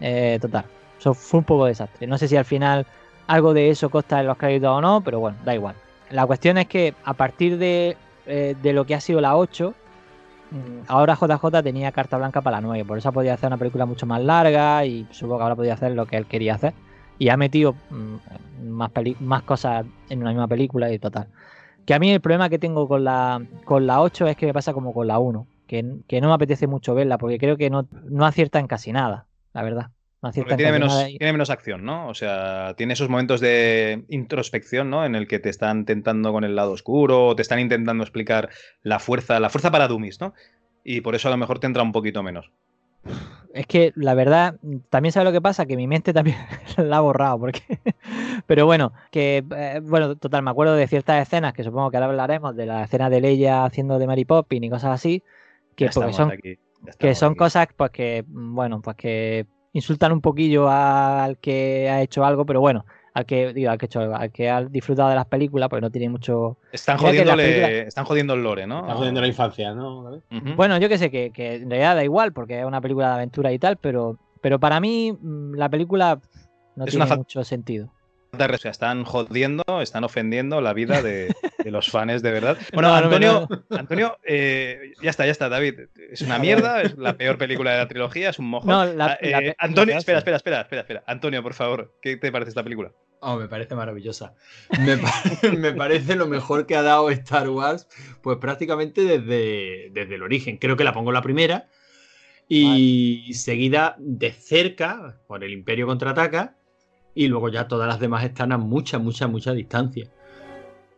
eh, 0.00 0.38
total, 0.40 0.64
eso 0.98 1.14
fue 1.14 1.38
un 1.38 1.44
poco 1.44 1.66
desastre. 1.66 2.06
No 2.08 2.18
sé 2.18 2.26
si 2.26 2.36
al 2.36 2.44
final 2.44 2.86
algo 3.28 3.54
de 3.54 3.70
eso 3.70 3.90
consta 3.90 4.18
en 4.20 4.26
los 4.26 4.36
créditos 4.36 4.70
o 4.70 4.80
no, 4.80 5.00
pero 5.02 5.20
bueno, 5.20 5.38
da 5.44 5.54
igual. 5.54 5.76
La 6.10 6.26
cuestión 6.26 6.58
es 6.58 6.66
que 6.66 6.94
a 7.04 7.14
partir 7.14 7.58
de, 7.58 7.96
eh, 8.26 8.56
de 8.60 8.72
lo 8.72 8.84
que 8.84 8.94
ha 8.94 9.00
sido 9.00 9.20
la 9.20 9.36
8, 9.36 9.74
mm, 10.50 10.56
ahora 10.88 11.14
JJ 11.14 11.62
tenía 11.62 11.92
carta 11.92 12.16
blanca 12.18 12.40
para 12.40 12.56
la 12.56 12.62
9, 12.62 12.84
por 12.84 12.98
eso 12.98 13.12
podido 13.12 13.34
hacer 13.34 13.46
una 13.46 13.58
película 13.58 13.86
mucho 13.86 14.06
más 14.06 14.22
larga 14.22 14.84
y 14.84 15.06
supongo 15.10 15.38
que 15.38 15.42
ahora 15.44 15.56
podía 15.56 15.74
hacer 15.74 15.92
lo 15.92 16.06
que 16.06 16.16
él 16.16 16.26
quería 16.26 16.54
hacer. 16.54 16.72
Y 17.18 17.28
ha 17.28 17.36
metido 17.36 17.74
mm, 17.90 18.68
más, 18.70 18.90
peli- 18.90 19.16
más 19.20 19.42
cosas 19.42 19.84
en 20.08 20.20
una 20.20 20.30
misma 20.30 20.48
película 20.48 20.92
y 20.92 20.98
total. 20.98 21.28
Que 21.86 21.94
a 21.94 21.98
mí 21.98 22.10
el 22.10 22.20
problema 22.20 22.48
que 22.48 22.58
tengo 22.58 22.86
con 22.88 23.04
la, 23.04 23.42
con 23.64 23.86
la 23.86 24.00
8 24.00 24.26
es 24.26 24.36
que 24.36 24.46
me 24.46 24.52
pasa 24.52 24.72
como 24.72 24.92
con 24.94 25.06
la 25.06 25.18
1, 25.18 25.46
que, 25.66 25.84
que 26.06 26.20
no 26.20 26.28
me 26.28 26.34
apetece 26.34 26.66
mucho 26.66 26.94
verla 26.94 27.18
porque 27.18 27.38
creo 27.38 27.56
que 27.56 27.70
no, 27.70 27.86
no 28.04 28.24
acierta 28.24 28.58
en 28.60 28.66
casi 28.66 28.92
nada, 28.92 29.26
la 29.52 29.62
verdad. 29.62 29.90
No 30.22 30.28
acierta 30.28 30.50
Porque 30.50 30.54
en 30.54 30.56
tiene 30.58 30.70
casi 30.70 30.80
menos, 30.80 30.92
nada 30.94 31.10
y- 31.10 31.18
tiene 31.18 31.32
menos 31.32 31.50
acción, 31.50 31.84
¿no? 31.84 32.08
O 32.08 32.14
sea, 32.14 32.74
tiene 32.76 32.92
esos 32.92 33.08
momentos 33.08 33.40
de 33.40 34.04
introspección, 34.08 34.88
¿no? 34.90 35.04
En 35.04 35.16
el 35.16 35.26
que 35.26 35.40
te 35.40 35.48
están 35.48 35.84
tentando 35.84 36.32
con 36.32 36.44
el 36.44 36.54
lado 36.54 36.70
oscuro, 36.72 37.26
o 37.28 37.36
te 37.36 37.42
están 37.42 37.58
intentando 37.58 38.04
explicar 38.04 38.48
la 38.84 39.00
fuerza, 39.00 39.40
la 39.40 39.50
fuerza 39.50 39.72
para 39.72 39.88
dummies, 39.88 40.20
¿no? 40.20 40.34
Y 40.84 41.00
por 41.00 41.16
eso 41.16 41.26
a 41.26 41.32
lo 41.32 41.36
mejor 41.36 41.58
te 41.58 41.66
entra 41.66 41.82
un 41.82 41.90
poquito 41.92 42.22
menos. 42.22 42.50
Es 43.54 43.66
que 43.66 43.92
la 43.96 44.14
verdad, 44.14 44.56
también 44.88 45.12
sabe 45.12 45.24
lo 45.24 45.32
que 45.32 45.42
pasa, 45.42 45.66
que 45.66 45.76
mi 45.76 45.86
mente 45.86 46.12
también 46.12 46.36
la 46.78 46.98
ha 46.98 47.00
borrado, 47.00 47.38
porque. 47.38 47.60
Pero 48.46 48.64
bueno, 48.66 48.92
que 49.10 49.44
eh, 49.54 49.80
bueno, 49.82 50.16
total, 50.16 50.42
me 50.42 50.50
acuerdo 50.50 50.74
de 50.74 50.86
ciertas 50.88 51.20
escenas 51.20 51.52
que 51.52 51.62
supongo 51.62 51.90
que 51.90 51.98
ahora 51.98 52.06
hablaremos, 52.06 52.56
de 52.56 52.66
la 52.66 52.84
escena 52.84 53.10
de 53.10 53.20
Leia 53.20 53.64
haciendo 53.64 53.98
de 53.98 54.06
Mary 54.06 54.24
Poppins 54.24 54.66
y 54.66 54.70
cosas 54.70 54.92
así, 54.92 55.22
que 55.76 55.86
Ya 55.86 55.90
porque 55.92 56.12
son, 56.12 56.30
aquí, 56.30 56.58
que 56.98 57.14
son 57.14 57.32
aquí. 57.32 57.38
cosas 57.38 57.68
pues 57.76 57.90
que, 57.90 58.24
mm, 58.26 58.54
bueno, 58.54 58.80
pues 58.80 58.96
que 58.96 59.46
insultan 59.74 60.12
un 60.12 60.20
poquillo 60.20 60.68
al 60.70 61.38
que 61.38 61.90
ha 61.90 62.00
hecho 62.02 62.24
algo, 62.24 62.46
pero 62.46 62.60
bueno, 62.60 62.86
al 63.14 63.26
que, 63.26 63.52
digo, 63.52 63.70
al 63.70 63.78
que, 63.78 63.84
ha 63.84 63.86
hecho 63.86 64.00
algo, 64.00 64.14
al 64.14 64.30
que 64.32 64.50
ha 64.50 64.62
disfrutado 64.62 65.10
de 65.10 65.14
las 65.14 65.26
películas, 65.26 65.68
porque 65.68 65.82
no 65.82 65.90
tiene 65.90 66.08
mucho. 66.08 66.56
Están 66.72 66.96
jodiéndole, 66.98 67.42
película- 67.42 67.70
están 67.70 68.04
jodiendo 68.04 68.34
el 68.34 68.42
lore, 68.42 68.66
¿no? 68.66 68.80
Está 68.80 68.94
jodiendo 68.94 69.20
la 69.20 69.26
infancia, 69.26 69.74
¿no? 69.74 70.20
Bueno, 70.56 70.78
yo 70.78 70.88
que 70.88 70.98
sé, 70.98 71.10
que, 71.10 71.30
que 71.30 71.56
en 71.56 71.70
realidad 71.70 71.96
da 71.96 72.04
igual, 72.04 72.32
porque 72.32 72.60
es 72.60 72.64
una 72.64 72.80
película 72.80 73.08
de 73.08 73.14
aventura 73.14 73.52
y 73.52 73.58
tal, 73.58 73.76
pero, 73.76 74.18
pero 74.40 74.58
para 74.58 74.80
mí 74.80 75.12
mm, 75.12 75.54
la 75.54 75.68
película 75.68 76.20
no 76.76 76.84
Es 76.84 76.90
tiene 76.90 77.16
mucho 77.16 77.44
sentido. 77.44 77.88
O 78.34 78.56
sea, 78.56 78.70
están 78.70 79.04
jodiendo, 79.04 79.62
están 79.82 80.04
ofendiendo 80.04 80.62
la 80.62 80.72
vida 80.72 81.02
de, 81.02 81.34
de 81.62 81.70
los 81.70 81.90
fans 81.90 82.22
de 82.22 82.32
verdad. 82.32 82.56
Bueno, 82.72 82.88
No, 82.88 82.94
no 83.02 83.08
me- 83.10 83.16
Antonio, 83.16 83.48
Antonio 83.70 84.18
eh, 84.24 84.94
ya 85.02 85.10
está, 85.10 85.26
ya 85.26 85.32
está, 85.32 85.50
David. 85.50 85.80
Es 86.10 86.22
una 86.22 86.38
mierda, 86.38 86.80
es 86.80 86.96
la 86.96 87.14
peor 87.18 87.36
película 87.36 87.72
de 87.72 87.78
la 87.78 87.88
trilogía, 87.88 88.30
es 88.30 88.38
un 88.38 88.50
la- 88.50 88.60
Ah, 88.82 88.86
la 88.86 89.18
eh, 89.20 89.54
Antonio, 89.58 89.98
espera, 89.98 90.16
espera, 90.20 90.38
espera, 90.38 90.62
espera, 90.62 90.80
espera. 90.80 91.04
Antonio, 91.06 91.42
por 91.42 91.52
favor, 91.52 91.94
¿qué 92.00 92.16
te 92.16 92.32
parece 92.32 92.48
esta 92.48 92.62
película? 92.64 92.92
Oh, 93.20 93.36
me 93.36 93.48
parece 93.48 93.74
maravillosa. 93.74 94.32
Me 95.58 95.72
parece 95.74 96.16
lo 96.16 96.26
mejor 96.26 96.66
que 96.66 96.74
ha 96.74 96.82
dado 96.82 97.10
Star 97.10 97.50
Wars, 97.50 97.86
pues 98.22 98.38
prácticamente 98.38 99.02
desde, 99.02 99.90
desde 99.92 100.14
el 100.14 100.22
origen. 100.22 100.56
Creo 100.56 100.78
que 100.78 100.84
la 100.84 100.94
pongo 100.94 101.12
la 101.12 101.20
primera 101.22 101.68
y 102.48 103.32
seguida 103.34 103.94
de 103.98 104.32
cerca 104.32 105.20
por 105.28 105.44
el 105.44 105.52
Imperio 105.52 105.86
contraataca 105.86 106.56
y 107.14 107.28
luego 107.28 107.48
ya 107.48 107.68
todas 107.68 107.88
las 107.88 108.00
demás 108.00 108.24
están 108.24 108.52
a 108.52 108.58
mucha, 108.58 108.98
mucha, 108.98 109.26
mucha 109.26 109.52
distancia. 109.52 110.08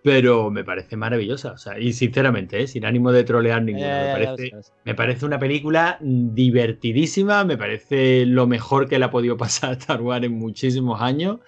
Pero 0.02 0.50
me 0.50 0.64
parece 0.64 0.98
maravillosa, 0.98 1.52
o 1.52 1.56
sea, 1.56 1.78
y 1.78 1.94
sinceramente, 1.94 2.60
¿eh? 2.60 2.66
sin 2.66 2.84
ánimo 2.84 3.10
de 3.10 3.24
trolear 3.24 3.62
ninguno, 3.62 3.88
me 3.88 4.12
parece, 4.12 4.52
me 4.84 4.94
parece 4.94 5.24
una 5.24 5.38
película 5.38 5.96
divertidísima, 6.00 7.42
me 7.44 7.56
parece 7.56 8.26
lo 8.26 8.46
mejor 8.46 8.86
que 8.86 8.98
le 8.98 9.06
ha 9.06 9.10
podido 9.10 9.36
pasar 9.38 9.70
a 9.70 9.72
Star 9.74 10.02
Wars 10.02 10.24
en 10.24 10.38
muchísimos 10.38 11.00
años. 11.00 11.38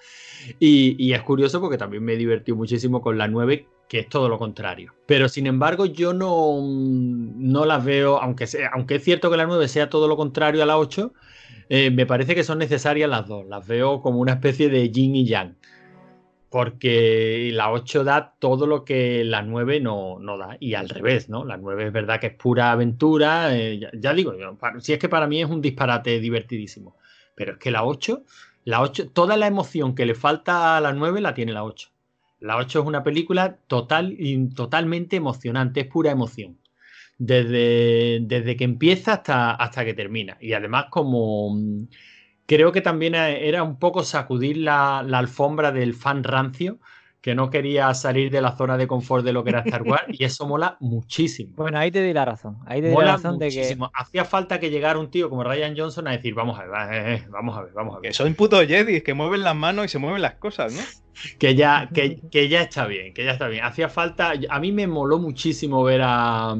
Y, 0.59 0.95
y 0.97 1.13
es 1.13 1.21
curioso 1.21 1.61
porque 1.61 1.77
también 1.77 2.03
me 2.03 2.15
divertí 2.15 2.51
muchísimo 2.51 3.01
con 3.01 3.17
la 3.19 3.27
9, 3.27 3.67
que 3.87 3.99
es 3.99 4.09
todo 4.09 4.27
lo 4.27 4.39
contrario. 4.39 4.93
Pero 5.05 5.29
sin 5.29 5.45
embargo, 5.45 5.85
yo 5.85 6.13
no, 6.13 6.59
no 6.63 7.65
las 7.65 7.85
veo, 7.85 8.19
aunque, 8.19 8.47
sea, 8.47 8.71
aunque 8.73 8.95
es 8.95 9.03
cierto 9.03 9.29
que 9.29 9.37
la 9.37 9.45
9 9.45 9.67
sea 9.67 9.89
todo 9.89 10.07
lo 10.07 10.17
contrario 10.17 10.63
a 10.63 10.65
la 10.65 10.77
8, 10.77 11.13
eh, 11.69 11.91
me 11.91 12.05
parece 12.05 12.35
que 12.35 12.43
son 12.43 12.59
necesarias 12.59 13.09
las 13.09 13.27
dos. 13.27 13.45
Las 13.47 13.67
veo 13.67 14.01
como 14.01 14.19
una 14.19 14.33
especie 14.33 14.69
de 14.69 14.89
yin 14.89 15.15
y 15.15 15.25
yang. 15.25 15.55
Porque 16.49 17.49
la 17.53 17.71
8 17.71 18.03
da 18.05 18.35
todo 18.39 18.67
lo 18.67 18.85
que 18.85 19.23
la 19.25 19.41
9 19.41 19.81
no, 19.81 20.17
no 20.19 20.37
da. 20.37 20.57
Y 20.59 20.75
al 20.75 20.87
revés, 20.89 21.29
¿no? 21.29 21.43
La 21.43 21.57
9 21.57 21.87
es 21.87 21.93
verdad 21.93 22.19
que 22.19 22.27
es 22.27 22.33
pura 22.33 22.71
aventura. 22.71 23.55
eh, 23.55 23.79
ya, 23.99 24.13
digo, 24.13 24.33
yo, 24.37 24.57
si 24.79 24.93
es 24.93 24.99
que 24.99 25.09
para 25.09 25.27
mí 25.27 25.41
es 25.41 25.49
un 25.49 25.61
disparate 25.61 26.19
divertidísimo. 26.19 26.95
Pero 27.35 27.53
es 27.53 27.57
que 27.57 27.71
la 27.71 27.83
8, 27.83 28.23
la 28.63 28.81
8, 28.81 29.09
toda 29.11 29.37
la 29.37 29.47
emoción 29.47 29.93
que 29.93 30.05
le 30.05 30.15
falta 30.15 30.77
a 30.77 30.81
la 30.81 30.93
9 30.93 31.21
la 31.21 31.33
tiene 31.33 31.51
la 31.51 31.63
8. 31.63 31.89
La 32.39 32.57
8 32.57 32.79
es 32.81 32.85
una 32.85 33.03
película 33.03 33.57
total, 33.67 34.15
y 34.17 34.49
totalmente 34.49 35.15
emocionante, 35.15 35.81
es 35.81 35.87
pura 35.87 36.11
emoción. 36.11 36.57
Desde, 37.19 38.19
desde 38.21 38.55
que 38.55 38.63
empieza 38.63 39.13
hasta, 39.13 39.51
hasta 39.51 39.83
que 39.83 39.93
termina. 39.93 40.37
Y 40.39 40.53
además 40.53 40.85
como 40.91 41.49
mm, 41.55 41.87
creo 42.45 42.71
que 42.71 42.81
también 42.81 43.15
era 43.15 43.63
un 43.63 43.79
poco 43.79 44.03
sacudir 44.03 44.57
la, 44.57 45.03
la 45.05 45.17
alfombra 45.17 45.71
del 45.71 45.93
fan 45.93 46.23
rancio 46.23 46.79
que 47.27 47.35
no 47.35 47.49
quería 47.49 47.93
salir 47.93 48.31
de 48.31 48.39
la 48.39 48.55
zona 48.55 48.77
de 48.77 48.87
confort 48.87 49.25
de 49.25 49.33
lo 49.33 49.43
que 49.43 49.49
era 49.49 49.59
Star 49.59 49.81
Wars 49.81 50.05
y 50.07 50.23
eso 50.23 50.47
mola 50.47 50.77
muchísimo. 50.79 51.53
Bueno, 51.57 51.77
ahí 51.77 51.91
te 51.91 52.01
di 52.01 52.13
la 52.13 52.23
razón. 52.23 52.59
Ahí 52.65 52.79
te 52.79 52.87
di 52.87 52.93
la 52.93 52.99
Mola 52.99 53.11
razón 53.13 53.37
de 53.37 53.49
que. 53.49 53.57
muchísimo. 53.57 53.91
Hacía 53.93 54.23
falta 54.23 54.61
que 54.61 54.69
llegara 54.69 54.97
un 54.97 55.11
tío 55.11 55.29
como 55.29 55.43
Ryan 55.43 55.75
Johnson 55.75 56.07
a 56.07 56.11
decir, 56.11 56.33
vamos 56.33 56.57
a 56.57 56.63
ver, 56.63 56.93
eh, 56.93 57.15
eh, 57.15 57.27
vamos 57.29 57.57
a 57.57 57.63
ver, 57.63 57.73
vamos 57.73 57.95
a 57.95 57.99
ver. 57.99 58.11
Que 58.11 58.13
son 58.13 58.33
putos 58.33 58.65
Jedi, 58.65 59.01
que 59.01 59.13
mueven 59.13 59.43
las 59.43 59.57
manos 59.57 59.85
y 59.85 59.89
se 59.89 59.99
mueven 59.99 60.21
las 60.21 60.35
cosas, 60.35 60.73
¿no? 60.73 60.81
Que 61.39 61.55
ya, 61.55 61.89
que, 61.93 62.19
que 62.31 62.49
ya 62.49 62.61
está 62.61 62.87
bien, 62.87 63.13
que 63.13 63.25
ya 63.25 63.31
está 63.31 63.47
bien. 63.47 63.63
Hacía 63.63 63.89
falta, 63.89 64.33
a 64.49 64.59
mí 64.59 64.71
me 64.71 64.87
moló 64.87 65.19
muchísimo 65.19 65.83
ver 65.83 66.01
a, 66.03 66.55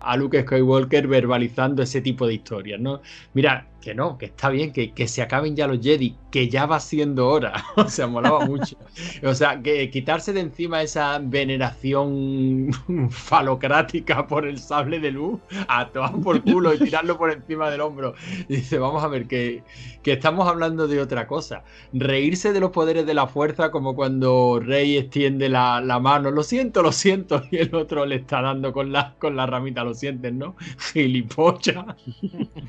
a 0.00 0.16
Luke 0.16 0.42
Skywalker 0.42 1.06
verbalizando 1.06 1.82
ese 1.82 2.00
tipo 2.00 2.26
de 2.26 2.34
historias, 2.34 2.80
¿no? 2.80 3.00
Mira, 3.34 3.66
que 3.80 3.94
no, 3.94 4.18
que 4.18 4.26
está 4.26 4.50
bien, 4.50 4.72
que, 4.72 4.92
que 4.92 5.06
se 5.06 5.22
acaben 5.22 5.54
ya 5.54 5.66
los 5.66 5.80
Jedi, 5.80 6.16
que 6.30 6.48
ya 6.48 6.66
va 6.66 6.80
siendo 6.80 7.28
hora. 7.28 7.64
o 7.76 7.88
sea, 7.88 8.06
molaba 8.06 8.44
mucho. 8.44 8.76
O 9.22 9.34
sea, 9.34 9.62
que 9.62 9.88
quitarse 9.90 10.32
de 10.32 10.40
encima 10.40 10.82
esa 10.82 11.18
veneración 11.22 12.70
falocrática 13.10 14.26
por 14.26 14.46
el 14.46 14.58
sable 14.58 15.00
de 15.00 15.12
luz, 15.12 15.40
a 15.68 15.88
tomar 15.88 16.20
por 16.20 16.42
culo 16.42 16.74
y 16.74 16.78
tirarlo 16.78 17.16
por 17.16 17.30
encima 17.30 17.70
del 17.70 17.80
hombro. 17.80 18.14
Dice, 18.48 18.78
vamos 18.78 19.02
a 19.04 19.08
ver, 19.08 19.26
que, 19.26 19.62
que 20.02 20.12
estamos 20.12 20.48
hablando 20.48 20.88
de 20.88 21.00
otra 21.00 21.26
cosa. 21.26 21.62
Reírse 21.92 22.52
de 22.52 22.60
los 22.60 22.70
poderes 22.70 23.06
de 23.06 23.14
la 23.14 23.26
fuerza 23.26 23.70
como 23.70 23.87
cuando 23.94 24.60
Rey 24.62 24.96
extiende 24.96 25.48
la, 25.48 25.80
la 25.80 25.98
mano, 26.00 26.30
lo 26.30 26.42
siento, 26.42 26.82
lo 26.82 26.92
siento, 26.92 27.42
y 27.50 27.56
el 27.58 27.74
otro 27.74 28.06
le 28.06 28.16
está 28.16 28.42
dando 28.42 28.72
con 28.72 28.92
la, 28.92 29.14
con 29.18 29.36
la 29.36 29.46
ramita, 29.46 29.84
lo 29.84 29.94
sientes, 29.94 30.32
¿no? 30.32 30.56
Gilipollas. 30.92 31.84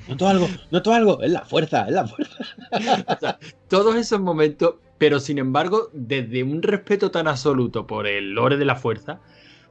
Noto 0.08 0.28
algo, 0.28 0.48
noto 0.72 0.94
algo, 0.94 1.22
es 1.22 1.32
la 1.32 1.46
fuerza, 1.46 1.86
es 1.88 1.94
la 1.94 2.08
fuerza. 2.08 2.36
O 3.08 3.20
sea, 3.20 3.40
todos 3.68 3.96
esos 3.96 4.20
momentos, 4.22 4.76
pero 4.98 5.20
sin 5.20 5.38
embargo, 5.38 5.90
desde 5.94 6.44
un 6.44 6.62
respeto 6.62 7.12
tan 7.12 7.28
absoluto 7.28 7.88
por 7.88 8.08
el 8.08 8.32
lore 8.34 8.58
de 8.58 8.66
la 8.66 8.76
fuerza, 8.76 9.22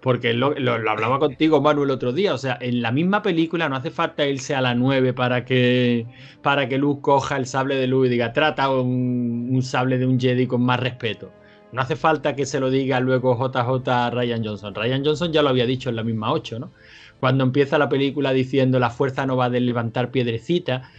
porque 0.00 0.32
lo, 0.32 0.54
lo- 0.54 0.78
lo 0.78 0.90
hablaba 0.90 1.18
contigo, 1.18 1.60
Manu, 1.60 1.82
el 1.84 1.90
otro 1.90 2.12
día. 2.12 2.32
O 2.34 2.38
sea, 2.38 2.56
en 2.60 2.82
la 2.82 2.92
misma 2.92 3.22
película 3.22 3.68
no 3.68 3.76
hace 3.76 3.90
falta 3.90 4.26
irse 4.26 4.54
a 4.54 4.60
la 4.60 4.74
9 4.74 5.12
para 5.12 5.44
que, 5.44 6.06
para 6.42 6.68
que 6.68 6.78
Luke 6.78 7.02
coja 7.02 7.36
el 7.36 7.46
sable 7.46 7.74
de 7.76 7.86
luz 7.88 8.06
y 8.06 8.10
diga, 8.10 8.32
trata 8.32 8.70
un, 8.70 9.48
un 9.50 9.62
sable 9.62 9.98
de 9.98 10.06
un 10.06 10.18
Jedi 10.20 10.46
con 10.46 10.62
más 10.62 10.78
respeto. 10.80 11.32
No 11.72 11.82
hace 11.82 11.96
falta 11.96 12.34
que 12.34 12.46
se 12.46 12.60
lo 12.60 12.70
diga 12.70 12.98
luego 13.00 13.36
JJ 13.36 13.88
a 13.88 14.10
Ryan 14.10 14.44
Johnson. 14.44 14.74
Ryan 14.74 15.04
Johnson 15.04 15.32
ya 15.32 15.42
lo 15.42 15.50
había 15.50 15.66
dicho 15.66 15.90
en 15.90 15.96
la 15.96 16.02
misma 16.02 16.32
8, 16.32 16.58
¿no? 16.58 16.72
Cuando 17.20 17.44
empieza 17.44 17.78
la 17.78 17.88
película 17.88 18.32
diciendo 18.32 18.78
la 18.78 18.90
fuerza 18.90 19.26
no 19.26 19.36
va 19.36 19.50
de 19.50 19.60
levantar 19.60 20.10
piedrecita. 20.10 20.90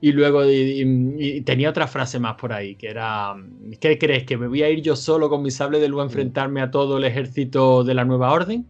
Y 0.00 0.12
luego 0.12 0.44
y- 0.44 0.50
y- 0.82 1.36
y 1.36 1.40
tenía 1.42 1.70
otra 1.70 1.88
frase 1.88 2.18
más 2.20 2.36
por 2.36 2.52
ahí, 2.52 2.76
que 2.76 2.88
era, 2.88 3.34
¿qué 3.80 3.98
crees? 3.98 4.24
¿Que 4.24 4.36
me 4.36 4.46
voy 4.46 4.62
a 4.62 4.70
ir 4.70 4.80
yo 4.80 4.94
solo 4.94 5.28
con 5.28 5.42
mi 5.42 5.50
sable 5.50 5.80
de 5.80 5.88
luz 5.88 6.00
a 6.00 6.04
enfrentarme 6.04 6.60
a 6.60 6.70
todo 6.70 6.98
el 6.98 7.04
ejército 7.04 7.82
de 7.84 7.94
la 7.94 8.04
nueva 8.04 8.32
orden? 8.32 8.66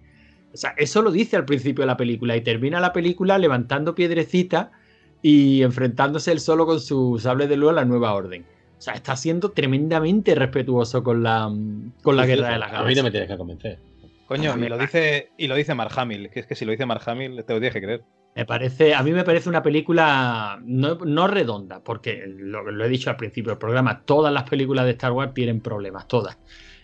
O 0.54 0.56
sea, 0.56 0.70
eso 0.78 1.02
lo 1.02 1.10
dice 1.10 1.36
al 1.36 1.44
principio 1.44 1.82
de 1.82 1.86
la 1.86 1.98
película 1.98 2.34
y 2.34 2.40
termina 2.40 2.80
la 2.80 2.94
película 2.94 3.36
levantando 3.38 3.94
piedrecita 3.94 4.70
y 5.20 5.62
enfrentándose 5.62 6.32
él 6.32 6.40
solo 6.40 6.64
con 6.64 6.80
su 6.80 7.18
sable 7.18 7.46
de 7.46 7.56
luz 7.58 7.70
a 7.70 7.74
la 7.74 7.84
nueva 7.84 8.14
orden. 8.14 8.46
O 8.78 8.80
sea, 8.80 8.94
está 8.94 9.16
siendo 9.16 9.50
tremendamente 9.50 10.34
respetuoso 10.34 11.02
con 11.02 11.22
la, 11.22 11.50
con 12.02 12.16
la 12.16 12.26
guerra 12.26 12.50
de 12.52 12.58
las 12.58 12.72
A 12.72 12.84
mí 12.84 12.94
no 12.94 13.02
me 13.02 13.10
galaxias. 13.10 13.12
tienes 13.12 13.28
que 13.28 13.36
convencer. 13.36 13.78
Coño, 14.26 14.54
y 14.56 14.58
me- 14.60 14.68
lo 14.68 14.78
dice, 14.78 15.30
y 15.36 15.48
lo 15.48 15.54
dice 15.56 15.74
Mark 15.74 15.92
Hamill, 15.96 16.30
que 16.30 16.40
es 16.40 16.46
que 16.46 16.54
si 16.54 16.64
lo 16.64 16.70
dice 16.72 16.86
Mark 16.86 17.02
Hamill, 17.06 17.44
te 17.44 17.52
lo 17.54 17.60
tienes 17.60 17.72
que 17.72 17.80
creer. 17.82 18.02
Me 18.36 18.44
parece, 18.44 18.94
a 18.94 19.02
mí 19.02 19.10
me 19.10 19.24
parece 19.24 19.48
una 19.48 19.62
película 19.62 20.60
no, 20.64 20.94
no 20.96 21.26
redonda, 21.26 21.82
porque 21.82 22.22
lo, 22.28 22.70
lo 22.70 22.84
he 22.84 22.88
dicho 22.88 23.10
al 23.10 23.16
principio 23.16 23.50
del 23.50 23.58
programa, 23.58 24.02
todas 24.04 24.32
las 24.32 24.48
películas 24.48 24.84
de 24.84 24.92
Star 24.92 25.10
Wars 25.12 25.34
tienen 25.34 25.60
problemas, 25.60 26.06
todas. 26.06 26.38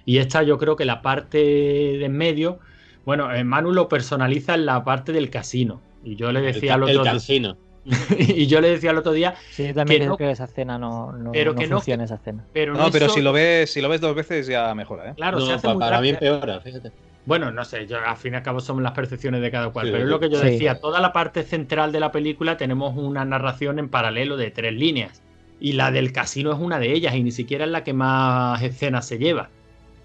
Y 0.04 0.18
esta 0.18 0.42
yo 0.42 0.58
creo 0.58 0.74
que 0.74 0.84
la 0.84 1.00
parte 1.00 1.38
de 1.38 2.04
en 2.04 2.16
medio, 2.16 2.58
Bueno, 3.04 3.32
eh, 3.32 3.44
Manu 3.44 3.72
lo 3.72 3.88
personaliza 3.88 4.54
en 4.54 4.66
la 4.66 4.82
parte 4.82 5.12
del 5.12 5.30
casino. 5.30 5.80
Y 6.02 6.16
yo 6.16 6.32
le 6.32 6.40
decía 6.40 6.74
el, 6.74 6.82
al 6.82 6.88
el 6.88 6.98
otro 6.98 7.12
casino. 7.12 7.56
y 8.19 8.47
yo 8.47 8.61
le 8.61 8.70
decía 8.70 8.90
el 8.93 8.98
otro 8.98 9.12
día, 9.12 9.35
Sí, 9.51 9.66
yo 9.69 9.74
también 9.74 9.98
Que 10.01 10.05
creo 10.05 10.11
no- 10.12 10.16
que 10.16 10.31
esa 10.31 10.44
escena 10.44 10.78
no, 10.78 11.12
no, 11.12 11.32
Pero 11.32 11.52
no 11.52 11.59
que 11.61 11.66
no- 11.66 11.77
funciona 11.77 12.05
esa 12.05 12.15
escena. 12.16 12.44
pero 12.52 12.74
no, 12.74 12.90
pero 12.90 13.09
si 13.09 13.20
lo 13.20 13.32
ves, 13.32 13.70
si 13.73 13.81
lo 13.81 13.89
ves 13.89 14.01
dos 14.01 14.15
veces 14.15 14.47
ya 14.47 14.74
mejora, 14.74 15.11
¿eh? 15.11 15.15
Claro, 15.16 15.39
No, 15.39 15.47
se 15.47 15.52
hace 15.52 15.66
pa- 15.66 15.74
muy 15.74 15.81
para 15.81 16.01
mí 16.01 16.09
empeora, 16.11 16.61
fíjate. 16.61 16.93
Bueno, 17.27 17.51
no 17.51 17.65
sé, 17.65 17.86
yo 17.86 17.97
al 17.98 18.16
fin 18.19 18.35
y 18.35 18.36
al 18.36 18.43
cabo 18.43 18.61
son 18.61 18.82
las 18.82 18.93
percepciones 18.93 19.40
de 19.40 19.51
cada 19.51 19.70
cual, 19.70 19.86
Sí, 19.86 19.93
pero 19.93 20.05
es 20.05 20.11
lo 20.11 20.20
que 20.20 20.28
yo 20.28 20.39
Sí. 20.40 20.47
decía, 20.51 20.78
toda 20.81 21.01
la 21.01 21.12
parte 21.12 21.43
central 21.43 21.90
de 21.93 22.01
la 22.01 22.12
película 22.12 22.56
tenemos 22.59 22.94
una 22.97 23.24
narración 23.24 23.78
en 23.78 23.89
paralelo 23.89 24.36
de 24.36 24.51
tres 24.51 24.74
líneas 24.74 25.23
y 25.61 25.73
la 25.73 25.90
del 25.90 26.12
casino 26.12 26.52
es 26.52 26.59
una 26.59 26.78
de 26.78 26.93
ellas 26.93 27.15
y 27.15 27.23
ni 27.23 27.32
siquiera 27.32 27.65
es 27.65 27.70
la 27.70 27.82
que 27.85 27.94
más 27.94 28.62
escenas 28.62 29.06
se 29.06 29.19
lleva. 29.19 29.48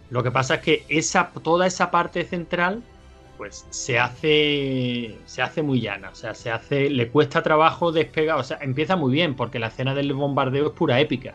Lo 0.10 0.24
que 0.24 0.32
pasa 0.32 0.56
es 0.56 0.62
que 0.62 0.84
esa, 0.90 1.30
toda 1.44 1.68
esa 1.68 1.92
parte 1.92 2.24
central 2.24 2.82
pues 3.40 3.66
se 3.70 3.98
hace 3.98 5.16
se 5.26 5.42
hace 5.42 5.64
muy 5.64 5.80
llana, 5.80 6.10
o 6.10 6.16
sea, 6.16 6.34
se 6.36 6.52
hace 6.52 6.90
le 6.90 7.08
cuesta 7.08 7.42
trabajo 7.42 7.94
despegar, 7.94 8.38
o 8.38 8.44
sea, 8.44 8.60
empieza 8.62 8.98
muy 8.98 9.14
bien 9.14 9.34
porque 9.36 9.60
la 9.60 9.68
escena 9.68 9.96
del 9.96 10.12
bombardeo 10.14 10.68
es 10.68 10.74
pura 10.74 11.00
épica. 11.00 11.34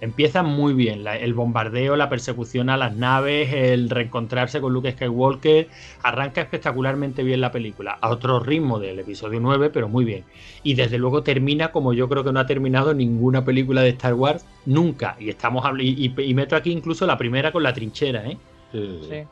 Empieza 0.00 0.42
muy 0.42 0.72
bien, 0.72 1.04
la- 1.04 1.16
el 1.18 1.34
bombardeo, 1.34 1.94
la 1.94 2.08
persecución 2.08 2.68
a 2.68 2.76
las 2.76 2.96
naves, 2.96 3.52
el 3.52 3.90
reencontrarse 3.90 4.60
con 4.60 4.72
Luke 4.72 4.90
Skywalker, 4.90 5.68
arranca 6.02 6.40
espectacularmente 6.40 7.22
bien 7.22 7.40
la 7.42 7.52
película, 7.52 7.96
a 8.00 8.08
otro 8.08 8.40
ritmo 8.40 8.80
del 8.80 8.98
episodio 8.98 9.38
9, 9.40 9.70
pero 9.70 9.88
muy 9.88 10.04
bien. 10.04 10.24
Y 10.64 10.74
desde 10.74 10.98
luego 10.98 11.22
termina 11.22 11.70
como 11.70 11.92
yo 11.92 12.08
creo 12.08 12.24
que 12.24 12.32
no 12.32 12.40
ha 12.40 12.46
terminado 12.46 12.92
ninguna 12.92 13.44
película 13.44 13.82
de 13.82 13.90
Star 13.90 14.14
Wars 14.14 14.44
nunca. 14.66 15.16
Y 15.20 15.28
estamos 15.28 15.64
habl- 15.64 15.82
y, 15.82 16.06
y- 16.18 16.30
y 16.30 16.34
meto 16.34 16.56
aquí 16.56 16.72
incluso 16.72 17.06
la 17.06 17.16
primera 17.18 17.52
con 17.52 17.62
la 17.62 17.72
trinchera, 17.72 18.26
¿eh? 18.26 18.36
Sí, 18.72 19.00
sí, 19.02 19.22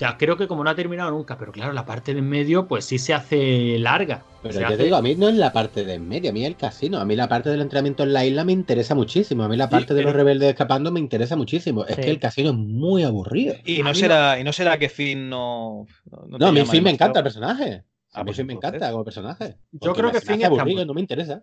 sea, 0.00 0.16
creo 0.18 0.36
que 0.36 0.48
como 0.48 0.64
no 0.64 0.70
ha 0.70 0.74
terminado 0.74 1.10
nunca, 1.10 1.36
pero 1.38 1.52
claro, 1.52 1.72
la 1.72 1.84
parte 1.86 2.12
de 2.14 2.18
en 2.20 2.28
medio, 2.28 2.66
pues 2.66 2.84
sí 2.84 2.98
se 2.98 3.14
hace 3.14 3.78
larga. 3.78 4.24
Pero 4.42 4.54
Se 4.54 4.60
yo 4.60 4.66
hace- 4.66 4.76
te 4.78 4.84
digo, 4.84 4.96
a 4.96 5.02
mí 5.02 5.14
no 5.14 5.28
es 5.28 5.34
la 5.36 5.52
parte 5.52 5.84
de 5.84 5.94
en 5.94 6.08
medio, 6.08 6.30
a 6.30 6.32
mí 6.32 6.44
el 6.44 6.56
casino, 6.56 6.98
a 6.98 7.04
mí 7.04 7.14
la 7.16 7.28
parte 7.28 7.50
del 7.50 7.60
entrenamiento 7.60 8.02
en 8.02 8.12
la 8.12 8.24
isla 8.24 8.44
me 8.44 8.52
interesa 8.52 8.94
muchísimo, 8.94 9.42
a 9.44 9.48
mí 9.48 9.56
la 9.56 9.68
parte 9.70 9.94
de 9.94 10.02
los 10.02 10.12
rebeldes 10.12 10.48
escapando 10.50 10.90
me 10.90 11.00
interesa 11.00 11.36
muchísimo. 11.36 11.84
Es 11.84 11.96
Sí. 11.96 12.02
que 12.02 12.10
el 12.10 12.18
casino 12.18 12.50
es 12.50 12.56
muy 12.56 13.02
aburrido. 13.04 13.54
Y 13.64 13.82
no 13.82 13.90
mí 13.90 13.94
será, 13.96 14.38
y 14.40 14.44
no 14.44 14.52
será 14.52 14.78
que 14.78 14.88
Finn 14.88 15.28
no. 15.28 15.86
No, 16.10 16.38
No, 16.38 16.46
a 16.48 16.52
mí 16.52 16.64
Finn 16.64 16.82
me 16.82 16.90
encanta 16.90 17.20
el 17.20 17.24
personaje. 17.24 17.84
A 18.12 18.20
Ah, 18.20 18.24
mí 18.24 18.28
pues 18.28 18.38
Finn 18.38 18.46
me 18.46 18.54
encanta 18.54 18.90
como 18.90 19.04
personaje. 19.04 19.56
Yo 19.72 19.92
creo 19.94 20.10
que 20.10 20.20
Finn 20.20 20.34
está 20.42 20.46
aburrido, 20.48 20.84
no 20.84 20.94
me 20.94 21.00
interesa. 21.00 21.42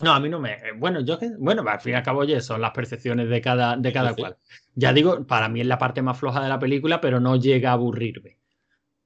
No, 0.00 0.12
a 0.12 0.20
mí 0.20 0.28
no 0.28 0.40
me. 0.40 0.56
Bueno, 0.76 1.00
yo 1.00 1.18
que. 1.18 1.30
Bueno, 1.38 1.62
al 1.66 1.80
fin 1.80 1.92
y 1.92 1.96
al 1.96 2.02
cabo, 2.02 2.20
oye, 2.20 2.40
son 2.40 2.60
las 2.60 2.72
percepciones 2.72 3.28
de 3.28 3.40
cada, 3.40 3.76
de 3.76 3.92
cada 3.92 4.08
Sí, 4.10 4.14
sí. 4.16 4.20
cual. 4.22 4.36
Ya 4.74 4.92
digo, 4.92 5.24
para 5.26 5.48
mí 5.48 5.60
es 5.60 5.66
la 5.66 5.78
parte 5.78 6.02
más 6.02 6.18
floja 6.18 6.42
de 6.42 6.48
la 6.48 6.58
película, 6.58 7.00
pero 7.00 7.20
no 7.20 7.36
llega 7.36 7.70
a 7.70 7.74
aburrirme. 7.74 8.38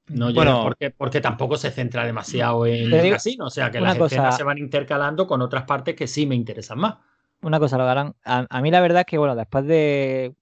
No 0.07 0.29
llega 0.29 0.43
Bueno. 0.43 0.63
porque, 0.63 0.89
porque 0.89 1.21
tampoco 1.21 1.55
se 1.57 1.69
centra 1.69 2.03
demasiado 2.05 2.65
en 2.65 2.91
el 2.91 3.11
casino. 3.11 3.45
O 3.45 3.49
sea 3.51 3.69
que 3.69 3.79
las 3.79 3.95
cosa- 3.95 4.15
escenas 4.15 4.37
se 4.37 4.43
van 4.43 4.57
intercalando 4.57 5.27
con 5.27 5.41
otras 5.41 5.63
partes 5.65 5.95
que 5.95 6.07
sí 6.07 6.25
me 6.25 6.35
interesan 6.35 6.79
más. 6.79 6.95
Una 7.41 7.59
cosa, 7.59 7.77
lo 7.77 7.83
harán. 7.87 8.15
A, 8.25 8.47
a 8.49 8.61
mí 8.61 8.71
la 8.71 8.81
verdad 8.81 9.01
es 9.01 9.05
que, 9.05 9.17
bueno, 9.19 9.35
después 9.35 9.65
de, 9.67 10.33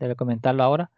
de 0.00 0.16
comentarlo 0.16 0.64
ahora, 0.64 0.90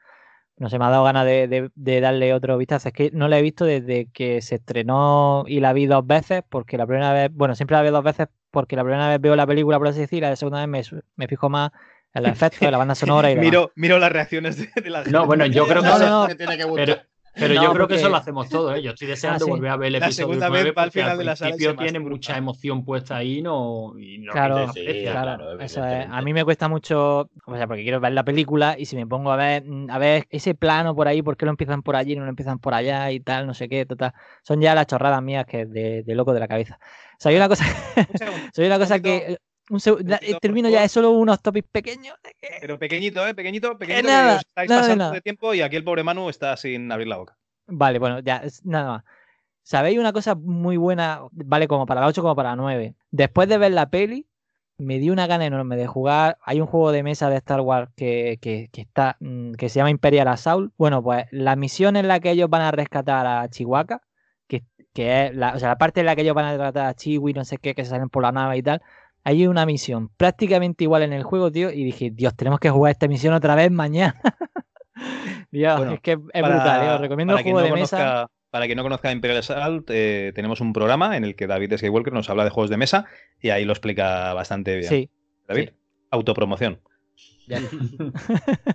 no 0.56 0.70
sé, 0.70 0.78
me 0.78 0.86
ha 0.86 0.90
dado 0.90 1.04
ganas 1.04 1.26
de, 1.26 1.48
de- 1.48 1.70
de 1.74 2.00
darle 2.00 2.32
otro 2.32 2.56
vistazo. 2.56 2.88
Es 2.88 2.94
que 2.94 3.10
no 3.12 3.28
la 3.28 3.38
he 3.38 3.42
visto 3.42 3.64
desde 3.66 4.06
que 4.12 4.40
se 4.40 4.54
estrenó 4.56 5.44
y 5.46 5.60
la 5.60 5.72
vi 5.74 5.86
dos 5.86 6.06
veces, 6.06 6.42
porque 6.48 6.78
la 6.78 6.86
primera 6.86 7.12
vez, 7.12 7.30
bueno, 7.32 7.54
siempre 7.54 7.76
la 7.76 7.82
veo 7.82 7.92
dos 7.92 8.04
veces 8.04 8.28
porque 8.54 8.74
la 8.76 8.82
primera 8.84 9.08
vez 9.10 9.20
veo 9.20 9.36
la 9.36 9.46
película, 9.46 9.76
por 9.78 9.88
así 9.88 10.00
decir, 10.00 10.22
la 10.22 10.34
segunda 10.36 10.64
vez 10.66 10.90
me, 10.92 11.00
me 11.16 11.28
fijo 11.28 11.50
más 11.50 11.70
en 12.14 12.22
los 12.22 12.32
efectos, 12.32 12.62
en 12.62 12.70
la 12.72 12.78
banda 12.78 12.94
sonora 12.94 13.30
y 13.30 13.34
demás. 13.34 13.44
Miro, 13.50 13.72
miro 13.74 13.98
las 13.98 14.10
reacciones 14.10 14.56
de, 14.56 14.70
de 14.82 14.88
la 14.90 14.98
gente. 15.02 15.10
No, 15.12 15.26
bueno, 15.26 15.44
yo 15.44 15.66
creo 15.68 15.82
que 15.82 15.88
No, 15.88 15.96
eso- 15.96 16.06
no, 16.06 16.22
no. 16.22 16.28
Me 16.28 16.34
tiene 16.36 16.56
que 16.56 16.62
Pero, 16.64 16.70
gustar. 16.94 17.06
Pero 17.34 17.54
No, 17.54 17.62
yo 17.64 17.72
creo 17.72 17.88
que 17.88 17.96
eso 17.96 18.08
lo 18.08 18.16
hacemos 18.16 18.48
todos, 18.48 18.76
¿eh? 18.76 18.82
Yo 18.82 18.90
estoy 18.92 19.08
deseando 19.08 19.46
sí. 19.46 19.50
volver 19.50 19.70
a 19.70 19.76
ver 19.76 19.86
el 19.88 19.92
La 19.94 19.98
episodio 19.98 20.26
segunda 20.28 20.48
9 20.48 20.70
vez 20.70 20.74
al 20.76 20.90
final 20.92 21.10
al 21.12 21.18
de 21.18 21.24
la 21.24 21.36
sala 21.36 21.50
principio 21.50 21.76
tiene 21.76 21.98
mucha 22.00 22.36
emoción 22.36 22.84
puesta 22.84 23.16
ahí 23.16 23.42
no, 23.42 23.98
y 23.98 24.18
no 24.18 24.32
Claro, 24.32 24.72
Sí. 24.72 24.84
Claro, 25.10 25.36
claro, 25.36 25.60
eso 25.60 25.84
es. 25.86 26.06
evidentemente. 26.06 26.08
A 26.10 26.22
mí 26.22 26.32
me 26.32 26.44
cuesta 26.44 26.68
mucho, 26.68 27.30
o 27.46 27.56
sea, 27.56 27.66
porque 27.66 27.82
quiero 27.82 28.00
ver 28.00 28.12
la 28.12 28.24
película 28.24 28.76
y 28.78 28.86
si 28.86 28.96
me 28.96 29.06
pongo 29.06 29.30
a 29.32 29.36
ver, 29.36 29.64
mm, 29.64 29.90
a 29.90 29.98
ver 29.98 30.26
ese 30.30 30.54
plano 30.54 30.94
por 30.94 31.08
ahí, 31.08 31.22
¿por 31.22 31.36
qué 31.36 31.44
lo 31.46 31.50
empiezan 31.50 31.82
por 31.82 31.96
allí 31.96 32.12
y 32.12 32.16
no 32.16 32.24
lo 32.24 32.30
empiezan 32.30 32.58
por 32.58 32.74
allá 32.74 33.10
y 33.10 33.20
tal, 33.20 33.46
no 33.46 33.54
sé 33.54 33.68
qué, 33.68 33.86
total. 33.86 34.12
Son 34.42 34.60
ya 34.60 34.74
las 34.74 34.86
chorradas 34.86 35.22
mías 35.22 35.46
que 35.46 35.66
de, 35.66 36.02
de 36.02 36.14
loco 36.14 36.32
de 36.34 36.40
la 36.40 36.48
cabeza. 36.48 36.78
O 36.82 37.16
sea, 37.18 37.30
hay 37.30 37.36
una 37.36 37.48
cosa, 37.48 37.64
soy 38.54 38.66
una 38.66 38.78
cosa 38.78 39.00
que 39.00 39.38
un 39.70 39.80
la- 40.06 40.18
por 40.18 40.40
termino 40.40 40.68
ya, 40.68 40.84
es 40.84 40.92
solo 40.92 41.10
unos 41.10 41.40
topics 41.40 41.68
pequeños. 41.70 42.16
Pero 42.60 42.78
pequeñito, 42.78 43.26
¿eh? 43.26 43.34
Pequeñito, 43.34 43.76
pequeñito. 43.78 44.08
nada, 44.08 44.28
que 44.32 44.34
os 44.36 44.40
estáis 44.40 44.68
nada 44.70 44.80
pasando 44.82 45.04
nada. 45.04 45.14
de 45.14 45.20
tiempo 45.20 45.54
y 45.54 45.62
aquí 45.62 45.76
el 45.76 45.84
pobre 45.84 46.02
Manu 46.04 46.28
está 46.28 46.56
sin 46.56 46.90
abrir 46.92 47.08
la 47.08 47.16
boca. 47.16 47.36
Vale, 47.66 47.98
bueno, 47.98 48.20
ya, 48.20 48.36
es- 48.38 48.64
nada 48.64 48.88
más. 48.92 49.04
¿Sabéis 49.62 49.98
una 49.98 50.12
cosa 50.12 50.34
muy 50.34 50.76
buena? 50.76 51.22
Vale, 51.32 51.66
como 51.68 51.86
para 51.86 52.02
la 52.02 52.06
8 52.08 52.20
como 52.20 52.36
para 52.36 52.50
la 52.50 52.56
9. 52.56 52.94
Después 53.10 53.48
de 53.48 53.56
ver 53.56 53.72
la 53.72 53.88
peli, 53.88 54.26
me 54.76 54.98
dio 54.98 55.12
una 55.12 55.26
gana 55.26 55.46
enorme 55.46 55.76
de 55.76 55.86
jugar. 55.86 56.36
Hay 56.44 56.60
un 56.60 56.66
juego 56.66 56.92
de 56.92 57.02
mesa 57.02 57.30
de 57.30 57.36
Star 57.36 57.60
Wars 57.62 57.90
que, 57.96 58.38
que- 58.42 58.68
que 58.70 58.82
está, 58.82 59.16
mm, 59.20 59.52
que 59.54 59.70
se 59.70 59.76
llama 59.78 59.88
Imperial 59.90 60.28
Assault. 60.28 60.74
Bueno, 60.76 61.02
pues 61.02 61.24
la 61.30 61.56
misión 61.56 61.96
en 61.96 62.08
la 62.08 62.20
que 62.20 62.32
ellos 62.32 62.50
van 62.50 62.60
a 62.62 62.72
rescatar 62.72 63.26
a 63.26 63.48
Chihuahua, 63.48 64.02
que, 64.46 64.64
que 64.92 65.26
es 65.28 65.34
la, 65.34 65.54
o 65.54 65.58
sea, 65.58 65.68
la 65.70 65.78
parte 65.78 66.00
en 66.00 66.06
la 66.06 66.14
que 66.16 66.22
ellos 66.22 66.34
van 66.34 66.44
a 66.44 66.50
rescatar 66.50 66.86
a 66.88 66.94
Chiwi, 66.94 67.32
no 67.32 67.44
sé 67.46 67.56
qué, 67.56 67.74
que 67.74 67.84
se 67.84 67.90
salen 67.90 68.10
por 68.10 68.22
la 68.22 68.32
nave 68.32 68.58
y 68.58 68.62
tal. 68.62 68.82
Hay 69.24 69.46
una 69.46 69.64
misión 69.66 70.10
prácticamente 70.16 70.84
igual 70.84 71.02
en 71.02 71.12
el 71.14 71.22
juego, 71.22 71.50
tío, 71.50 71.70
y 71.70 71.82
dije, 71.84 72.10
Dios, 72.12 72.34
tenemos 72.36 72.60
que 72.60 72.70
jugar 72.70 72.92
esta 72.92 73.08
misión 73.08 73.32
otra 73.34 73.54
vez 73.54 73.70
mañana. 73.70 74.20
Dios, 75.50 75.76
Bueno, 75.78 75.92
es 75.94 76.00
que 76.00 76.12
es 76.12 76.18
brutal, 76.18 76.82
eh, 76.86 76.90
os 76.94 77.00
recomiendo 77.00 77.32
el 77.32 77.36
para 77.36 77.42
quien 77.42 77.54
juego 77.54 77.68
no 77.68 77.74
de 77.74 77.80
mesa. 77.80 77.96
conozca- 77.96 78.30
Para 78.50 78.66
quien 78.66 78.76
no 78.76 78.82
conozca 78.84 79.10
Imperial 79.12 79.38
Assault, 79.40 79.88
eh, 79.90 80.32
tenemos 80.34 80.60
un 80.60 80.72
programa 80.72 81.16
en 81.16 81.24
el 81.24 81.34
que 81.34 81.46
David 81.48 81.76
Skywalker 81.76 82.12
nos 82.12 82.30
habla 82.30 82.44
de 82.44 82.50
juegos 82.50 82.70
de 82.70 82.76
mesa 82.76 83.06
y 83.40 83.50
ahí 83.50 83.64
lo 83.64 83.72
explica 83.72 84.32
bastante 84.34 84.76
bien. 84.76 84.88
Sí, 84.88 85.10
David, 85.48 85.70
sí. 85.70 85.74
autopromoción. 86.10 86.80
ya. 87.48 87.58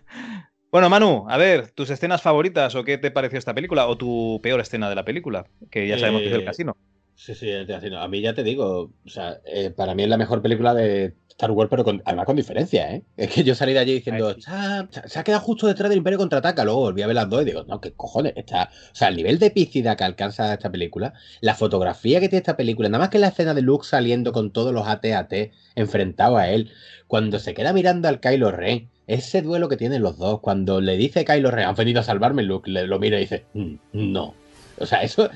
Bueno, 0.71 0.87
Manu, 0.87 1.25
a 1.27 1.37
ver, 1.37 1.71
tus 1.71 1.89
escenas 1.89 2.21
favoritas 2.21 2.75
o 2.75 2.83
qué 2.83 2.99
te 2.99 3.09
pareció 3.09 3.39
esta 3.39 3.55
película 3.55 3.87
o 3.87 3.97
tu 3.97 4.39
peor 4.43 4.59
escena 4.59 4.87
de 4.87 4.93
la 4.95 5.03
película, 5.03 5.47
que 5.71 5.87
ya 5.87 5.97
sabemos 5.97 6.21
que 6.21 6.27
es 6.27 6.33
el 6.33 6.41
Eh, 6.41 6.45
casino. 6.45 6.77
Sí, 7.21 7.35
sí. 7.35 7.51
A 7.51 8.07
mí 8.07 8.21
ya 8.21 8.33
te 8.33 8.43
digo, 8.43 8.93
o 9.05 9.09
sea, 9.09 9.41
eh, 9.45 9.71
para 9.71 9.93
mí 9.93 10.03
es 10.03 10.09
la 10.09 10.15
mejor 10.15 10.41
película 10.41 10.73
de 10.73 11.15
Star 11.27 11.51
Wars, 11.51 11.69
pero 11.69 11.83
con- 11.83 12.01
además 12.05 12.25
con 12.25 12.37
diferencia, 12.37 12.95
¿eh? 12.95 13.03
Es 13.17 13.29
que 13.29 13.43
yo 13.43 13.55
salí 13.55 13.73
de 13.73 13.79
allí 13.79 13.93
diciendo, 13.95 14.33
sí. 14.35 14.41
"Ah, 14.47 14.87
se, 15.05 15.19
ha 15.19 15.23
quedado 15.25 15.41
justo 15.41 15.67
detrás 15.67 15.89
del 15.89 15.97
Imperio 15.97 16.17
contraataca. 16.17 16.63
Luego 16.63 16.79
volví 16.79 17.01
a 17.01 17.07
ver 17.07 17.17
las 17.17 17.29
dos 17.29 17.41
y 17.41 17.45
digo, 17.45 17.65
no, 17.67 17.81
qué 17.81 17.91
cojones. 17.91 18.31
Está, 18.37 18.69
o 18.93 18.95
sea, 18.95 19.09
el 19.09 19.17
nivel 19.17 19.37
de 19.37 19.47
epicidad 19.47 19.97
que 19.97 20.05
alcanza 20.05 20.53
esta 20.53 20.71
película, 20.71 21.13
la 21.41 21.55
fotografía 21.55 22.21
que 22.21 22.29
tiene 22.29 22.39
esta 22.39 22.55
película, 22.55 22.87
nada 22.87 22.99
más 23.03 23.09
que 23.09 23.19
la 23.19 23.27
escena 23.27 23.53
de 23.53 23.63
Luke 23.63 23.85
saliendo 23.85 24.31
con 24.31 24.51
todos 24.53 24.73
los 24.73 24.87
AT-AT 24.87 25.51
enfrentados 25.75 26.39
a 26.39 26.49
él, 26.49 26.71
cuando 27.07 27.39
se 27.39 27.53
queda 27.53 27.73
mirando 27.73 28.07
al 28.07 28.21
Kylo 28.21 28.49
Ren, 28.51 28.89
ese 29.07 29.41
duelo 29.41 29.67
que 29.67 29.75
tienen 29.75 30.03
los 30.03 30.17
dos, 30.17 30.39
cuando 30.39 30.79
le 30.79 30.95
dice 30.95 31.25
Kylo 31.25 31.51
Ren, 31.51 31.65
han 31.65 31.75
venido 31.75 31.99
a 31.99 32.03
salvarme, 32.03 32.43
Luke 32.43 32.71
le, 32.71 32.87
lo 32.87 32.97
mira 32.97 33.17
y 33.17 33.21
dice, 33.21 33.43
"Mm, 33.55 33.73
no. 33.91 34.35
O 34.79 34.85
sea, 34.85 35.03
eso 35.03 35.29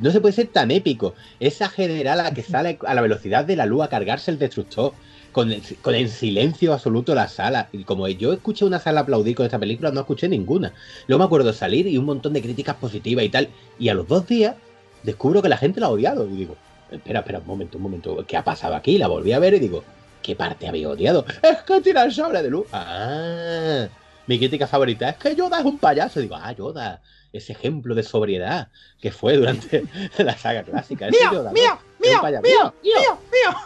no 0.00 0.10
se 0.10 0.20
puede 0.20 0.34
ser 0.34 0.48
tan 0.48 0.70
épico. 0.70 1.14
Esa 1.38 1.68
generala 1.68 2.32
que 2.32 2.42
sale 2.42 2.78
a 2.86 2.94
la 2.94 3.00
velocidad 3.00 3.44
de 3.44 3.56
la 3.56 3.66
luz 3.66 3.82
a 3.82 3.88
cargarse 3.88 4.30
el 4.30 4.38
destructor, 4.38 4.92
con 5.32 5.52
el, 5.52 5.62
con 5.82 5.94
el 5.94 6.08
silencio 6.08 6.72
absoluto 6.72 7.14
la 7.14 7.28
sala. 7.28 7.68
Y 7.72 7.84
como 7.84 8.08
yo 8.08 8.32
escuché 8.32 8.64
una 8.64 8.78
sala 8.78 9.00
aplaudir 9.00 9.36
con 9.36 9.46
esta 9.46 9.58
película, 9.58 9.90
no 9.90 10.00
escuché 10.00 10.28
ninguna. 10.28 10.72
Luego 11.06 11.20
me 11.20 11.26
acuerdo 11.26 11.52
salir 11.52 11.86
y 11.86 11.98
un 11.98 12.04
montón 12.04 12.32
de 12.32 12.42
críticas 12.42 12.76
positivas 12.76 13.24
y 13.24 13.28
tal. 13.28 13.48
Y 13.78 13.88
a 13.88 13.94
los 13.94 14.08
dos 14.08 14.26
días 14.26 14.56
descubro 15.02 15.42
que 15.42 15.48
la 15.48 15.56
gente 15.56 15.80
la 15.80 15.86
ha 15.86 15.90
odiado. 15.90 16.28
Y 16.28 16.36
digo, 16.36 16.56
espera, 16.90 17.20
espera, 17.20 17.38
un 17.38 17.46
momento, 17.46 17.78
un 17.78 17.82
momento. 17.84 18.24
¿Qué 18.26 18.36
ha 18.36 18.44
pasado 18.44 18.74
aquí? 18.74 18.98
La 18.98 19.08
volví 19.08 19.32
a 19.32 19.38
ver 19.38 19.54
y 19.54 19.60
digo, 19.60 19.84
¿qué 20.22 20.36
parte 20.36 20.68
había 20.68 20.88
odiado? 20.88 21.24
Es 21.42 21.58
que 21.62 21.80
tira 21.80 22.04
el 22.04 22.14
de 22.14 22.50
luz. 22.50 22.66
Ah, 22.72 23.88
mi 24.26 24.38
crítica 24.38 24.66
favorita 24.66 25.08
es 25.10 25.16
que 25.16 25.34
Yoda 25.34 25.60
es 25.60 25.64
un 25.64 25.78
payaso. 25.78 26.20
Digo, 26.20 26.36
ah, 26.36 26.52
Yoda, 26.52 27.00
ese 27.32 27.52
ejemplo 27.52 27.94
de 27.94 28.02
sobriedad 28.02 28.68
que 29.00 29.10
fue 29.12 29.36
durante 29.36 29.84
la 30.18 30.36
saga 30.36 30.64
clásica. 30.64 31.08
¡Mío, 31.10 31.18
mío, 31.32 31.52
mío, 31.52 31.80
mío, 31.98 32.42
mío, 32.42 32.74
mío, 32.82 33.24
mío! 33.32 33.56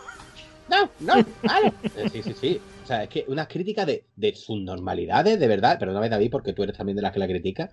no, 0.69 0.91
no, 0.99 1.15
vale. 1.47 1.74
Eh, 1.95 2.09
Sí, 2.11 2.23
sí, 2.23 2.35
sí. 2.35 2.62
O 2.82 2.86
sea, 2.86 3.03
es 3.05 3.09
que 3.09 3.24
unas 3.28 3.49
críticas 3.49 3.86
de, 3.86 4.05
de 4.15 4.35
sus 4.35 4.61
normalidades, 4.61 5.41
de 5.41 5.49
verdad, 5.49 5.78
perdóname 5.78 6.11
David, 6.11 6.31
porque 6.31 6.53
tú 6.53 6.62
eres 6.62 6.77
también 6.77 6.97
de 6.97 7.03
las 7.03 7.12
que 7.12 7.19
la 7.19 7.27
critica. 7.27 7.70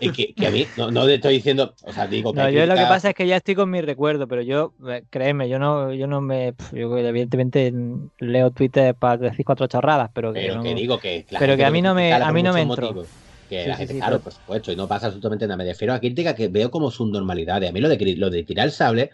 eh, 0.00 0.10
que, 0.12 0.34
que 0.34 0.46
a 0.46 0.50
mí, 0.50 0.66
no, 0.76 0.90
no 0.90 1.06
te 1.06 1.14
estoy 1.14 1.34
diciendo, 1.34 1.74
o 1.84 1.92
sea, 1.92 2.06
digo 2.06 2.32
que 2.32 2.40
No, 2.40 2.48
yo 2.50 2.66
lo 2.66 2.74
que 2.74 2.80
pasa 2.80 3.10
es 3.10 3.14
que 3.14 3.26
ya 3.26 3.36
estoy 3.36 3.54
con 3.54 3.70
mi 3.70 3.80
recuerdo, 3.80 4.26
pero 4.26 4.42
yo, 4.42 4.72
eh, 4.88 5.04
créeme, 5.10 5.48
yo 5.48 5.58
no, 5.58 5.92
yo 5.92 6.06
no 6.06 6.20
me, 6.20 6.54
yo 6.72 6.96
evidentemente 6.96 7.72
leo 8.18 8.50
Twitter 8.50 8.94
para 8.94 9.16
decir 9.18 9.44
cuatro 9.44 9.66
chorradas, 9.66 10.10
pero 10.14 10.32
que 10.32 10.40
Pero 10.40 10.56
no- 10.56 10.62
que 10.62 10.74
digo 10.74 10.98
que. 10.98 11.26
pero 11.38 11.56
que 11.56 11.64
a 11.64 11.70
mí 11.70 11.82
no 11.82 11.94
me- 11.94 12.12
a 12.12 12.32
mí 12.32 12.42
no 12.42 12.52
me 12.52 12.62
entró. 12.62 12.86
motivos. 12.86 13.08
Que 13.52 13.62
Sí, 13.64 13.68
la 13.68 13.74
sí, 13.74 13.78
gente, 13.80 13.92
sí, 13.94 13.98
claro, 14.00 14.12
pero- 14.16 14.24
por 14.24 14.32
supuesto, 14.32 14.72
y 14.72 14.76
no 14.76 14.88
pasa 14.88 15.06
absolutamente 15.06 15.46
nada. 15.46 15.58
Me 15.58 15.64
refiero 15.64 15.92
a 15.92 16.00
crítica 16.00 16.34
que 16.34 16.48
veo 16.48 16.70
como 16.70 16.90
sus 16.90 17.10
normalidades. 17.10 17.68
A 17.68 17.72
mí 17.72 17.80
lo 17.80 17.88
de, 17.90 18.16
lo 18.16 18.30
de 18.30 18.42
tirar 18.44 18.66
el 18.66 18.72
sable 18.72 19.10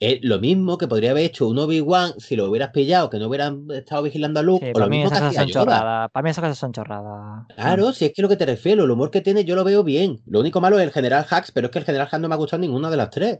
Es 0.00 0.18
lo 0.22 0.38
mismo 0.40 0.76
que 0.76 0.88
podría 0.88 1.12
haber 1.12 1.24
hecho 1.24 1.46
un 1.48 1.56
Obi-Wan 1.58 2.14
si 2.18 2.34
lo 2.36 2.50
hubieras 2.50 2.70
pillado, 2.70 3.08
que 3.10 3.18
no 3.18 3.28
hubieran 3.28 3.66
estado 3.72 4.02
vigilando 4.02 4.40
a 4.40 4.42
Luke, 4.42 4.66
Sí, 4.66 4.72
o 4.74 4.78
lo 4.80 4.88
mismo 4.88 5.08
que 5.10 5.16
hacía 5.18 5.40
son 5.40 5.48
Yoda. 5.48 5.64
chorradas. 5.64 6.10
Para 6.10 6.22
mí 6.24 6.30
esas 6.30 6.42
cosas 6.42 6.58
son 6.58 6.72
chorradas. 6.72 7.46
Claro, 7.54 7.92
si 7.92 8.04
es 8.06 8.12
que 8.12 8.20
lo 8.22 8.28
que 8.28 8.36
te 8.36 8.44
refiero, 8.44 8.84
el 8.84 8.90
humor 8.90 9.10
que 9.12 9.20
tiene 9.20 9.44
yo 9.44 9.54
lo 9.54 9.62
veo 9.64 9.82
bien. 9.84 10.20
Lo 10.26 10.40
único 10.40 10.60
malo 10.60 10.78
es 10.78 10.84
el 10.84 10.92
General 10.92 11.24
Hux, 11.30 11.52
pero 11.52 11.66
es 11.68 11.70
que 11.72 11.78
el 11.78 11.84
General 11.84 12.08
Hux 12.12 12.20
no 12.20 12.28
me 12.28 12.34
ha 12.34 12.38
gustado 12.38 12.60
ninguna 12.60 12.90
de 12.90 12.96
las 12.96 13.10
tres. 13.10 13.38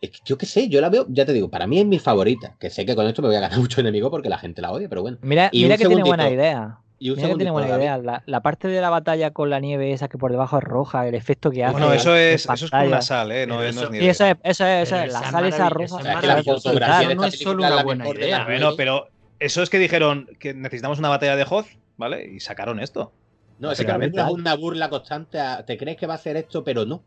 Es 0.00 0.10
que 0.10 0.18
yo 0.24 0.36
qué 0.36 0.44
sé, 0.46 0.68
yo 0.68 0.80
la 0.80 0.90
veo, 0.90 1.06
ya 1.08 1.24
te 1.24 1.32
digo, 1.32 1.48
para 1.50 1.66
mí 1.68 1.78
es 1.78 1.86
mi 1.86 1.98
favorita. 2.00 2.56
Que 2.58 2.68
sé 2.68 2.84
que 2.84 2.94
con 2.96 3.06
esto 3.06 3.22
me 3.22 3.28
voy 3.28 3.36
a 3.36 3.40
ganar 3.40 3.58
mucho 3.58 3.80
enemigo 3.80 4.10
porque 4.10 4.28
la 4.28 4.38
gente 4.38 4.60
la 4.62 4.72
odia, 4.72 4.88
pero 4.88 5.02
bueno. 5.02 5.18
Mira, 5.22 5.48
Y 5.52 5.62
mira 5.62 5.76
que 5.76 5.86
tiene 5.86 6.02
buena 6.02 6.24
segundito. 6.24 6.42
idea. 6.42 6.78
Y 6.98 7.10
un 7.10 7.16
Mira 7.16 7.28
que 7.28 7.34
tiene 7.36 7.50
buena 7.50 7.76
idea. 7.76 7.98
La, 7.98 8.22
la 8.24 8.40
parte 8.40 8.68
de 8.68 8.80
la 8.80 8.88
batalla 8.88 9.30
con 9.32 9.50
la 9.50 9.60
nieve 9.60 9.92
esa 9.92 10.08
que 10.08 10.16
por 10.16 10.30
debajo 10.30 10.56
es 10.58 10.64
roja, 10.64 11.06
el 11.06 11.14
efecto 11.14 11.50
que 11.50 11.62
hace. 11.64 11.72
Bueno, 11.72 11.92
eso 11.92 12.16
es, 12.16 12.42
eso 12.44 12.52
es 12.54 12.60
como 12.62 12.70
pantalla. 12.70 12.88
una 12.88 13.02
sal, 13.02 13.32
¿eh? 13.32 13.46
No, 13.46 13.62
es- 13.62 13.74
no 13.74 13.82
eso- 13.82 13.92
es 13.92 14.00
ni 14.00 14.08
eso 14.08 14.24
es, 14.24 14.36
eso 14.42 14.66
es, 14.66 14.82
eso 14.88 14.94
Pero 14.96 15.06
es, 15.06 15.12
la 15.12 15.18
esa 15.20 15.30
sal 15.30 15.46
esa 15.46 15.68
roja. 15.68 15.84
esa 16.00 16.22
la 16.22 16.42
fotografía 16.42 17.14
no 17.14 17.24
es 17.24 17.38
solo 17.38 17.58
una 17.66 17.70
la 17.76 17.82
buena 17.82 18.08
idea. 18.08 18.44
Bueno, 18.44 18.70
pero 18.76 19.08
eso 19.38 19.62
es 19.62 19.68
que 19.68 19.78
dijeron 19.78 20.26
que 20.38 20.54
necesitamos 20.54 20.98
una 20.98 21.10
batalla 21.10 21.36
de 21.36 21.44
Hoth, 21.48 21.66
¿vale? 21.98 22.24
Y 22.32 22.40
sacaron 22.40 22.80
esto. 22.80 23.12
No, 23.58 23.72
es 23.72 23.78
que 23.78 23.84
la 23.84 23.96
es 24.04 24.30
una 24.30 24.54
burla 24.54 24.88
constante. 24.88 25.38
a- 25.38 25.64
te 25.64 25.76
crees 25.76 25.96
que 25.96 26.06
va 26.06 26.14
a 26.14 26.16
hacer 26.16 26.36
esto, 26.36 26.64
pero 26.64 26.84
no. 26.86 27.02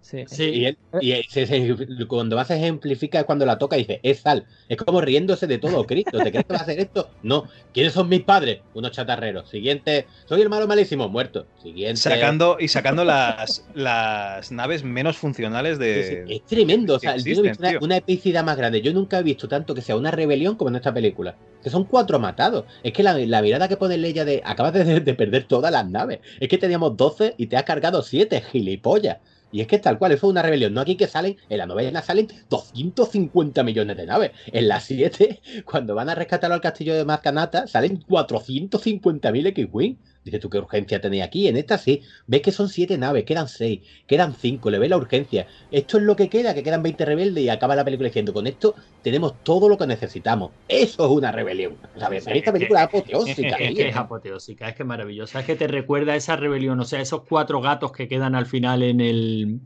Sí. 0.00 0.24
Sí. 0.26 0.44
Y, 0.44 0.64
él- 0.66 0.78
y 1.00 1.12
él 1.12 1.24
se- 1.28 1.46
se- 1.46 1.76
cuando 2.06 2.36
más 2.36 2.46
se 2.46 2.56
ejemplifica 2.56 3.18
es 3.20 3.24
cuando 3.26 3.44
la 3.44 3.58
toca 3.58 3.76
y 3.76 3.80
dice, 3.80 4.00
es 4.02 4.20
sal. 4.20 4.46
Es 4.68 4.76
como 4.78 5.00
riéndose 5.00 5.46
de 5.46 5.58
todo, 5.58 5.84
Cristo. 5.86 6.18
¿Te 6.18 6.30
crees 6.30 6.46
que 6.46 6.52
va 6.54 6.60
a 6.60 6.62
hacer 6.62 6.80
esto? 6.80 7.10
No. 7.22 7.44
¿Quiénes 7.74 7.92
son 7.92 8.08
mis 8.08 8.22
padres? 8.22 8.60
Unos 8.74 8.92
chatarreros. 8.92 9.48
Siguiente, 9.50 10.06
soy 10.26 10.40
el 10.42 10.48
malo 10.48 10.66
malísimo, 10.66 11.08
muerto. 11.08 11.46
Siguiente. 11.62 12.00
Sacando, 12.00 12.56
y 12.58 12.68
sacando 12.68 13.04
las, 13.04 13.66
las 13.74 14.50
naves 14.52 14.82
menos 14.84 15.16
funcionales 15.16 15.78
Sí, 15.78 15.84
sí, 15.84 16.14
de. 16.14 16.36
Es 16.36 16.44
tremendo. 16.46 16.96
O 16.96 16.98
sea, 16.98 17.14
que 17.16 17.20
yo 17.22 17.24
no 17.24 17.28
he 17.28 17.42
visto 17.42 17.46
existen, 17.48 17.64
una, 17.64 17.70
tío. 17.70 17.78
una 17.86 17.96
epicidad 17.96 18.44
más 18.44 18.56
grande. 18.56 18.80
Yo 18.80 18.92
nunca 18.92 19.18
he 19.18 19.22
visto 19.22 19.48
tanto 19.48 19.74
que 19.74 19.82
sea 19.82 19.96
una 19.96 20.10
rebelión 20.10 20.56
como 20.56 20.70
en 20.70 20.76
esta 20.76 20.92
película. 20.94 21.36
Que 21.62 21.70
son 21.70 21.84
cuatro 21.84 22.18
matados. 22.18 22.64
Es 22.82 22.92
que 22.92 23.02
la, 23.02 23.14
la 23.18 23.42
mirada 23.42 23.68
que 23.68 23.76
pone 23.76 23.98
Leia 23.98 24.24
de 24.24 24.40
acabas 24.44 24.72
de, 24.72 25.00
de 25.00 25.14
perder 25.14 25.44
todas 25.44 25.72
las 25.72 25.88
naves. 25.88 26.20
Es 26.40 26.48
que 26.48 26.56
teníamos 26.58 26.96
12 26.96 27.34
y 27.36 27.46
te 27.48 27.56
has 27.56 27.64
cargado 27.64 28.02
7, 28.02 28.40
gilipollas. 28.52 29.18
Y 29.50 29.60
es 29.60 29.66
que 29.66 29.78
tal 29.78 29.98
cual, 29.98 30.12
eso 30.12 30.26
es 30.26 30.30
una 30.30 30.42
rebelión. 30.42 30.74
No 30.74 30.80
aquí 30.80 30.96
que 30.96 31.06
salen, 31.06 31.36
en 31.48 31.58
la 31.58 31.66
novela 31.66 32.02
salen 32.02 32.28
250 32.50 33.62
millones 33.62 33.96
de 33.96 34.06
naves. 34.06 34.32
En 34.46 34.68
la 34.68 34.80
7, 34.80 35.40
cuando 35.64 35.94
van 35.94 36.10
a 36.10 36.14
rescatar 36.14 36.52
al 36.52 36.60
castillo 36.60 36.94
de 36.94 37.04
Mascanata, 37.04 37.66
salen 37.66 38.02
450.000 38.02 39.46
X-Wing. 39.46 39.98
Dices 40.28 40.40
tú, 40.40 40.50
¿qué 40.50 40.58
urgencia 40.58 41.00
tenéis 41.00 41.22
aquí? 41.22 41.48
En 41.48 41.56
esta 41.56 41.78
sí. 41.78 42.02
Ves 42.26 42.42
que 42.42 42.52
son 42.52 42.68
7 42.68 42.98
naves, 42.98 43.24
quedan 43.24 43.48
6, 43.48 43.80
quedan 44.06 44.34
5, 44.34 44.70
le 44.70 44.78
ves 44.78 44.90
la 44.90 44.98
urgencia. 44.98 45.46
Esto 45.70 45.96
es 45.96 46.02
lo 46.02 46.16
que 46.16 46.28
queda, 46.28 46.52
que 46.52 46.62
quedan 46.62 46.82
20 46.82 47.04
rebeldes 47.06 47.44
y 47.44 47.48
acaba 47.48 47.74
la 47.74 47.84
película 47.84 48.08
diciendo, 48.08 48.34
con 48.34 48.46
esto 48.46 48.74
tenemos 49.02 49.42
todo 49.42 49.70
lo 49.70 49.78
que 49.78 49.86
necesitamos. 49.86 50.50
Eso 50.68 51.06
es 51.06 51.10
una 51.10 51.32
rebelión. 51.32 51.76
¿Sabes? 51.96 52.24
Sí, 52.24 52.32
esta 52.34 52.52
película 52.52 52.80
es 52.80 52.88
apoteósica. 52.88 53.56
Es 53.56 53.74
que 53.74 53.88
es 53.88 53.96
apoteósica, 53.96 54.68
es 54.68 54.74
que 54.74 54.82
es 54.82 54.86
maravillosa. 54.86 55.40
Es 55.40 55.46
que 55.46 55.56
te 55.56 55.66
recuerda 55.66 56.14
esa 56.14 56.36
rebelión, 56.36 56.78
o 56.78 56.84
sea, 56.84 57.00
esos 57.00 57.22
cuatro 57.22 57.62
gatos 57.62 57.92
que 57.92 58.06
quedan 58.06 58.34
al 58.34 58.44
final 58.44 58.82
en 58.82 59.00
el, 59.00 59.60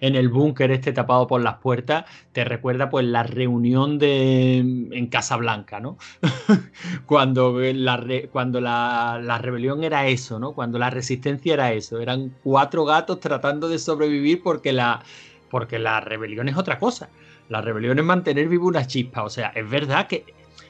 en 0.00 0.16
el 0.16 0.28
búnker 0.28 0.72
este 0.72 0.92
tapado 0.92 1.28
por 1.28 1.40
las 1.42 1.58
puertas, 1.58 2.06
te 2.32 2.44
recuerda 2.44 2.90
pues 2.90 3.06
la 3.06 3.22
reunión 3.22 3.98
de 3.98 4.58
en 4.58 5.06
Casablanca, 5.06 5.78
¿no? 5.78 5.96
cuando 7.06 7.58
la, 7.60 8.04
cuando 8.32 8.60
la, 8.60 9.20
la 9.22 9.38
rebelión 9.38 9.84
era 9.84 10.07
eso, 10.08 10.38
¿no? 10.38 10.52
Cuando 10.52 10.78
la 10.78 10.90
resistencia 10.90 11.54
era 11.54 11.72
eso, 11.72 12.00
eran 12.00 12.34
cuatro 12.42 12.84
gatos 12.84 13.20
tratando 13.20 13.68
de 13.68 13.78
sobrevivir 13.78 14.42
porque 14.42 14.72
la, 14.72 15.02
porque 15.50 15.78
la 15.78 16.00
rebelión 16.00 16.48
es 16.48 16.56
otra 16.56 16.78
cosa. 16.78 17.08
La 17.48 17.60
rebelión 17.60 17.98
es 17.98 18.04
mantener 18.04 18.48
viva 18.48 18.66
una 18.66 18.86
chispa, 18.86 19.22
o 19.22 19.30
sea, 19.30 19.48
es 19.54 19.68
verdad 19.68 20.06
que 20.06 20.24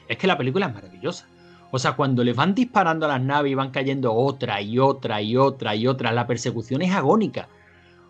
es 0.07 0.17
que 0.17 0.27
la 0.27 0.37
película 0.37 0.67
es 0.67 0.73
maravillosa. 0.73 1.27
O 1.71 1.77
sea, 1.77 1.93
cuando 1.93 2.23
les 2.23 2.35
van 2.35 2.55
disparando 2.55 3.05
a 3.05 3.09
las 3.09 3.21
naves 3.21 3.51
y 3.51 3.55
van 3.55 3.69
cayendo 3.69 4.13
otra 4.13 4.59
y 4.61 4.79
otra 4.79 5.21
y 5.21 5.37
otra 5.37 5.75
y 5.75 5.85
otra, 5.85 6.11
la 6.11 6.25
persecución 6.25 6.81
es 6.81 6.91
agónica. 6.91 7.47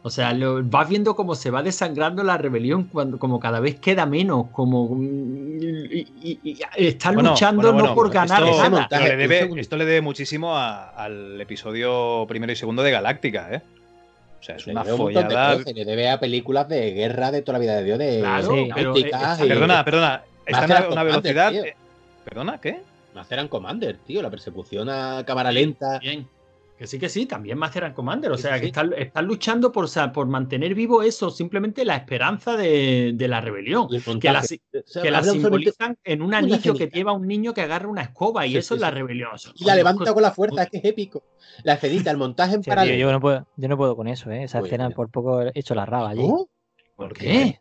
O 0.01 0.09
sea, 0.09 0.31
lo, 0.33 0.63
vas 0.63 0.87
viendo 0.87 1.13
cómo 1.13 1.35
se 1.35 1.51
va 1.51 1.61
desangrando 1.61 2.23
la 2.23 2.37
rebelión, 2.37 2.85
cuando, 2.85 3.19
como 3.19 3.39
cada 3.41 3.59
vez 3.59 3.79
queda 3.81 4.05
menos, 4.05 4.47
como 4.53 4.87
mm, 4.95 5.59
y, 5.91 6.39
y- 6.43 6.57
Bueno, 7.13 7.31
luchando 7.31 7.73
bueno, 7.73 7.89
no 7.89 7.95
por 7.95 8.09
ganar 8.09 8.41
esto, 8.43 8.57
nada. 8.57 8.69
montaje- 8.69 9.09
le 9.09 9.27
debe- 9.27 9.59
esto 9.59 9.75
le 9.75 9.83
debe 9.85 10.01
muchísimo 10.01 10.55
a- 10.55 10.89
al 10.91 11.39
episodio 11.41 12.25
primero 12.29 12.53
y 12.53 12.55
segundo 12.55 12.81
de 12.81 12.91
Galáctica, 12.91 13.49
¿eh? 13.53 13.61
O 14.39 14.43
sea, 14.43 14.55
es 14.55 14.65
Le 14.67 14.71
una 14.71 14.83
un 14.83 14.89
montón 14.89 15.13
de 15.15 15.21
follada. 15.35 15.57
cosas, 15.57 15.73
le 15.73 15.83
debe 15.83 16.09
a 16.09 16.19
películas 16.21 16.69
de 16.69 16.91
guerra 16.93 17.31
de 17.31 17.41
toda 17.41 17.57
la 17.57 17.59
vida 17.61 17.75
de 17.75 17.83
Dios, 17.83 17.99
de 17.99 18.19
Claro, 18.21 18.51
Sí. 18.55 18.69
pero 18.73 18.89
náuticas 18.93 19.39
eh, 19.41 19.45
y- 19.45 19.49
Perdona, 19.49 19.83
perdona. 19.83 20.21
Está 20.45 20.77
and 20.77 20.91
una 20.93 21.03
velocidad. 21.03 21.51
tío. 21.51 21.63
eh, 21.65 21.75
¿Perdona? 22.23 22.57
¿Qué? 22.61 22.79
Master 23.13 23.39
and 23.39 23.49
Commander, 23.49 23.97
tío, 23.97 24.21
la 24.21 24.29
persecución 24.29 24.87
a 24.89 25.23
cámara 25.25 25.51
lenta. 25.51 25.99
Bien. 25.99 26.25
Que 26.79 26.87
sí, 26.87 26.97
que 26.97 27.09
sí, 27.09 27.25
también 27.25 27.57
Master 27.57 27.83
and 27.83 27.93
Commander. 27.93 28.31
O 28.31 28.37
Sí, 28.37 28.43
sea, 28.43 28.53
sí, 28.53 28.59
que 28.61 28.65
sí. 28.67 28.69
están, 28.69 28.93
están 28.93 29.25
luchando 29.25 29.69
por, 29.69 29.89
por 30.13 30.27
mantener 30.27 30.73
vivo 30.73 31.03
eso, 31.03 31.29
simplemente 31.29 31.83
la 31.83 31.97
esperanza 31.97 32.55
de, 32.55 33.11
de 33.15 33.27
la 33.27 33.41
rebelión. 33.41 33.89
Que 34.21 34.31
la, 34.31 34.39
O 34.39 34.43
sea, 34.85 35.03
que 35.03 35.11
la 35.11 35.21
simbolizan 35.21 35.97
en 36.05 36.21
un 36.21 36.33
anillo 36.33 36.73
que 36.75 36.87
lleva 36.87 37.11
un 37.11 37.27
niño 37.27 37.53
que 37.53 37.59
agarra 37.63 37.89
una 37.89 38.03
escoba 38.03 38.45
y 38.47 38.51
Sí, 38.51 38.57
eso 38.59 38.69
sí, 38.69 38.73
es 38.75 38.81
la 38.81 38.91
sí. 38.91 38.95
rebelión. 38.95 39.31
Eso- 39.35 39.51
Y 39.55 39.65
la 39.65 39.75
levanta 39.75 40.13
con 40.13 40.23
la 40.23 40.31
fuerza, 40.31 40.63
es 40.63 40.69
que 40.69 40.77
es 40.77 40.85
épico. 40.85 41.21
La 41.63 41.73
escenita, 41.73 42.11
el 42.11 42.17
montaje 42.17 42.55
en 42.55 42.61
tío, 42.61 42.71
paralelo. 42.71 42.97
yo, 42.97 43.11
no 43.11 43.19
puedo, 43.19 43.45
yo 43.57 43.67
no 43.67 43.75
puedo 43.75 43.97
con 43.97 44.07
eso, 44.07 44.31
¿eh? 44.31 44.43
Esa 44.43 44.59
escena 44.59 44.89
por 44.91 45.09
poco 45.11 45.41
he 45.41 45.51
hecho 45.55 45.75
la 45.75 45.85
raba 45.85 46.07
allí. 46.11 46.31
¿Por 46.95 47.11
qué? 47.11 47.59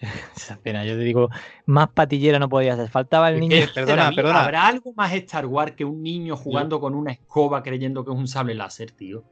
Esa 0.36 0.54
escena, 0.54 0.84
yo 0.84 0.94
te 0.94 1.00
digo, 1.00 1.28
más 1.66 1.88
patillera 1.88 2.38
no 2.38 2.48
podía 2.48 2.76
ser. 2.76 2.88
Faltaba 2.88 3.30
el 3.30 3.40
niño. 3.40 3.66
perdona, 3.74 4.12
perdona. 4.14 4.44
¿Habrá 4.44 4.66
algo 4.66 4.92
más 4.94 5.12
Star 5.12 5.46
Wars 5.46 5.72
que 5.72 5.84
un 5.84 6.02
niño 6.02 6.36
jugando 6.36 6.80
con 6.80 6.94
una 6.94 7.12
escoba 7.12 7.62
creyendo 7.62 8.04
que 8.04 8.12
es 8.12 8.16
un 8.16 8.28
sable 8.28 8.54
láser, 8.54 8.92
tío? 8.92 9.24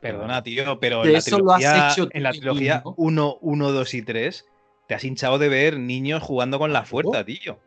Perdona, 0.00 0.42
tío, 0.42 0.78
pero 0.80 1.04
en 1.04 1.12
la 1.12 1.18
eso 1.18 1.38
lo 1.38 1.52
has 1.52 1.60
trilogía, 1.60 1.92
hecho 1.92 2.08
en 2.10 2.22
la 2.24 2.30
trilogía 2.32 2.82
¿no? 2.84 2.94
1, 2.96 3.38
1, 3.40 3.72
2 3.72 3.94
y 3.94 4.02
3 4.02 4.46
te 4.88 4.94
has 4.94 5.04
hinchado 5.04 5.38
de 5.38 5.48
ver 5.48 5.78
niños 5.78 6.22
jugando 6.22 6.58
con 6.58 6.72
la 6.72 6.84
fuerza, 6.84 7.24
tío. 7.24 7.58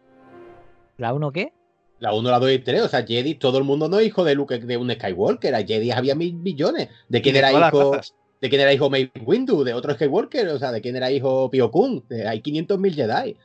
¿La 0.98 1.14
uno 1.14 1.32
qué? 1.32 1.54
La 2.00 2.14
1, 2.14 2.30
la 2.30 2.40
2 2.40 2.52
y 2.52 2.60
3. 2.60 2.82
O 2.84 2.88
sea, 2.90 3.06
Jedi, 3.06 3.36
todo 3.36 3.58
el 3.58 3.64
mundo 3.64 3.88
no 3.88 4.00
es 4.00 4.08
hijo 4.08 4.24
de 4.24 4.36
Luke 4.36 4.60
de 4.60 4.78
un 4.78 4.92
Skywalker. 4.92 5.56
A 5.56 5.64
Jedi 5.64 5.92
había 5.92 6.14
mil 6.14 6.36
millones. 6.36 6.90
¿De 7.08 7.22
quién 7.22 7.34
de 7.34 7.40
era 7.40 7.52
las 7.52 7.74
hijo? 7.74 7.94
razas. 7.94 8.16
¿De 8.42 8.50
quién 8.50 8.62
era 8.62 8.74
hijo 8.74 8.90
Mace 8.90 9.12
Windu? 9.26 9.64
¿De 9.64 9.74
otro 9.74 9.94
Skywalker? 9.94 10.48
O 10.50 10.60
sea, 10.60 10.72
¿de 10.72 10.82
quién 10.82 10.96
era 10.96 11.10
hijo 11.12 11.50
Pio 11.50 11.72
Kun? 11.72 12.04
Eh, 12.10 12.28
Hay 12.28 12.42
500.000 12.42 12.94
Jedi. 12.94 13.38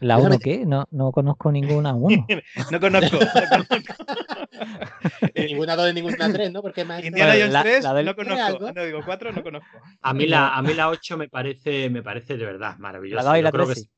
¿La 0.00 0.16
Déjame- 0.16 0.26
uno 0.26 0.38
qué? 0.40 0.66
No, 0.66 0.84
no 0.90 1.12
conozco 1.12 1.52
ninguna 1.52 1.94
uno. 1.94 2.26
No 2.70 2.80
conozco. 2.80 3.16
no 3.18 3.64
conozco. 3.66 3.94
Ni 5.34 5.46
ninguna 5.46 5.76
2 5.76 5.94
ni 5.94 6.00
ninguna 6.02 6.32
3, 6.32 6.52
¿no? 6.52 6.62
Porque 6.62 6.84
más. 6.84 7.04
Indiana 7.04 7.32
Jones 7.32 7.52
la- 7.52 7.62
3 7.62 7.84
la 7.84 7.94
del- 7.94 8.06
no 8.06 8.14
¿Tiene 8.14 8.30
conozco. 8.36 8.72
No 8.72 8.84
digo 8.84 9.00
4, 9.04 9.32
no 9.32 9.42
conozco. 9.42 9.68
A 10.02 10.14
mí 10.14 10.26
la, 10.26 10.54
a 10.54 10.62
mí 10.62 10.74
la 10.74 10.88
8 10.90 11.16
me 11.16 11.28
parece, 11.28 11.90
me 11.90 12.02
parece 12.02 12.36
de 12.36 12.44
verdad 12.44 12.76
maravillosa. 12.78 13.22
La 13.22 13.28
dos 13.30 13.34
y 13.36 13.38
Yo 13.38 13.44
la 13.44 13.52
creo 13.52 13.64
tres 13.66 13.74
que 13.76 13.80
sí. 13.82 13.88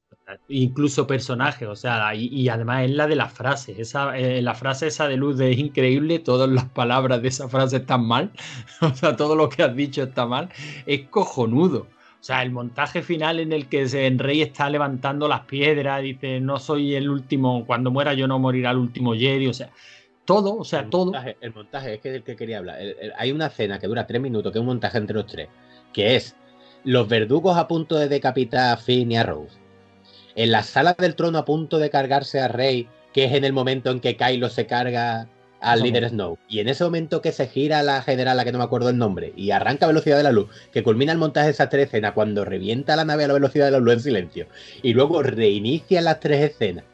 Incluso 0.48 1.06
personajes, 1.06 1.68
o 1.68 1.76
sea, 1.76 2.14
y, 2.14 2.26
y 2.26 2.48
además 2.48 2.84
es 2.84 2.90
la 2.90 3.06
de 3.06 3.14
las 3.16 3.32
frases. 3.32 3.78
Esa, 3.78 4.18
eh, 4.18 4.42
la 4.42 4.54
frase 4.54 4.88
esa 4.88 5.06
de 5.06 5.16
Luz 5.16 5.38
de 5.38 5.52
es 5.52 5.58
increíble, 5.58 6.18
todas 6.18 6.48
las 6.48 6.64
palabras 6.64 7.22
de 7.22 7.28
esa 7.28 7.48
frase 7.48 7.76
están 7.78 8.04
mal. 8.04 8.32
O 8.80 8.94
sea, 8.94 9.14
todo 9.16 9.36
lo 9.36 9.48
que 9.48 9.62
has 9.62 9.74
dicho 9.76 10.02
está 10.02 10.26
mal. 10.26 10.48
Es 10.84 11.08
cojonudo. 11.08 11.86
O 12.20 12.24
sea, 12.26 12.42
el 12.42 12.50
montaje 12.50 13.02
final 13.02 13.38
en 13.38 13.52
el 13.52 13.68
que 13.68 13.82
el 13.82 14.18
rey 14.18 14.42
está 14.42 14.68
levantando 14.68 15.28
las 15.28 15.42
piedras, 15.42 16.02
dice, 16.02 16.40
no 16.40 16.58
soy 16.58 16.94
el 16.96 17.08
último, 17.08 17.64
cuando 17.64 17.92
muera 17.92 18.14
yo 18.14 18.26
no 18.26 18.38
morirá 18.40 18.72
el 18.72 18.78
último 18.78 19.14
Jedi, 19.14 19.46
o 19.46 19.54
sea, 19.54 19.70
todo, 20.24 20.56
o 20.56 20.64
sea, 20.64 20.80
el 20.80 20.90
todo. 20.90 21.04
Montaje, 21.06 21.36
el 21.40 21.54
montaje, 21.54 21.94
es 21.94 22.00
que 22.00 22.10
del 22.10 22.24
que 22.24 22.34
quería 22.34 22.58
hablar. 22.58 22.80
El- 22.80 22.96
el- 23.00 23.12
hay 23.16 23.30
una 23.30 23.46
escena 23.46 23.78
que 23.78 23.86
dura 23.86 24.06
3 24.08 24.20
minutos, 24.20 24.50
que 24.52 24.58
es 24.58 24.60
un 24.60 24.66
montaje 24.66 24.98
entre 24.98 25.14
los 25.14 25.26
tres, 25.26 25.48
que 25.92 26.16
es 26.16 26.34
los 26.82 27.06
verdugos 27.06 27.56
a 27.56 27.68
punto 27.68 27.96
de 27.96 28.08
decapitar 28.08 28.72
a 28.72 28.76
Finn 28.76 29.12
y 29.12 29.16
a 29.16 29.22
Rose. 29.22 29.56
En 30.36 30.52
la 30.52 30.62
sala 30.62 30.94
del 30.98 31.16
trono 31.16 31.38
a 31.38 31.44
punto 31.44 31.78
de 31.78 31.90
cargarse 31.90 32.40
a 32.40 32.48
Rey, 32.48 32.88
que 33.12 33.24
es 33.24 33.32
en 33.32 33.44
el 33.44 33.52
momento 33.52 33.90
en 33.90 34.00
que 34.00 34.16
Kylo 34.16 34.50
se 34.50 34.66
carga 34.66 35.28
al 35.60 35.82
líder 35.82 36.10
Snow. 36.10 36.38
Y 36.48 36.60
en 36.60 36.68
ese 36.68 36.84
momento 36.84 37.22
que 37.22 37.32
se 37.32 37.48
gira 37.48 37.82
la 37.82 38.02
general, 38.02 38.34
a 38.34 38.34
la 38.36 38.44
que 38.44 38.52
no 38.52 38.58
me 38.58 38.64
acuerdo 38.64 38.90
el 38.90 38.98
nombre, 38.98 39.32
y 39.34 39.50
arranca 39.50 39.86
a 39.86 39.88
velocidad 39.88 40.18
de 40.18 40.22
la 40.22 40.32
luz, 40.32 40.48
que 40.72 40.82
culmina 40.82 41.12
el 41.12 41.18
montaje 41.18 41.46
de 41.46 41.52
esas 41.52 41.70
tres 41.70 41.86
escenas 41.86 42.12
cuando 42.12 42.44
revienta 42.44 42.96
la 42.96 43.04
nave 43.04 43.24
a 43.24 43.28
la 43.28 43.34
velocidad 43.34 43.64
de 43.64 43.72
la 43.72 43.78
luz 43.78 43.94
en 43.94 44.00
silencio, 44.00 44.46
y 44.82 44.92
luego 44.92 45.22
reinicia 45.22 46.02
las 46.02 46.20
tres 46.20 46.50
escenas 46.50 46.84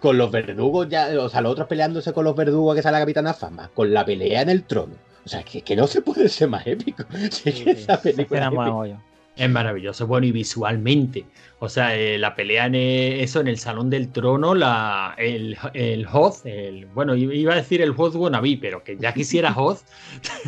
con 0.00 0.16
los 0.16 0.30
verdugos 0.30 0.88
ya, 0.88 1.10
o 1.20 1.28
sea, 1.28 1.42
los 1.42 1.52
otros 1.52 1.68
peleándose 1.68 2.12
con 2.12 2.24
los 2.24 2.34
verdugos 2.34 2.74
que 2.74 2.82
sale 2.82 2.94
la 2.94 3.00
Capitana 3.00 3.34
Fama, 3.34 3.70
con 3.74 3.92
la 3.92 4.04
pelea 4.04 4.42
en 4.42 4.48
el 4.48 4.64
trono. 4.64 4.94
O 5.24 5.28
sea, 5.28 5.42
que, 5.42 5.60
que 5.60 5.76
no 5.76 5.86
se 5.86 6.00
puede 6.00 6.28
ser 6.28 6.48
más 6.48 6.66
épico. 6.66 7.04
Sí, 7.30 7.52
Sí, 7.52 7.64
esa 7.66 8.00
película 8.00 8.40
es 8.40 8.46
épica. 8.46 9.02
Es 9.36 9.48
maravilloso, 9.48 10.06
bueno, 10.06 10.26
y 10.26 10.32
visualmente. 10.32 11.24
O 11.60 11.68
sea, 11.68 11.96
eh, 11.96 12.18
la 12.18 12.34
pelea 12.34 12.66
en 12.66 12.74
eh, 12.74 13.22
eso, 13.22 13.40
en 13.40 13.48
el 13.48 13.58
Salón 13.58 13.88
del 13.88 14.10
Trono, 14.12 14.54
la, 14.54 15.14
el, 15.18 15.56
el 15.72 16.06
Hoth, 16.06 16.44
el, 16.44 16.86
bueno, 16.86 17.14
iba 17.14 17.52
a 17.52 17.56
decir 17.56 17.80
el 17.80 17.94
Hoth 17.96 18.14
wannabe, 18.16 18.58
pero 18.60 18.82
que 18.82 18.96
ya 18.96 19.14
quisiera 19.14 19.52
Hoth 19.52 19.80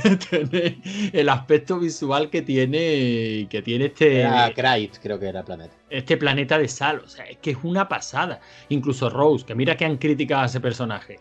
tener 0.30 0.76
el 1.12 1.28
aspecto 1.28 1.78
visual 1.78 2.28
que 2.28 2.42
tiene, 2.42 3.46
que 3.48 3.62
tiene 3.62 3.86
este... 3.86 4.20
Era 4.20 4.52
Krait, 4.52 4.96
creo 5.02 5.18
que 5.18 5.26
era 5.26 5.44
planeta. 5.44 5.74
Este 5.88 6.16
planeta 6.16 6.58
de 6.58 6.68
sal, 6.68 7.02
o 7.04 7.08
sea, 7.08 7.24
es 7.26 7.38
que 7.38 7.52
es 7.52 7.58
una 7.62 7.88
pasada. 7.88 8.40
Incluso 8.68 9.08
Rose, 9.08 9.46
que 9.46 9.54
mira 9.54 9.76
que 9.76 9.84
han 9.84 9.96
criticado 9.96 10.42
a 10.42 10.46
ese 10.46 10.60
personaje 10.60 11.18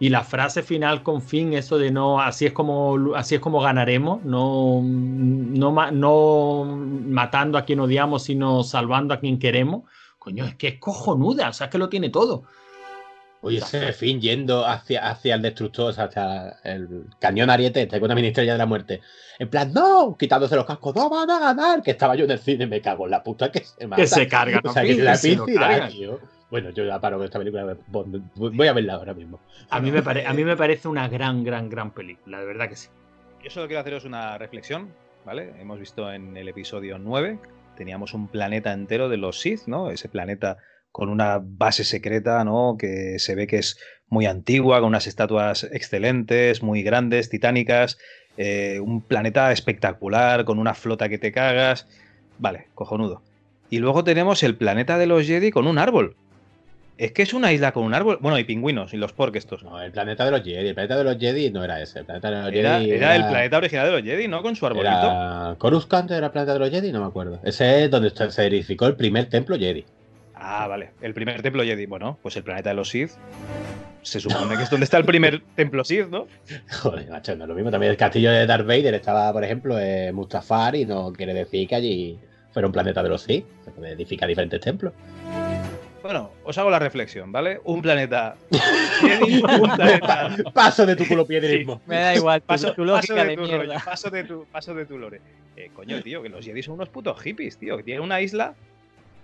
y 0.00 0.08
la 0.08 0.24
frase 0.24 0.62
final 0.62 1.02
con 1.02 1.20
fin, 1.20 1.52
eso 1.52 1.76
de 1.76 1.90
no, 1.90 2.22
así 2.22 2.46
es 2.46 2.52
como, 2.52 3.14
así 3.14 3.34
es 3.34 3.40
como 3.40 3.60
ganaremos, 3.60 4.24
no, 4.24 4.80
no, 4.82 5.90
no 5.92 6.64
matando 6.64 7.58
a 7.58 7.66
quien 7.66 7.80
odiamos, 7.80 8.24
sino 8.24 8.64
salvando 8.64 9.12
a 9.12 9.20
quien 9.20 9.38
queremos. 9.38 9.84
Coño, 10.18 10.46
es 10.46 10.54
que 10.54 10.68
es 10.68 10.78
cojonuda, 10.78 11.50
o 11.50 11.52
sea, 11.52 11.66
es 11.66 11.70
que 11.70 11.76
lo 11.76 11.90
tiene 11.90 12.08
todo. 12.08 12.44
Oye, 13.42 13.58
ese 13.58 13.92
fin 13.92 14.20
yendo 14.20 14.66
hacia, 14.66 15.06
hacia 15.08 15.34
el 15.34 15.42
destructor, 15.42 15.94
hacia 15.98 16.58
el 16.64 17.04
cañón 17.18 17.50
ariete, 17.50 17.82
este, 17.82 18.00
con 18.00 18.08
la 18.08 18.14
Ministeria 18.14 18.52
de 18.52 18.58
la 18.58 18.66
Muerte. 18.66 19.02
En 19.38 19.48
plan, 19.48 19.72
no, 19.72 20.16
quitándose 20.18 20.56
los 20.56 20.66
cascos, 20.66 20.94
no 20.94 21.10
van 21.10 21.30
a 21.30 21.38
ganar. 21.38 21.82
Que 21.82 21.92
estaba 21.92 22.14
yo 22.16 22.24
en 22.24 22.30
el 22.32 22.38
cine, 22.38 22.66
me 22.66 22.80
cago 22.80 23.04
en 23.04 23.10
la 23.10 23.22
puta 23.22 23.52
que 23.52 23.64
se 23.64 23.86
mata. 23.86 24.00
Que 24.00 24.08
se 24.08 24.26
carga, 24.28 24.60
o 24.64 24.72
sea, 24.72 24.82
que, 24.82 24.94
la 24.94 25.16
se 25.16 25.36
tío. 25.36 26.20
Bueno, 26.50 26.70
yo 26.70 26.84
ya 26.84 27.00
paro 27.00 27.16
con 27.16 27.24
esta 27.24 27.38
película, 27.38 27.76
voy 27.88 28.66
a 28.66 28.72
verla 28.72 28.94
ahora 28.94 29.14
mismo. 29.14 29.38
A 29.68 29.80
mí, 29.80 29.92
me 29.92 30.00
a 30.00 30.32
mí 30.32 30.44
me 30.44 30.56
parece 30.56 30.88
una 30.88 31.08
gran, 31.08 31.44
gran, 31.44 31.68
gran 31.68 31.92
película, 31.92 32.40
de 32.40 32.46
verdad 32.46 32.68
que 32.68 32.76
sí. 32.76 32.88
Yo 33.42 33.50
solo 33.50 33.68
quiero 33.68 33.80
haceros 33.80 34.04
una 34.04 34.36
reflexión, 34.36 34.88
¿vale? 35.24 35.52
Hemos 35.60 35.78
visto 35.78 36.12
en 36.12 36.36
el 36.36 36.48
episodio 36.48 36.98
9, 36.98 37.38
teníamos 37.76 38.14
un 38.14 38.28
planeta 38.28 38.72
entero 38.72 39.08
de 39.08 39.16
los 39.16 39.40
Sith, 39.40 39.66
¿no? 39.66 39.90
Ese 39.90 40.08
planeta 40.08 40.58
con 40.92 41.08
una 41.08 41.40
base 41.40 41.84
secreta, 41.84 42.44
¿no? 42.44 42.76
Que 42.78 43.18
se 43.18 43.34
ve 43.34 43.46
que 43.46 43.58
es 43.58 43.78
muy 44.08 44.26
antigua, 44.26 44.80
con 44.80 44.88
unas 44.88 45.06
estatuas 45.06 45.64
excelentes, 45.64 46.62
muy 46.62 46.82
grandes, 46.82 47.30
titánicas, 47.30 47.96
eh, 48.36 48.80
un 48.80 49.00
planeta 49.02 49.52
espectacular, 49.52 50.44
con 50.44 50.58
una 50.58 50.74
flota 50.74 51.08
que 51.08 51.18
te 51.18 51.32
cagas. 51.32 51.86
Vale, 52.38 52.66
cojonudo. 52.74 53.22
Y 53.70 53.78
luego 53.78 54.02
tenemos 54.02 54.42
el 54.42 54.56
planeta 54.56 54.98
de 54.98 55.06
los 55.06 55.26
Jedi 55.26 55.52
con 55.52 55.68
un 55.68 55.78
árbol. 55.78 56.16
Es 57.00 57.12
que 57.12 57.22
es 57.22 57.32
una 57.32 57.50
isla 57.50 57.72
con 57.72 57.84
un 57.84 57.94
árbol. 57.94 58.18
Bueno, 58.20 58.38
y 58.38 58.44
pingüinos 58.44 58.92
y 58.92 58.98
los 58.98 59.14
pork 59.14 59.34
estos. 59.34 59.62
No, 59.62 59.80
el 59.80 59.90
planeta 59.90 60.22
de 60.26 60.32
los 60.32 60.42
Jedi. 60.42 60.68
El 60.68 60.74
planeta 60.74 60.98
de 60.98 61.04
los 61.04 61.16
Jedi 61.16 61.50
no 61.50 61.64
era 61.64 61.80
ese. 61.80 62.00
El 62.00 62.04
planeta 62.04 62.30
de 62.30 62.42
los 62.42 62.52
era, 62.52 62.78
Jedi 62.78 62.90
era, 62.90 63.16
el 63.16 63.26
planeta 63.26 63.56
original 63.56 63.86
de 63.86 63.92
los 63.92 64.02
Jedi, 64.02 64.28
¿no? 64.28 64.42
Con 64.42 64.54
su 64.54 64.66
arbolito. 64.66 64.90
Era... 64.90 65.54
Coruscant 65.56 66.10
era 66.10 66.26
el 66.26 66.30
planeta 66.30 66.52
de 66.52 66.58
los 66.58 66.68
Jedi, 66.68 66.92
no 66.92 67.00
me 67.00 67.06
acuerdo. 67.06 67.40
Ese 67.42 67.84
es 67.84 67.90
donde 67.90 68.10
se 68.10 68.46
edificó 68.46 68.86
el 68.86 68.96
primer 68.96 69.30
templo 69.30 69.56
Jedi. 69.56 69.82
Ah, 70.34 70.66
vale. 70.66 70.90
El 71.00 71.14
primer 71.14 71.40
templo 71.40 71.62
Jedi. 71.62 71.86
Bueno, 71.86 72.18
pues 72.20 72.36
el 72.36 72.42
planeta 72.42 72.68
de 72.68 72.76
los 72.76 72.90
Sith. 72.90 73.12
Se 74.02 74.20
supone 74.20 74.58
que 74.58 74.64
es 74.64 74.68
donde 74.68 74.84
está 74.84 74.98
el 74.98 75.06
primer 75.06 75.40
templo 75.54 75.82
Sith, 75.84 76.08
¿no? 76.10 76.26
Joder, 76.82 77.08
macho, 77.08 77.34
no 77.34 77.44
es 77.44 77.48
lo 77.48 77.54
mismo. 77.54 77.70
También 77.70 77.92
el 77.92 77.96
castillo 77.96 78.30
de 78.30 78.44
Darth 78.44 78.66
Vader 78.66 78.92
estaba, 78.92 79.32
por 79.32 79.42
ejemplo, 79.42 79.78
en 79.78 80.14
Mustafar 80.14 80.76
y 80.76 80.84
no 80.84 81.14
quiere 81.14 81.32
decir 81.32 81.66
que 81.66 81.76
allí 81.76 82.18
fuera 82.52 82.66
un 82.66 82.72
planeta 82.72 83.02
de 83.02 83.08
los 83.08 83.22
Sith. 83.22 83.46
Se 83.64 83.70
puede 83.70 83.92
edificar 83.92 84.28
diferentes 84.28 84.60
templos. 84.60 84.92
Bueno, 86.02 86.30
os 86.44 86.56
hago 86.56 86.70
la 86.70 86.78
reflexión, 86.78 87.30
¿vale? 87.30 87.60
Un 87.64 87.82
planeta. 87.82 88.36
un 89.60 89.70
planeta. 89.76 90.30
Paso 90.54 90.86
de 90.86 90.96
tu 90.96 91.06
culo 91.06 91.26
piedrismo. 91.26 91.82
Me 91.86 91.96
da 91.96 92.14
igual, 92.14 92.40
paso, 92.40 92.72
tu 92.72 92.84
lógica 92.84 93.16
paso 93.16 93.28
de, 93.28 93.36
tu 93.36 93.42
mierda. 93.42 93.58
rollo, 93.58 93.84
paso 93.84 94.10
de 94.10 94.24
tu, 94.24 94.46
paso 94.46 94.74
de 94.74 94.86
tu 94.86 94.98
lore. 94.98 95.20
Eh, 95.56 95.70
coño, 95.74 96.02
tío, 96.02 96.22
que 96.22 96.30
los 96.30 96.44
Jedi 96.44 96.62
son 96.62 96.74
unos 96.74 96.88
putos 96.88 97.20
hippies, 97.20 97.58
tío. 97.58 97.76
Que 97.76 97.82
tienen 97.82 98.02
una 98.02 98.20
isla 98.20 98.54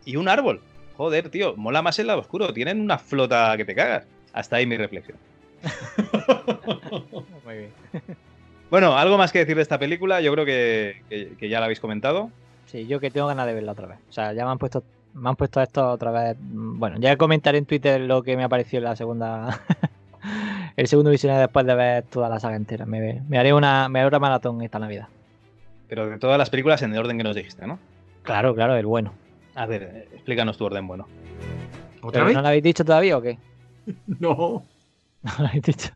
y 0.04 0.16
un 0.16 0.28
árbol. 0.28 0.60
Joder, 0.96 1.30
tío, 1.30 1.56
mola 1.56 1.80
más 1.80 1.98
el 1.98 2.08
lado 2.08 2.20
oscuro. 2.20 2.52
Tienen 2.52 2.80
una 2.80 2.98
flota 2.98 3.56
que 3.56 3.64
te 3.64 3.74
cagas. 3.74 4.06
Hasta 4.34 4.56
ahí 4.56 4.66
mi 4.66 4.76
reflexión. 4.76 5.16
Muy 7.44 7.56
bien. 7.56 7.70
Bueno, 8.70 8.98
algo 8.98 9.16
más 9.16 9.32
que 9.32 9.38
decir 9.38 9.56
de 9.56 9.62
esta 9.62 9.78
película. 9.78 10.20
Yo 10.20 10.32
creo 10.32 10.44
que, 10.44 11.02
que, 11.08 11.32
que 11.38 11.48
ya 11.48 11.58
la 11.58 11.66
habéis 11.66 11.80
comentado. 11.80 12.30
Sí, 12.66 12.86
yo 12.86 13.00
que 13.00 13.10
tengo 13.10 13.28
ganas 13.28 13.46
de 13.46 13.54
verla 13.54 13.72
otra 13.72 13.86
vez. 13.86 13.98
O 14.10 14.12
sea, 14.12 14.32
ya 14.34 14.44
me 14.44 14.50
han 14.50 14.58
puesto 14.58 14.82
me 15.16 15.28
han 15.30 15.36
puesto 15.36 15.60
esto 15.60 15.90
otra 15.90 16.10
vez. 16.10 16.36
Bueno, 16.40 16.96
ya 16.98 17.16
comentaré 17.16 17.58
en 17.58 17.66
Twitter 17.66 18.00
lo 18.00 18.22
que 18.22 18.36
me 18.36 18.44
ha 18.44 18.48
parecido 18.48 18.78
en 18.78 18.84
la 18.84 18.96
segunda. 18.96 19.60
el 20.76 20.86
segundo 20.86 21.10
visionario 21.10 21.42
después 21.42 21.66
de 21.66 21.74
ver 21.74 22.02
toda 22.04 22.28
la 22.28 22.38
saga 22.38 22.56
entera. 22.56 22.86
Me, 22.86 23.22
me 23.28 23.38
haré 23.38 23.52
una, 23.52 23.88
me 23.88 24.00
haré 24.00 24.08
una 24.08 24.18
maratón 24.18 24.60
esta 24.62 24.78
Navidad. 24.78 25.08
Pero 25.88 26.08
de 26.08 26.18
todas 26.18 26.36
las 26.38 26.50
películas 26.50 26.82
en 26.82 26.92
el 26.92 26.98
orden 26.98 27.16
que 27.16 27.24
nos 27.24 27.34
dijiste, 27.36 27.66
¿no? 27.66 27.78
Claro, 28.22 28.54
claro, 28.54 28.76
el 28.76 28.86
bueno. 28.86 29.12
A 29.54 29.66
ver, 29.66 29.82
eh, 29.84 30.08
explícanos 30.14 30.58
tu 30.58 30.64
orden 30.64 30.86
bueno. 30.86 31.06
¿Otra 32.02 32.10
¿Pero 32.12 32.24
vez? 32.26 32.34
¿No 32.34 32.42
lo 32.42 32.48
habéis 32.48 32.62
dicho 32.64 32.84
todavía 32.84 33.16
o 33.16 33.22
qué? 33.22 33.38
No. 34.06 34.64
No 35.22 35.32
lo 35.38 35.46
habéis 35.46 35.62
dicho. 35.62 35.90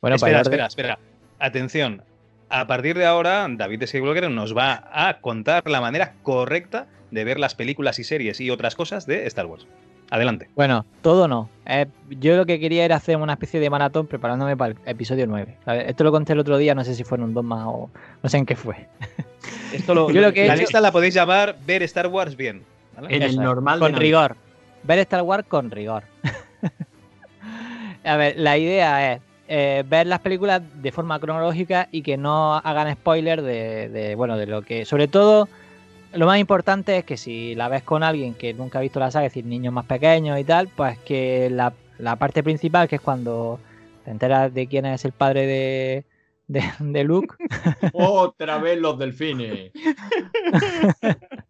Bueno, 0.00 0.16
espera, 0.16 0.38
pues 0.42 0.48
orden- 0.48 0.60
espera, 0.60 0.66
espera. 0.66 0.98
Atención. 1.38 2.02
A 2.50 2.66
partir 2.66 2.98
de 2.98 3.06
ahora, 3.06 3.46
David 3.48 3.86
Skywalker 3.86 4.28
nos 4.30 4.56
va 4.56 4.82
a 4.92 5.20
contar 5.20 5.62
la 5.70 5.80
manera 5.80 6.14
correcta 6.22 6.86
de 7.10 7.24
ver 7.24 7.38
las 7.38 7.54
películas 7.54 7.98
y 8.00 8.04
series 8.04 8.40
y 8.40 8.50
otras 8.50 8.74
cosas 8.74 9.06
de 9.06 9.26
Star 9.26 9.46
Wars. 9.46 9.66
Adelante. 10.10 10.48
Bueno, 10.56 10.84
todo 11.02 11.28
no. 11.28 11.48
Eh, 11.66 11.86
yo 12.08 12.36
lo 12.36 12.44
que 12.46 12.58
quería 12.58 12.84
era 12.84 12.96
hacer 12.96 13.16
una 13.16 13.34
especie 13.34 13.60
de 13.60 13.70
maratón 13.70 14.08
preparándome 14.08 14.56
para 14.56 14.72
el 14.72 14.78
episodio 14.84 15.28
9. 15.28 15.58
¿sabes? 15.64 15.88
Esto 15.88 16.02
lo 16.02 16.10
conté 16.10 16.32
el 16.32 16.40
otro 16.40 16.58
día, 16.58 16.74
no 16.74 16.82
sé 16.82 16.96
si 16.96 17.04
fue 17.04 17.18
en 17.18 17.22
un 17.24 17.34
dogma 17.34 17.68
o 17.70 17.88
no 18.20 18.28
sé 18.28 18.38
en 18.38 18.46
qué 18.46 18.56
fue. 18.56 18.88
Esto 19.72 19.94
lo, 19.94 20.10
Yo 20.12 20.20
lo 20.20 20.32
que 20.32 20.44
he 20.44 20.48
la 20.48 20.54
hecho- 20.54 20.62
lista 20.62 20.80
la 20.80 20.90
podéis 20.90 21.14
llamar 21.14 21.56
ver 21.64 21.84
Star 21.84 22.08
Wars 22.08 22.36
bien. 22.36 22.64
¿vale? 22.96 23.14
En 23.14 23.22
el 23.22 23.30
Eso 23.30 23.42
normal 23.42 23.78
de 23.78 23.86
Con 23.86 23.94
rigor. 24.00 24.36
Ver 24.82 24.98
Star 25.00 25.22
Wars 25.22 25.44
con 25.46 25.70
rigor. 25.70 26.02
A 28.04 28.16
ver, 28.16 28.34
la 28.36 28.56
idea 28.58 29.12
es 29.12 29.20
eh, 29.52 29.82
ver 29.84 30.06
las 30.06 30.20
películas 30.20 30.62
de 30.80 30.92
forma 30.92 31.18
cronológica 31.18 31.88
y 31.90 32.02
que 32.02 32.16
no 32.16 32.54
hagan 32.54 32.94
spoiler 32.94 33.42
de, 33.42 33.88
de, 33.88 34.14
bueno, 34.14 34.36
de 34.36 34.46
lo 34.46 34.62
que. 34.62 34.84
Sobre 34.84 35.08
todo, 35.08 35.48
lo 36.12 36.26
más 36.26 36.38
importante 36.38 36.98
es 36.98 37.04
que 37.04 37.16
si 37.16 37.56
la 37.56 37.66
ves 37.66 37.82
con 37.82 38.04
alguien 38.04 38.34
que 38.34 38.54
nunca 38.54 38.78
ha 38.78 38.82
visto 38.82 39.00
la 39.00 39.10
saga, 39.10 39.26
es 39.26 39.32
decir, 39.32 39.46
niños 39.46 39.74
más 39.74 39.86
pequeños 39.86 40.38
y 40.38 40.44
tal, 40.44 40.68
pues 40.68 40.96
que 41.00 41.50
la, 41.50 41.72
la 41.98 42.14
parte 42.14 42.44
principal, 42.44 42.86
que 42.86 42.94
es 42.94 43.02
cuando 43.02 43.58
te 44.04 44.12
enteras 44.12 44.54
de 44.54 44.68
quién 44.68 44.86
es 44.86 45.04
el 45.04 45.10
padre 45.10 45.44
de, 45.48 46.04
de, 46.46 46.62
de 46.78 47.02
Luke, 47.02 47.34
Otra 47.92 48.58
vez 48.58 48.78
los 48.78 49.00
delfines. 49.00 49.72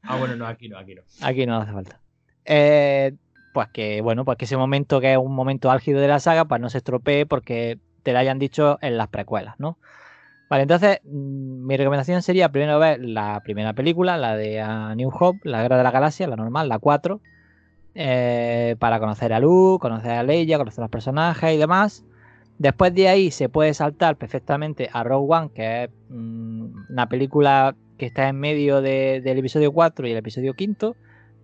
ah, 0.05 0.17
bueno, 0.17 0.37
no, 0.37 0.47
aquí 0.47 0.71
no, 0.71 0.79
aquí 0.79 0.95
no. 0.95 1.03
Aquí 1.21 1.45
no 1.45 1.59
hace 1.59 1.73
falta. 1.73 2.01
Eh, 2.47 3.13
pues 3.53 3.69
que, 3.69 4.01
bueno, 4.01 4.25
pues 4.25 4.39
que 4.39 4.47
ese 4.47 4.57
momento 4.57 5.03
que 5.03 5.13
es 5.13 5.19
un 5.19 5.35
momento 5.35 5.71
álgido 5.71 6.01
de 6.01 6.09
la 6.09 6.19
saga, 6.19 6.47
pues 6.47 6.63
no 6.63 6.71
se 6.71 6.79
estropee 6.79 7.27
porque 7.27 7.79
te 8.03 8.13
lo 8.13 8.19
hayan 8.19 8.39
dicho 8.39 8.79
en 8.81 8.97
las 8.97 9.09
precuelas, 9.09 9.55
¿no? 9.59 9.79
Vale, 10.49 10.63
entonces 10.65 11.01
mm, 11.05 11.67
mi 11.67 11.77
recomendación 11.77 12.23
sería 12.23 12.49
primero 12.51 12.79
ver 12.79 13.01
la 13.01 13.41
primera 13.45 13.73
película, 13.73 14.17
la 14.17 14.37
de 14.37 14.63
New 14.97 15.11
Hope, 15.19 15.41
la 15.45 15.63
Guerra 15.63 15.77
de 15.79 15.85
la 15.85 15.91
Galaxia, 15.93 16.27
la 16.27 16.37
normal, 16.37 16.69
la 16.69 16.79
4, 16.79 17.21
eh, 17.95 18.77
para 18.79 18.99
conocer 19.01 19.33
a 19.33 19.41
Luke, 19.41 19.81
conocer 19.83 20.13
a 20.13 20.23
Leia, 20.23 20.59
conocer 20.59 20.83
a 20.83 20.85
los 20.85 20.91
personajes 20.91 21.55
y 21.55 21.59
demás. 21.59 22.05
Después 22.59 22.95
de 22.95 23.09
ahí 23.09 23.31
se 23.31 23.49
puede 23.49 23.73
saltar 23.75 24.17
perfectamente 24.17 24.91
a 24.93 25.03
Rogue 25.03 25.35
One, 25.35 25.51
que 25.55 25.85
es 25.85 25.91
mm, 26.09 26.91
una 26.91 27.09
película 27.09 27.75
que 27.99 28.07
está 28.07 28.29
en 28.29 28.39
medio 28.41 28.81
de- 28.83 29.21
del 29.23 29.39
episodio 29.39 29.73
4 29.73 30.07
y 30.07 30.13
el 30.13 30.17
episodio 30.19 30.55
5. 30.57 30.97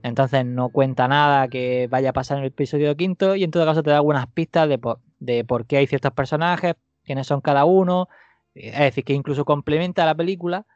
Entonces 0.03 0.45
no 0.47 0.69
cuenta 0.69 1.09
nada 1.09 1.49
que 1.49 1.89
vaya 1.91 2.11
a 2.11 2.13
pasar 2.13 2.39
en 2.39 2.45
el 2.45 2.49
episodio 2.49 2.97
quinto 2.97 3.35
y 3.35 3.45
en 3.45 3.51
todo 3.51 3.65
caso 3.65 3.83
te 3.83 3.91
da 3.91 3.97
algunas 3.97 4.27
pistas 4.29 4.69
de 4.69 4.79
de 5.19 5.45
por 5.45 5.67
qué 5.67 5.79
hay 5.79 5.87
ciertos 5.87 6.13
personajes, 6.13 6.75
quiénes 7.05 7.27
son 7.27 7.41
cada 7.41 7.65
uno. 7.65 8.09
Es 8.55 8.79
decir, 8.79 9.05
que 9.05 9.13
incluso 9.13 9.45
complementa 9.45 10.07
la 10.07 10.15
película. 10.15 10.67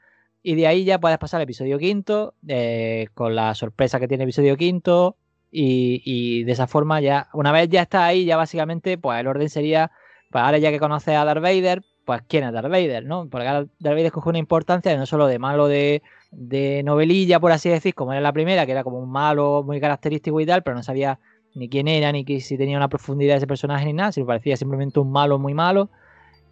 Y 0.42 0.54
de 0.54 0.66
ahí 0.66 0.84
ya 0.84 0.98
puedes 0.98 1.18
pasar 1.18 1.38
al 1.38 1.44
episodio 1.44 1.78
quinto 1.78 2.34
eh, 2.48 3.08
con 3.14 3.34
la 3.34 3.54
sorpresa 3.54 4.00
que 4.00 4.08
tiene 4.08 4.24
el 4.24 4.28
episodio 4.28 4.56
quinto. 4.56 5.16
Y, 5.50 6.02
y 6.04 6.44
de 6.44 6.52
esa 6.52 6.66
forma 6.66 7.00
ya, 7.00 7.28
una 7.32 7.52
vez 7.52 7.68
ya 7.68 7.82
está 7.82 8.06
ahí, 8.06 8.24
ya 8.24 8.36
básicamente, 8.36 8.96
pues 8.98 9.18
el 9.20 9.26
orden 9.26 9.50
sería, 9.50 9.90
pues 10.30 10.44
ahora 10.44 10.58
ya 10.58 10.70
que 10.70 10.78
conoces 10.78 11.16
a 11.16 11.24
Darth 11.24 11.42
Vader, 11.42 11.82
pues 12.04 12.22
quién 12.28 12.44
es 12.44 12.52
Darth 12.52 12.70
Vader, 12.70 13.04
¿no? 13.04 13.28
Porque 13.28 13.46
Darth 13.46 13.70
Vader 13.80 14.12
coge 14.12 14.28
una 14.28 14.38
importancia 14.38 14.96
no 14.96 15.06
solo 15.06 15.26
de 15.26 15.38
malo 15.38 15.66
de, 15.66 16.02
de 16.30 16.82
novelilla, 16.84 17.40
por 17.40 17.52
así 17.52 17.68
decir, 17.68 17.94
como 17.94 18.12
era 18.12 18.20
la 18.20 18.32
primera, 18.32 18.64
que 18.64 18.72
era 18.72 18.84
como 18.84 18.98
un 18.98 19.10
malo 19.10 19.62
muy 19.64 19.80
característico 19.80 20.40
y 20.40 20.46
tal, 20.46 20.62
pero 20.62 20.76
no 20.76 20.82
sabía 20.82 21.18
ni 21.54 21.68
quién 21.68 21.88
era, 21.88 22.12
ni 22.12 22.24
si 22.40 22.56
tenía 22.56 22.76
una 22.76 22.88
profundidad 22.88 23.36
ese 23.36 23.46
personaje 23.46 23.86
ni 23.86 23.92
nada, 23.92 24.12
si 24.12 24.22
parecía 24.22 24.56
simplemente 24.56 25.00
un 25.00 25.10
malo 25.10 25.38
muy 25.38 25.54
malo. 25.54 25.88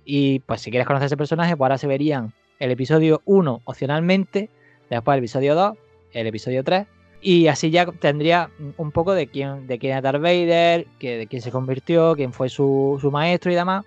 Y 0.05 0.41
pues 0.41 0.63
si 0.63 0.71
quieres 0.71 0.87
conocer 0.87 1.07
ese 1.07 1.17
personaje, 1.17 1.57
pues 1.57 1.67
ahora 1.67 1.79
se 1.79 1.87
verían 1.87 2.33
el 2.59 2.71
episodio 2.71 3.23
1 3.25 3.63
opcionalmente, 3.65 4.49
después 4.91 5.15
el 5.15 5.19
episodio 5.19 5.55
2, 5.55 5.77
el 6.13 6.27
episodio 6.27 6.65
3, 6.65 6.87
y 7.21 7.49
así 7.49 7.71
ya 7.71 7.87
tendría 7.87 8.51
un 8.77 8.93
poco 8.93 9.13
de 9.13 9.27
quién, 9.27 9.67
de 9.67 9.79
quién 9.79 9.97
es 9.97 10.03
Darth 10.03 10.23
Vader, 10.23 10.87
que, 10.99 11.19
de 11.19 11.27
quién 11.27 11.43
se 11.43 11.51
convirtió, 11.51 12.15
quién 12.15 12.33
fue 12.33 12.49
su, 12.49 12.99
su 13.01 13.11
maestro 13.11 13.51
y 13.51 13.55
demás. 13.55 13.85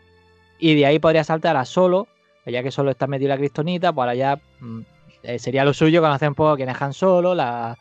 Y 0.60 0.76
de 0.76 0.86
ahí 0.86 1.00
podría 1.00 1.24
saltar 1.24 1.56
a 1.58 1.66
solo, 1.66 2.08
ya 2.46 2.62
que 2.62 2.72
solo 2.72 2.92
está 2.92 3.08
metido 3.08 3.30
la 3.30 3.38
cristonita, 3.38 3.94
pues 3.94 4.04
ahora 4.04 4.16
ya 4.16 4.40
mm, 4.60 4.82
eh, 5.24 5.40
sería 5.40 5.64
lo 5.64 5.74
suyo 5.74 6.02
conocer 6.02 6.30
un 6.30 6.36
poco 6.36 6.56
quién 6.56 6.70
es 6.70 6.82
Han 6.82 6.94
Solo, 6.94 7.34
la, 7.34 7.78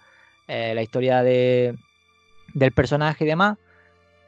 eh, 0.47 0.73
la 0.75 0.83
historia 0.83 1.23
de, 1.23 1.75
del 2.55 2.73
personaje 2.73 3.25
y 3.25 3.27
demás. 3.29 3.59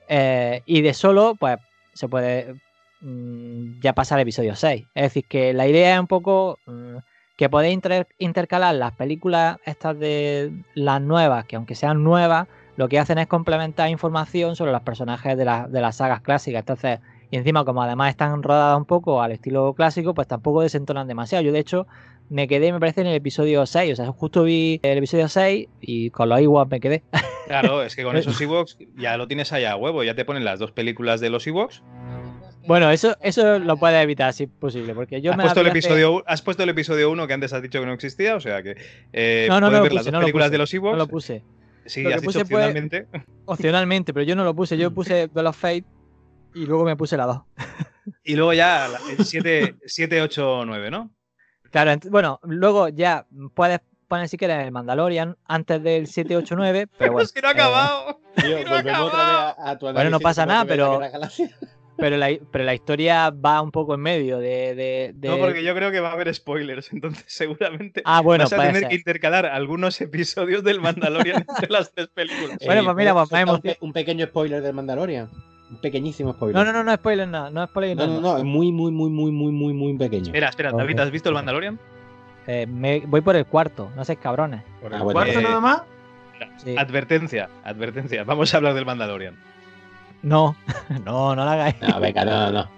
Eh, 0.08 0.62
y 0.66 0.82
de 0.82 0.94
Solo, 0.94 1.34
pues 1.38 1.58
se 1.94 2.08
puede 2.08 2.54
mm, 3.00 3.80
ya 3.80 3.92
pasar 3.94 4.16
al 4.18 4.22
episodio 4.22 4.54
6. 4.56 4.84
Es 4.94 5.02
decir, 5.04 5.24
que 5.28 5.52
la 5.52 5.66
idea 5.66 5.94
es 5.94 6.00
un 6.00 6.06
poco 6.06 6.58
mm, 6.66 6.96
que 7.36 7.48
podéis 7.48 7.74
inter- 7.74 8.08
intercalar 8.18 8.74
las 8.74 8.92
películas 8.92 9.58
estas 9.64 9.98
de 9.98 10.52
las 10.74 11.00
nuevas, 11.00 11.44
que 11.46 11.56
aunque 11.56 11.74
sean 11.74 12.02
nuevas, 12.04 12.48
lo 12.76 12.88
que 12.88 12.98
hacen 12.98 13.18
es 13.18 13.26
complementar 13.26 13.88
información 13.90 14.56
sobre 14.56 14.72
los 14.72 14.82
personajes 14.82 15.36
de, 15.36 15.44
la- 15.44 15.68
de 15.68 15.80
las 15.80 15.96
sagas 15.96 16.20
clásicas. 16.22 16.60
Entonces, 16.60 17.00
y 17.32 17.36
encima, 17.38 17.64
como 17.64 17.82
además 17.82 18.10
están 18.10 18.42
rodadas 18.42 18.76
un 18.76 18.84
poco 18.84 19.22
al 19.22 19.32
estilo 19.32 19.72
clásico, 19.74 20.12
pues 20.14 20.28
tampoco 20.28 20.60
desentonan 20.60 21.08
demasiado. 21.08 21.42
Yo, 21.42 21.50
de 21.50 21.60
hecho, 21.60 21.86
me 22.28 22.46
quedé, 22.46 22.72
me 22.72 22.78
parece, 22.78 23.00
en 23.00 23.06
el 23.08 23.14
episodio 23.14 23.64
6. 23.64 23.92
O 23.94 23.96
sea, 23.96 24.06
justo 24.12 24.44
vi 24.44 24.78
el 24.82 24.98
episodio 24.98 25.28
6 25.28 25.66
y 25.80 26.10
con 26.10 26.28
los 26.28 26.38
Ewoks 26.40 26.70
me 26.70 26.78
quedé. 26.78 27.02
Claro, 27.48 27.82
es 27.82 27.96
que 27.96 28.04
con 28.04 28.16
esos 28.16 28.40
Ewoks 28.40 28.78
ya 28.96 29.16
lo 29.18 29.26
tienes 29.26 29.52
allá 29.52 29.72
a 29.72 29.76
huevo, 29.76 30.04
ya 30.04 30.14
te 30.14 30.24
ponen 30.24 30.44
las 30.44 30.58
dos 30.58 30.70
películas 30.72 31.20
de 31.20 31.28
los 31.28 31.46
Ewoks. 31.46 31.82
Bueno, 32.66 32.90
eso, 32.90 33.16
eso 33.20 33.58
lo 33.58 33.76
puedes 33.76 34.02
evitar 34.02 34.32
si 34.32 34.44
es 34.44 34.48
posible, 34.48 34.94
porque 34.94 35.20
yo 35.20 35.32
has, 35.32 35.36
me 35.36 35.42
puesto 35.42 35.60
el 35.60 35.64
vi 35.64 35.70
hace- 35.70 35.78
episodio, 35.80 36.22
has 36.26 36.40
puesto 36.40 36.62
el 36.62 36.68
episodio 36.68 37.10
1 37.10 37.26
que 37.26 37.32
antes 37.34 37.52
has 37.52 37.60
dicho 37.60 37.80
que 37.80 37.86
no 37.86 37.92
existía, 37.92 38.36
o 38.36 38.40
sea 38.40 38.62
que 38.62 38.76
eh, 39.12 39.46
No, 39.50 39.60
no, 39.60 39.66
puedes 39.66 39.78
no 39.78 39.82
ver 39.82 39.92
las 39.92 40.02
puse, 40.04 40.10
dos 40.10 40.12
no 40.12 40.18
lo 40.20 40.24
películas 40.26 40.46
puse, 40.46 40.52
de 40.52 40.58
los 40.58 40.74
Ewoks. 40.74 40.92
No 40.92 40.98
lo 40.98 41.08
puse. 41.08 41.42
sí, 41.84 42.02
lo 42.04 42.08
has 42.10 42.14
dicho 42.22 42.26
puse 42.26 42.42
opcionalmente. 42.42 43.06
Opcionalmente, 43.46 44.14
pero 44.14 44.24
yo 44.24 44.36
no 44.36 44.44
lo 44.44 44.54
puse. 44.54 44.78
Yo 44.78 44.90
puse 44.94 45.26
Duel 45.26 45.46
of 45.48 45.56
Fate 45.56 45.84
y 46.54 46.66
luego 46.66 46.84
me 46.84 46.96
puse 46.96 47.16
la 47.16 47.26
2. 47.26 47.42
Y 48.24 48.34
luego 48.34 48.52
ya 48.52 48.88
el 49.16 49.24
7, 49.24 49.76
7, 49.86 50.22
8, 50.22 50.64
9, 50.66 50.90
¿no? 50.90 51.10
Claro, 51.70 51.92
bueno, 52.10 52.40
luego 52.42 52.88
ya 52.88 53.26
puedes 53.54 53.80
poner 54.08 54.28
si 54.28 54.36
quieres 54.36 54.64
el 54.64 54.72
Mandalorian 54.72 55.36
antes 55.46 55.80
del 55.82 56.06
789, 56.08 56.88
pero 56.98 57.12
bueno. 57.12 57.24
es 57.24 57.32
que 57.32 57.40
no 57.40 57.48
ha 57.48 57.52
eh, 57.52 57.54
acabado. 57.54 58.20
Tío, 58.36 58.60
Y 58.60 58.64
no 58.64 58.70
ha 58.70 58.74
volvemos 58.76 59.00
otra 59.02 59.18
vez 59.24 59.36
a, 59.58 59.70
a 59.70 59.78
tu 59.78 59.92
Bueno, 59.92 60.10
no 60.10 60.18
pasa 60.20 60.44
nada, 60.46 60.64
pero- 60.64 61.00
pero, 61.96 62.16
la, 62.16 62.30
pero 62.50 62.64
la 62.64 62.74
historia 62.74 63.30
va 63.30 63.62
un 63.62 63.70
poco 63.70 63.94
en 63.94 64.00
medio 64.00 64.38
de. 64.38 64.74
de- 64.74 65.12
de- 65.14 65.28
No, 65.28 65.38
porque 65.38 65.62
yo 65.62 65.72
creo 65.74 65.92
que 65.92 66.00
va 66.00 66.10
a 66.10 66.12
haber 66.14 66.34
spoilers, 66.34 66.92
entonces 66.92 67.24
seguramente 67.28 68.02
Ah, 68.04 68.20
bueno, 68.20 68.44
vas 68.44 68.52
a 68.52 68.56
tener 68.56 68.76
ser. 68.80 68.88
que 68.88 68.94
intercalar 68.96 69.46
algunos 69.46 70.00
episodios 70.00 70.64
del 70.64 70.80
Mandalorian 70.80 71.44
entre 71.48 71.70
las 71.70 71.92
tres 71.92 72.08
películas. 72.08 72.58
Bueno, 72.66 72.82
pues 72.84 72.96
mira, 72.96 73.12
¿puedo 73.12 73.26
pues 73.28 73.46
un, 73.80 73.88
un 73.88 73.92
pequeño 73.92 74.26
spoiler 74.26 74.60
del 74.60 74.74
Mandalorian. 74.74 75.30
Un 75.72 75.78
pequeñísimo 75.80 76.32
spoiler. 76.34 76.54
No, 76.54 76.64
no, 76.64 76.72
no, 76.72 76.84
no 76.84 76.94
spoiler 76.94 77.26
nada. 77.26 77.50
No 77.50 77.66
spoiler 77.66 77.96
No, 77.96 78.06
nada. 78.06 78.20
no, 78.20 78.32
no, 78.32 78.38
es 78.38 78.44
muy, 78.44 78.70
muy, 78.72 78.92
muy, 78.92 79.10
muy, 79.10 79.32
muy, 79.32 79.52
muy, 79.52 79.72
muy 79.72 79.96
pequeño. 79.98 80.26
Espera, 80.26 80.48
espera. 80.50 80.70
David, 80.72 81.00
¿has 81.00 81.10
visto 81.10 81.28
el 81.30 81.34
Mandalorian? 81.34 81.78
Eh, 82.46 82.66
me, 82.66 83.00
voy 83.06 83.20
por 83.22 83.36
el 83.36 83.46
cuarto, 83.46 83.90
no 83.96 84.04
sé, 84.04 84.16
cabrones. 84.16 84.62
¿Por 84.80 84.92
Ah, 84.92 84.98
el 84.98 85.02
bueno, 85.02 85.18
cuarto 85.20 85.38
eh, 85.40 85.42
nada 85.42 85.60
más? 85.60 85.82
Sí. 86.58 86.76
Advertencia, 86.76 87.48
advertencia. 87.64 88.24
Vamos 88.24 88.52
a 88.52 88.56
hablar 88.58 88.74
del 88.74 88.84
Mandalorian. 88.84 89.36
No, 90.22 90.54
no, 91.04 91.34
no 91.34 91.44
la 91.44 91.52
hagáis. 91.52 91.76
No, 91.80 92.00
venga, 92.00 92.24
no, 92.24 92.32
no, 92.32 92.50
no. 92.52 92.68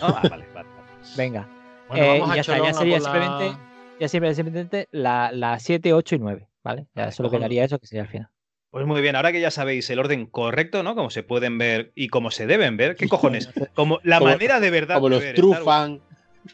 No, 0.00 0.12
vale, 0.14 0.28
vale. 0.28 0.46
vale. 0.54 0.68
Venga. 1.16 1.48
Bueno, 1.88 2.04
Eh, 2.04 2.18
vamos 2.20 2.28
y 2.28 2.32
a 2.32 2.34
ya 2.36 2.40
está, 2.40 2.58
ya 2.64 2.72
sería 2.74 2.98
por 2.98 3.06
la- 3.06 3.12
simplemente- 3.12 3.58
Ya 4.00 4.08
siempre, 4.08 4.34
simplemente 4.34 4.88
la, 4.90 5.30
la 5.32 5.58
7, 5.58 5.92
8 5.92 6.14
y 6.14 6.18
9, 6.18 6.48
¿vale? 6.62 6.86
Ya 6.94 7.02
Vale, 7.02 7.12
solo 7.12 7.30
quedaría 7.30 7.64
eso, 7.64 7.78
que 7.78 7.86
sería 7.86 8.02
el 8.02 8.08
final. 8.08 8.28
Pues 8.74 8.86
muy 8.86 9.00
bien, 9.02 9.14
ahora 9.14 9.30
que 9.30 9.40
ya 9.40 9.52
sabéis 9.52 9.88
el 9.90 10.00
orden 10.00 10.26
correcto, 10.26 10.82
¿no? 10.82 10.96
Como 10.96 11.08
se 11.08 11.22
pueden 11.22 11.58
ver 11.58 11.92
y 11.94 12.08
como 12.08 12.32
se 12.32 12.48
deben 12.48 12.76
ver, 12.76 12.96
¿qué 12.96 13.08
cojones? 13.08 13.48
Como 13.76 14.00
la 14.02 14.18
Como- 14.18 14.32
manera 14.32 14.58
de 14.58 14.70
verdad. 14.70 14.96
Como 14.96 15.10
de 15.10 15.14
los 15.14 15.22
ver 15.22 15.36
true 15.36 15.52
Star 15.52 15.62
Wars. 15.62 15.76
fan. 15.78 16.00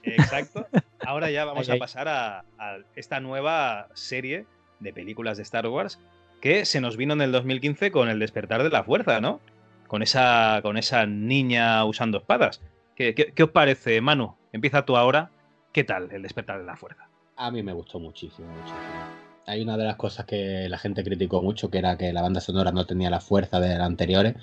Exacto. 0.03 0.67
Ahora 1.01 1.31
ya 1.31 1.47
vamos 1.47 1.67
Ay, 1.71 1.77
a 1.77 1.79
pasar 1.79 2.09
a, 2.09 2.45
a 2.59 2.77
esta 2.95 3.21
nueva 3.21 3.89
serie 3.95 4.45
de 4.81 4.93
películas 4.93 5.39
de 5.39 5.45
Star 5.45 5.67
Wars 5.69 5.99
que 6.43 6.67
se 6.67 6.83
nos 6.83 6.99
vino 6.99 7.15
en 7.15 7.23
el 7.23 7.33
2015 7.33 7.91
con 7.91 8.11
el 8.11 8.19
despertar 8.19 8.63
de 8.63 8.69
la 8.69 8.85
fuerza, 8.85 9.23
¿no? 9.23 9.41
Con 9.87 10.03
esa, 10.03 10.61
con 10.63 10.77
esa 10.77 11.07
niña 11.07 11.83
usando 11.87 12.19
espadas. 12.19 12.61
¿Qué, 12.97 13.15
qué, 13.15 13.33
qué 13.33 13.45
os 13.45 13.51
parece, 13.51 13.99
Manu? 14.03 14.37
Empieza 14.53 14.85
tú 14.85 14.99
ahora. 14.99 15.31
¿Qué 15.73 15.85
tal 15.85 16.11
el 16.13 16.21
despertar 16.21 16.59
de 16.59 16.67
la 16.67 16.77
fuerza? 16.77 17.09
A 17.37 17.51
mí 17.51 17.63
me 17.63 17.73
gustó 17.73 17.99
muchísimo, 17.99 18.47
muchísimo. 18.47 19.30
Hay 19.47 19.63
una 19.63 19.77
de 19.77 19.85
las 19.85 19.97
cosas 19.97 20.27
que 20.27 20.69
la 20.69 20.79
gente 20.79 21.03
criticó 21.03 21.43
mucho, 21.43 21.71
que 21.71 21.79
era 21.79 21.97
que 21.97 22.13
la 22.13 22.23
banda 22.23 22.41
sonora 22.41 22.73
no 22.73 22.87
tenía 22.87 23.11
la 23.11 23.21
fuerza 23.21 23.61
de 23.61 23.69
las 23.77 23.87
anteriores. 23.87 24.35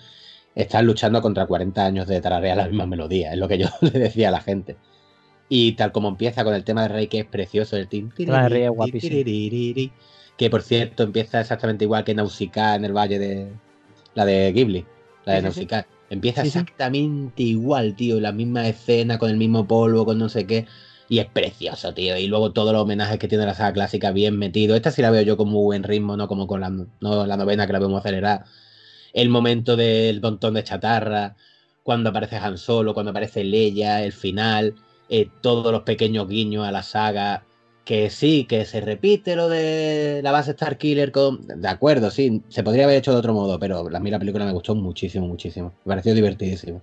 Están 0.55 0.85
luchando 0.85 1.21
contra 1.21 1.45
40 1.45 1.85
años 1.85 2.07
de 2.07 2.19
tararear 2.19 2.57
la 2.57 2.67
misma 2.67 2.87
melodía, 2.87 3.31
es 3.31 3.37
lo 3.37 3.47
que 3.47 3.57
yo 3.57 3.67
le 3.81 3.91
decía 3.91 4.29
a 4.29 4.31
la 4.31 4.41
gente. 4.41 4.77
Y 5.49 5.73
tal 5.73 5.91
como 5.91 6.09
empieza 6.09 6.43
con 6.43 6.53
el 6.53 6.63
tema 6.63 6.81
de 6.83 6.87
Rey, 6.89 7.07
que 7.07 7.19
es 7.19 7.25
precioso, 7.25 7.77
el 7.77 7.87
tin, 7.87 8.11
Rey 8.11 8.63
es 8.63 8.69
guapísimo. 8.69 9.23
que 10.37 10.49
por 10.49 10.61
cierto 10.61 11.03
empieza 11.03 11.39
exactamente 11.39 11.85
igual 11.85 12.03
que 12.03 12.13
Nausicaa 12.13 12.75
en 12.75 12.85
el 12.85 12.93
valle 12.93 13.17
de 13.17 13.51
la 14.13 14.25
de 14.25 14.51
Ghibli, 14.51 14.85
la 15.25 15.33
de. 15.33 15.41
Nausicaa. 15.43 15.87
Empieza 16.09 16.41
exactamente 16.41 17.43
igual, 17.43 17.95
tío, 17.95 18.19
la 18.21 18.31
misma 18.31 18.67
escena, 18.67 19.17
con 19.17 19.29
el 19.29 19.37
mismo 19.37 19.67
polvo, 19.67 20.05
con 20.05 20.17
no 20.17 20.29
sé 20.29 20.47
qué. 20.47 20.65
Y 21.09 21.19
es 21.19 21.25
precioso, 21.25 21.93
tío. 21.93 22.17
Y 22.17 22.27
luego 22.27 22.51
todos 22.51 22.73
los 22.73 22.81
homenajes 22.81 23.17
que 23.17 23.27
tiene 23.27 23.45
la 23.45 23.53
saga 23.53 23.73
clásica 23.73 24.11
bien 24.11 24.37
metido. 24.37 24.75
Esta 24.75 24.91
sí 24.91 25.01
la 25.01 25.11
veo 25.11 25.21
yo 25.21 25.37
con 25.37 25.49
muy 25.49 25.63
buen 25.63 25.83
ritmo, 25.83 26.17
no 26.17 26.27
como 26.27 26.47
con 26.47 26.61
la, 26.61 26.69
no 26.69 27.25
la 27.25 27.37
novena 27.37 27.65
que 27.65 27.73
la 27.73 27.79
vemos 27.79 27.99
acelerar. 27.99 28.43
El 29.13 29.29
momento 29.29 29.75
del 29.75 30.21
montón 30.21 30.55
de 30.55 30.63
chatarra, 30.63 31.35
cuando 31.83 32.09
aparece 32.09 32.35
Han 32.35 32.57
Solo, 32.57 32.93
cuando 32.93 33.11
aparece 33.11 33.43
Leia, 33.43 34.03
el 34.03 34.11
final, 34.11 34.75
eh, 35.09 35.29
todos 35.41 35.71
los 35.71 35.83
pequeños 35.83 36.27
guiños 36.27 36.67
a 36.67 36.71
la 36.71 36.83
saga. 36.83 37.43
Que 37.85 38.09
sí, 38.09 38.43
que 38.43 38.65
se 38.65 38.81
repite 38.81 39.37
lo 39.37 39.47
de 39.47 40.19
la 40.21 40.33
base 40.33 40.51
Starkiller 40.51 41.13
con... 41.13 41.47
De 41.47 41.69
acuerdo, 41.69 42.11
sí, 42.11 42.43
se 42.49 42.61
podría 42.61 42.83
haber 42.83 42.97
hecho 42.97 43.13
de 43.13 43.19
otro 43.19 43.33
modo, 43.33 43.57
pero 43.59 43.87
a 43.87 43.99
mí 44.01 44.11
la 44.11 44.19
película 44.19 44.43
me 44.43 44.51
gustó 44.51 44.75
muchísimo, 44.75 45.25
muchísimo. 45.25 45.73
Me 45.85 45.91
pareció 45.91 46.13
divertidísimo. 46.13 46.81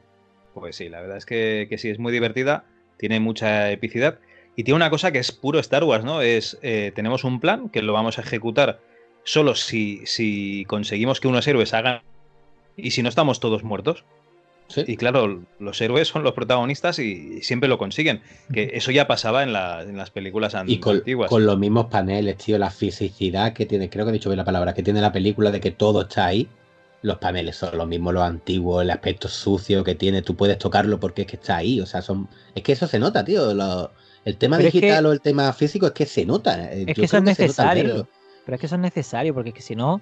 Pues 0.54 0.76
sí, 0.76 0.88
la 0.88 1.02
verdad 1.02 1.18
es 1.18 1.26
que, 1.26 1.66
que 1.68 1.76
sí, 1.76 1.90
es 1.90 1.98
muy 1.98 2.10
divertida, 2.10 2.64
tiene 2.98 3.20
mucha 3.20 3.70
epicidad 3.70 4.18
y 4.56 4.64
tiene 4.64 4.76
una 4.76 4.90
cosa 4.90 5.10
que 5.12 5.18
es 5.18 5.32
puro 5.32 5.58
Star 5.58 5.84
Wars, 5.84 6.04
¿no? 6.04 6.22
Es, 6.22 6.58
eh, 6.62 6.92
tenemos 6.94 7.24
un 7.24 7.40
plan 7.40 7.68
que 7.68 7.82
lo 7.82 7.92
vamos 7.92 8.18
a 8.18 8.22
ejecutar 8.22 8.80
solo 9.24 9.54
si, 9.54 10.02
si 10.06 10.64
conseguimos 10.68 11.18
que 11.20 11.28
unos 11.28 11.46
héroes 11.48 11.74
hagan 11.74 12.02
y 12.76 12.90
si 12.92 13.02
no 13.02 13.08
estamos 13.08 13.40
todos 13.40 13.64
muertos. 13.64 14.04
Sí. 14.68 14.82
Y 14.86 14.96
claro, 14.96 15.42
los 15.58 15.80
héroes 15.82 16.08
son 16.08 16.22
los 16.22 16.32
protagonistas 16.32 16.98
y, 16.98 17.42
siempre 17.42 17.68
lo 17.68 17.76
consiguen. 17.76 18.22
Que 18.52 18.70
eso 18.74 18.90
ya 18.92 19.06
pasaba 19.06 19.42
en, 19.42 19.52
la- 19.52 19.82
en 19.82 19.96
las 19.96 20.10
películas 20.10 20.54
an- 20.54 20.70
Y 20.70 20.78
con, 20.78 20.96
antiguas. 20.96 21.28
con 21.28 21.44
los 21.44 21.58
mismos 21.58 21.86
paneles, 21.86 22.38
tío, 22.38 22.56
la 22.58 22.70
fisicidad 22.70 23.52
que 23.52 23.66
tiene, 23.66 23.90
creo 23.90 24.04
que 24.06 24.10
he 24.10 24.12
dicho 24.14 24.30
bien 24.30 24.38
la 24.38 24.44
palabra, 24.44 24.72
que 24.72 24.82
tiene 24.82 25.02
la 25.02 25.12
película 25.12 25.50
de 25.50 25.60
que 25.60 25.70
todo 25.70 26.02
está 26.02 26.26
ahí. 26.26 26.48
Los 27.04 27.18
paneles 27.18 27.56
son 27.56 27.76
los 27.76 27.86
mismos, 27.86 28.14
los 28.14 28.22
antiguos, 28.22 28.82
el 28.82 28.90
aspecto 28.90 29.28
sucio 29.28 29.84
que 29.84 29.94
tiene, 29.94 30.22
tú 30.22 30.34
puedes 30.36 30.56
tocarlo 30.56 30.98
porque 30.98 31.22
es 31.22 31.28
que 31.28 31.36
está 31.36 31.56
ahí. 31.58 31.78
O 31.80 31.84
sea, 31.86 32.00
son. 32.00 32.28
Es 32.54 32.62
que 32.62 32.72
eso 32.72 32.86
se 32.86 32.98
nota, 32.98 33.22
tío. 33.22 33.52
lo- 33.52 33.90
el 34.24 34.38
tema 34.38 34.56
Pero 34.56 34.68
es 34.68 34.72
digital 34.72 35.04
que- 35.04 35.08
o 35.08 35.12
el 35.12 35.20
tema 35.20 35.52
físico 35.52 35.84
es 35.86 35.92
que 35.92 36.06
se 36.06 36.24
nota. 36.24 36.72
eh, 36.72 36.80
Es 36.80 36.86
yo 36.86 36.94
que 36.94 37.04
eso 37.04 37.18
es 37.18 37.22
necesario. 37.22 38.08
Pero 38.46 38.54
es 38.54 38.60
que 38.60 38.66
eso 38.66 38.76
es 38.76 38.80
necesario, 38.80 39.34
porque 39.34 39.50
es 39.50 39.54
que 39.54 39.60
si 39.60 39.76
no, 39.76 40.00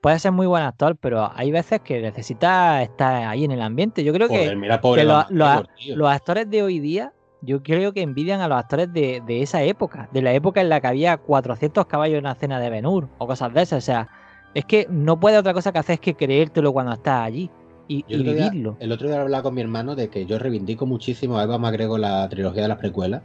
puedes 0.00 0.22
ser 0.22 0.32
muy 0.32 0.46
buen 0.46 0.62
actor, 0.62 0.96
pero 0.96 1.30
hay 1.34 1.50
veces 1.50 1.80
que 1.82 2.00
necesitas 2.00 2.82
estar 2.82 3.26
ahí 3.26 3.44
en 3.44 3.50
el 3.50 3.60
ambiente. 3.60 4.02
Yo 4.02 4.14
creo 4.14 4.28
Joder, 4.28 4.48
que 4.50 4.56
mira, 4.56 4.80
pobre 4.80 5.04
los 5.04 6.10
actores 6.10 6.48
de 6.48 6.62
hoy 6.62 6.78
día, 6.80 7.12
yo 7.42 7.62
creo 7.62 7.92
que 7.92 8.00
envidian 8.00 8.40
a 8.40 8.48
los 8.48 8.58
actores 8.58 8.90
de, 8.92 9.22
de 9.26 9.42
esa 9.42 9.62
época, 9.62 10.08
de 10.12 10.22
la 10.22 10.32
época 10.32 10.62
en 10.62 10.70
la 10.70 10.80
que 10.80 10.86
había 10.86 11.18
400 11.18 11.84
caballos 11.86 12.14
en 12.14 12.24
una 12.24 12.34
cena 12.34 12.58
de 12.58 12.70
Ben-Hur 12.70 13.08
o 13.18 13.26
cosas 13.26 13.52
de 13.52 13.62
esas. 13.62 13.78
O 13.82 13.86
sea, 13.86 14.08
es 14.54 14.64
que 14.64 14.86
no 14.90 15.18
puede 15.20 15.38
otra 15.38 15.52
cosa 15.54 15.72
que 15.72 15.78
hacer 15.78 15.94
es 15.94 16.00
que 16.00 16.14
creértelo 16.14 16.72
cuando 16.72 16.92
estás 16.92 17.22
allí 17.26 17.50
y, 17.86 18.02
Yo 18.02 18.06
y 18.08 18.14
el 18.14 18.20
otro 18.20 18.32
día- 18.34 18.50
vivirlo. 18.50 18.76
el 18.80 18.92
otro 18.92 19.08
día 19.08 19.20
hablaba 19.20 19.42
con 19.42 19.54
mi 19.54 19.60
hermano 19.60 19.94
de 19.94 20.08
que 20.08 20.26
yo 20.26 20.38
reivindico 20.38 20.86
muchísimo 20.86 21.38
a 21.38 21.44
Eva 21.44 21.58
McGregor 21.58 22.00
la 22.00 22.28
trilogía 22.28 22.62
de 22.62 22.68
las 22.68 22.78
precuelas. 22.78 23.22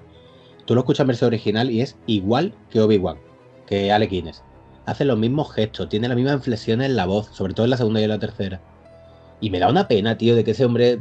Tú 0.65 0.75
lo 0.75 0.81
escuchas 0.81 1.01
en 1.01 1.07
versión 1.07 1.27
original 1.27 1.69
y 1.69 1.81
es 1.81 1.97
igual 2.07 2.53
que 2.69 2.79
Obi-Wan, 2.79 3.17
que 3.67 3.91
Alec 3.91 4.09
Guinness. 4.11 4.43
Hace 4.85 5.03
los 5.05 5.17
mismos 5.17 5.51
gestos, 5.53 5.89
tiene 5.89 6.07
la 6.07 6.15
misma 6.15 6.33
inflexión 6.33 6.81
en 6.81 6.95
la 6.95 7.05
voz, 7.05 7.27
sobre 7.33 7.53
todo 7.53 7.65
en 7.65 7.69
la 7.71 7.77
segunda 7.77 7.99
y 7.99 8.03
en 8.03 8.09
la 8.09 8.19
tercera. 8.19 8.61
Y 9.41 9.49
me 9.49 9.59
da 9.59 9.69
una 9.69 9.87
pena, 9.89 10.17
tío, 10.17 10.35
de 10.35 10.43
que 10.45 10.51
ese 10.51 10.63
hombre. 10.65 10.99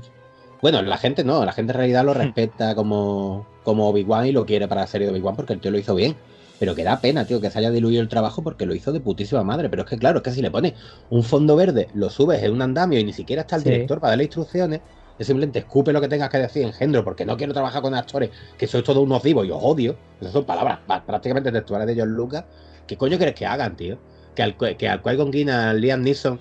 Bueno, 0.60 0.82
la 0.82 0.96
gente 0.98 1.22
no, 1.24 1.44
la 1.44 1.52
gente 1.52 1.72
en 1.72 1.78
realidad 1.78 2.04
lo 2.04 2.14
respeta 2.14 2.74
como, 2.74 3.46
como 3.62 3.88
Obi-Wan 3.88 4.26
y 4.26 4.32
lo 4.32 4.46
quiere 4.46 4.66
para 4.66 4.80
la 4.82 4.86
serie 4.88 5.06
de 5.06 5.12
Obi-Wan 5.12 5.36
porque 5.36 5.52
el 5.52 5.60
tío 5.60 5.70
lo 5.70 5.78
hizo 5.78 5.94
bien. 5.94 6.16
Pero 6.62 6.76
que 6.76 6.84
da 6.84 7.00
pena, 7.00 7.24
tío, 7.24 7.40
que 7.40 7.50
se 7.50 7.58
haya 7.58 7.72
diluido 7.72 8.00
el 8.00 8.06
trabajo 8.06 8.40
porque 8.40 8.66
lo 8.66 8.72
hizo 8.76 8.92
de 8.92 9.00
putísima 9.00 9.42
madre. 9.42 9.68
Pero 9.68 9.82
es 9.82 9.88
que, 9.90 9.98
claro, 9.98 10.18
es 10.18 10.22
que 10.22 10.30
si 10.30 10.40
le 10.42 10.48
pones 10.52 10.74
un 11.10 11.24
fondo 11.24 11.56
verde, 11.56 11.88
lo 11.92 12.08
subes 12.08 12.40
en 12.44 12.52
un 12.52 12.62
andamio 12.62 13.00
y 13.00 13.04
ni 13.04 13.12
siquiera 13.12 13.42
está 13.42 13.56
el 13.56 13.62
Sí. 13.64 13.70
director 13.70 13.98
para 13.98 14.10
darle 14.12 14.22
instrucciones, 14.26 14.80
es 15.18 15.26
simplemente 15.26 15.58
escupe 15.58 15.92
lo 15.92 16.00
que 16.00 16.06
tengas 16.06 16.28
que 16.30 16.38
decir, 16.38 16.62
engendro, 16.62 17.02
porque 17.02 17.26
no 17.26 17.36
quiero 17.36 17.52
trabajar 17.52 17.82
con 17.82 17.96
actores 17.96 18.30
que 18.56 18.68
sois 18.68 18.84
todos 18.84 19.02
unos 19.02 19.20
vivos 19.24 19.44
y 19.44 19.50
os 19.50 19.58
odio. 19.60 19.96
Esas 20.20 20.32
son 20.34 20.44
palabras 20.44 20.78
pa- 20.86 21.04
prácticamente 21.04 21.50
textuales 21.50 21.88
de 21.88 22.00
John 22.00 22.10
Lucas. 22.14 22.44
¿Qué 22.86 22.96
coño 22.96 23.16
quieres 23.16 23.34
que 23.34 23.44
hagan, 23.44 23.74
tío? 23.74 23.98
Que 24.36 24.44
al, 24.44 24.56
que 24.56 24.88
al 24.88 25.02
Qui-Gon 25.02 25.32
Jinn, 25.32 25.50
al 25.50 25.80
Liam 25.80 26.02
Neeson, 26.02 26.38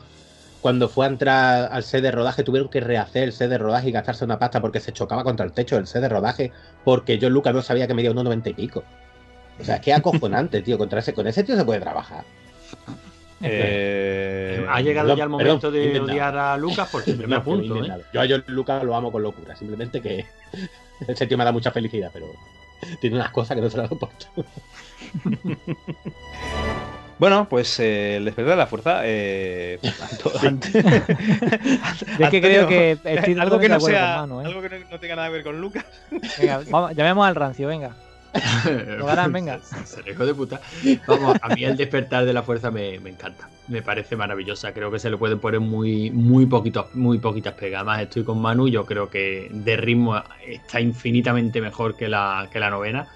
cuando 0.61 0.87
fue 0.87 1.07
a 1.07 1.09
entrar 1.09 1.69
al 1.71 1.81
set 1.81 2.03
de 2.03 2.11
rodaje, 2.11 2.43
tuvieron 2.43 2.69
que 2.69 2.79
rehacer 2.79 3.23
el 3.23 3.33
set 3.33 3.49
de 3.49 3.57
rodaje 3.57 3.89
y 3.89 3.91
gastarse 3.91 4.23
una 4.23 4.37
pasta 4.37 4.61
porque 4.61 4.79
se 4.81 4.91
chocaba 4.93 5.23
contra 5.23 5.47
el 5.47 5.51
techo 5.51 5.77
del 5.77 5.87
set 5.87 6.03
de 6.03 6.09
rodaje, 6.09 6.51
porque 6.85 7.17
John 7.19 7.33
Lucas 7.33 7.55
no 7.55 7.63
sabía 7.63 7.87
que 7.87 7.95
medía 7.95 8.11
unos 8.11 8.25
90 8.25 8.51
y 8.51 8.53
pico. 8.53 8.83
O 9.61 9.63
sea, 9.63 9.75
es 9.75 9.81
que 9.81 9.91
es 9.91 9.97
acojonante, 9.97 10.61
tío. 10.61 10.77
Contra 10.77 10.99
ese, 10.99 11.13
con 11.13 11.27
ese 11.27 11.43
tío 11.43 11.55
se 11.55 11.63
puede 11.65 11.79
trabajar. 11.79 12.23
Eh, 13.43 14.65
ha 14.69 14.81
llegado 14.81 15.15
ya 15.15 15.23
el 15.23 15.29
momento 15.29 15.71
perdón, 15.71 15.73
de 15.73 15.85
inventado. 15.87 16.11
odiar 16.11 16.37
a 16.37 16.57
Lucas 16.57 16.89
porque 16.91 17.13
me 17.13 17.35
apunto, 17.35 17.83
¿eh? 17.83 17.91
Yo 18.13 18.21
a 18.21 18.25
John 18.29 18.43
Lucas 18.47 18.83
lo 18.83 18.95
amo 18.95 19.11
con 19.11 19.23
locura. 19.23 19.55
Simplemente 19.55 20.01
que 20.01 20.25
ese 21.07 21.27
tío 21.27 21.37
me 21.37 21.45
da 21.45 21.51
mucha 21.51 21.71
felicidad, 21.71 22.09
pero 22.13 22.27
tiene 22.99 23.15
unas 23.15 23.31
cosas 23.31 23.55
que 23.55 23.61
no 23.61 23.69
se 23.69 23.77
las 23.77 23.89
soporto. 23.89 24.27
Bueno, 27.17 27.47
pues 27.47 27.79
eh, 27.79 28.17
el 28.17 28.25
despertar 28.25 28.53
de 28.53 28.57
la 28.57 28.65
fuerza. 28.65 29.01
Eh, 29.03 29.77
Anto- 30.09 30.31
es 32.19 32.29
que 32.31 32.41
creo 32.41 32.67
que 32.67 32.97
estoy 33.03 33.39
algo 33.39 33.59
que 33.59 33.69
no 33.69 33.79
sea, 33.79 34.15
¿eh? 34.25 34.45
algo 34.45 34.59
que 34.63 34.69
no, 34.69 34.89
no 34.89 34.99
tenga 34.99 35.15
nada 35.17 35.27
que 35.27 35.33
ver 35.35 35.43
con 35.43 35.61
Lucas. 35.61 35.85
Venga, 36.39 36.61
vamos, 36.71 36.95
llamemos 36.95 37.27
al 37.27 37.35
rancio, 37.35 37.67
venga. 37.67 37.91
Lo 38.97 39.31
venga. 39.31 39.59
Seré 39.85 40.11
hijo 40.11 40.25
de 40.25 40.33
puta. 40.33 40.61
Vamos, 41.05 41.37
a 41.41 41.49
mí 41.49 41.63
el 41.63 41.75
despertar 41.75 42.25
de 42.25 42.33
la 42.33 42.43
fuerza 42.43 42.71
me, 42.71 42.99
me 42.99 43.09
encanta. 43.09 43.49
Me 43.67 43.81
parece 43.81 44.15
maravillosa. 44.15 44.73
Creo 44.73 44.91
que 44.91 44.99
se 44.99 45.09
le 45.09 45.17
pueden 45.17 45.39
poner 45.39 45.59
muy, 45.59 46.11
muy, 46.11 46.45
poquitos, 46.45 46.93
muy 46.95 47.19
poquitas 47.19 47.53
pegas. 47.53 47.79
Además, 47.79 48.01
estoy 48.03 48.23
con 48.23 48.41
Manu. 48.41 48.67
Yo 48.67 48.85
creo 48.85 49.09
que 49.09 49.49
de 49.51 49.77
ritmo 49.77 50.21
está 50.45 50.79
infinitamente 50.79 51.61
mejor 51.61 51.95
que 51.95 52.07
la, 52.07 52.47
que 52.51 52.59
la 52.59 52.69
novena. 52.69 53.07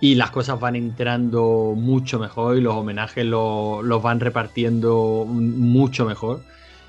Y 0.00 0.14
las 0.14 0.30
cosas 0.30 0.60
van 0.60 0.76
entrando 0.76 1.72
mucho 1.76 2.18
mejor 2.18 2.58
y 2.58 2.60
los 2.60 2.74
homenajes 2.74 3.24
lo- 3.24 3.82
los 3.82 4.02
van 4.02 4.20
repartiendo 4.20 5.24
mucho 5.26 6.04
mejor. 6.04 6.42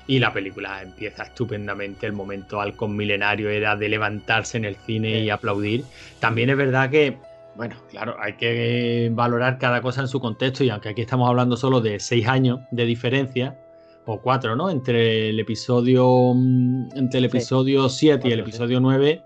Y 0.06 0.18
la 0.20 0.32
película 0.32 0.82
empieza 0.82 1.24
estupendamente. 1.24 2.06
El 2.06 2.12
momento 2.12 2.60
halcón 2.60 2.96
milenario 2.96 3.50
era 3.50 3.76
de 3.76 3.88
levantarse 3.88 4.56
en 4.58 4.64
el 4.64 4.76
cine 4.76 5.20
y 5.20 5.30
aplaudir. 5.30 5.84
También 6.18 6.50
es 6.50 6.56
verdad 6.56 6.90
que, 6.90 7.18
bueno, 7.58 7.74
claro, 7.90 8.16
hay 8.20 8.34
que 8.36 9.10
valorar 9.12 9.58
cada 9.58 9.82
cosa 9.82 10.00
en 10.00 10.06
su 10.08 10.20
contexto. 10.20 10.62
Y 10.62 10.70
aunque 10.70 10.90
aquí 10.90 11.00
estamos 11.00 11.28
hablando 11.28 11.56
solo 11.56 11.80
de 11.80 11.98
seis 11.98 12.26
años 12.28 12.60
de 12.70 12.86
diferencia, 12.86 13.58
o 14.06 14.22
cuatro, 14.22 14.54
¿no? 14.54 14.70
Entre 14.70 15.30
el 15.30 15.40
episodio, 15.40 16.32
mm, 16.34 16.90
entre 16.96 17.18
el 17.18 17.24
Sí. 17.30 17.36
episodio 17.36 17.88
7 17.88 18.28
y 18.28 18.32
el 18.32 18.38
sí. 18.38 18.42
episodio 18.42 18.78
9. 18.80 19.22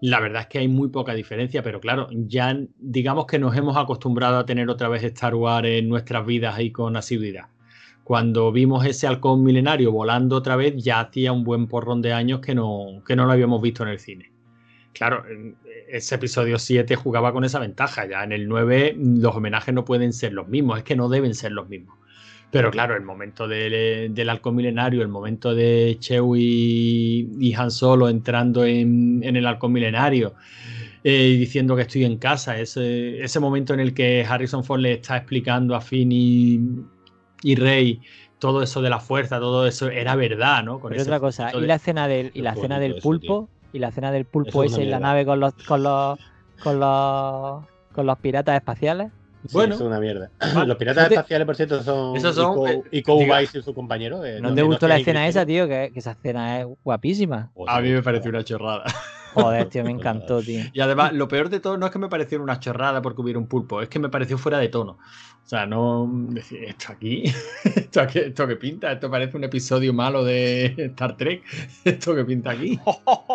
La 0.00 0.20
verdad 0.20 0.42
es 0.42 0.46
que 0.48 0.58
hay 0.60 0.68
muy 0.68 0.88
poca 0.88 1.14
diferencia, 1.14 1.62
pero 1.64 1.80
claro, 1.80 2.08
ya 2.12 2.56
digamos 2.78 3.26
que 3.26 3.40
nos 3.40 3.56
hemos 3.56 3.76
acostumbrado 3.76 4.38
a 4.38 4.46
tener 4.46 4.70
otra 4.70 4.88
vez 4.88 5.02
Star 5.02 5.34
Wars 5.34 5.66
en 5.68 5.88
nuestras 5.88 6.24
vidas 6.24 6.58
y 6.60 6.70
con 6.70 6.96
asiduidad. 6.96 7.46
Cuando 8.04 8.52
vimos 8.52 8.86
ese 8.86 9.08
halcón 9.08 9.42
milenario 9.42 9.90
volando 9.90 10.36
otra 10.36 10.54
vez, 10.56 10.74
ya 10.76 11.00
hacía 11.00 11.32
un 11.32 11.42
buen 11.42 11.66
porrón 11.66 12.00
de 12.02 12.12
años 12.12 12.38
que 12.40 12.54
no, 12.54 13.02
que 13.04 13.16
no 13.16 13.26
lo 13.26 13.32
habíamos 13.32 13.60
visto 13.60 13.82
en 13.82 13.88
el 13.88 13.98
cine. 13.98 14.30
Claro, 14.92 15.24
ese 15.88 16.14
episodio 16.14 16.58
7 16.58 16.96
jugaba 16.96 17.32
con 17.32 17.44
esa 17.44 17.58
ventaja. 17.58 18.06
Ya 18.06 18.24
en 18.24 18.32
el 18.32 18.48
9 18.48 18.96
los 18.98 19.34
homenajes 19.34 19.74
no 19.74 19.84
pueden 19.84 20.12
ser 20.12 20.32
los 20.32 20.48
mismos, 20.48 20.78
es 20.78 20.84
que 20.84 20.96
no 20.96 21.08
deben 21.08 21.34
ser 21.34 21.52
los 21.52 21.68
mismos. 21.68 21.98
Pero 22.50 22.70
claro, 22.70 22.94
el 22.94 23.02
momento 23.02 23.48
del, 23.48 24.14
del 24.14 24.30
halcón 24.30 24.54
milenario, 24.54 25.02
el 25.02 25.08
momento 25.08 25.56
de 25.56 25.96
Chewie 25.98 27.26
y 27.40 27.54
Han 27.54 27.72
Solo 27.72 28.08
entrando 28.08 28.64
en, 28.64 29.22
en 29.24 29.34
el 29.34 29.44
halcón 29.44 29.72
milenario 29.72 30.34
eh, 31.02 31.30
y 31.34 31.36
diciendo 31.36 31.74
que 31.74 31.82
estoy 31.82 32.04
en 32.04 32.16
casa, 32.16 32.58
ese, 32.58 33.20
ese 33.22 33.40
momento 33.40 33.74
en 33.74 33.80
el 33.80 33.92
que 33.92 34.24
Harrison 34.24 34.62
Ford 34.62 34.80
le 34.80 34.92
está 34.92 35.16
explicando 35.16 35.74
a 35.74 35.80
Finn 35.80 36.12
y, 36.12 36.60
y 37.42 37.56
Rey 37.56 38.00
todo 38.38 38.62
eso 38.62 38.82
de 38.82 38.90
la 38.90 39.00
fuerza, 39.00 39.40
todo 39.40 39.66
eso 39.66 39.88
era 39.88 40.16
verdad, 40.16 40.62
¿no? 40.62 40.78
Con 40.78 40.90
Pero 40.90 41.02
otra 41.02 41.18
cosa, 41.18 41.50
y 41.54 41.60
la 41.62 41.74
escena 41.74 42.06
del, 42.06 42.30
y 42.34 42.42
la 42.42 42.50
escena 42.50 42.76
bonito 42.76 42.80
del 42.80 42.92
eso, 42.92 43.02
pulpo, 43.02 43.48
y 43.74 43.80
la 43.80 43.88
escena 43.88 44.10
del 44.12 44.24
pulpo 44.24 44.62
es 44.64 44.72
ese 44.72 44.84
en 44.84 44.90
la 44.92 45.00
nave 45.00 45.26
con 45.26 45.40
los, 45.40 45.52
con 45.66 45.82
los, 45.82 46.18
con 46.62 46.78
los, 46.80 47.64
con 47.92 48.06
los 48.06 48.18
piratas 48.20 48.54
espaciales. 48.56 49.10
Bueno. 49.52 49.74
Sí, 49.76 49.82
es 49.82 49.86
una 49.86 50.00
mierda. 50.00 50.30
Vale. 50.54 50.66
Los 50.68 50.76
piratas 50.78 51.02
¿No 51.04 51.08
te- 51.08 51.14
espaciales, 51.16 51.44
por 51.44 51.54
cierto, 51.56 51.82
son. 51.82 52.16
Esos 52.16 52.34
son, 52.34 52.54
Ico- 52.56 52.86
eh, 53.42 53.48
y 53.52 53.62
su 53.62 53.74
compañero. 53.74 54.24
eh, 54.24 54.40
¿No, 54.40 54.54
te 54.54 54.62
gustó 54.62 54.88
la 54.88 54.96
escena 54.96 55.28
esa, 55.28 55.44
tío? 55.44 55.68
Que, 55.68 55.90
que 55.92 55.98
esa 55.98 56.12
escena 56.12 56.60
es 56.60 56.66
guapísima. 56.82 57.50
A 57.66 57.80
mí 57.82 57.90
me 57.90 58.02
pareció 58.02 58.30
una 58.30 58.42
chorrada. 58.42 58.84
Joder, 59.34 59.68
tío, 59.68 59.84
me 59.84 59.90
encantó, 59.90 60.40
tío. 60.40 60.62
Y 60.72 60.80
además, 60.80 61.12
lo 61.12 61.28
peor 61.28 61.48
de 61.50 61.60
todo 61.60 61.76
no 61.76 61.86
es 61.86 61.92
que 61.92 61.98
me 61.98 62.08
pareciera 62.08 62.42
una 62.42 62.60
chorrada 62.60 63.02
porque 63.02 63.20
hubiera 63.20 63.38
un 63.38 63.46
pulpo, 63.48 63.82
es 63.82 63.88
que 63.88 63.98
me 63.98 64.08
pareció 64.08 64.38
fuera 64.38 64.58
de 64.58 64.68
tono. 64.68 64.92
O 65.44 65.46
sea, 65.46 65.66
no 65.66 66.08
decir, 66.30 66.64
esto 66.64 66.86
aquí, 66.92 67.24
esto, 67.64 68.00
aquí, 68.00 68.18
esto 68.20 68.46
que 68.46 68.56
pinta, 68.56 68.90
esto 68.92 69.10
parece 69.10 69.36
un 69.36 69.44
episodio 69.44 69.92
malo 69.92 70.24
de 70.24 70.74
Star 70.78 71.16
Trek, 71.18 71.42
esto 71.84 72.14
que 72.14 72.24
pinta 72.24 72.52
aquí. 72.52 72.78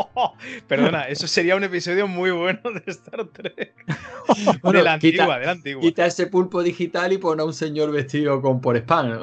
Perdona, 0.67 1.07
eso 1.07 1.27
sería 1.27 1.55
un 1.55 1.63
episodio 1.63 2.07
muy 2.07 2.31
bueno 2.31 2.61
de 2.63 2.83
Star 2.91 3.25
Trek. 3.27 3.75
Bueno, 4.63 4.79
de 4.79 4.83
la 4.85 4.97
quita- 4.99 5.23
antigua, 5.23 5.39
de 5.39 5.45
la 5.45 5.51
antigua. 5.51 5.81
Quita 5.81 6.05
ese 6.05 6.27
pulpo 6.27 6.63
digital 6.63 7.13
y 7.13 7.17
pone 7.17 7.41
a 7.41 7.45
un 7.45 7.53
señor 7.53 7.91
vestido 7.91 8.41
con 8.41 8.59
por 8.61 8.75
spam. 8.77 9.09
¿no? 9.11 9.21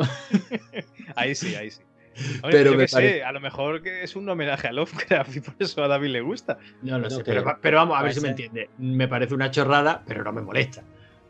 Ahí 1.16 1.34
sí, 1.34 1.54
ahí 1.56 1.70
sí. 1.70 1.80
Hombre, 2.16 2.50
Pero 2.50 2.70
yo 2.72 2.76
me 2.78 2.84
qué 2.84 2.88
sé, 2.88 3.22
a 3.24 3.32
lo 3.32 3.40
mejor 3.40 3.82
que 3.82 4.02
es 4.02 4.16
un 4.16 4.28
homenaje 4.28 4.68
a 4.68 4.72
Lovecraft 4.72 5.36
y 5.36 5.40
por 5.40 5.54
eso 5.58 5.82
a 5.84 5.88
David 5.88 6.08
le 6.08 6.20
gusta. 6.22 6.58
No 6.82 6.92
lo 6.98 7.08
Bueno, 7.08 7.16
sé, 7.16 7.24
pero, 7.24 7.44
pero 7.60 7.76
vamos, 7.78 7.98
a 7.98 8.02
ver 8.02 8.14
si 8.14 8.20
me 8.20 8.28
entiende. 8.30 8.70
Me 8.78 9.08
parece 9.08 9.34
una 9.34 9.50
chorrada, 9.50 10.02
pero 10.06 10.24
no 10.24 10.32
me 10.32 10.42
molesta. 10.42 10.82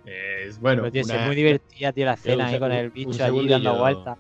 Es 0.04 0.60
bueno. 0.60 0.82
Pero, 0.82 0.92
tío, 0.92 1.04
sí, 1.04 1.10
una- 1.10 1.20
es 1.22 1.26
muy 1.26 1.36
divertida, 1.36 1.92
tío, 1.92 2.06
la 2.06 2.12
escena 2.14 2.36
un 2.36 2.40
ahí 2.42 2.58
con 2.60 2.72
el 2.72 2.90
bicho 2.90 3.24
allí 3.24 3.48
dando 3.48 3.74
vueltas. 3.76 4.18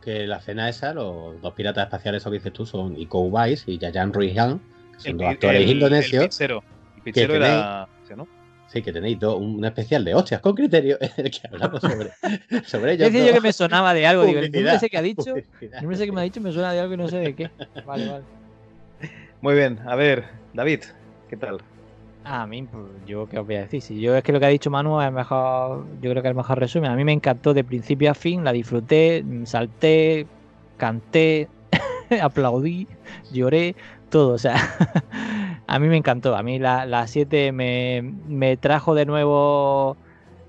Que 0.00 0.26
la 0.26 0.36
escena 0.36 0.68
esa, 0.68 0.94
los 0.94 1.40
dos 1.42 1.52
piratas 1.54 1.84
espaciales, 1.84 2.22
eso 2.22 2.30
que 2.30 2.36
dices 2.36 2.52
tú, 2.52 2.64
son 2.64 2.96
Iko 2.96 3.20
Uwais 3.22 3.64
y 3.66 3.78
Yayan 3.78 4.12
Ruihan, 4.12 4.60
que 4.94 5.00
son 5.00 5.16
dos 5.18 5.26
pi- 5.26 5.32
actores 5.34 5.62
el- 5.62 5.70
indonesios. 5.70 6.22
El 6.22 6.28
pizzero. 6.28 6.62
El 6.96 7.02
pizzero 7.02 7.34
era. 7.34 7.88
¿no? 8.16 8.28
Sí, 8.68 8.82
que 8.82 8.92
tenéis 8.92 9.18
dos- 9.18 9.38
un 9.40 9.64
especial 9.64 10.04
de 10.04 10.14
hostias 10.14 10.40
con 10.40 10.54
criterio 10.54 10.98
en 11.00 11.10
el 11.26 11.30
que 11.30 11.40
hablamos 11.50 11.80
sobre, 11.80 12.10
sobre 12.66 12.92
ellos. 12.94 13.12
Decía 13.12 13.26
yo 13.28 13.32
que 13.34 13.40
me 13.40 13.52
sonaba 13.52 13.94
de 13.94 14.06
algo, 14.06 14.24
digo, 14.24 14.40
el 14.40 14.50
nombre 14.50 14.74
ese 14.74 14.90
que 14.90 14.98
ha 14.98 15.02
dicho, 15.02 15.34
el 15.36 15.70
nombre 15.70 15.94
ese 15.96 16.06
que 16.06 16.12
me 16.12 16.20
ha 16.20 16.24
dicho 16.24 16.40
me 16.40 16.52
suena 16.52 16.72
de 16.72 16.80
algo 16.80 16.94
y 16.94 16.96
no 16.96 17.08
sé 17.08 17.18
de 17.18 17.34
qué. 17.34 17.50
Vale, 17.86 18.06
vale. 18.06 18.24
Muy 19.40 19.54
bien, 19.54 19.78
a 19.86 19.94
ver, 19.94 20.24
David, 20.52 20.80
¿qué 21.28 21.36
tal? 21.36 21.58
Ah, 22.24 22.42
A 22.42 22.46
mí, 22.46 22.62
pues, 22.64 22.82
yo 23.06 23.28
qué 23.28 23.38
os 23.38 23.46
voy 23.46 23.54
a 23.56 23.60
decir. 23.60 23.80
Si 23.80 24.00
yo 24.00 24.16
es 24.16 24.24
que 24.24 24.32
lo 24.32 24.40
que 24.40 24.46
ha 24.46 24.48
dicho 24.48 24.70
Manu 24.70 25.00
es 25.00 25.06
el 25.06 25.12
mejor, 25.14 25.86
yo 26.00 26.10
creo 26.10 26.22
que 26.22 26.28
es 26.28 26.32
el 26.32 26.36
mejor 26.36 26.58
resumen. 26.58 26.90
A 26.90 26.96
mí 26.96 27.04
me 27.04 27.12
encantó 27.12 27.54
de 27.54 27.62
principio 27.62 28.10
a 28.10 28.14
fin, 28.14 28.42
la 28.42 28.52
disfruté, 28.52 29.22
mm, 29.24 29.44
salté, 29.44 30.26
canté, 30.76 31.48
aplaudí, 32.20 32.88
lloré, 33.30 33.76
todo. 34.10 34.32
O 34.34 34.38
sea, 34.38 34.56
a 35.66 35.78
mí 35.78 35.88
me 35.88 35.96
encantó. 35.96 36.36
A 36.36 36.42
mí 36.42 36.58
la 36.58 37.06
7 37.06 37.52
me, 37.52 38.02
me 38.28 38.56
trajo 38.56 38.94
de 38.94 39.06
nuevo, 39.06 39.96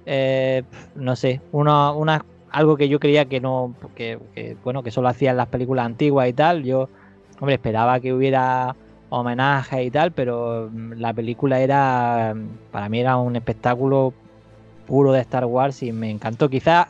eh, 0.06 0.64
no 0.96 1.16
sé, 1.16 1.42
una, 1.52 1.92
una- 1.92 2.26
algo 2.52 2.78
que 2.78 2.90
yo 2.90 3.00
creía 3.00 3.26
que 3.26 3.40
no, 3.42 3.76
que, 3.96 4.18
bueno, 4.64 4.84
que 4.84 4.92
solo 4.92 5.10
hacían 5.10 5.38
las 5.38 5.48
películas 5.48 5.86
antiguas 5.86 6.28
y 6.30 6.34
tal. 6.34 6.64
Yo, 6.64 6.90
hombre, 7.40 7.56
esperaba 7.56 8.00
que 8.00 8.14
hubiera 8.14 8.76
homenaje 9.10 9.84
y 9.84 9.92
tal, 9.92 10.12
pero 10.12 10.70
mm, 10.72 10.94
la 10.94 11.14
película 11.14 11.60
era, 11.62 12.36
para 12.72 12.90
mí 12.90 13.00
era 13.00 13.18
un 13.18 13.36
espectáculo 13.36 14.14
puro 14.86 15.12
de 15.12 15.22
Star 15.22 15.46
Wars 15.46 15.84
y 15.84 15.92
me 15.92 16.10
encantó. 16.10 16.50
Quizá, 16.50 16.88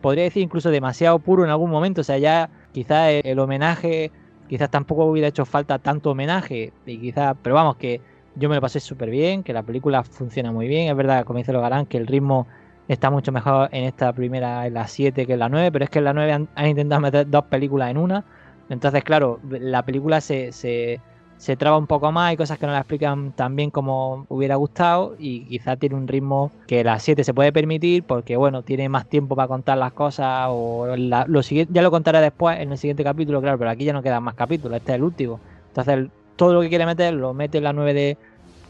podría 0.00 0.24
decir 0.24 0.42
incluso 0.42 0.70
demasiado 0.70 1.18
puro 1.18 1.44
en 1.44 1.50
algún 1.50 1.70
momento, 1.70 2.00
o 2.02 2.04
sea, 2.04 2.18
ya 2.18 2.48
quizá 2.72 3.10
el, 3.10 3.22
el 3.24 3.38
homenaje, 3.38 4.10
quizás 4.50 4.68
tampoco 4.68 5.04
hubiera 5.04 5.28
hecho 5.28 5.44
falta 5.44 5.78
tanto 5.78 6.10
homenaje, 6.10 6.72
y 6.84 6.98
quizá, 6.98 7.34
pero 7.34 7.54
vamos, 7.54 7.76
que 7.76 8.00
yo 8.34 8.48
me 8.48 8.56
lo 8.56 8.60
pasé 8.60 8.80
súper 8.80 9.08
bien, 9.08 9.44
que 9.44 9.52
la 9.52 9.62
película 9.62 10.02
funciona 10.02 10.50
muy 10.50 10.66
bien, 10.66 10.88
es 10.88 10.96
verdad, 10.96 11.24
como 11.24 11.38
dice 11.38 11.52
Logarán, 11.52 11.86
que 11.86 11.98
el 11.98 12.08
ritmo 12.08 12.48
está 12.88 13.10
mucho 13.10 13.30
mejor 13.30 13.68
en 13.70 13.84
esta 13.84 14.12
primera, 14.12 14.66
en 14.66 14.74
la 14.74 14.88
7 14.88 15.24
que 15.24 15.34
en 15.34 15.38
la 15.38 15.48
9, 15.48 15.70
pero 15.70 15.84
es 15.84 15.90
que 15.90 16.00
en 16.00 16.04
la 16.04 16.12
9 16.14 16.32
han, 16.32 16.66
intentado 16.66 17.00
meter 17.00 17.30
dos 17.30 17.44
películas 17.44 17.92
en 17.92 17.98
una, 17.98 18.24
entonces 18.68 19.04
claro, 19.04 19.38
la 19.48 19.84
película 19.84 20.20
se, 20.20 21.00
se 21.40 21.56
traba 21.56 21.78
un 21.78 21.86
poco 21.86 22.12
más, 22.12 22.28
hay 22.30 22.36
cosas 22.36 22.58
que 22.58 22.66
no 22.66 22.72
la 22.72 22.80
explican 22.80 23.32
tan 23.32 23.56
bien 23.56 23.70
como 23.70 24.26
hubiera 24.28 24.56
gustado 24.56 25.14
y 25.18 25.48
quizá 25.48 25.76
tiene 25.78 25.94
un 25.96 26.06
ritmo 26.06 26.52
que 26.66 26.84
la 26.84 26.98
7 26.98 27.24
se 27.24 27.32
puede 27.32 27.50
permitir 27.52 28.04
porque 28.04 28.36
bueno, 28.36 28.62
tiene 28.62 28.90
más 28.90 29.08
tiempo 29.08 29.34
para 29.36 29.48
contar 29.48 29.78
las 29.78 29.92
cosas 29.94 30.48
o 30.50 30.86
la- 30.96 31.24
lo 31.26 31.42
siguiente, 31.42 31.72
ya 31.74 31.80
lo 31.82 31.90
contaré 31.90 32.20
después 32.20 32.58
en 32.60 32.72
el 32.72 32.78
siguiente 32.78 33.04
capítulo, 33.04 33.40
claro, 33.40 33.58
pero 33.58 33.70
aquí 33.70 33.84
ya 33.86 33.94
no 33.94 34.02
quedan 34.02 34.22
más 34.22 34.34
capítulos, 34.34 34.76
este 34.76 34.92
es 34.92 34.96
el 34.96 35.02
último. 35.04 35.42
Entonces 35.68 36.10
todo 36.36 36.52
lo 36.54 36.60
que 36.60 36.68
quiere 36.68 36.84
meter 36.86 37.14
lo 37.14 37.32
mete 37.34 37.58
en 37.58 37.64
la 37.64 37.72
9 37.72 37.94
de 37.94 38.18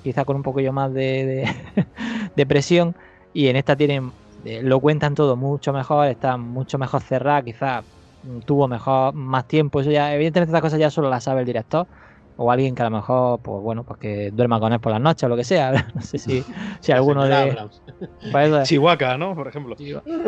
quizá 0.03 0.25
con 0.25 0.37
un 0.37 0.43
poquillo 0.43 0.73
más 0.73 0.93
de, 0.93 1.49
de, 2.35 2.47
presión 2.47 2.95
y 3.33 3.49
en 3.49 3.57
esta 3.57 3.77
tienen 3.77 4.13
eh, 4.45 4.63
lo 4.63 4.81
cuentan 4.81 5.15
todo 5.15 5.37
mucho 5.37 5.73
mejor, 5.73 6.09
está 6.09 6.37
mucho 6.37 6.79
mejor 6.79 7.03
cerrada, 7.03 7.43
quizá 7.43 7.85
tuvo 8.47 8.69
mejor 8.69 9.15
más 9.15 9.47
tiempo, 9.47 9.81
eso 9.81 9.91
ya 9.91 10.15
evidentemente 10.15 10.51
estas 10.51 10.63
cosas 10.63 10.79
ya 10.79 10.91
solo 10.91 11.09
las 11.11 11.25
sabe 11.25 11.41
el 11.41 11.47
director 11.47 11.89
o 12.43 12.51
alguien 12.51 12.75
que 12.75 12.81
a 12.83 12.87
lo 12.89 12.97
mejor, 12.97 13.41
pues 13.41 13.63
bueno, 13.63 13.85
pues 13.85 13.99
que 13.99 14.31
duerma 14.31 14.59
con 14.59 14.73
él 14.73 14.81
por 14.81 14.93
las 14.93 15.01
noches 15.01 15.25
o 15.25 15.29
lo 15.29 15.37
que 15.37 15.45
sea. 15.45 15.73
No 15.95 16.01
sé 16.01 16.19
si, 16.19 16.43
si 16.81 16.91
alguno 16.93 17.25
de. 17.25 17.55
Pues. 18.33 18.69
Chihuahua, 18.69 19.19
¿no? 19.19 19.35
Por 19.35 19.49
ejemplo. 19.49 19.77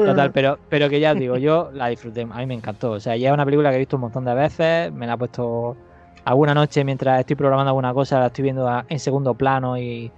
Total, 0.04 0.30
pero, 0.32 0.58
pero 0.68 0.88
que 0.90 1.00
ya 1.00 1.12
os 1.12 1.18
digo, 1.18 1.36
yo 1.38 1.70
la 1.72 1.88
disfruté, 1.88 2.22
a 2.22 2.26
mí 2.38 2.46
me 2.46 2.54
encantó. 2.54 2.92
O 2.92 3.00
sea, 3.00 3.16
ya 3.16 3.28
es 3.28 3.34
una 3.34 3.44
película 3.44 3.70
que 3.70 3.76
he 3.76 3.78
visto 3.78 3.96
un 3.96 4.02
montón 4.02 4.24
de 4.24 4.34
veces, 4.34 4.92
me 4.92 5.06
la 5.06 5.14
he 5.14 5.18
puesto 5.18 5.76
alguna 6.24 6.54
noche 6.54 6.84
mientras 6.84 7.20
estoy 7.20 7.36
programando 7.36 7.70
alguna 7.70 7.94
cosa, 7.94 8.20
la 8.20 8.26
estoy 8.26 8.42
viendo 8.44 8.68
en 8.88 8.98
segundo 9.00 9.34
plano 9.34 9.78
y, 9.78 10.12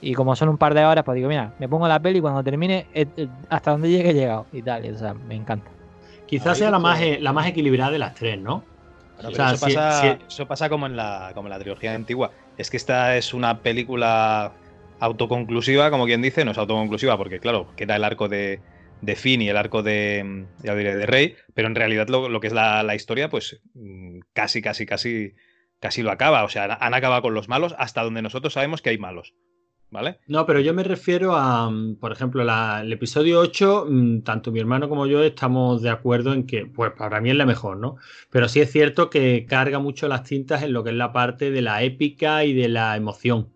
Y 0.00 0.14
como 0.14 0.34
son 0.36 0.48
un 0.50 0.58
par 0.58 0.74
de 0.74 0.84
horas, 0.84 1.04
pues 1.04 1.16
digo, 1.16 1.28
mira, 1.28 1.54
me 1.58 1.68
pongo 1.68 1.86
la 1.88 2.00
peli 2.00 2.18
y 2.18 2.20
cuando 2.22 2.42
termine, 2.42 2.86
eh, 2.94 3.06
eh, 3.16 3.28
hasta 3.50 3.70
donde 3.72 3.88
llegue 3.90 4.10
he 4.10 4.14
llegado 4.14 4.46
y 4.52 4.62
tal. 4.62 4.84
y, 4.84 4.90
o 4.90 4.96
sea, 4.98 5.14
me 5.14 5.34
encanta. 5.36 5.70
Quizás 6.26 6.58
sea 6.58 6.70
la 6.70 6.78
más, 6.78 7.00
e- 7.00 7.18
la 7.20 7.32
más 7.32 7.46
equilibrada 7.48 7.90
de 7.90 7.98
las 7.98 8.14
tres, 8.14 8.38
¿no? 8.40 8.64
Bueno, 9.22 9.28
O 9.28 9.32
pero 9.32 9.44
sea, 9.44 9.54
eso, 9.54 9.66
si- 9.68 9.74
pasa, 9.74 10.18
si- 10.18 10.26
eso 10.26 10.46
pasa 10.46 10.68
como 10.68 10.86
en, 10.86 10.96
la, 10.96 11.32
como 11.34 11.48
en 11.48 11.50
la 11.50 11.58
trilogía 11.58 11.94
antigua. 11.94 12.32
Es 12.56 12.70
que 12.70 12.76
esta 12.76 13.16
es 13.16 13.34
una 13.34 13.62
película 13.62 14.56
autoconclusiva, 14.98 15.90
como 15.90 16.04
quien 16.06 16.22
dice, 16.22 16.44
no 16.44 16.50
es 16.52 16.58
autoconclusiva 16.58 17.16
porque, 17.16 17.40
claro, 17.40 17.72
queda 17.76 17.96
el 17.96 18.04
arco 18.04 18.28
de, 18.28 18.62
de 19.00 19.16
Finn 19.16 19.42
y 19.42 19.48
el 19.48 19.56
arco 19.56 19.82
de, 19.82 20.22
mm, 20.24 20.64
ya 20.64 20.74
diré, 20.74 20.94
de 20.96 21.06
Rey, 21.06 21.36
pero 21.54 21.68
en 21.68 21.74
realidad 21.74 22.08
lo, 22.08 22.28
lo 22.28 22.40
que 22.40 22.48
es 22.48 22.52
la, 22.52 22.82
la 22.82 22.94
historia, 22.94 23.28
pues 23.30 23.60
mm, 23.74 24.20
casi, 24.32 24.60
casi, 24.62 24.86
casi, 24.86 25.34
casi 25.80 26.02
lo 26.02 26.10
acaba. 26.10 26.44
O 26.44 26.48
sea, 26.48 26.64
han- 26.64 26.78
han 26.80 26.94
acabado 26.94 27.22
con 27.22 27.34
los 27.34 27.48
malos 27.48 27.74
hasta 27.78 28.02
donde 28.02 28.22
nosotros 28.22 28.52
sabemos 28.52 28.82
que 28.82 28.90
hay 28.90 28.98
malos. 28.98 29.34
¿Vale? 29.90 30.18
No, 30.28 30.46
pero 30.46 30.60
yo 30.60 30.72
me 30.72 30.84
refiero 30.84 31.34
a, 31.34 31.68
mm, 31.68 31.96
por 31.96 32.12
ejemplo, 32.12 32.44
la- 32.44 32.80
el 32.82 32.92
episodio 32.92 33.40
8, 33.40 33.86
mm, 33.88 34.20
tanto 34.20 34.52
mi 34.52 34.60
hermano 34.60 34.88
como 34.88 35.06
yo 35.06 35.22
estamos 35.24 35.82
de 35.82 35.90
acuerdo 35.90 36.32
en 36.32 36.46
que, 36.46 36.64
pues 36.66 36.92
para 36.92 37.20
mí 37.20 37.30
es 37.30 37.36
la 37.36 37.44
mejor, 37.44 37.76
¿no? 37.78 37.96
Pero 38.30 38.48
sí 38.48 38.60
es 38.60 38.70
cierto 38.70 39.10
que 39.10 39.46
carga 39.48 39.80
mucho 39.80 40.06
las 40.06 40.22
tintas 40.22 40.62
en 40.62 40.72
lo 40.72 40.84
que 40.84 40.90
es 40.90 40.96
la 40.96 41.12
parte 41.12 41.50
de 41.50 41.62
la 41.62 41.82
épica 41.82 42.44
y 42.44 42.52
de 42.54 42.68
la 42.68 42.96
emoción. 42.96 43.48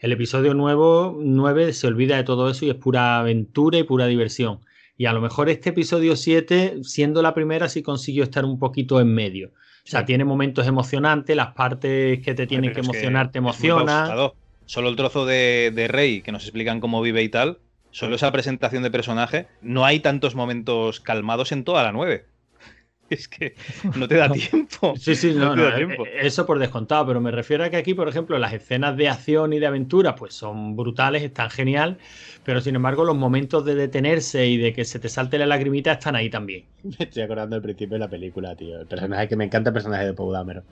El 0.00 0.12
episodio 0.12 0.54
nuevo, 0.54 1.16
9 1.20 1.72
se 1.74 1.86
olvida 1.86 2.16
de 2.16 2.24
todo 2.24 2.48
eso 2.50 2.64
y 2.64 2.70
es 2.70 2.76
pura 2.76 3.18
aventura 3.18 3.78
y 3.78 3.82
pura 3.84 4.06
diversión. 4.06 4.60
Y 4.96 5.06
a 5.06 5.12
lo 5.12 5.20
mejor 5.20 5.48
este 5.50 5.70
episodio 5.70 6.16
7, 6.16 6.78
siendo 6.82 7.20
la 7.20 7.34
primera, 7.34 7.68
sí 7.68 7.82
consiguió 7.82 8.22
estar 8.24 8.44
un 8.46 8.58
poquito 8.58 9.00
en 9.00 9.12
medio. 9.12 9.48
O 9.48 9.86
sea, 9.86 10.00
Sí. 10.00 10.06
tiene 10.06 10.24
momentos 10.24 10.66
emocionantes, 10.66 11.36
las 11.36 11.52
partes 11.52 12.20
que 12.24 12.32
te 12.34 12.46
tienen 12.46 12.72
que 12.72 12.80
emocionar 12.80 13.30
te 13.30 13.38
emocionan. 13.38 14.32
Solo 14.66 14.88
el 14.88 14.96
trozo 14.96 15.26
de, 15.26 15.72
de 15.74 15.88
Rey 15.88 16.22
que 16.22 16.32
nos 16.32 16.44
explican 16.44 16.80
cómo 16.80 17.02
vive 17.02 17.22
y 17.22 17.28
tal, 17.28 17.60
solo 17.90 18.16
esa 18.16 18.32
presentación 18.32 18.82
de 18.82 18.90
personaje, 18.90 19.48
no 19.60 19.84
hay 19.84 20.00
tantos 20.00 20.34
momentos 20.34 21.00
calmados 21.00 21.52
en 21.52 21.64
toda 21.64 21.82
la 21.82 21.92
9. 21.92 22.26
Es 23.10 23.28
que 23.28 23.54
no 23.92 24.08
te 24.08 24.16
da 24.16 24.30
tiempo. 24.32 24.96
Sí, 24.96 25.14
sí, 25.16 25.34
no, 25.34 25.50
te 25.54 25.56
no, 25.56 25.62
da 25.62 25.70
eh, 25.70 25.74
tiempo. 25.74 26.04
eh, 26.04 26.26
eso 26.26 26.46
por 26.46 26.58
descontado, 26.58 27.06
pero 27.06 27.20
me 27.20 27.30
refiero 27.32 27.64
a 27.64 27.70
que 27.70 27.76
aquí, 27.76 27.94
por 27.94 28.08
ejemplo, 28.08 28.38
las 28.38 28.52
escenas 28.52 28.96
de 28.96 29.08
acción 29.08 29.52
y 29.52 29.58
de 29.58 29.66
aventura, 29.66 30.14
pues 30.14 30.34
son 30.34 30.76
brutales, 30.76 31.22
están 31.22 31.50
genial, 31.50 31.98
pero 32.44 32.60
sin 32.60 32.76
embargo 32.76 33.04
los 33.04 33.16
momentos 33.16 33.64
de 33.64 33.74
detenerse 33.74 34.46
y 34.46 34.56
de 34.56 34.72
que 34.72 34.84
se 34.84 35.00
te 35.00 35.08
salte 35.08 35.38
la 35.38 35.46
lagrimita 35.46 35.92
están 35.92 36.16
ahí 36.16 36.30
también. 36.30 36.68
Me 36.98 37.04
estoy 37.06 37.22
acordando 37.22 37.56
del 37.56 37.62
principio 37.62 37.94
de 37.94 37.98
la 38.00 38.08
película, 38.10 38.54
tío. 38.56 38.80
El 38.80 38.86
personaje 38.86 39.28
que 39.28 39.36
me 39.36 39.44
encanta 39.44 39.70
el 39.70 39.74
personaje 39.74 40.04
de 40.06 40.14
Paul 40.14 40.32
Dameron. 40.32 40.64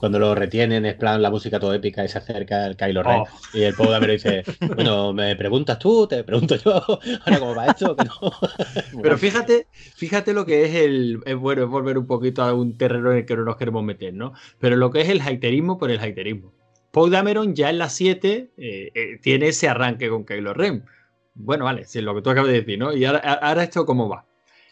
Cuando 0.00 0.18
lo 0.18 0.34
retienen, 0.34 0.86
es 0.86 0.94
plan 0.94 1.20
la 1.20 1.28
música 1.28 1.60
todo 1.60 1.74
épica 1.74 2.02
y 2.02 2.08
se 2.08 2.16
acerca 2.16 2.64
el 2.66 2.74
Kylo 2.74 3.02
Ren. 3.02 3.20
Oh. 3.20 3.26
Y 3.52 3.64
el 3.64 3.74
Paul 3.74 3.90
Dameron 3.90 4.16
dice, 4.16 4.44
bueno, 4.74 5.12
me 5.12 5.36
preguntas 5.36 5.78
tú, 5.78 6.06
te 6.06 6.24
pregunto 6.24 6.56
yo. 6.56 6.72
Ahora 7.26 7.38
cómo 7.38 7.54
va 7.54 7.66
esto, 7.66 7.94
no. 7.94 8.32
Pero 9.02 9.18
fíjate, 9.18 9.66
fíjate 9.96 10.32
lo 10.32 10.46
que 10.46 10.64
es 10.64 10.74
el. 10.74 11.20
Es 11.26 11.36
bueno, 11.36 11.64
es 11.64 11.68
volver 11.68 11.98
un 11.98 12.06
poquito 12.06 12.42
a 12.42 12.54
un 12.54 12.78
terreno 12.78 13.12
en 13.12 13.18
el 13.18 13.26
que 13.26 13.36
no 13.36 13.44
nos 13.44 13.58
queremos 13.58 13.84
meter, 13.84 14.14
¿no? 14.14 14.32
Pero 14.58 14.76
lo 14.76 14.90
que 14.90 15.02
es 15.02 15.10
el 15.10 15.20
haterismo 15.20 15.76
por 15.76 15.90
el 15.90 16.00
haterismo. 16.00 16.54
Paul 16.92 17.10
Dameron 17.10 17.54
ya 17.54 17.68
en 17.68 17.76
la 17.76 17.90
7 17.90 18.52
eh, 18.56 18.90
eh, 18.94 19.18
tiene 19.20 19.48
ese 19.48 19.68
arranque 19.68 20.08
con 20.08 20.24
Kylo 20.24 20.54
Ren. 20.54 20.86
Bueno, 21.34 21.66
vale, 21.66 21.84
sí, 21.84 22.00
lo 22.00 22.14
que 22.14 22.22
tú 22.22 22.30
acabas 22.30 22.50
de 22.50 22.60
decir, 22.60 22.78
¿no? 22.78 22.94
Y 22.94 23.04
ahora, 23.04 23.62
esto 23.62 23.84
cómo 23.84 24.08
va. 24.08 24.24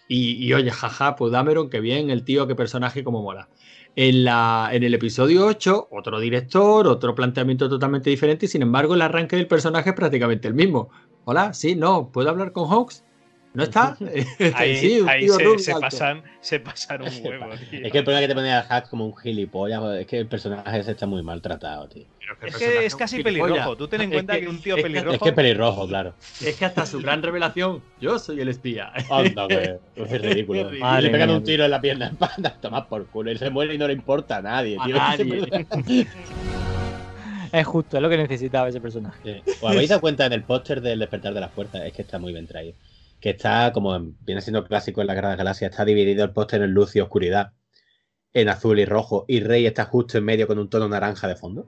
Y, 0.08 0.42
y, 0.42 0.54
oye, 0.54 0.70
jaja, 0.70 1.16
Paul 1.16 1.32
Dameron, 1.32 1.68
qué 1.68 1.80
bien, 1.80 2.08
el 2.08 2.24
tío, 2.24 2.46
qué 2.46 2.54
personaje, 2.54 3.04
cómo 3.04 3.22
mola. 3.22 3.50
En, 4.00 4.24
la, 4.24 4.68
en 4.70 4.84
el 4.84 4.94
episodio 4.94 5.44
8, 5.44 5.88
otro 5.90 6.20
director, 6.20 6.86
otro 6.86 7.16
planteamiento 7.16 7.68
totalmente 7.68 8.10
diferente, 8.10 8.46
y 8.46 8.48
sin 8.48 8.62
embargo, 8.62 8.94
el 8.94 9.02
arranque 9.02 9.34
del 9.34 9.48
personaje 9.48 9.90
es 9.90 9.96
prácticamente 9.96 10.46
el 10.46 10.54
mismo. 10.54 10.90
Hola, 11.24 11.52
sí, 11.52 11.74
no, 11.74 12.12
¿puedo 12.12 12.30
hablar 12.30 12.52
con 12.52 12.68
Hawks? 12.68 13.04
¿No 13.54 13.62
está? 13.64 13.96
Ahí, 14.54 14.76
Sí, 14.76 15.00
un 15.00 15.08
ahí 15.08 15.20
tío 15.24 15.34
se, 15.34 15.42
rubio 15.44 15.58
se 15.58 15.70
alto. 15.72 15.80
pasan, 15.80 16.22
se 16.40 16.60
pasan 16.60 17.02
un 17.02 17.08
huevo, 17.24 17.46
tío. 17.70 17.80
Es 17.86 17.90
que 17.92 17.98
el 17.98 18.04
problema 18.04 18.20
que 18.20 18.28
te 18.28 18.34
pone 18.34 18.52
al 18.52 18.62
hack 18.64 18.88
como 18.90 19.06
un 19.06 19.16
gilipollas, 19.16 19.82
es 20.00 20.06
que 20.06 20.18
el 20.18 20.26
personaje 20.26 20.78
ese 20.78 20.92
está 20.92 21.06
muy 21.06 21.22
maltratado, 21.22 21.88
tío. 21.88 22.04
Es 22.46 22.56
que 22.56 22.84
es 22.84 22.94
casi 22.94 23.22
pelirrojo. 23.22 23.74
Tú 23.76 23.88
ten 23.88 24.02
en 24.02 24.10
Es 24.10 24.14
cuenta 24.16 24.34
que- 24.34 24.40
que 24.42 24.48
un 24.48 24.60
tío 24.60 24.76
es 24.76 24.82
pelirrojo. 24.82 25.14
Es 25.14 25.20
que 25.22 25.28
es 25.30 25.34
pelirrojo, 25.34 25.88
claro. 25.88 26.14
Es 26.44 26.56
que 26.56 26.64
hasta 26.66 26.84
su 26.84 27.00
gran 27.00 27.22
revelación, 27.22 27.82
yo 28.00 28.18
soy 28.18 28.40
el 28.42 28.48
espía. 28.48 28.92
Anda, 29.10 29.48
que 29.48 29.78
es 29.96 30.22
ridículo. 30.22 30.70
Madre 30.78 31.02
le 31.04 31.10
pegan 31.10 31.28
mía, 31.30 31.38
un 31.38 31.44
tiro 31.44 31.64
en 31.64 31.70
la 31.70 31.80
pierna, 31.80 32.12
anda, 32.36 32.54
toma 32.60 32.86
por 32.86 33.06
culo. 33.06 33.32
Y 33.32 33.38
se 33.38 33.48
muere 33.48 33.74
y 33.74 33.78
no 33.78 33.86
le 33.86 33.94
importa 33.94 34.36
a 34.36 34.42
nadie, 34.42 34.76
A 34.78 34.84
tío. 34.84 34.94
nadie. 34.96 36.06
Es 37.50 37.66
justo, 37.66 37.96
es 37.96 38.02
lo 38.02 38.10
que 38.10 38.18
necesitaba 38.18 38.68
ese 38.68 38.78
personaje. 38.80 39.42
Sí. 39.46 39.52
¿Os 39.62 39.70
habéis 39.72 39.88
dado 39.88 40.02
cuenta 40.02 40.26
en 40.26 40.34
el 40.34 40.42
póster 40.42 40.82
del 40.82 40.98
despertar 40.98 41.32
de 41.32 41.40
las 41.40 41.50
fuerzas? 41.50 41.82
Es 41.86 41.94
que 41.94 42.02
está 42.02 42.18
muy 42.18 42.32
bien 42.34 42.46
traído. 42.46 42.74
Que 43.20 43.30
está, 43.30 43.72
como 43.72 43.96
en- 43.96 44.16
viene 44.20 44.40
siendo 44.40 44.64
clásico 44.64 45.00
en 45.00 45.06
la 45.08 45.14
Guerra 45.14 45.28
de 45.28 45.32
las 45.32 45.38
Galaxias, 45.38 45.70
está 45.70 45.84
dividido 45.84 46.24
el 46.24 46.30
póster 46.32 46.62
en 46.62 46.72
luz 46.72 46.94
y 46.96 47.00
oscuridad, 47.00 47.52
en 48.32 48.48
azul 48.48 48.78
y 48.78 48.84
rojo, 48.84 49.24
y 49.26 49.40
Rey 49.40 49.66
está 49.66 49.84
justo 49.86 50.18
en 50.18 50.24
medio 50.24 50.46
con 50.46 50.58
un 50.58 50.68
tono 50.70 50.88
naranja 50.88 51.26
de 51.26 51.34
fondo. 51.36 51.66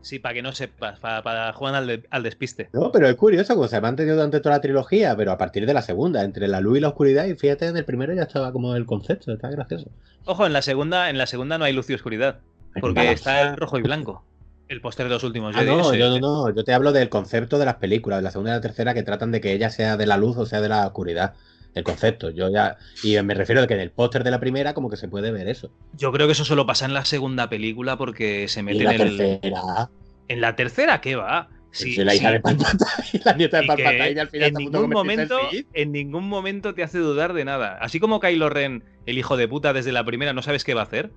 Sí, 0.00 0.20
para 0.20 0.34
que 0.34 0.42
no 0.42 0.52
sepas, 0.52 1.00
para, 1.00 1.20
para 1.22 1.52
jugar 1.52 1.74
al, 1.74 1.86
de- 1.88 2.06
al 2.10 2.22
despiste. 2.22 2.70
No, 2.72 2.92
pero 2.92 3.08
es 3.08 3.16
curioso, 3.16 3.54
como 3.56 3.66
se 3.66 3.74
ha 3.76 3.80
mantenido 3.80 4.14
durante 4.14 4.38
toda 4.38 4.54
la 4.54 4.60
trilogía, 4.60 5.16
pero 5.16 5.32
a 5.32 5.38
partir 5.38 5.66
de 5.66 5.74
la 5.74 5.82
segunda, 5.82 6.22
entre 6.22 6.46
la 6.46 6.60
luz 6.60 6.78
y 6.78 6.80
la 6.80 6.88
oscuridad, 6.88 7.26
y 7.26 7.34
fíjate, 7.34 7.66
en 7.66 7.76
el 7.76 7.84
primero 7.84 8.14
ya 8.14 8.22
estaba 8.22 8.52
como 8.52 8.76
el 8.76 8.86
concepto, 8.86 9.32
está 9.32 9.50
gracioso. 9.50 9.90
Ojo, 10.24 10.46
en 10.46 10.52
la 10.52 10.62
segunda, 10.62 11.10
en 11.10 11.18
la 11.18 11.26
segunda 11.26 11.58
no 11.58 11.64
hay 11.64 11.72
luz 11.72 11.90
y 11.90 11.94
oscuridad. 11.94 12.40
Porque 12.80 13.10
está 13.10 13.42
el 13.42 13.56
rojo 13.56 13.78
y 13.78 13.82
blanco. 13.82 14.24
El 14.68 14.80
póster 14.80 15.06
de 15.06 15.10
los 15.10 15.22
últimos 15.24 15.54
Ah, 15.54 15.60
Jedi, 15.60 15.70
no, 15.70 15.90
ese. 15.90 15.98
yo 15.98 16.10
no, 16.10 16.18
no, 16.18 16.54
yo 16.54 16.64
te 16.64 16.72
hablo 16.74 16.92
del 16.92 17.08
concepto 17.08 17.58
de 17.58 17.64
las 17.66 17.76
películas, 17.76 18.18
de 18.18 18.22
la 18.24 18.30
segunda 18.30 18.52
y 18.52 18.54
la 18.54 18.60
tercera, 18.60 18.94
que 18.94 19.02
tratan 19.02 19.30
de 19.30 19.40
que 19.40 19.52
ella 19.52 19.70
sea 19.70 19.96
de 19.96 20.06
la 20.06 20.16
luz 20.16 20.36
o 20.36 20.46
sea 20.46 20.60
de 20.60 20.68
la 20.68 20.86
oscuridad. 20.86 21.34
El 21.74 21.84
concepto, 21.84 22.30
yo 22.30 22.48
ya. 22.48 22.78
Y 23.02 23.20
me 23.22 23.34
refiero 23.34 23.60
a 23.62 23.66
que 23.66 23.74
en 23.74 23.80
el 23.80 23.90
póster 23.90 24.24
de 24.24 24.30
la 24.30 24.40
primera, 24.40 24.72
como 24.72 24.88
que 24.88 24.96
se 24.96 25.08
puede 25.08 25.30
ver 25.30 25.46
eso. 25.46 25.70
Yo 25.92 26.10
creo 26.10 26.26
que 26.26 26.32
eso 26.32 26.44
solo 26.44 26.64
pasa 26.64 26.86
en 26.86 26.94
la 26.94 27.04
segunda 27.04 27.50
película 27.50 27.98
porque 27.98 28.48
se 28.48 28.62
mete 28.62 28.84
en 28.84 28.90
el. 28.92 29.16
tercera, 29.18 29.90
En 30.28 30.40
la 30.40 30.56
tercera, 30.56 31.00
¿qué 31.02 31.16
va? 31.16 31.50
Sí, 31.72 31.92
sí, 31.94 32.02
la 32.02 32.14
hija 32.14 32.28
sí. 32.28 32.32
de 32.32 32.40
Palpatine 32.40 32.80
y 33.12 33.18
la 33.24 33.32
nieta 33.34 33.60
de 33.60 33.66
Palpatine 33.66 34.12
y 34.12 34.18
al 34.18 34.28
final 34.28 34.48
en 34.48 34.54
ningún 34.54 34.84
en 34.84 34.90
momento, 34.90 35.38
en 35.74 35.92
ningún 35.92 36.26
momento 36.26 36.74
te 36.74 36.82
hace 36.82 36.98
dudar 36.98 37.34
de 37.34 37.44
nada. 37.44 37.76
Así 37.82 38.00
como 38.00 38.18
Kylo 38.20 38.48
Ren, 38.48 38.82
el 39.04 39.18
hijo 39.18 39.36
de 39.36 39.46
puta, 39.46 39.74
desde 39.74 39.92
la 39.92 40.02
primera 40.04 40.32
no 40.32 40.40
sabes 40.40 40.64
qué 40.64 40.72
va 40.72 40.80
a 40.80 40.84
hacer, 40.84 41.10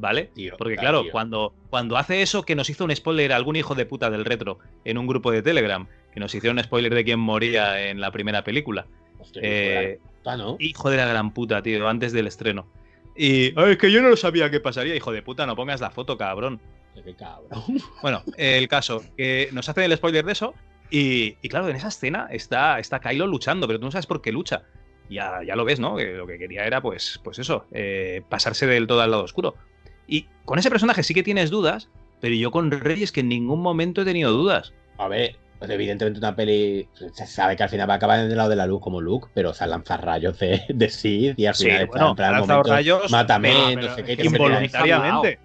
¿vale? 0.00 0.30
Tío, 0.34 0.54
Porque 0.58 0.74
claro, 0.74 0.88
claro, 0.88 1.02
tío. 1.02 1.12
cuando, 1.12 1.54
cuando 1.70 1.96
hace 1.96 2.22
eso 2.22 2.42
que 2.42 2.54
nos 2.56 2.68
hizo 2.70 2.84
un 2.84 2.94
spoiler 2.94 3.32
algún 3.32 3.56
hijo 3.56 3.74
de 3.74 3.86
puta 3.86 4.10
del 4.10 4.24
retro 4.24 4.58
en 4.84 4.98
un 4.98 5.06
grupo 5.06 5.30
de 5.30 5.42
Telegram, 5.42 5.86
que 6.12 6.20
nos 6.20 6.34
hicieron 6.34 6.58
un 6.58 6.64
spoiler 6.64 6.94
de 6.94 7.04
quién 7.04 7.20
moría 7.20 7.88
en 7.88 8.00
la 8.00 8.10
primera 8.10 8.42
película. 8.42 8.86
Hostia, 9.18 9.42
Eh, 9.44 9.98
hijo 10.58 10.90
de 10.90 10.96
la 10.96 11.06
gran 11.06 11.32
puta, 11.32 11.62
tío, 11.62 11.86
antes 11.88 12.12
del 12.12 12.26
estreno. 12.26 12.66
Y 13.16 13.52
"Ay, 13.58 13.72
es 13.72 13.78
que 13.78 13.92
yo 13.92 14.00
no 14.02 14.08
lo 14.08 14.16
sabía 14.16 14.50
qué 14.50 14.60
pasaría, 14.60 14.94
hijo 14.96 15.12
de 15.12 15.22
puta, 15.22 15.46
no 15.46 15.54
pongas 15.56 15.80
la 15.80 15.90
foto, 15.90 16.16
cabrón. 16.16 16.60
Qué 17.04 17.14
cabrón. 17.14 17.48
Bueno, 18.02 18.22
el 18.36 18.66
caso, 18.68 19.02
que 19.16 19.48
nos 19.52 19.68
hacen 19.68 19.84
el 19.84 19.96
spoiler 19.96 20.24
de 20.24 20.32
eso. 20.32 20.54
Y, 20.90 21.36
y 21.40 21.48
claro, 21.48 21.68
en 21.68 21.76
esa 21.76 21.88
escena 21.88 22.26
está, 22.30 22.78
está 22.80 22.98
Kylo 22.98 23.26
luchando, 23.28 23.66
pero 23.68 23.78
tú 23.78 23.84
no 23.86 23.92
sabes 23.92 24.06
por 24.06 24.20
qué 24.20 24.32
lucha. 24.32 24.62
Ya, 25.08 25.40
ya 25.46 25.54
lo 25.56 25.64
ves, 25.64 25.80
¿no? 25.80 25.96
Que 25.96 26.12
lo 26.14 26.26
que 26.26 26.38
quería 26.38 26.64
era, 26.66 26.80
pues, 26.80 27.20
pues 27.22 27.38
eso, 27.38 27.66
eh, 27.72 28.22
pasarse 28.28 28.66
del 28.66 28.86
todo 28.86 29.00
al 29.00 29.10
lado 29.10 29.22
oscuro. 29.24 29.54
Y 30.10 30.26
con 30.44 30.58
ese 30.58 30.68
personaje 30.68 31.02
sí 31.02 31.14
que 31.14 31.22
tienes 31.22 31.48
dudas, 31.50 31.88
pero 32.20 32.34
yo 32.34 32.50
con 32.50 32.70
Rey 32.70 33.02
es 33.02 33.12
que 33.12 33.20
en 33.20 33.28
ningún 33.28 33.62
momento 33.62 34.02
he 34.02 34.04
tenido 34.04 34.32
dudas. 34.32 34.74
A 34.98 35.08
ver, 35.08 35.36
pues 35.58 35.70
evidentemente 35.70 36.18
una 36.18 36.34
peli. 36.36 36.88
Se 37.14 37.26
sabe 37.26 37.56
que 37.56 37.62
al 37.62 37.68
final 37.70 37.88
va 37.88 37.94
a 37.94 37.96
acabar 37.96 38.18
en 38.18 38.30
el 38.30 38.36
lado 38.36 38.50
de 38.50 38.56
la 38.56 38.66
luz 38.66 38.80
como 38.82 39.00
Luke, 39.00 39.28
pero 39.32 39.50
o 39.50 39.54
sea, 39.54 39.66
lanza 39.68 39.96
rayos 39.96 40.38
de, 40.38 40.62
de 40.68 40.88
Sith 40.90 41.38
y 41.38 41.46
al 41.46 41.54
Sí, 41.54 41.64
final 41.66 41.86
bueno, 41.86 42.10
en 42.10 42.16
plan, 42.16 42.28
ha 42.28 42.38
lanzado 42.38 42.58
momento, 42.58 42.74
rayos, 42.74 43.10
Mátame, 43.10 43.76
no 43.76 43.94
sé 43.94 44.04
qué. 44.04 44.16
que 44.16 44.26
Involuntariamente. 44.26 45.38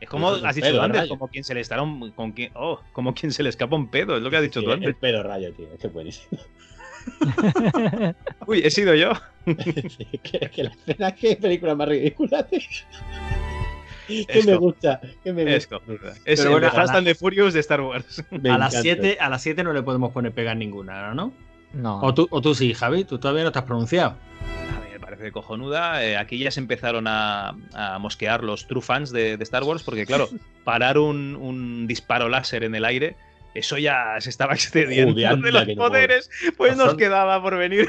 Es 0.00 0.08
como 0.10 0.28
Eso 0.28 0.36
es 0.36 0.42
un 0.42 0.48
has 0.48 0.54
dicho 0.56 0.66
pedo, 0.68 0.76
tú 0.78 0.82
antes, 0.84 1.08
como 1.08 1.28
quien 1.28 1.44
se 1.44 1.54
le 1.54 1.60
estará 1.60 1.82
un, 1.82 2.10
con 2.10 2.32
quien, 2.32 2.50
oh, 2.54 2.80
como 2.92 3.14
quien 3.14 3.32
se 3.32 3.42
le 3.42 3.48
escapa 3.48 3.76
un 3.76 3.88
pedo, 3.90 4.16
es 4.16 4.22
lo 4.22 4.30
que 4.30 4.36
has 4.36 4.42
dicho 4.42 4.60
Sí, 4.60 4.66
tú 4.66 4.72
antes. 4.72 4.88
el 4.88 4.96
pedo 4.96 5.22
rayo, 5.22 5.52
tío. 5.54 5.68
Es 5.72 5.78
que 5.80 5.88
buenísimo. 5.88 6.40
Uy, 8.46 8.62
he 8.64 8.70
sido 8.70 8.94
yo. 8.94 9.12
Sí, 9.46 10.06
que, 10.22 10.50
que 10.50 10.64
la 10.64 10.70
escena 10.70 11.12
que 11.14 11.36
película 11.36 11.74
más 11.76 11.88
ridícula, 11.88 12.44
tío. 12.46 12.58
Que 14.26 14.26
Es 14.28 14.46
me 14.46 14.54
gusta, 14.56 15.00
que 15.24 15.32
me 15.32 15.42
Es 15.54 15.68
gusta. 15.68 15.78
cojonuda. 15.86 16.14
Es 16.24 16.40
Pero 16.40 16.42
el 16.56 16.60
bueno, 16.60 16.70
de 16.86 16.92
and 16.98 17.06
the 17.06 17.14
Furious 17.14 17.54
de 17.54 17.60
Star 17.60 17.80
Wars. 17.80 18.24
Me 18.30 18.50
a 18.50 18.58
las 18.58 18.74
encanta. 18.74 19.02
7 19.02 19.18
a 19.20 19.28
las 19.28 19.42
7 19.42 19.64
no 19.64 19.72
le 19.72 19.82
podemos 19.82 20.12
poner 20.12 20.32
pegar 20.32 20.56
ninguna, 20.56 21.12
¿no? 21.14 21.32
No. 21.72 22.00
O 22.00 22.14
tú, 22.14 22.26
o 22.30 22.40
tú 22.40 22.54
sí, 22.54 22.72
Javi, 22.72 23.04
tú 23.04 23.18
todavía 23.18 23.44
no 23.44 23.52
te 23.52 23.58
has 23.58 23.64
pronunciado. 23.64 24.10
A 24.10 24.80
mí 24.84 24.90
me 24.92 25.00
parece 25.00 25.32
cojonuda. 25.32 26.04
Eh, 26.04 26.16
aquí 26.16 26.38
ya 26.38 26.50
se 26.50 26.60
empezaron 26.60 27.06
a, 27.08 27.54
a 27.74 27.98
mosquear 27.98 28.44
los 28.44 28.66
true 28.66 28.80
fans 28.82 29.10
de, 29.12 29.36
de 29.36 29.42
Star 29.44 29.62
Wars, 29.64 29.82
porque 29.82 30.06
claro, 30.06 30.28
parar 30.64 30.98
un, 30.98 31.36
un 31.36 31.86
disparo 31.86 32.28
láser 32.28 32.64
en 32.64 32.74
el 32.74 32.84
aire, 32.84 33.16
eso 33.54 33.76
ya 33.78 34.14
se 34.20 34.30
estaba 34.30 34.54
excediendo 34.54 35.12
Joder, 35.14 35.38
de 35.38 35.52
los 35.52 35.66
no 35.68 35.74
poderes, 35.76 36.30
pues 36.56 36.76
nos 36.76 36.94
quedaba 36.94 37.42
por 37.42 37.56
venir. 37.56 37.88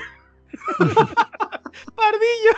¡Pardillo! 1.96 2.54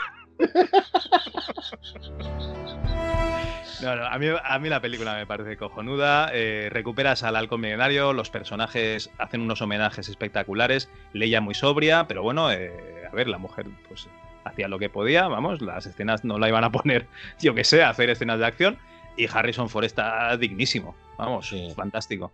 No, 3.81 3.95
no, 3.95 4.05
a, 4.05 4.17
mí, 4.19 4.27
a 4.43 4.59
mí 4.59 4.67
la 4.69 4.81
película 4.81 5.15
me 5.15 5.25
parece 5.25 5.55
cojonuda. 5.55 6.29
eh, 6.33 6.69
recuperas 6.71 7.23
al 7.23 7.35
halcón 7.35 7.61
milenario, 7.61 8.11
los 8.13 8.29
personajes 8.29 9.09
hacen 9.17 9.41
unos 9.41 9.61
homenajes 9.61 10.09
espectaculares. 10.09 10.89
Leia 11.13 11.39
muy 11.39 11.53
sobria, 11.53 12.05
pero 12.07 12.21
bueno, 12.21 12.51
eh, 12.51 12.73
a 13.09 13.15
ver, 13.15 13.27
la 13.27 13.37
mujer 13.37 13.67
pues 13.87 14.07
hacía 14.43 14.67
lo 14.67 14.79
que 14.79 14.89
podía, 14.89 15.27
vamos, 15.27 15.61
las 15.61 15.85
escenas 15.85 16.25
no 16.25 16.39
la 16.39 16.49
iban 16.49 16.63
a 16.63 16.71
poner, 16.71 17.07
yo 17.39 17.53
que 17.55 17.63
sé, 17.63 17.83
a 17.83 17.89
hacer 17.89 18.09
escenas 18.09 18.39
de 18.39 18.45
acción. 18.45 18.77
Y 19.15 19.27
Harrison 19.31 19.69
Ford 19.69 19.83
está 19.85 20.35
dignísimo, 20.37 20.95
vamos, 21.17 21.47
Sí. 21.49 21.71
fantástico. 21.75 22.31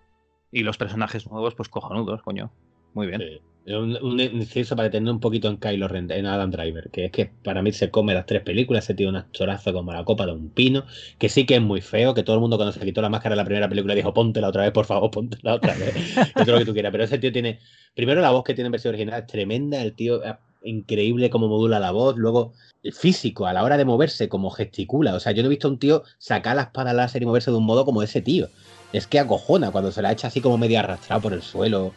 Y 0.51 0.63
los 0.63 0.77
personajes 0.77 1.29
nuevos, 1.29 1.55
pues 1.55 1.69
cojonudos, 1.69 2.21
coño. 2.21 2.51
Muy 2.93 3.07
bien. 3.07 3.21
Sí. 3.21 3.41
Un, 3.67 3.97
un 4.03 4.19
inciso 4.19 4.75
para 4.75 4.89
detener 4.89 5.11
un 5.11 5.19
poquito 5.19 5.47
en 5.47 5.57
Kylo 5.57 5.87
Ren, 5.87 6.11
en 6.11 6.27
Adam 6.27 6.51
Driver, 6.51 6.91
que 6.91 7.05
es 7.05 7.11
que 7.11 7.25
para 7.25 7.63
mí 7.63 7.71
se 7.71 7.89
come 7.89 8.13
las 8.13 8.27
tres 8.27 8.43
películas, 8.43 8.85
se 8.85 8.93
tiene 8.93 9.09
un 9.09 9.15
actorazo 9.15 9.73
como 9.73 9.91
la 9.91 10.05
copa 10.05 10.27
de 10.27 10.33
un 10.33 10.49
pino, 10.49 10.85
que 11.17 11.29
sí 11.29 11.47
que 11.47 11.55
es 11.55 11.61
muy 11.61 11.81
feo, 11.81 12.13
que 12.13 12.21
todo 12.21 12.35
el 12.35 12.41
mundo 12.41 12.57
cuando 12.57 12.73
se 12.73 12.79
quitó 12.81 13.01
la 13.01 13.09
máscara 13.09 13.33
en 13.33 13.37
la 13.37 13.45
primera 13.45 13.67
película 13.67 13.95
dijo, 13.95 14.13
póntela 14.13 14.49
otra 14.49 14.63
vez, 14.63 14.71
por 14.71 14.85
favor, 14.85 15.09
póntela 15.09 15.55
otra 15.55 15.73
vez. 15.73 15.95
Es 16.35 16.47
lo 16.47 16.59
que 16.59 16.65
tú 16.65 16.73
quieras, 16.73 16.91
pero 16.91 17.05
ese 17.05 17.17
tío 17.17 17.31
tiene, 17.31 17.59
primero 17.95 18.21
la 18.21 18.29
voz 18.29 18.43
que 18.43 18.53
tiene 18.53 18.67
en 18.67 18.73
versión 18.73 18.93
original 18.93 19.21
es 19.21 19.27
tremenda, 19.27 19.81
el 19.81 19.93
tío 19.93 20.23
es 20.23 20.35
increíble 20.63 21.31
cómo 21.31 21.47
modula 21.47 21.79
la 21.79 21.89
voz, 21.89 22.17
luego 22.17 22.53
el 22.83 22.93
físico 22.93 23.47
a 23.47 23.53
la 23.53 23.63
hora 23.63 23.77
de 23.77 23.85
moverse, 23.85 24.29
como 24.29 24.51
gesticula, 24.51 25.15
o 25.15 25.19
sea, 25.19 25.31
yo 25.31 25.41
no 25.41 25.47
he 25.47 25.49
visto 25.49 25.67
a 25.67 25.71
un 25.71 25.79
tío 25.79 26.03
sacar 26.19 26.55
la 26.55 26.63
espada 26.63 26.93
láser 26.93 27.23
y 27.23 27.25
moverse 27.25 27.49
de 27.49 27.57
un 27.57 27.65
modo 27.65 27.83
como 27.83 28.03
ese 28.03 28.21
tío. 28.21 28.47
Es 28.93 29.07
que 29.07 29.19
acojona 29.19 29.71
cuando 29.71 29.91
se 29.91 30.03
la 30.03 30.11
echa 30.11 30.27
así 30.27 30.39
como 30.39 30.59
medio 30.59 30.79
arrastrado 30.79 31.21
por 31.21 31.33
el 31.33 31.41
suelo. 31.41 31.93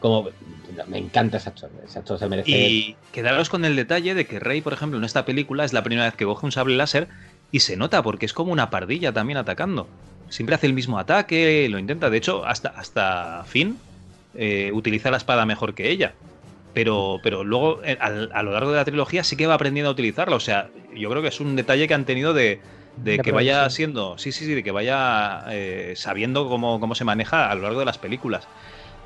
Como 0.00 0.30
me 0.86 0.98
encanta 0.98 1.38
ese 1.38 1.48
actor. 1.48 1.70
Ese 1.84 1.98
actor 1.98 2.18
se 2.18 2.28
merece. 2.28 2.50
Y 2.50 2.96
quedaros 3.12 3.48
con 3.48 3.64
el 3.64 3.76
detalle 3.76 4.14
de 4.14 4.26
que 4.26 4.38
Rey, 4.38 4.60
por 4.60 4.72
ejemplo, 4.72 4.98
en 4.98 5.04
esta 5.04 5.24
película 5.24 5.64
es 5.64 5.72
la 5.72 5.82
primera 5.82 6.06
vez 6.06 6.14
que 6.14 6.24
coge 6.24 6.46
un 6.46 6.52
sable 6.52 6.76
láser 6.76 7.08
y 7.50 7.60
se 7.60 7.76
nota 7.76 8.02
porque 8.02 8.26
es 8.26 8.32
como 8.32 8.52
una 8.52 8.70
pardilla 8.70 9.12
también 9.12 9.38
atacando. 9.38 9.88
Siempre 10.28 10.54
hace 10.54 10.66
el 10.66 10.74
mismo 10.74 10.98
ataque, 10.98 11.66
lo 11.70 11.78
intenta. 11.78 12.10
De 12.10 12.18
hecho, 12.18 12.44
hasta, 12.44 12.68
hasta 12.68 13.44
Finn 13.44 13.78
eh, 14.34 14.70
utiliza 14.72 15.10
la 15.10 15.16
espada 15.16 15.46
mejor 15.46 15.74
que 15.74 15.90
ella. 15.90 16.14
Pero, 16.74 17.18
pero 17.22 17.44
luego, 17.44 17.82
eh, 17.82 17.96
a, 18.00 18.42
lo 18.42 18.52
largo 18.52 18.70
de 18.70 18.76
la 18.76 18.84
trilogía, 18.84 19.24
sí 19.24 19.36
que 19.36 19.46
va 19.46 19.54
aprendiendo 19.54 19.88
a 19.88 19.92
utilizarla. 19.92 20.36
O 20.36 20.40
sea, 20.40 20.68
yo 20.94 21.08
creo 21.10 21.22
que 21.22 21.28
es 21.28 21.40
un 21.40 21.56
detalle 21.56 21.88
que 21.88 21.94
han 21.94 22.04
tenido 22.04 22.34
de, 22.34 22.60
de 22.98 23.12
De 23.12 23.18
que 23.20 23.32
vaya 23.32 23.68
siendo. 23.70 24.18
Sí, 24.18 24.32
sí, 24.32 24.44
sí, 24.44 24.54
de 24.54 24.62
que 24.62 24.70
vaya 24.70 25.44
eh, 25.48 25.94
sabiendo 25.96 26.48
cómo, 26.48 26.78
cómo 26.78 26.94
se 26.94 27.04
maneja 27.04 27.50
a 27.50 27.54
lo 27.54 27.62
largo 27.62 27.80
de 27.80 27.86
las 27.86 27.98
películas. 27.98 28.46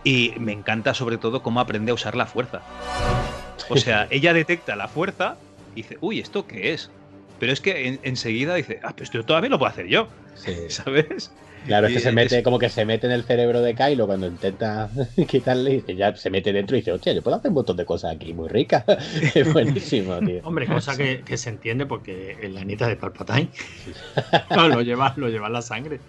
Y 0.04 0.34
me 0.38 0.52
encanta 0.52 0.94
sobre 0.94 1.18
todo 1.18 1.42
cómo 1.42 1.60
aprende 1.60 1.90
a 1.90 1.94
usar 1.94 2.16
la 2.16 2.26
fuerza. 2.26 2.60
O 3.68 3.76
sea, 3.76 4.06
ella 4.10 4.32
detecta 4.32 4.74
la 4.76 4.88
fuerza 4.88 5.36
y 5.74 5.82
dice, 5.82 5.98
uy, 6.00 6.20
¿esto 6.20 6.46
qué 6.46 6.72
es? 6.72 6.90
Pero 7.38 7.52
es 7.52 7.60
que 7.60 7.86
en- 7.88 8.00
enseguida 8.02 8.54
dice, 8.54 8.80
ah, 8.82 8.94
pues 8.96 9.08
esto 9.08 9.24
todavía 9.24 9.50
lo 9.50 9.58
puedo 9.58 9.70
hacer 9.70 9.86
yo, 9.86 10.08
Sí. 10.34 10.54
¿sabes? 10.68 11.32
Claro, 11.66 11.86
es 11.86 11.92
que 11.92 11.98
Y 11.98 12.02
se 12.02 12.08
es- 12.08 12.14
mete, 12.14 12.42
como 12.42 12.58
que 12.58 12.68
se 12.68 12.84
mete 12.84 13.06
en 13.06 13.12
el 13.12 13.24
cerebro 13.24 13.60
de 13.62 13.74
Kylo 13.74 14.06
cuando 14.06 14.26
intenta 14.26 14.90
quitarle 15.28 15.84
y 15.86 15.94
ya 15.96 16.14
se 16.16 16.30
mete 16.30 16.52
dentro 16.52 16.76
y 16.76 16.80
dice, 16.80 16.92
hostia, 16.92 17.12
yo 17.12 17.22
puedo 17.22 17.36
hacer 17.36 17.50
un 17.50 17.54
montón 17.54 17.76
de 17.76 17.84
cosas 17.84 18.14
aquí 18.14 18.32
muy 18.34 18.48
ricas. 18.48 18.84
es 19.34 19.52
buenísimo, 19.52 20.18
tío. 20.20 20.40
Hombre, 20.44 20.66
cosa 20.66 20.96
que, 20.96 21.22
que 21.24 21.36
se 21.36 21.50
entiende 21.50 21.86
porque 21.86 22.36
es 22.40 22.50
la 22.52 22.64
nieta 22.64 22.88
de 22.88 22.96
Palpatine. 22.96 23.50
No, 24.50 24.68
lo 24.68 24.82
lleva, 24.82 25.14
lo 25.16 25.28
lleva 25.28 25.46
en 25.46 25.52
la 25.52 25.62
sangre. 25.62 26.00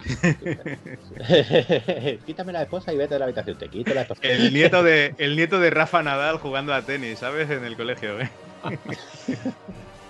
Quítame 2.26 2.52
la 2.52 2.62
esposa 2.62 2.92
y 2.92 2.96
vete 2.96 3.14
de 3.14 3.18
la 3.20 3.24
habitación. 3.26 3.56
Te 3.58 3.68
quito 3.68 3.94
la 3.94 4.02
esposa. 4.02 4.20
El 4.22 4.52
nieto 4.52 4.82
de, 4.82 5.14
el 5.18 5.36
nieto 5.36 5.60
de 5.60 5.70
Rafa 5.70 6.02
Nadal 6.02 6.38
jugando 6.38 6.74
a 6.74 6.84
tenis, 6.84 7.18
¿sabes? 7.20 7.50
En 7.50 7.64
el 7.64 7.76
colegio, 7.76 8.20
¿eh? 8.20 8.30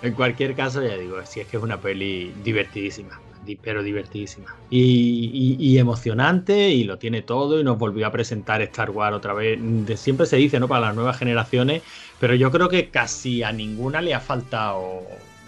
En 0.01 0.13
cualquier 0.13 0.55
caso, 0.55 0.83
ya 0.83 0.97
digo, 0.97 1.23
sí 1.25 1.39
es 1.39 1.47
que 1.47 1.57
es 1.57 1.63
una 1.63 1.79
peli 1.81 2.33
divertidísima, 2.43 3.19
di- 3.19 3.24
pero 3.61 3.83
divertidísima. 3.83 4.55
Y, 4.69 5.77
emocionante, 5.77 6.69
y 6.69 6.83
lo 6.83 6.97
tiene 6.97 7.21
todo, 7.21 7.59
y 7.59 7.63
nos 7.63 7.77
volvió 7.77 8.07
a 8.07 8.11
presentar 8.11 8.61
Star 8.63 8.89
Wars 8.89 9.15
otra 9.15 9.33
vez. 9.33 9.59
Siempre 9.99 10.25
se 10.25 10.37
dice, 10.37 10.59
¿no? 10.59 10.67
Para 10.67 10.87
las 10.87 10.95
nuevas 10.95 11.17
generaciones, 11.17 11.83
pero 12.19 12.33
yo 12.33 12.51
creo 12.51 12.69
que 12.69 12.89
casi 12.89 13.43
a 13.43 13.51
ninguna 13.51 14.01
le 14.01 14.13
ha 14.13 14.19
faltado. 14.19 15.01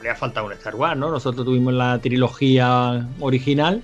Le 0.03 0.10
ha 0.11 0.15
faltado 0.15 0.45
un 0.45 0.53
Star 0.53 0.76
Wars, 0.76 0.98
¿no? 0.98 1.10
Nosotros 1.10 1.45
tuvimos 1.45 1.74
la 1.74 1.99
trilogía 1.99 3.07
original. 3.19 3.82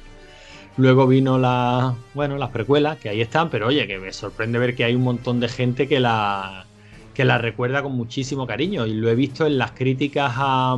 Luego 0.78 1.08
vino 1.08 1.38
la, 1.38 1.96
bueno, 2.14 2.38
las 2.38 2.50
precuelas, 2.50 2.98
que 2.98 3.10
ahí 3.10 3.22
están, 3.22 3.50
pero 3.50 3.68
oye, 3.68 3.88
que 3.88 4.00
me 4.00 4.12
sorprende 4.12 4.60
ver 4.60 4.76
que 4.76 4.84
hay 4.84 4.96
un 4.96 5.04
montón 5.04 5.40
de 5.40 5.48
gente 5.48 5.88
que 5.88 6.00
la, 6.00 6.66
que 7.14 7.26
la 7.26 7.38
recuerda 7.38 7.84
con 7.84 7.94
muchísimo 7.94 8.48
cariño 8.48 8.86
y 8.86 8.94
lo 8.94 9.10
he 9.10 9.16
visto 9.16 9.46
en 9.46 9.58
las 9.58 9.72
críticas 9.72 10.34
a 10.36 10.78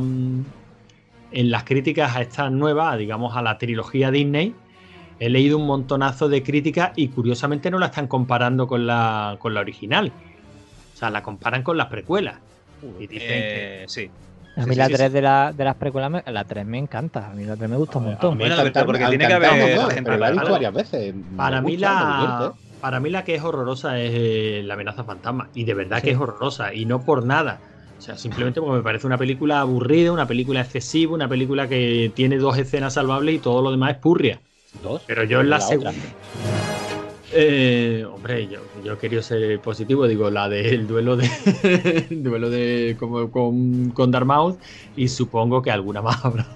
en 1.32 1.50
las 1.50 1.64
críticas 1.64 2.16
a 2.16 2.20
esta 2.22 2.50
nueva, 2.50 2.96
digamos 2.96 3.36
a 3.36 3.42
la 3.42 3.58
trilogía 3.58 4.10
Disney. 4.10 4.54
He 5.18 5.30
leído 5.30 5.56
un 5.58 5.66
montonazo 5.66 6.28
de 6.28 6.42
críticas 6.42 6.92
y 6.96 7.08
curiosamente 7.08 7.70
no 7.70 7.78
la 7.78 7.86
están 7.86 8.06
comparando 8.06 8.66
con 8.66 8.86
la, 8.86 9.36
con 9.38 9.54
la 9.54 9.60
original. 9.60 10.12
O 10.94 10.96
sea, 10.96 11.10
la 11.10 11.22
comparan 11.22 11.62
con 11.62 11.76
las 11.76 11.86
precuelas. 11.86 12.36
Y 13.00 13.06
dicen 13.06 13.28
que 13.28 13.82
Eh, 13.82 13.84
sí. 13.88 14.10
A 14.58 14.60
mí 14.66 14.72
sí, 14.72 14.78
la 14.78 14.86
sí, 14.86 14.92
3 14.94 15.06
sí. 15.08 15.12
de, 15.14 15.22
la, 15.22 15.52
de 15.56 15.64
las 15.64 15.74
precuelas, 15.76 16.10
me- 16.10 16.22
la 16.32 16.44
3 16.44 16.64
me 16.66 16.78
encanta. 16.78 17.30
A 17.30 17.34
mí 17.34 17.44
la 17.44 17.56
3 17.56 17.68
me 17.68 17.76
gusta 17.76 17.98
un 17.98 18.04
montón. 18.06 18.38
Bueno, 18.38 18.54
encantarme- 18.56 18.86
porque 18.86 19.02
me 19.04 19.08
tiene 19.10 19.26
que 19.26 19.32
haber 19.34 19.52
un 19.52 19.58
montón, 19.60 19.90
gente 19.90 20.10
pero 20.10 20.16
la 20.18 20.28
he 20.28 20.32
visto 20.32 20.44
para- 20.44 20.52
varias 20.54 20.74
veces. 20.74 21.14
Para 21.36 21.60
mí, 21.62 21.72
gusta, 21.72 21.90
la, 21.92 22.52
para 22.80 23.00
mí 23.00 23.10
la 23.10 23.24
que 23.24 23.34
es 23.34 23.42
horrorosa 23.42 23.98
es 23.98 24.12
eh, 24.14 24.62
la 24.64 24.74
amenaza 24.74 25.04
fantasma. 25.04 25.48
Y 25.54 25.64
de 25.64 25.74
verdad 25.74 25.98
Sí. 25.98 26.04
que 26.04 26.10
es 26.12 26.18
horrorosa. 26.18 26.72
Y 26.74 26.84
no 26.86 27.02
por 27.02 27.24
nada. 27.24 27.58
O 27.98 28.00
sea, 28.00 28.16
simplemente 28.16 28.60
porque 28.60 28.76
me 28.76 28.82
parece 28.82 29.06
una 29.06 29.18
película 29.18 29.60
aburrida, 29.60 30.12
una 30.12 30.26
película 30.26 30.60
excesiva, 30.60 31.14
una 31.14 31.28
película 31.28 31.68
que 31.68 32.12
tiene 32.14 32.36
dos 32.38 32.58
escenas 32.58 32.94
salvables 32.94 33.36
y 33.36 33.38
todo 33.38 33.62
lo 33.62 33.70
demás 33.70 33.92
es 33.92 33.98
purria. 33.98 34.40
Dos. 34.82 35.02
Pero 35.06 35.24
yo 35.24 35.40
en 35.40 35.50
la, 35.50 35.56
otra. 35.56 35.68
segunda. 35.68 35.92
Eh, 37.32 38.06
hombre, 38.10 38.46
yo, 38.48 38.60
yo 38.84 38.94
he 38.94 38.98
querido 38.98 39.22
ser 39.22 39.58
positivo, 39.60 40.06
digo, 40.06 40.30
la 40.30 40.48
del 40.48 40.86
duelo 40.86 41.16
de 41.16 41.28
el 42.10 42.22
duelo 42.22 42.50
de 42.50 42.96
como, 42.98 43.30
con, 43.30 43.90
con 43.90 44.12
y 44.96 45.08
supongo 45.08 45.62
que 45.62 45.70
alguna 45.70 46.02
más 46.02 46.24
habrá. 46.24 46.46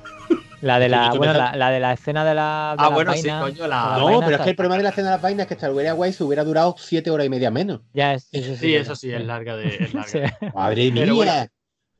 La 0.62 0.78
de 0.78 0.88
la, 0.90 1.10
bueno, 1.14 1.32
la, 1.32 1.56
la 1.56 1.70
de 1.70 1.80
la 1.80 1.92
escena 1.92 2.24
de 2.24 2.34
la. 2.34 2.74
de 2.76 2.82
Ah, 2.82 2.86
las 2.86 2.92
bueno, 2.92 3.12
sí, 3.14 3.28
coño, 3.28 3.66
la- 3.66 3.96
No, 3.98 4.20
pero 4.20 4.36
es 4.36 4.42
que 4.42 4.50
el 4.50 4.56
problema 4.56 4.76
de 4.76 4.82
la 4.82 4.88
escena 4.90 5.08
de 5.08 5.14
las 5.14 5.22
vainas 5.22 5.44
es 5.44 5.48
que 5.48 5.54
hasta 5.54 5.70
hubiera 5.70 5.92
guay 5.92 6.12
se 6.12 6.22
hubiera 6.24 6.44
durado 6.44 6.74
siete 6.78 7.10
horas 7.10 7.26
y 7.26 7.30
media 7.30 7.50
menos. 7.50 7.80
Ya 7.94 8.14
es. 8.14 8.24
Sí, 8.24 8.42
sí, 8.42 8.56
Sí, 8.56 8.74
eso 8.74 8.94
sí, 8.94 9.10
es 9.12 9.24
larga 9.24 9.56
de. 9.56 9.68
es 9.84 9.94
larga. 9.94 10.06
Sí. 10.38 10.46
Madre 10.54 10.92
Pero 10.94 11.14
mía. 11.14 11.24
bueno, 11.24 11.46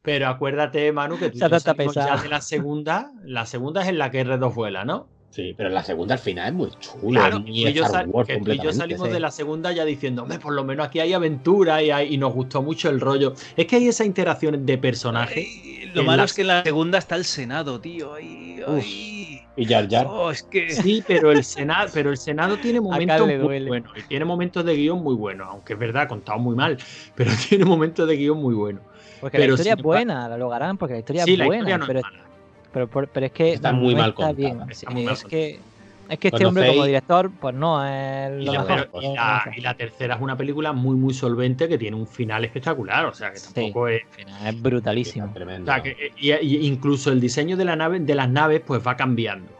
Pero 0.03 0.29
acuérdate, 0.29 0.93
Manu, 0.93 1.19
que 1.19 1.31
tú 1.31 1.39
ya 1.39 1.49
pesada. 1.75 2.23
de 2.23 2.29
la 2.29 2.41
segunda. 2.41 3.11
La 3.25 3.47
segunda 3.47 3.83
es 3.83 3.89
en 3.89 3.99
la 3.99 4.11
que 4.11 4.25
R2 4.27 4.55
vuela, 4.55 4.85
¿no? 4.85 5.09
Sí, 5.31 5.55
pero 5.57 5.69
la 5.69 5.85
segunda 5.85 6.15
al 6.15 6.21
final 6.21 6.49
es 6.49 6.53
muy 6.55 6.71
chula. 6.81 7.21
Claro, 7.21 7.37
es 7.39 7.43
y 7.47 7.63
yo, 7.63 7.67
que 7.67 7.73
tú 7.73 7.81
y 7.85 7.85
yo 7.85 8.13
completamente. 8.13 8.73
salimos 8.73 9.07
sí. 9.07 9.13
de 9.15 9.21
la 9.21 9.31
segunda 9.31 9.71
ya 9.73 9.85
diciendo, 9.85 10.23
hombre, 10.23 10.41
por 10.41 10.53
lo 10.53 10.65
menos 10.65 10.87
aquí 10.87 10.99
hay 10.99 11.13
aventura 11.13 11.81
y, 11.83 11.91
hay- 11.93 12.15
y 12.15 12.19
nos 12.19 12.35
gustó 12.35 12.63
mucho 12.63 12.91
el 12.91 13.01
rollo. 13.01 13.35
Es 13.57 13.67
que 13.67 13.77
hay 13.77 13.87
esa 13.89 14.05
interacción 14.05 14.67
de 14.67 14.77
personajes. 14.79 15.37
Ay, 15.37 15.91
lo 15.95 16.03
malo 16.03 16.19
la- 16.19 16.25
es 16.25 16.33
que 16.35 16.41
en 16.41 16.49
la 16.49 16.63
segunda 16.65 16.99
está 16.99 17.15
el 17.15 17.25
Senado, 17.25 17.81
tío. 17.81 18.15
Ay, 18.15 18.61
ay. 18.67 19.41
Y 19.57 19.65
Jar 19.67 19.89
Jar. 19.89 20.07
Oh, 20.09 20.31
es 20.33 20.43
que. 20.43 20.71
Sí, 20.71 21.05
pero 21.07 21.31
el 21.31 21.45
Senado, 21.45 21.91
pero 21.95 22.11
el 22.11 22.17
Senado 22.17 22.57
tiene 22.59 22.81
momentos 22.81 23.27
muy 23.27 23.61
buenos 23.67 23.93
y 23.97 24.03
tiene 24.03 24.25
momentos 24.25 24.65
de 24.65 24.75
guion 24.75 25.01
muy 25.03 25.15
buenos, 25.15 25.47
aunque 25.49 25.75
es 25.75 25.79
verdad, 25.79 26.09
contado 26.09 26.39
muy 26.41 26.57
mal, 26.57 26.77
pero 27.15 27.31
tiene 27.49 27.65
momentos 27.65 28.09
de 28.09 28.17
guion 28.17 28.39
muy 28.39 28.55
buenos. 28.55 28.83
Porque 29.21 29.37
Pero 29.39 29.49
la 29.51 29.55
historia 29.55 29.75
es 29.75 29.83
buena, 29.83 30.29
la 30.29 30.39
logarán, 30.39 30.79
porque 30.79 30.95
la 30.95 31.01
historia 31.01 31.25
sí, 31.25 31.33
es 31.35 31.39
la 31.39 31.45
buena. 31.47 31.59
historia 31.59 31.79
no 31.79 31.87
pero, 31.87 31.99
es 32.01 32.05
mala. 32.05 32.30
Pero, 32.73 32.89
pero- 32.89 33.09
pero 33.13 33.27
es 33.27 33.33
que. 33.33 33.53
Está 33.55 33.73
muy 33.73 33.95
no 33.95 34.01
mal 34.01 34.11
está 34.11 34.27
contada, 34.27 34.33
bien. 34.55 34.61
está 34.71 34.75
Sí, 34.75 34.87
muy 34.95 35.05
mal 35.05 35.15
es 35.15 35.25
que. 35.25 35.61
Es 36.09 36.19
que 36.19 36.27
este 36.27 36.39
Conocéis- 36.43 36.49
hombre 36.49 36.67
como 36.69 36.85
director, 36.87 37.31
pues 37.41 37.55
no 37.55 37.87
es 37.87 38.43
Y 38.43 38.45
lo 38.47 38.53
la- 38.53 38.61
mejor. 38.65 38.89
Pero- 38.93 39.03
y, 39.13 39.15
la, 39.15 39.53
y 39.57 39.61
la 39.61 39.75
tercera 39.75 40.17
es 40.17 40.21
una 40.21 40.37
película 40.37 40.73
muy, 40.73 40.97
muy 40.97 41.15
solvente 41.15 41.69
que 41.69 41.79
tiene 41.79 41.97
un 41.97 42.09
final 42.09 42.45
espectacular, 42.45 43.05
o 43.07 43.15
sea 43.15 43.31
que 43.31 43.39
Sí. 43.39 43.53
tampoco 43.55 43.87
es. 43.87 44.03
Es 44.45 44.61
brutalísimo. 44.61 45.27
O 45.33 45.65
sea, 45.65 45.81
que, 45.81 45.91
eh, 45.91 46.13
y, 46.19 46.33
y 46.33 46.67
incluso 46.67 47.13
el 47.13 47.21
diseño 47.21 47.57
de, 47.57 47.65
la 47.65 47.77
nave, 47.77 48.01
de 48.01 48.15
las 48.17 48.29
naves 48.29 48.61
pues 48.67 48.85
va 48.85 48.97
cambiando. 48.97 49.53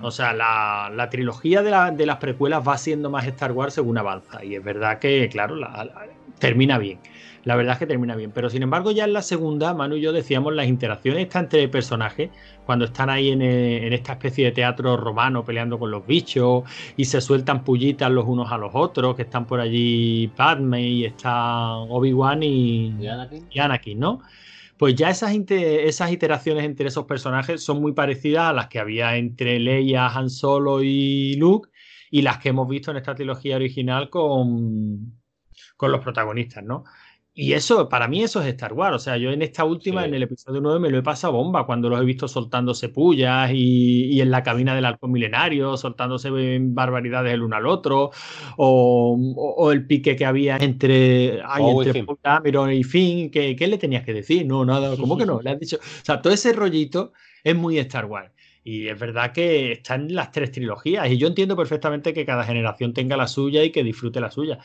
O 0.00 0.10
sea, 0.10 0.32
la, 0.32 0.90
la 0.94 1.10
trilogía 1.10 1.60
de, 1.62 1.70
la- 1.70 1.90
de 1.90 2.06
las 2.06 2.16
precuelas 2.16 2.66
va 2.66 2.78
siendo 2.78 3.10
más 3.10 3.26
Star 3.26 3.52
Wars 3.52 3.74
según 3.74 3.98
avanza. 3.98 4.42
Y 4.42 4.54
es 4.54 4.64
verdad 4.64 4.98
que, 5.00 5.28
claro, 5.30 5.54
la- 5.56 5.84
la- 5.84 6.06
termina 6.38 6.78
bien. 6.78 6.98
La 7.44 7.56
verdad 7.56 7.74
es 7.74 7.78
que 7.78 7.86
termina 7.86 8.16
bien. 8.16 8.32
Pero 8.32 8.50
sin 8.50 8.62
embargo, 8.62 8.90
ya 8.90 9.04
en 9.04 9.12
la 9.12 9.22
segunda, 9.22 9.72
Manu 9.72 9.96
y 9.96 10.02
yo 10.02 10.12
decíamos 10.12 10.54
las 10.54 10.66
interacciones 10.66 11.22
están 11.22 11.44
entre 11.44 11.68
personajes, 11.68 12.30
cuando 12.66 12.84
están 12.84 13.08
ahí 13.08 13.30
en, 13.30 13.42
eh, 13.42 13.86
en 13.86 13.92
esta 13.92 14.12
especie 14.12 14.46
de 14.46 14.52
teatro 14.52 14.96
romano 14.96 15.44
peleando 15.44 15.78
con 15.78 15.90
los 15.90 16.06
bichos 16.06 16.64
y 16.96 17.06
se 17.06 17.20
sueltan 17.20 17.64
pullitas 17.64 18.10
los 18.10 18.26
unos 18.26 18.52
a 18.52 18.58
los 18.58 18.72
otros, 18.74 19.16
que 19.16 19.22
están 19.22 19.46
por 19.46 19.60
allí 19.60 20.28
Padme 20.36 20.82
y 20.82 21.04
está 21.04 21.76
Obi-Wan 21.76 22.42
y, 22.42 22.94
¿Y 23.00 23.06
Anakin? 23.06 23.46
y 23.50 23.58
Anakin, 23.58 23.98
¿no? 23.98 24.20
Pues 24.76 24.94
ya 24.94 25.10
esas, 25.10 25.34
esas 25.34 26.10
iteraciones 26.10 26.64
entre 26.64 26.88
esos 26.88 27.04
personajes 27.04 27.62
son 27.62 27.82
muy 27.82 27.92
parecidas 27.92 28.48
a 28.48 28.52
las 28.54 28.68
que 28.68 28.78
había 28.78 29.16
entre 29.16 29.58
Leia, 29.58 30.08
Han 30.08 30.30
Solo 30.30 30.82
y 30.82 31.34
Luke 31.36 31.68
y 32.10 32.22
las 32.22 32.38
que 32.38 32.48
hemos 32.48 32.66
visto 32.66 32.90
en 32.90 32.96
esta 32.96 33.14
trilogía 33.14 33.56
original 33.56 34.08
con, 34.08 35.20
con 35.76 35.92
los 35.92 36.00
protagonistas, 36.00 36.64
¿no? 36.64 36.84
Y 37.32 37.52
eso, 37.52 37.88
para 37.88 38.08
mí 38.08 38.22
eso 38.22 38.40
es 38.42 38.48
Star 38.48 38.72
Wars. 38.72 38.96
O 38.96 38.98
sea, 38.98 39.16
yo 39.16 39.30
en 39.30 39.40
esta 39.40 39.64
última, 39.64 40.02
Sí. 40.02 40.08
en 40.08 40.14
el 40.14 40.22
episodio 40.24 40.60
9, 40.60 40.80
me 40.80 40.90
lo 40.90 40.98
he 40.98 41.02
pasado 41.02 41.32
bomba 41.32 41.64
cuando 41.64 41.88
los 41.88 42.00
he 42.00 42.04
visto 42.04 42.26
soltándose 42.28 42.88
pullas 42.88 43.50
y, 43.54 44.06
y 44.06 44.20
en 44.20 44.30
la 44.30 44.42
cabina 44.42 44.74
del 44.74 44.84
halcón 44.84 45.12
milenario, 45.12 45.76
soltándose 45.76 46.28
barbaridades 46.60 47.32
el 47.32 47.42
uno 47.42 47.56
al 47.56 47.66
otro, 47.66 48.10
o, 48.56 49.16
o- 49.36 49.54
o 49.64 49.72
el 49.72 49.86
pique 49.86 50.16
que 50.16 50.26
había 50.26 50.56
entre, 50.58 51.40
ay, 51.46 51.62
y 51.64 51.88
entre. 51.88 52.04
Paul 52.04 52.72
y 52.72 52.84
Finn. 52.84 53.30
¿qué, 53.30 53.54
qué 53.56 53.66
le 53.68 53.78
tenías 53.78 54.04
que 54.04 54.12
decir? 54.12 54.44
No, 54.46 54.64
nada, 54.64 54.96
¿cómo 54.96 55.16
que 55.16 55.24
no? 55.26 55.40
Le 55.40 55.50
has 55.50 55.60
dicho. 55.60 55.76
O 55.76 56.04
sea, 56.04 56.20
todo 56.20 56.32
ese 56.32 56.52
rollito 56.52 57.12
es 57.44 57.54
muy 57.54 57.78
Star 57.78 58.06
Wars. 58.06 58.32
Y 58.62 58.88
es 58.88 58.98
verdad 58.98 59.32
que 59.32 59.72
están 59.72 60.12
las 60.14 60.32
tres 60.32 60.50
trilogías. 60.52 61.10
Y 61.10 61.16
yo 61.16 61.26
entiendo 61.28 61.56
perfectamente 61.56 62.12
que 62.12 62.26
cada 62.26 62.44
generación 62.44 62.92
tenga 62.92 63.16
la 63.16 63.26
suya 63.26 63.64
y 63.64 63.70
que 63.72 63.82
disfrute 63.82 64.20
la 64.20 64.30
suya. 64.30 64.58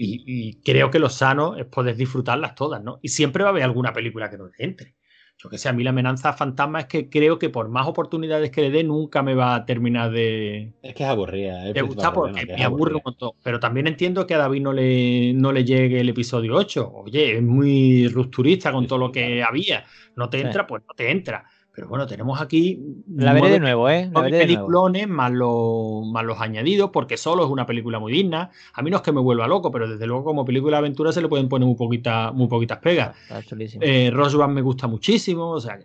Y, 0.00 0.24
y 0.50 0.62
creo 0.62 0.90
que 0.90 0.98
lo 0.98 1.08
sano 1.10 1.56
es 1.56 1.66
poder 1.66 1.96
disfrutarlas 1.96 2.54
todas, 2.54 2.82
¿no? 2.82 2.98
Y 3.02 3.08
siempre 3.08 3.42
va 3.44 3.50
a 3.50 3.52
haber 3.52 3.64
alguna 3.64 3.92
película 3.92 4.30
que 4.30 4.38
no 4.38 4.46
le 4.46 4.52
entre. 4.58 4.96
Yo 5.38 5.48
que 5.50 5.58
sé, 5.58 5.68
a 5.68 5.72
mí 5.72 5.82
la 5.84 5.90
amenaza 5.90 6.32
fantasma 6.32 6.80
es 6.80 6.86
que 6.86 7.08
creo 7.10 7.38
que 7.38 7.50
por 7.50 7.68
más 7.68 7.86
oportunidades 7.86 8.50
que 8.50 8.62
le 8.62 8.70
dé, 8.70 8.84
nunca 8.84 9.22
me 9.22 9.34
va 9.34 9.54
a 9.54 9.66
terminar 9.66 10.10
de, 10.10 10.74
Es 10.82 10.92
que 10.94 11.04
es 11.04 11.08
aburrida. 11.08 11.72
de 11.72 11.82
gustar 11.82 12.12
principal 12.12 12.14
porque 12.14 12.46
me 12.56 12.64
aburre 12.64 12.94
un 12.96 13.02
montón. 13.04 13.32
Pero 13.42 13.60
también 13.60 13.86
entiendo 13.86 14.26
que 14.26 14.34
a 14.34 14.38
David 14.38 14.62
no 14.62 14.72
le, 14.72 15.32
no 15.34 15.52
le 15.52 15.64
llegue 15.64 16.00
el 16.00 16.08
episodio 16.08 16.56
8. 16.56 16.90
Oye, 16.92 17.36
es 17.36 17.42
muy 17.42 18.08
rupturista 18.08 18.72
con 18.72 18.86
Sí, 18.86 18.86
todo 18.86 18.98
lo 18.98 19.12
que 19.12 19.42
había. 19.42 19.84
No 20.16 20.30
te 20.30 20.40
Sí. 20.40 20.48
entra, 20.48 20.66
pues 20.66 20.82
no 20.88 20.94
te 20.94 21.10
entra. 21.10 21.44
Pero 21.78 21.86
bueno, 21.86 22.08
tenemos 22.08 22.40
aquí 22.40 22.76
La 23.06 23.32
veré 23.32 23.50
de 23.50 23.60
nuevo, 23.60 23.88
¿eh? 23.88 24.10
La 24.12 24.22
veré 24.22 24.38
de 24.38 24.46
nuevo. 24.46 24.66
peliculones 24.66 25.06
más 25.06 25.30
los, 25.30 26.04
más 26.08 26.24
los 26.24 26.40
añadidos, 26.40 26.90
porque 26.90 27.16
solo 27.16 27.44
es 27.44 27.50
una 27.50 27.66
película 27.66 28.00
muy 28.00 28.12
digna. 28.12 28.50
A 28.72 28.82
mí 28.82 28.90
no 28.90 28.96
es 28.96 29.02
que 29.04 29.12
me 29.12 29.20
vuelva 29.20 29.46
loco, 29.46 29.70
pero 29.70 29.88
desde 29.88 30.04
luego 30.04 30.24
como 30.24 30.44
película 30.44 30.78
de 30.78 30.78
aventura 30.78 31.12
se 31.12 31.22
le 31.22 31.28
pueden 31.28 31.48
poner 31.48 31.68
muy, 31.68 31.76
poquita, 31.76 32.32
muy 32.32 32.48
poquitas 32.48 32.78
pegas. 32.78 33.16
Está 33.22 33.44
chulísimo. 33.44 33.84
Eh, 33.84 34.10
Roswell 34.12 34.48
me 34.48 34.60
gusta 34.60 34.88
muchísimo, 34.88 35.50
o 35.50 35.60
sea, 35.60 35.78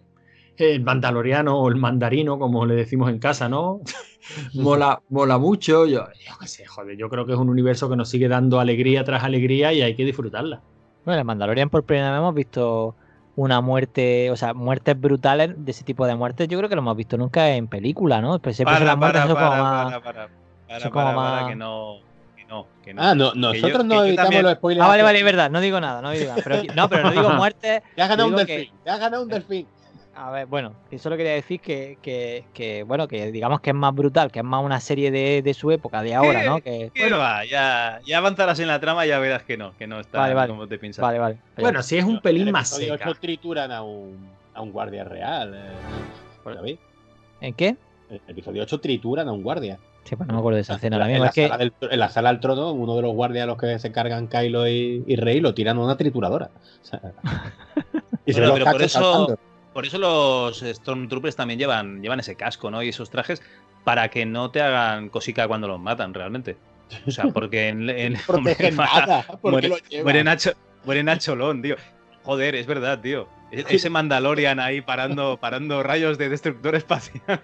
el 0.57 0.81
mandaloriano 0.81 1.59
o 1.59 1.69
el 1.69 1.75
mandarino, 1.75 2.39
como 2.39 2.65
le 2.65 2.73
decimos 2.73 3.11
en 3.11 3.19
casa, 3.19 3.47
¿no? 3.47 3.81
mola, 4.55 4.99
mola 5.09 5.37
mucho. 5.37 5.85
Yo, 5.85 6.07
yo 6.07 6.33
qué 6.39 6.47
sé, 6.47 6.65
joder, 6.65 6.97
yo 6.97 7.07
creo 7.07 7.27
que 7.27 7.33
es 7.33 7.37
un 7.37 7.49
universo 7.49 7.87
que 7.87 7.95
nos 7.95 8.09
sigue 8.09 8.27
dando 8.27 8.59
alegría 8.59 9.03
tras 9.03 9.23
alegría 9.23 9.71
y 9.73 9.83
hay 9.83 9.95
que 9.95 10.05
disfrutarla. 10.05 10.59
Bueno, 11.05 11.21
en 11.21 11.27
Mandalorian 11.27 11.69
por 11.69 11.83
primera 11.83 12.09
vez 12.09 12.17
hemos 12.17 12.33
visto 12.33 12.95
una 13.35 13.61
muerte, 13.61 14.29
o 14.31 14.35
sea, 14.35 14.53
muertes 14.53 14.99
brutales 14.99 15.53
de 15.57 15.71
ese 15.71 15.83
tipo 15.83 16.05
de 16.05 16.15
muertes. 16.15 16.47
Yo 16.47 16.57
creo 16.59 16.69
que 16.69 16.75
lo 16.75 16.81
hemos 16.81 16.95
visto 16.95 17.17
nunca 17.17 17.49
en 17.49 17.67
película, 17.67 18.21
¿no? 18.21 18.37
Pues 18.39 18.55
siempre 18.55 18.75
Para, 18.75 18.85
las 18.85 18.97
muertes 18.97 19.21
para, 19.21 19.27
son 19.27 19.35
como 19.37 19.49
para, 19.49 19.63
más- 19.63 19.85
para, 19.85 20.01
para, 20.03 20.27
para, 20.67 20.79
son 20.79 20.91
como 20.91 21.05
para, 21.05 21.15
para, 21.15 21.31
más- 21.41 21.49
que 21.49 21.55
no, 21.55 21.95
que 22.35 22.45
no, 22.45 22.67
que 22.83 22.93
no. 22.93 23.01
Ah, 23.01 23.15
no, 23.15 23.33
nosotros 23.33 23.71
yo- 23.71 23.83
no 23.83 24.03
evitamos 24.03 24.15
también- 24.29 24.43
los 24.43 24.53
spoilers. 24.53 24.85
Ah, 24.85 24.87
vale, 24.87 25.03
vale, 25.03 25.19
es 25.19 25.25
verdad, 25.25 25.49
no 25.49 25.61
digo 25.61 25.79
nada, 25.79 26.01
no 26.01 26.11
digo 26.11 26.25
nada. 26.29 26.41
Pero, 26.43 26.73
no, 26.75 26.89
pero 26.89 27.03
no 27.03 27.11
digo 27.11 27.29
muertes. 27.31 27.81
Te 27.95 28.01
has 28.03 28.09
ganado 28.09 28.27
un 28.29 28.35
digo 28.35 28.45
que- 28.45 28.57
delfín. 28.57 28.75
Te 28.83 28.89
has 28.91 28.99
ganado 28.99 29.23
un 29.23 29.29
delfín. 29.29 29.67
A 30.15 30.29
ver, 30.31 30.45
bueno, 30.45 30.73
que 30.89 30.99
solo 30.99 31.17
quería 31.17 31.33
decir 31.33 31.59
que, 31.59 31.97
que, 32.01 32.45
que, 32.53 32.83
bueno, 32.83 33.07
que 33.07 33.31
digamos 33.31 33.61
que 33.61 33.71
es 33.71 33.75
más 33.75 33.95
brutal, 33.95 34.31
que 34.31 34.39
es 34.39 34.45
más 34.45 34.63
una 34.63 34.79
serie 34.79 35.09
de, 35.09 35.41
de 35.41 35.53
su 35.55 35.71
época, 35.71 36.03
de 36.03 36.13
ahora, 36.13 36.43
¿no? 36.43 36.61
Que, 36.61 36.91
Que 36.93 37.09
va, 37.09 37.43
ya, 37.45 37.99
ya 38.05 38.19
avanzarás 38.19 38.59
en 38.59 38.67
la 38.67 38.79
trama 38.79 39.05
y 39.05 39.09
ya 39.09 39.17
verás 39.17 39.41
que 39.43 39.57
no, 39.57 39.75
que 39.75 39.87
no 39.87 39.99
está 39.99 40.19
Vale, 40.19 40.35
vale. 40.35 40.49
como 40.49 40.67
te 40.67 40.77
piensas. 40.77 41.01
vale, 41.01 41.17
vale. 41.17 41.37
Bueno, 41.57 41.81
si 41.81 41.97
es 41.97 42.05
un 42.05 42.21
pelín 42.21 42.51
más 42.51 42.71
episodio 42.71 42.93
seca. 42.93 43.09
ocho 43.09 43.19
trituran 43.19 43.71
a 43.71 43.81
un, 43.81 44.29
a 44.53 44.61
un 44.61 44.71
guardia 44.71 45.03
real. 45.03 45.53
Eh. 45.55 46.77
¿En 47.41 47.53
qué? 47.53 47.75
En 48.09 48.21
el 48.25 48.31
episodio 48.31 48.63
8 48.63 48.79
trituran 48.79 49.27
a 49.27 49.31
un 49.31 49.43
guardia. 49.43 49.79
Sí, 50.03 50.15
pues 50.15 50.27
no 50.27 50.33
me 50.33 50.39
acuerdo 50.39 50.57
de 50.57 50.61
esa 50.61 50.75
escena 50.75 50.97
ahora 50.97 51.09
en, 51.09 51.21
la 51.21 51.27
Es 51.27 51.33
que, 51.33 51.47
sala 51.47 51.57
del 51.57 51.73
en 51.81 51.99
la 51.99 52.09
sala 52.09 52.29
del 52.29 52.41
trono, 52.41 52.73
uno 52.73 52.95
de 52.97 53.01
los 53.01 53.13
guardias 53.13 53.43
a 53.43 53.47
los 53.47 53.57
que 53.57 53.79
se 53.79 53.91
cargan 53.91 54.27
Kylo 54.27 54.67
y, 54.67 55.03
y 55.07 55.15
Rey 55.15 55.39
lo 55.39 55.53
tiran 55.53 55.77
a 55.77 55.81
una 55.81 55.95
trituradora. 55.95 56.49
O 56.81 56.85
sea, 56.85 57.01
y 58.25 58.33
se 58.33 58.41
Bueno, 58.41 58.53
pero 58.55 58.71
por 58.71 58.81
eso, 58.81 58.99
saltando. 58.99 59.39
Por 59.73 59.85
eso 59.85 59.97
los 59.97 60.59
Stormtroopers 60.61 61.35
también 61.35 61.59
llevan, 61.59 62.01
llevan 62.01 62.19
ese 62.19 62.35
casco, 62.35 62.69
¿no? 62.71 62.81
Y 62.83 62.89
esos 62.89 63.09
trajes 63.09 63.41
para 63.83 64.09
que 64.09 64.25
no 64.25 64.51
te 64.51 64.61
hagan 64.61 65.09
cosica 65.09 65.47
cuando 65.47 65.67
los 65.67 65.79
matan, 65.79 66.13
realmente. 66.13 66.57
O 67.07 67.11
sea, 67.11 67.25
porque 67.25 67.69
en, 67.69 67.89
en- 67.89 68.17
nada. 68.75 69.25
Porque 69.41 69.67
muere- 69.67 69.67
lo 69.69 69.77
llevan. 69.89 70.03
muere 70.03 70.23
Nacho, 70.23 70.51
muere 70.85 71.03
Nacholón, 71.03 71.61
tío. 71.61 71.75
Joder, 72.23 72.55
es 72.55 72.65
verdad, 72.67 72.99
tío. 73.01 73.27
E- 73.51 73.65
Ese 73.69 73.89
Mandalorian 73.89 74.59
ahí 74.59 74.81
parando, 74.81 75.37
parando 75.37 75.81
rayos 75.83 76.17
de 76.17 76.29
destructor 76.29 76.75
espacial. 76.75 77.41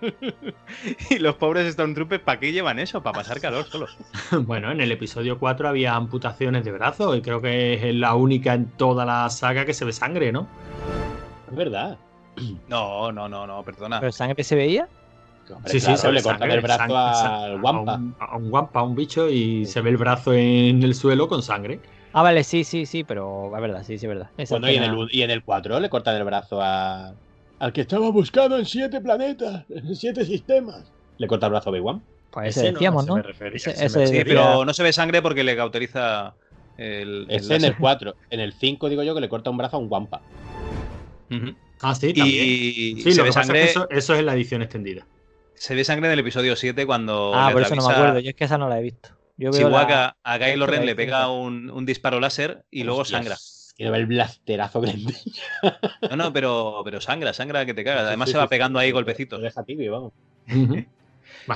y 1.09 1.17
los 1.19 1.35
pobres 1.35 1.71
Stormtroopers, 1.73 2.23
¿para 2.23 2.39
qué 2.39 2.51
llevan 2.51 2.79
eso? 2.79 3.01
Para 3.03 3.17
pasar 3.17 3.41
calor 3.41 3.65
solos. 3.65 3.97
Bueno, 4.31 4.71
en 4.71 4.79
el 4.81 4.91
episodio 4.91 5.39
4 5.39 5.67
había 5.67 5.95
amputaciones 5.95 6.63
de 6.63 6.71
brazos 6.71 7.17
y 7.17 7.21
creo 7.21 7.41
que 7.41 7.73
es 7.89 7.95
la 7.95 8.15
única 8.15 8.53
en 8.53 8.67
toda 8.69 9.05
la 9.05 9.29
saga 9.29 9.65
que 9.65 9.73
se 9.73 9.83
ve 9.85 9.91
sangre, 9.93 10.31
¿no? 10.31 10.47
Es 11.49 11.55
verdad. 11.57 11.97
No, 12.67 13.11
no, 13.11 13.27
no, 13.29 13.45
no, 13.47 13.63
perdona. 13.63 13.99
¿Pero 13.99 14.11
sangre 14.11 14.43
se 14.43 14.55
veía? 14.55 14.87
Hombre, 15.51 15.71
Sí, 15.71 15.79
sí, 15.79 15.97
se 15.97 16.11
le 16.11 16.21
cortan 16.21 16.39
sangre, 16.41 16.55
el 16.57 16.61
brazo 16.61 16.77
sangre, 16.77 16.95
al 17.55 17.61
Wampa. 17.63 17.93
A 17.93 17.97
un, 17.97 18.15
a 18.19 18.37
un 18.37 18.51
Wampa, 18.53 18.79
a 18.81 18.83
un 18.83 18.95
bicho, 18.95 19.27
y 19.29 19.65
se 19.65 19.81
ve 19.81 19.89
el 19.89 19.97
brazo 19.97 20.33
en 20.33 20.83
el 20.83 20.93
suelo 20.93 21.27
con 21.27 21.41
sangre. 21.41 21.79
Ah, 22.13 22.21
vale, 22.21 22.43
sí, 22.43 22.63
sí, 22.63 22.85
sí, 22.85 23.03
pero 23.03 23.53
es 23.55 23.61
verdad, 23.61 23.83
sí, 23.83 23.97
sí, 23.97 24.05
es 24.05 24.09
verdad. 24.09 24.29
Esa 24.37 24.55
Bueno, 24.55 24.71
y 24.71 24.75
en, 24.75 24.83
el, 24.83 25.07
y 25.11 25.21
en 25.23 25.31
el 25.31 25.43
4 25.43 25.79
le 25.79 25.89
cortan 25.89 26.15
el 26.15 26.23
brazo 26.23 26.61
a. 26.61 27.13
Al 27.59 27.73
que 27.73 27.81
estaba 27.81 28.09
buscado 28.11 28.57
en 28.57 28.65
siete 28.65 29.01
planetas, 29.01 29.65
en 29.69 29.95
siete 29.95 30.23
sistemas. 30.23 30.91
Le 31.17 31.27
corta 31.27 31.47
el 31.47 31.51
brazo 31.51 31.69
a 31.69 31.73
Obi-Wan. 31.73 32.01
Pues 32.31 32.55
ese 32.55 32.71
decíamos, 32.71 33.05
¿no? 33.07 33.15
me 33.15 33.21
refería, 33.23 33.57
Ese- 33.57 33.71
ese 33.71 33.97
me 33.97 34.03
ese 34.05 34.17
Sí, 34.17 34.23
pero 34.23 34.63
no 34.65 34.73
se 34.73 34.83
ve 34.83 34.93
sangre 34.93 35.21
porque 35.21 35.43
le 35.43 35.55
cauteriza 35.55 36.35
el. 36.77 37.25
el 37.27 37.35
Ese 37.37 37.55
en 37.55 37.65
el 37.65 37.75
4. 37.75 38.15
En 38.29 38.39
el 38.39 38.53
5 38.53 38.87
digo 38.87 39.03
yo 39.03 39.13
que 39.15 39.21
le 39.21 39.27
corta 39.29 39.49
un 39.49 39.57
brazo 39.57 39.77
a 39.77 39.79
un 39.79 39.87
Wampa. 39.89 40.21
Ujú. 41.31 41.53
Ah, 41.81 41.95
sí, 41.95 42.13
también. 42.13 42.45
Y 42.47 43.01
Sí, 43.01 43.11
se 43.11 43.17
lo 43.17 43.23
ve 43.23 43.29
que 43.29 43.33
pasa 43.33 43.41
es 43.41 43.47
sangre. 43.47 43.61
que 43.63 43.69
eso, 43.71 43.89
eso 43.89 44.13
es 44.13 44.19
en 44.19 44.25
la 44.25 44.33
edición 44.33 44.61
extendida. 44.61 45.05
Se 45.55 45.75
ve 45.75 45.83
sangre 45.83 46.07
en 46.07 46.13
el 46.13 46.19
episodio 46.19 46.55
7 46.55 46.85
cuando. 46.85 47.33
Ah, 47.33 47.49
por 47.51 47.61
eso 47.61 47.75
no 47.75 47.87
me 47.87 47.93
acuerdo. 47.93 48.19
Yo 48.19 48.29
es 48.29 48.35
que 48.35 48.45
esa 48.45 48.57
no 48.57 48.69
la 48.69 48.79
he 48.79 48.83
visto. 48.83 49.09
Yo 49.37 49.51
veo 49.51 49.69
la- 49.69 50.15
a 50.23 50.39
Kylo 50.39 50.67
Ren 50.67 50.85
le 50.85 50.95
pega 50.95 51.31
un, 51.31 51.69
un 51.69 51.85
disparo 51.85 52.19
láser 52.19 52.63
y 52.69 52.83
luego 52.83 53.01
Hostias, 53.01 53.19
sangra. 53.21 53.37
Quiero 53.77 53.93
ver 53.93 54.01
el 54.01 54.07
blasterazo 54.07 54.81
que 54.81 54.93
No, 56.09 56.15
no, 56.17 56.33
pero, 56.33 56.81
pero 56.83 56.99
sangra, 56.99 57.31
sangra 57.31 57.65
que 57.65 57.73
te 57.73 57.85
cagas. 57.85 58.03
Además 58.07 58.27
Sí, 58.27 58.33
se 58.33 58.37
va 58.37 58.43
sí, 58.45 58.49
pegando 58.49 58.79
sí, 58.79 58.85
ahí 58.85 58.91
golpecitos. 58.91 59.41
Deja 59.41 59.63
tibio, 59.63 59.93
vamos. 59.93 60.13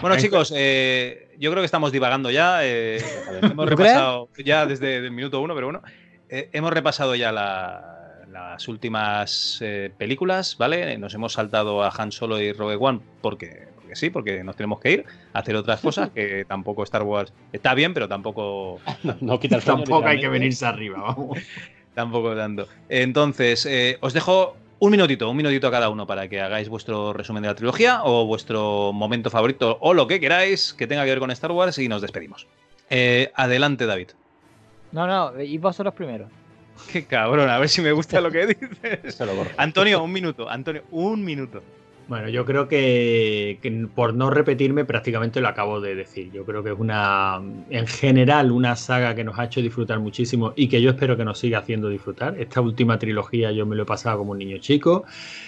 Bueno, 0.02 0.18
chicos, 0.18 0.54
eh, 0.56 1.36
yo 1.38 1.52
creo 1.52 1.62
que 1.62 1.66
estamos 1.66 1.92
divagando 1.92 2.32
ya. 2.32 2.60
eh, 2.64 3.00
hemos 3.42 3.68
repasado 3.68 4.30
ya 4.38 4.66
desde 4.66 4.98
el 4.98 5.12
minuto 5.12 5.42
uno, 5.42 5.54
pero 5.56 5.68
bueno. 5.68 5.82
eh, 6.30 6.50
hemos 6.54 6.72
repasado 6.72 7.16
ya 7.16 7.32
la- 7.34 8.03
las 8.34 8.68
últimas 8.68 9.60
eh, 9.62 9.92
películas, 9.96 10.58
¿vale? 10.58 10.98
Nos 10.98 11.14
hemos 11.14 11.34
saltado 11.34 11.84
a 11.84 11.94
Han 11.96 12.12
Solo 12.12 12.42
y 12.42 12.52
Rogue 12.52 12.78
One 12.80 13.00
porque, 13.22 13.68
porque 13.76 13.96
sí, 13.96 14.10
porque 14.10 14.44
nos 14.44 14.56
tenemos 14.56 14.80
que 14.80 14.92
ir 14.92 15.06
a 15.34 15.40
hacer 15.40 15.56
otras 15.56 15.80
cosas 15.80 16.10
que 16.10 16.44
tampoco 16.48 16.84
Star 16.84 17.04
Wars 17.04 17.32
está 17.52 17.76
bien, 17.76 17.94
pero 17.94 18.10
tampoco 18.10 18.80
No, 19.04 19.16
no 19.22 19.40
quita 19.40 19.58
el 19.58 19.62
sueño, 19.62 19.84
Tampoco 19.84 20.08
hay 20.08 20.20
que 20.20 20.28
venirse 20.28 20.66
arriba, 20.66 21.00
vamos. 21.02 21.38
Tampoco 21.94 22.36
tanto. 22.36 22.68
Entonces, 22.90 23.68
eh, 23.68 24.00
os 24.02 24.14
dejo 24.14 24.58
un 24.80 24.90
minutito, 24.90 25.30
un 25.30 25.38
minutito 25.38 25.68
a 25.68 25.72
cada 25.72 25.90
uno 25.90 26.08
para 26.08 26.28
que 26.28 26.42
hagáis 26.42 26.68
vuestro 26.68 27.14
resumen 27.14 27.44
de 27.44 27.50
la 27.50 27.56
trilogía 27.56 28.02
o 28.04 28.26
vuestro 28.26 28.92
momento 28.94 29.30
favorito 29.30 29.78
o 29.80 29.94
lo 29.94 30.08
que 30.08 30.20
queráis 30.20 30.74
que 30.74 30.88
tenga 30.88 31.04
que 31.04 31.12
ver 31.12 31.20
con 31.20 31.30
Star 31.30 31.52
Wars 31.52 31.78
y 31.78 31.88
nos 31.88 32.02
despedimos. 32.02 32.48
Eh, 32.90 33.32
adelante, 33.36 33.86
David. 33.86 34.10
No, 34.92 35.06
no, 35.06 35.40
y 35.40 35.60
vosotros 35.60 35.94
primero. 35.94 36.28
Qué 36.92 37.06
cabrón, 37.06 37.50
a 37.50 37.58
ver 37.60 37.70
si 37.70 37.82
me 37.82 37.92
gusta 37.92 38.22
lo 38.22 38.32
que 38.32 38.48
dices. 38.48 39.18
Antonio, 39.58 40.04
un 40.04 40.12
minuto. 40.12 40.50
Antonio, 40.50 40.84
un 40.92 41.24
minuto. 41.24 41.64
Bueno, 42.08 42.28
yo 42.28 42.46
creo 42.46 42.68
que, 42.68 43.58
por 43.96 44.14
no 44.14 44.30
repetirme 44.30 44.84
prácticamente 44.84 45.40
lo 45.40 45.48
acabo 45.48 45.80
de 45.80 45.96
decir. 45.96 46.32
Yo 46.34 46.46
creo 46.46 46.62
que 46.62 46.72
es 46.72 46.78
una, 46.78 47.42
en 47.70 47.88
general, 47.88 48.52
una 48.52 48.76
saga 48.76 49.16
que 49.16 49.24
nos 49.24 49.40
ha 49.40 49.46
hecho 49.46 49.62
disfrutar 49.62 50.00
muchísimo 50.00 50.52
y 50.58 50.68
que 50.68 50.82
yo 50.82 50.90
espero 50.90 51.16
que 51.16 51.24
nos 51.24 51.40
siga 51.40 51.60
haciendo 51.60 51.88
disfrutar. 51.88 52.38
Esta 52.38 52.60
última 52.60 53.00
trilogía 53.00 53.52
yo 53.54 53.66
me 53.66 53.78
lo 53.78 53.84
he 53.84 53.86
pasado 53.86 54.18
como 54.18 54.34
un 54.34 54.40
niño 54.40 54.58
chico 54.58 55.06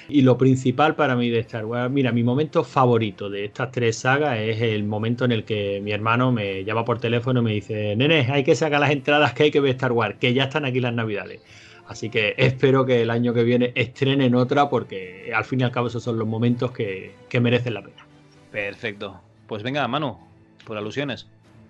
y 0.07 0.21
lo 0.21 0.37
principal 0.37 0.95
para 0.95 1.17
mí 1.17 1.29
de 1.29 1.39
Star 1.39 1.65
Wars, 1.65 1.91
mira, 1.91 2.13
mi 2.13 2.23
momento 2.23 2.63
favorito 2.63 3.29
de 3.29 3.45
estas 3.45 3.71
tres 3.71 3.97
sagas 3.97 4.39
es 4.39 4.61
el 4.61 4.85
momento 4.85 5.25
en 5.25 5.33
el 5.33 5.43
que 5.43 5.81
mi 5.83 5.91
hermano 5.91 6.31
me 6.31 6.63
llama 6.63 6.85
por 6.85 6.99
teléfono 6.99 7.41
y 7.41 7.43
me 7.43 7.53
dice, 7.53 7.95
nene, 7.97 8.27
hay 8.31 8.43
que 8.45 8.55
sacar 8.55 8.79
las 8.79 8.91
entradas 8.91 9.33
que 9.33 9.43
hay 9.43 9.51
que 9.51 9.59
ver 9.59 9.71
Star 9.71 9.91
Wars, 9.91 10.15
que 10.19 10.33
ya 10.33 10.43
están 10.45 10.63
aquí 10.63 10.79
las 10.79 10.93
navidades. 10.93 11.41
Así 11.87 12.09
que 12.09 12.33
espero 12.37 12.85
que 12.85 13.01
el 13.01 13.09
año 13.09 13.33
que 13.33 13.43
viene 13.43 13.71
estrenen 13.75 14.33
otra 14.35 14.69
porque 14.69 15.31
al 15.35 15.45
fin 15.45 15.61
y 15.61 15.63
al 15.63 15.71
cabo 15.71 15.87
esos 15.87 16.03
son 16.03 16.17
los 16.17 16.27
momentos 16.27 16.71
que, 16.71 17.13
que 17.29 17.39
merecen 17.39 17.75
la 17.75 17.83
pena. 17.83 18.05
Perfecto. 18.51 19.19
Pues 19.47 19.61
venga, 19.61 19.87
Manu, 19.87 20.17
por 20.65 20.77
alusiones. 20.77 21.27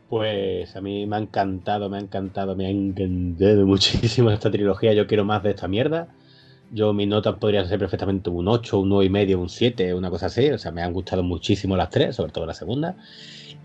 Pues 0.09 0.75
a 0.75 0.81
mí 0.81 1.05
me 1.05 1.15
ha 1.15 1.19
encantado, 1.19 1.89
me 1.89 1.97
ha 1.97 1.99
encantado, 1.99 2.55
me 2.55 2.67
ha 2.67 2.69
encantado 2.69 3.65
muchísimo 3.65 4.31
esta 4.31 4.51
trilogía. 4.51 4.93
Yo 4.93 5.07
quiero 5.07 5.25
más 5.25 5.43
de 5.43 5.49
esta 5.51 5.67
mierda. 5.67 6.07
Yo 6.71 6.93
mi 6.93 7.05
nota 7.05 7.35
podría 7.35 7.65
ser 7.65 7.79
perfectamente 7.79 8.29
un 8.29 8.47
8, 8.47 8.79
un 8.79 8.89
9 8.89 9.05
y 9.05 9.09
medio, 9.09 9.39
un 9.39 9.49
7, 9.49 9.93
una 9.93 10.09
cosa 10.09 10.27
así. 10.27 10.49
O 10.49 10.57
sea, 10.57 10.71
me 10.71 10.81
han 10.81 10.93
gustado 10.93 11.23
muchísimo 11.23 11.75
las 11.75 11.89
tres, 11.89 12.15
sobre 12.15 12.31
todo 12.31 12.45
la 12.45 12.53
segunda. 12.53 12.95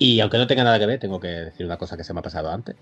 Y 0.02 0.18
aunque 0.20 0.38
no 0.38 0.46
tenga 0.46 0.64
nada 0.64 0.78
que 0.78 0.86
ver, 0.86 0.98
tengo 0.98 1.20
que 1.20 1.28
decir 1.28 1.66
una 1.66 1.76
cosa 1.76 1.94
que 1.94 2.04
se 2.04 2.14
me 2.14 2.20
ha 2.20 2.22
pasado 2.22 2.50
antes. 2.50 2.74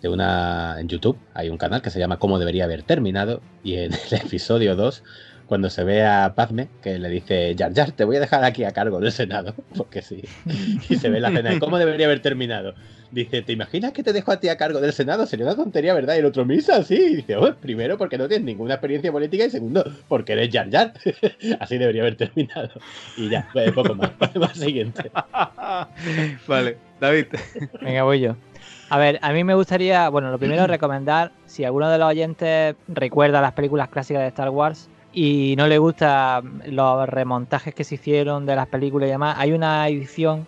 De 0.00 0.08
una 0.08 0.76
en 0.78 0.86
YouTube 0.86 1.18
hay 1.34 1.48
un 1.48 1.58
canal 1.58 1.82
que 1.82 1.90
se 1.90 1.98
llama 1.98 2.20
Cómo 2.20 2.38
debería 2.38 2.62
haber 2.62 2.84
terminado 2.84 3.42
y 3.64 3.74
en 3.74 3.92
el 3.92 3.98
episodio 4.24 4.76
2 4.76 5.02
cuando 5.46 5.68
se 5.68 5.82
ve 5.82 6.06
a 6.06 6.32
Padme, 6.36 6.68
que 6.80 7.00
le 7.00 7.08
dice, 7.08 7.56
Jar 7.58 7.74
Jar, 7.74 7.90
te 7.90 8.04
voy 8.04 8.18
a 8.18 8.20
dejar 8.20 8.44
aquí 8.44 8.62
a 8.62 8.70
cargo 8.70 9.00
del 9.00 9.10
Senado, 9.10 9.52
porque 9.76 10.00
sí, 10.00 10.22
y 10.88 10.94
se 10.94 11.10
ve 11.10 11.18
la 11.18 11.32
cena 11.32 11.50
de 11.50 11.58
cómo 11.58 11.76
debería 11.76 12.06
haber 12.06 12.22
terminado. 12.22 12.76
Dice, 13.10 13.42
¿te 13.42 13.52
imaginas 13.52 13.92
que 13.92 14.04
te 14.04 14.12
dejo 14.12 14.30
a 14.30 14.38
ti 14.38 14.48
a 14.48 14.56
cargo 14.56 14.80
del 14.80 14.92
Senado? 14.92 15.26
Sería 15.26 15.46
una 15.46 15.56
tontería, 15.56 15.94
¿verdad? 15.94 16.14
Y 16.14 16.18
el 16.18 16.26
otro, 16.26 16.44
misa, 16.44 16.82
sí. 16.84 16.94
Y 16.94 17.16
dice, 17.16 17.36
oh, 17.36 17.54
primero, 17.56 17.98
porque 17.98 18.16
no 18.16 18.28
tienes 18.28 18.44
ninguna 18.44 18.74
experiencia 18.74 19.10
política, 19.10 19.44
y 19.44 19.50
segundo, 19.50 19.84
porque 20.06 20.32
eres 20.32 20.50
Jar 20.52 20.70
Jar. 20.70 20.92
Así 21.60 21.76
debería 21.76 22.02
haber 22.02 22.16
terminado. 22.16 22.70
Y 23.16 23.28
ya, 23.28 23.48
pues, 23.52 23.72
poco 23.72 23.94
más. 23.96 24.12
más 24.36 24.56
siguiente. 24.56 25.10
vale, 26.46 26.76
David. 27.00 27.26
Venga, 27.80 28.04
voy 28.04 28.20
yo. 28.20 28.36
A 28.90 28.98
ver, 28.98 29.18
a 29.22 29.32
mí 29.32 29.42
me 29.42 29.54
gustaría, 29.54 30.08
bueno, 30.08 30.30
lo 30.30 30.38
primero 30.38 30.66
recomendar, 30.68 31.32
si 31.46 31.64
alguno 31.64 31.90
de 31.90 31.98
los 31.98 32.08
oyentes 32.08 32.76
recuerda 32.86 33.40
las 33.40 33.52
películas 33.52 33.88
clásicas 33.88 34.22
de 34.22 34.28
Star 34.28 34.50
Wars, 34.50 34.88
y 35.12 35.54
no 35.56 35.66
le 35.66 35.78
gusta 35.78 36.42
los 36.66 37.08
remontajes 37.08 37.74
que 37.74 37.82
se 37.82 37.96
hicieron 37.96 38.46
de 38.46 38.54
las 38.54 38.68
películas 38.68 39.08
y 39.08 39.10
demás, 39.10 39.36
hay 39.38 39.52
una 39.52 39.88
edición 39.88 40.46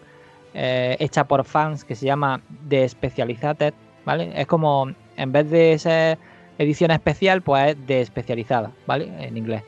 eh, 0.55 0.97
hecha 1.01 1.25
por 1.25 1.45
fans 1.45 1.85
que 1.85 1.95
se 1.95 2.07
llama 2.07 2.41
The 2.69 2.89
Specialized, 2.89 3.75
¿vale? 4.05 4.33
Es 4.35 4.47
como, 4.47 4.91
en 5.17 5.33
vez 5.33 5.51
de 5.51 5.79
ser 5.79 6.19
edición 6.59 6.91
especial, 6.91 7.43
pues 7.43 7.71
es 7.71 7.87
de 7.87 8.01
especializada, 8.01 8.73
¿vale? 8.87 9.11
En 9.19 9.37
inglés. 9.37 9.63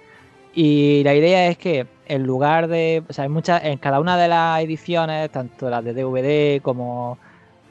Y 0.55 1.03
la 1.05 1.15
idea 1.15 1.49
es 1.49 1.59
que 1.59 1.87
en 2.07 2.23
lugar 2.25 2.69
de, 2.69 3.03
o 3.09 3.13
sea, 3.13 3.25
hay 3.25 3.31
muchas, 3.31 3.65
en 3.65 3.79
cada 3.79 4.01
una 4.01 4.17
de 4.17 4.29
las 4.29 4.63
ediciones, 4.63 5.31
tanto 5.31 5.69
las 5.69 5.85
de 5.85 5.95
DVD 5.95 6.63
como 6.63 7.19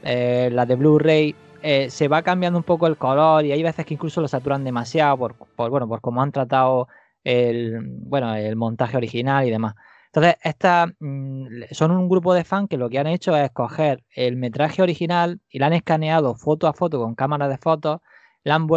eh, 0.02 0.50
las 0.52 0.68
de 0.68 0.76
Blu-ray, 0.76 1.34
eh, 1.62 1.88
se 1.88 2.08
va 2.08 2.22
cambiando 2.22 2.58
un 2.58 2.62
poco 2.62 2.86
el 2.86 2.98
color 2.98 3.44
y 3.44 3.52
hay 3.52 3.62
veces 3.62 3.86
que 3.86 3.94
incluso 3.94 4.20
lo 4.20 4.28
saturan 4.28 4.64
demasiado 4.64 5.16
por, 5.16 5.34
por 5.34 5.70
bueno, 5.70 5.88
por 5.88 6.02
cómo 6.02 6.20
han 6.22 6.30
tratado 6.30 6.88
el, 7.24 7.80
bueno, 7.80 8.34
el 8.34 8.56
montaje 8.56 8.96
original 8.98 9.46
y 9.46 9.50
demás. 9.50 9.74
Entonces, 10.14 10.36
estas 10.44 10.90
mm, 11.00 11.64
son 11.72 11.90
un 11.90 12.08
grupo 12.08 12.34
de 12.34 12.44
fans 12.44 12.68
que 12.68 12.76
lo 12.76 12.88
que 12.88 13.00
han 13.00 13.08
hecho 13.08 13.36
es 13.36 13.50
coger 13.50 14.04
el 14.14 14.36
metraje 14.36 14.80
original 14.80 15.40
y 15.50 15.58
la 15.58 15.66
han 15.66 15.72
escaneado 15.72 16.36
foto 16.36 16.68
a 16.68 16.72
foto 16.72 17.00
con 17.00 17.16
cámaras 17.16 17.48
de 17.50 17.58
fotos, 17.58 18.00
la 18.44 18.54
han, 18.54 18.68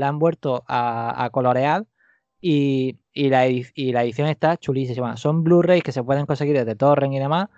han 0.00 0.18
vuelto 0.20 0.62
a, 0.68 1.28
colorear 1.32 1.84
y, 2.40 2.96
la, 3.14 3.40
la, 3.48 4.02
edición 4.04 4.28
está 4.28 4.56
chulísima. 4.56 5.16
Son 5.16 5.42
Blu-rays 5.42 5.82
que 5.82 5.90
se 5.90 6.04
pueden 6.04 6.26
conseguir 6.26 6.56
desde 6.56 6.76
Torrent 6.76 7.14
y 7.14 7.18
demás 7.18 7.48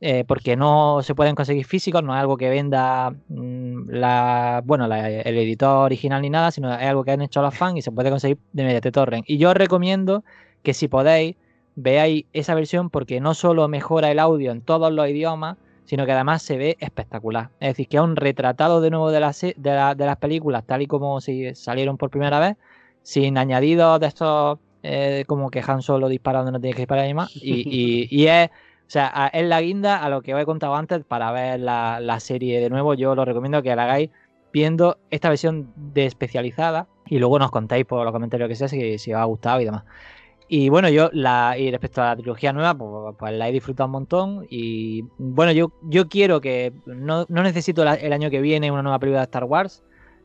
eh, 0.00 0.24
porque 0.26 0.56
no 0.56 1.02
se 1.02 1.14
pueden 1.14 1.34
conseguir 1.34 1.66
físicos, 1.66 2.02
no 2.02 2.14
es 2.14 2.20
algo 2.20 2.38
que 2.38 2.48
venda 2.48 3.10
mm, 3.28 3.90
la, 3.90 4.62
bueno, 4.64 4.86
el 4.86 5.36
editor 5.36 5.84
original 5.84 6.22
ni 6.22 6.30
nada, 6.30 6.50
sino 6.52 6.72
es 6.72 6.86
algo 6.86 7.04
que 7.04 7.10
han 7.10 7.20
hecho 7.20 7.42
los 7.42 7.54
fans 7.54 7.76
y 7.76 7.82
se 7.82 7.92
puede 7.92 8.08
conseguir 8.08 8.38
de 8.54 8.64
mediante 8.64 8.92
torrent. 8.92 9.24
Y 9.28 9.36
yo 9.36 9.50
os 9.50 9.56
recomiendo 9.56 10.24
que 10.62 10.72
si 10.72 10.88
podéis 10.88 11.36
veáis 11.78 12.24
esa 12.32 12.54
versión 12.54 12.90
porque 12.90 13.20
no 13.20 13.34
solo 13.34 13.68
mejora 13.68 14.10
el 14.10 14.18
audio 14.18 14.50
en 14.50 14.60
todos 14.60 14.92
los 14.92 15.08
idiomas, 15.08 15.56
sino 15.84 16.04
que 16.04 16.12
además 16.12 16.42
se 16.42 16.58
ve 16.58 16.76
espectacular. 16.80 17.50
Es 17.60 17.70
decir, 17.70 17.88
que 17.88 17.96
es 17.96 18.02
un 18.02 18.16
retratado 18.16 18.80
de 18.80 18.90
nuevo 18.90 19.10
de, 19.10 19.20
de, 19.56 20.06
las 20.06 20.16
películas 20.18 20.64
tal 20.66 20.82
y 20.82 20.86
como 20.86 21.20
si 21.20 21.54
salieron 21.54 21.96
por 21.96 22.10
primera 22.10 22.38
vez, 22.40 22.56
sin 23.02 23.38
añadidos 23.38 23.98
de 24.00 24.06
estos 24.06 24.58
eh, 24.82 25.24
como 25.26 25.50
que 25.50 25.62
Han 25.66 25.82
Solo 25.82 26.08
disparando 26.08 26.52
no 26.52 26.60
tiene 26.60 26.74
que 26.74 26.82
disparar 26.82 27.06
ni 27.06 27.14
más. 27.14 27.30
y, 27.34 28.06
y 28.10 28.26
es 28.26 28.50
o 28.88 28.90
sea, 28.90 29.30
es 29.34 29.46
la 29.46 29.60
guinda 29.60 30.02
a 30.02 30.08
lo 30.08 30.22
que 30.22 30.34
os 30.34 30.40
he 30.40 30.46
contado 30.46 30.74
antes 30.74 31.04
para 31.04 31.30
ver 31.30 31.60
la, 31.60 32.20
serie 32.20 32.58
de 32.58 32.70
nuevo. 32.70 32.94
Yo 32.94 33.14
lo 33.14 33.26
recomiendo 33.26 33.62
que 33.62 33.76
la 33.76 33.84
hagáis 33.84 34.08
viendo 34.50 34.96
esta 35.10 35.28
versión 35.28 35.70
de 35.76 36.06
especializada 36.06 36.88
y 37.04 37.18
luego 37.18 37.38
nos 37.38 37.50
contáis 37.50 37.84
por 37.84 38.02
los 38.02 38.12
comentarios 38.12 38.48
que 38.48 38.54
sea 38.54 38.66
si, 38.66 39.12
os 39.12 39.20
ha 39.20 39.24
gustado 39.24 39.60
y 39.60 39.66
demás. 39.66 39.84
Y 40.48 40.70
bueno, 40.70 40.88
yo 40.88 41.10
la 41.12 41.56
y 41.58 41.70
respecto 41.70 42.02
a 42.02 42.06
la 42.06 42.16
trilogía 42.16 42.54
nueva, 42.54 42.74
pues, 42.74 43.16
pues 43.18 43.32
la 43.34 43.48
he 43.48 43.52
disfrutado 43.52 43.86
un 43.86 43.92
montón. 43.92 44.46
Y 44.48 45.04
bueno, 45.18 45.52
yo, 45.52 45.72
yo 45.82 46.08
quiero 46.08 46.40
que 46.40 46.72
no, 46.86 47.26
necesito 47.28 47.82
el 47.82 48.12
año 48.12 48.30
que 48.30 48.40
viene 48.40 48.70
una 48.72 48.82
nueva 48.82 48.98
película 48.98 49.20
de 49.20 49.24
Star 49.24 49.44
Wars. 49.44 49.82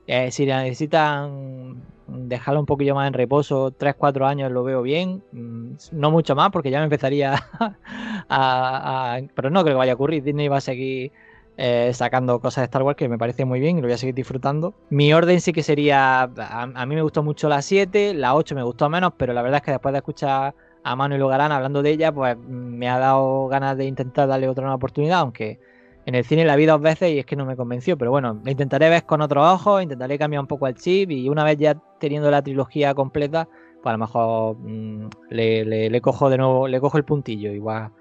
Eh, 0.08 0.32
si 0.32 0.46
necesitan 0.46 1.82
dejarlo 2.08 2.60
un 2.60 2.66
poquillo 2.66 2.96
más 2.96 3.08
en 3.08 3.14
reposo, 3.14 3.72
3-4 3.72 4.26
años 4.28 4.52
lo 4.52 4.64
veo 4.64 4.82
bien, 4.82 5.24
mm, 5.32 5.76
no 5.94 6.12
mucho 6.12 6.36
más 6.36 6.52
porque 6.52 6.72
ya 6.72 6.80
me 6.80 6.86
empezaría 6.86 7.36
a, 8.30 9.20
Pero 9.34 9.50
no 9.50 9.64
creo 9.64 9.76
que 9.76 9.78
vaya 9.78 9.94
a 9.94 9.96
ocurrir, 9.96 10.24
Disney 10.24 10.48
va 10.48 10.58
a 10.58 10.62
seguir 10.62 11.12
eh, 11.58 11.92
sacando 11.94 12.40
cosas 12.40 12.64
de 12.64 12.66
Star 12.66 12.84
Wars 12.84 12.98
que 12.98 13.08
me 13.08 13.18
parece 13.18 13.46
muy 13.46 13.60
bien 13.60 13.78
y 13.78 13.82
lo 13.82 13.88
voy 13.88 13.94
a 13.94 13.98
seguir 13.98 14.16
disfrutando. 14.16 14.74
Mi 14.90 15.14
orden 15.14 15.40
sí 15.42 15.54
que 15.54 15.64
sería, 15.64 16.24
a, 16.24 16.86
mí 16.86 16.96
me 16.96 17.02
gustó 17.02 17.24
mucho 17.24 17.50
la 17.50 17.62
7, 17.62 18.14
la 18.14 18.36
8 18.36 18.56
me 18.56 18.64
gustó 18.64 18.90
menos, 18.90 19.14
pero 19.18 19.34
la 19.34 19.42
verdad 19.42 19.58
es 19.58 19.64
que 19.64 19.72
después 19.72 19.92
de 19.94 20.00
escuchar 20.00 20.56
a 20.84 20.96
Manuel 20.96 21.22
Lugarán 21.22 21.52
hablando 21.52 21.82
de 21.82 21.92
ella, 21.92 22.12
pues 22.12 22.38
me 22.38 22.90
ha 22.90 22.98
dado 22.98 23.48
ganas 23.48 23.78
de 23.78 23.86
intentar 23.86 24.28
darle 24.28 24.50
otra 24.50 24.64
nueva 24.64 24.76
oportunidad, 24.76 25.20
aunque 25.20 25.60
en 26.06 26.16
el 26.16 26.26
cine 26.26 26.44
la 26.44 26.56
vi 26.56 26.66
dos 26.66 26.82
veces 26.82 27.12
y 27.12 27.20
es 27.20 27.26
que 27.26 27.36
no 27.36 27.46
me 27.46 27.56
convenció, 27.56 27.98
pero 27.98 28.12
bueno, 28.12 28.42
intentaré 28.46 28.90
ver 28.90 29.06
con 29.06 29.22
otros 29.22 29.46
ojos, 29.46 29.82
intentaré 29.82 30.18
cambiar 30.18 30.42
un 30.42 30.48
poco 30.48 30.68
el 30.68 30.76
chip 30.76 31.12
y 31.12 31.30
una 31.30 31.44
vez 31.44 31.58
ya 31.58 31.76
teniendo 32.00 32.30
la 32.30 32.42
trilogía 32.42 32.94
completa, 32.94 33.48
pues 33.82 33.88
a 33.88 33.92
lo 33.94 33.98
mejor 34.00 34.58
mm, 34.60 35.10
le, 35.30 36.02
cojo 36.02 36.30
de 36.30 36.38
nuevo, 36.38 36.68
le 36.68 36.80
cojo 36.82 36.98
el 36.98 37.06
puntillo 37.06 37.52
igual. 37.54 37.92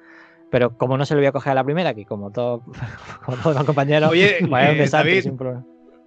Pero 0.52 0.76
como 0.76 0.98
no 0.98 1.06
se 1.06 1.14
lo 1.14 1.20
voy 1.20 1.26
a 1.26 1.32
coger 1.32 1.52
a 1.52 1.54
la 1.54 1.64
primera, 1.64 1.94
que 1.94 2.04
como, 2.04 2.30
todo, 2.30 2.62
como 3.24 3.38
todos 3.38 3.56
los 3.56 3.64
compañeros, 3.64 4.10
Oye, 4.10 4.36
pues 4.38 4.42
es 4.42 4.42
un 4.42 4.54
eh, 4.54 4.88
David, 4.90 5.22
sin 5.22 5.36
problema. 5.38 5.64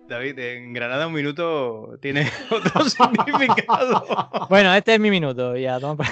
David, 0.07 0.37
en 0.37 0.71
Granada 0.71 1.07
un 1.07 1.13
minuto 1.13 1.97
tiene 1.99 2.29
otro 2.51 2.87
significado. 2.89 4.05
Bueno, 4.47 4.71
este 4.75 4.93
es 4.93 4.99
mi 4.99 5.09
minuto. 5.09 5.57
Ya, 5.57 5.79
toma. 5.79 6.05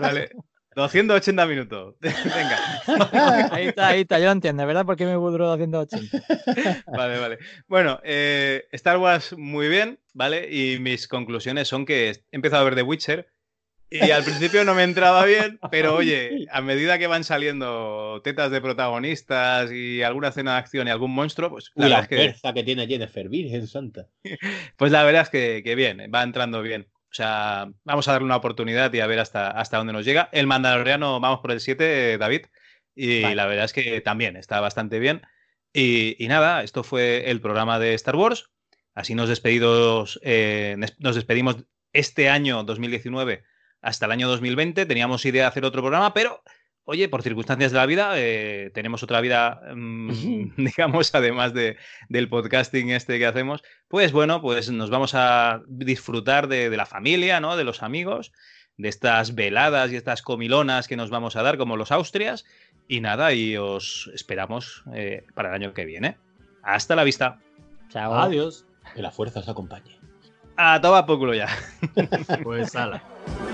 Vale. 0.00 0.30
280 0.76 1.46
minutos. 1.46 1.96
Venga. 2.00 3.50
Ahí 3.52 3.66
está, 3.66 3.88
ahí 3.88 4.00
está. 4.02 4.18
Yo 4.20 4.26
lo 4.26 4.32
entiendo, 4.32 4.64
¿verdad? 4.66 4.86
Porque 4.86 5.04
me 5.04 5.14
duró 5.14 5.48
280. 5.56 6.84
Vale, 6.86 7.18
vale. 7.18 7.38
Bueno, 7.66 8.00
eh, 8.04 8.64
Star 8.72 8.98
Wars 8.98 9.36
muy 9.36 9.68
bien, 9.68 9.98
¿vale? 10.12 10.48
Y 10.50 10.78
mis 10.78 11.08
conclusiones 11.08 11.66
son 11.66 11.84
que 11.84 12.10
he 12.10 12.16
empezado 12.30 12.62
a 12.62 12.64
ver 12.64 12.74
The 12.76 12.82
Witcher 12.82 13.33
y 13.94 14.10
al 14.10 14.24
principio 14.24 14.64
no 14.64 14.74
me 14.74 14.82
entraba 14.82 15.24
bien, 15.24 15.58
pero 15.70 15.94
oye, 15.96 16.46
a 16.50 16.60
medida 16.60 16.98
que 16.98 17.06
van 17.06 17.22
saliendo 17.22 18.20
tetas 18.24 18.50
de 18.50 18.60
protagonistas 18.60 19.70
y 19.70 20.02
alguna 20.02 20.28
escena 20.28 20.52
de 20.52 20.58
acción 20.58 20.88
y 20.88 20.90
algún 20.90 21.12
monstruo, 21.12 21.50
pues 21.50 21.70
la, 21.76 21.86
verdad 22.00 22.08
es 22.12 22.40
que... 22.42 22.52
que 22.52 22.62
tiene 22.64 22.86
Jennifer, 22.86 23.28
Virgen 23.28 23.66
Santa. 23.66 24.08
Pues 24.76 24.90
la 24.90 25.04
verdad 25.04 25.22
es 25.22 25.30
que, 25.30 25.62
que 25.62 25.74
bien, 25.74 26.10
va 26.12 26.22
entrando 26.22 26.60
bien. 26.60 26.88
O 27.10 27.14
sea, 27.14 27.70
vamos 27.84 28.08
a 28.08 28.12
darle 28.12 28.24
una 28.24 28.36
oportunidad 28.36 28.92
y 28.92 28.98
a 28.98 29.06
ver 29.06 29.20
hasta, 29.20 29.48
hasta 29.48 29.78
dónde 29.78 29.92
nos 29.92 30.04
llega. 30.04 30.28
El 30.32 30.48
Mandaloriano, 30.48 31.20
vamos 31.20 31.38
por 31.40 31.52
el 31.52 31.60
7, 31.60 32.18
David. 32.18 32.46
Y 32.96 33.20
la 33.34 33.46
verdad 33.46 33.66
es 33.66 33.72
que 33.72 34.00
también 34.00 34.36
está 34.36 34.60
bastante 34.60 34.98
bien. 34.98 35.22
Y, 35.72 36.16
nada, 36.28 36.64
esto 36.64 36.82
fue 36.82 37.30
el 37.30 37.40
programa 37.40 37.78
de 37.78 37.94
Star 37.94 38.16
Wars. 38.16 38.50
Así 38.94 39.14
nos, 39.14 39.28
despedidos, 39.28 40.18
eh, 40.22 40.76
nos 40.98 41.14
despedimos 41.14 41.64
este 41.92 42.28
año 42.28 42.64
2019 42.64 43.44
hasta 43.84 44.06
el 44.06 44.12
año 44.12 44.28
2020. 44.28 44.86
Teníamos 44.86 45.24
idea 45.24 45.42
de 45.42 45.48
hacer 45.48 45.64
otro 45.64 45.82
programa, 45.82 46.14
pero 46.14 46.42
oye, 46.84 47.08
por 47.08 47.22
circunstancias 47.22 47.70
de 47.70 47.78
la 47.78 47.86
vida, 47.86 48.12
eh, 48.16 48.70
tenemos 48.74 49.02
otra 49.02 49.20
vida, 49.20 49.60
mm, 49.74 50.54
digamos, 50.56 51.14
además 51.14 51.54
de, 51.54 51.76
del 52.08 52.28
podcasting 52.28 52.90
este 52.90 53.18
que 53.18 53.26
hacemos, 53.26 53.62
pues 53.88 54.12
bueno, 54.12 54.40
pues 54.40 54.70
nos 54.70 54.90
vamos 54.90 55.14
a 55.14 55.62
disfrutar 55.68 56.48
de, 56.48 56.74
la 56.74 56.86
familia, 56.86 57.40
¿no? 57.40 57.56
De 57.56 57.64
los 57.64 57.82
amigos, 57.82 58.32
de 58.76 58.88
estas 58.88 59.34
veladas 59.34 59.92
y 59.92 59.96
estas 59.96 60.22
comilonas 60.22 60.88
que 60.88 60.96
nos 60.96 61.10
vamos 61.10 61.36
a 61.36 61.42
dar 61.42 61.58
como 61.58 61.76
los 61.76 61.92
Austrias. 61.92 62.44
Y 62.86 63.00
nada, 63.00 63.32
y 63.32 63.56
os 63.56 64.10
esperamos 64.12 64.82
eh, 64.94 65.24
para 65.34 65.50
el 65.50 65.54
año 65.54 65.72
que 65.72 65.86
viene. 65.86 66.18
Hasta 66.62 66.94
la 66.94 67.04
vista. 67.04 67.38
Chao. 67.88 68.14
Adiós. 68.14 68.66
Que 68.94 69.00
la 69.00 69.10
fuerza 69.10 69.40
os 69.40 69.48
acompañe. 69.48 69.98
A 70.56 70.80
toda 70.80 71.06
poco 71.06 71.32
ya. 71.32 71.48
pues 72.42 72.76
ala. 72.76 73.02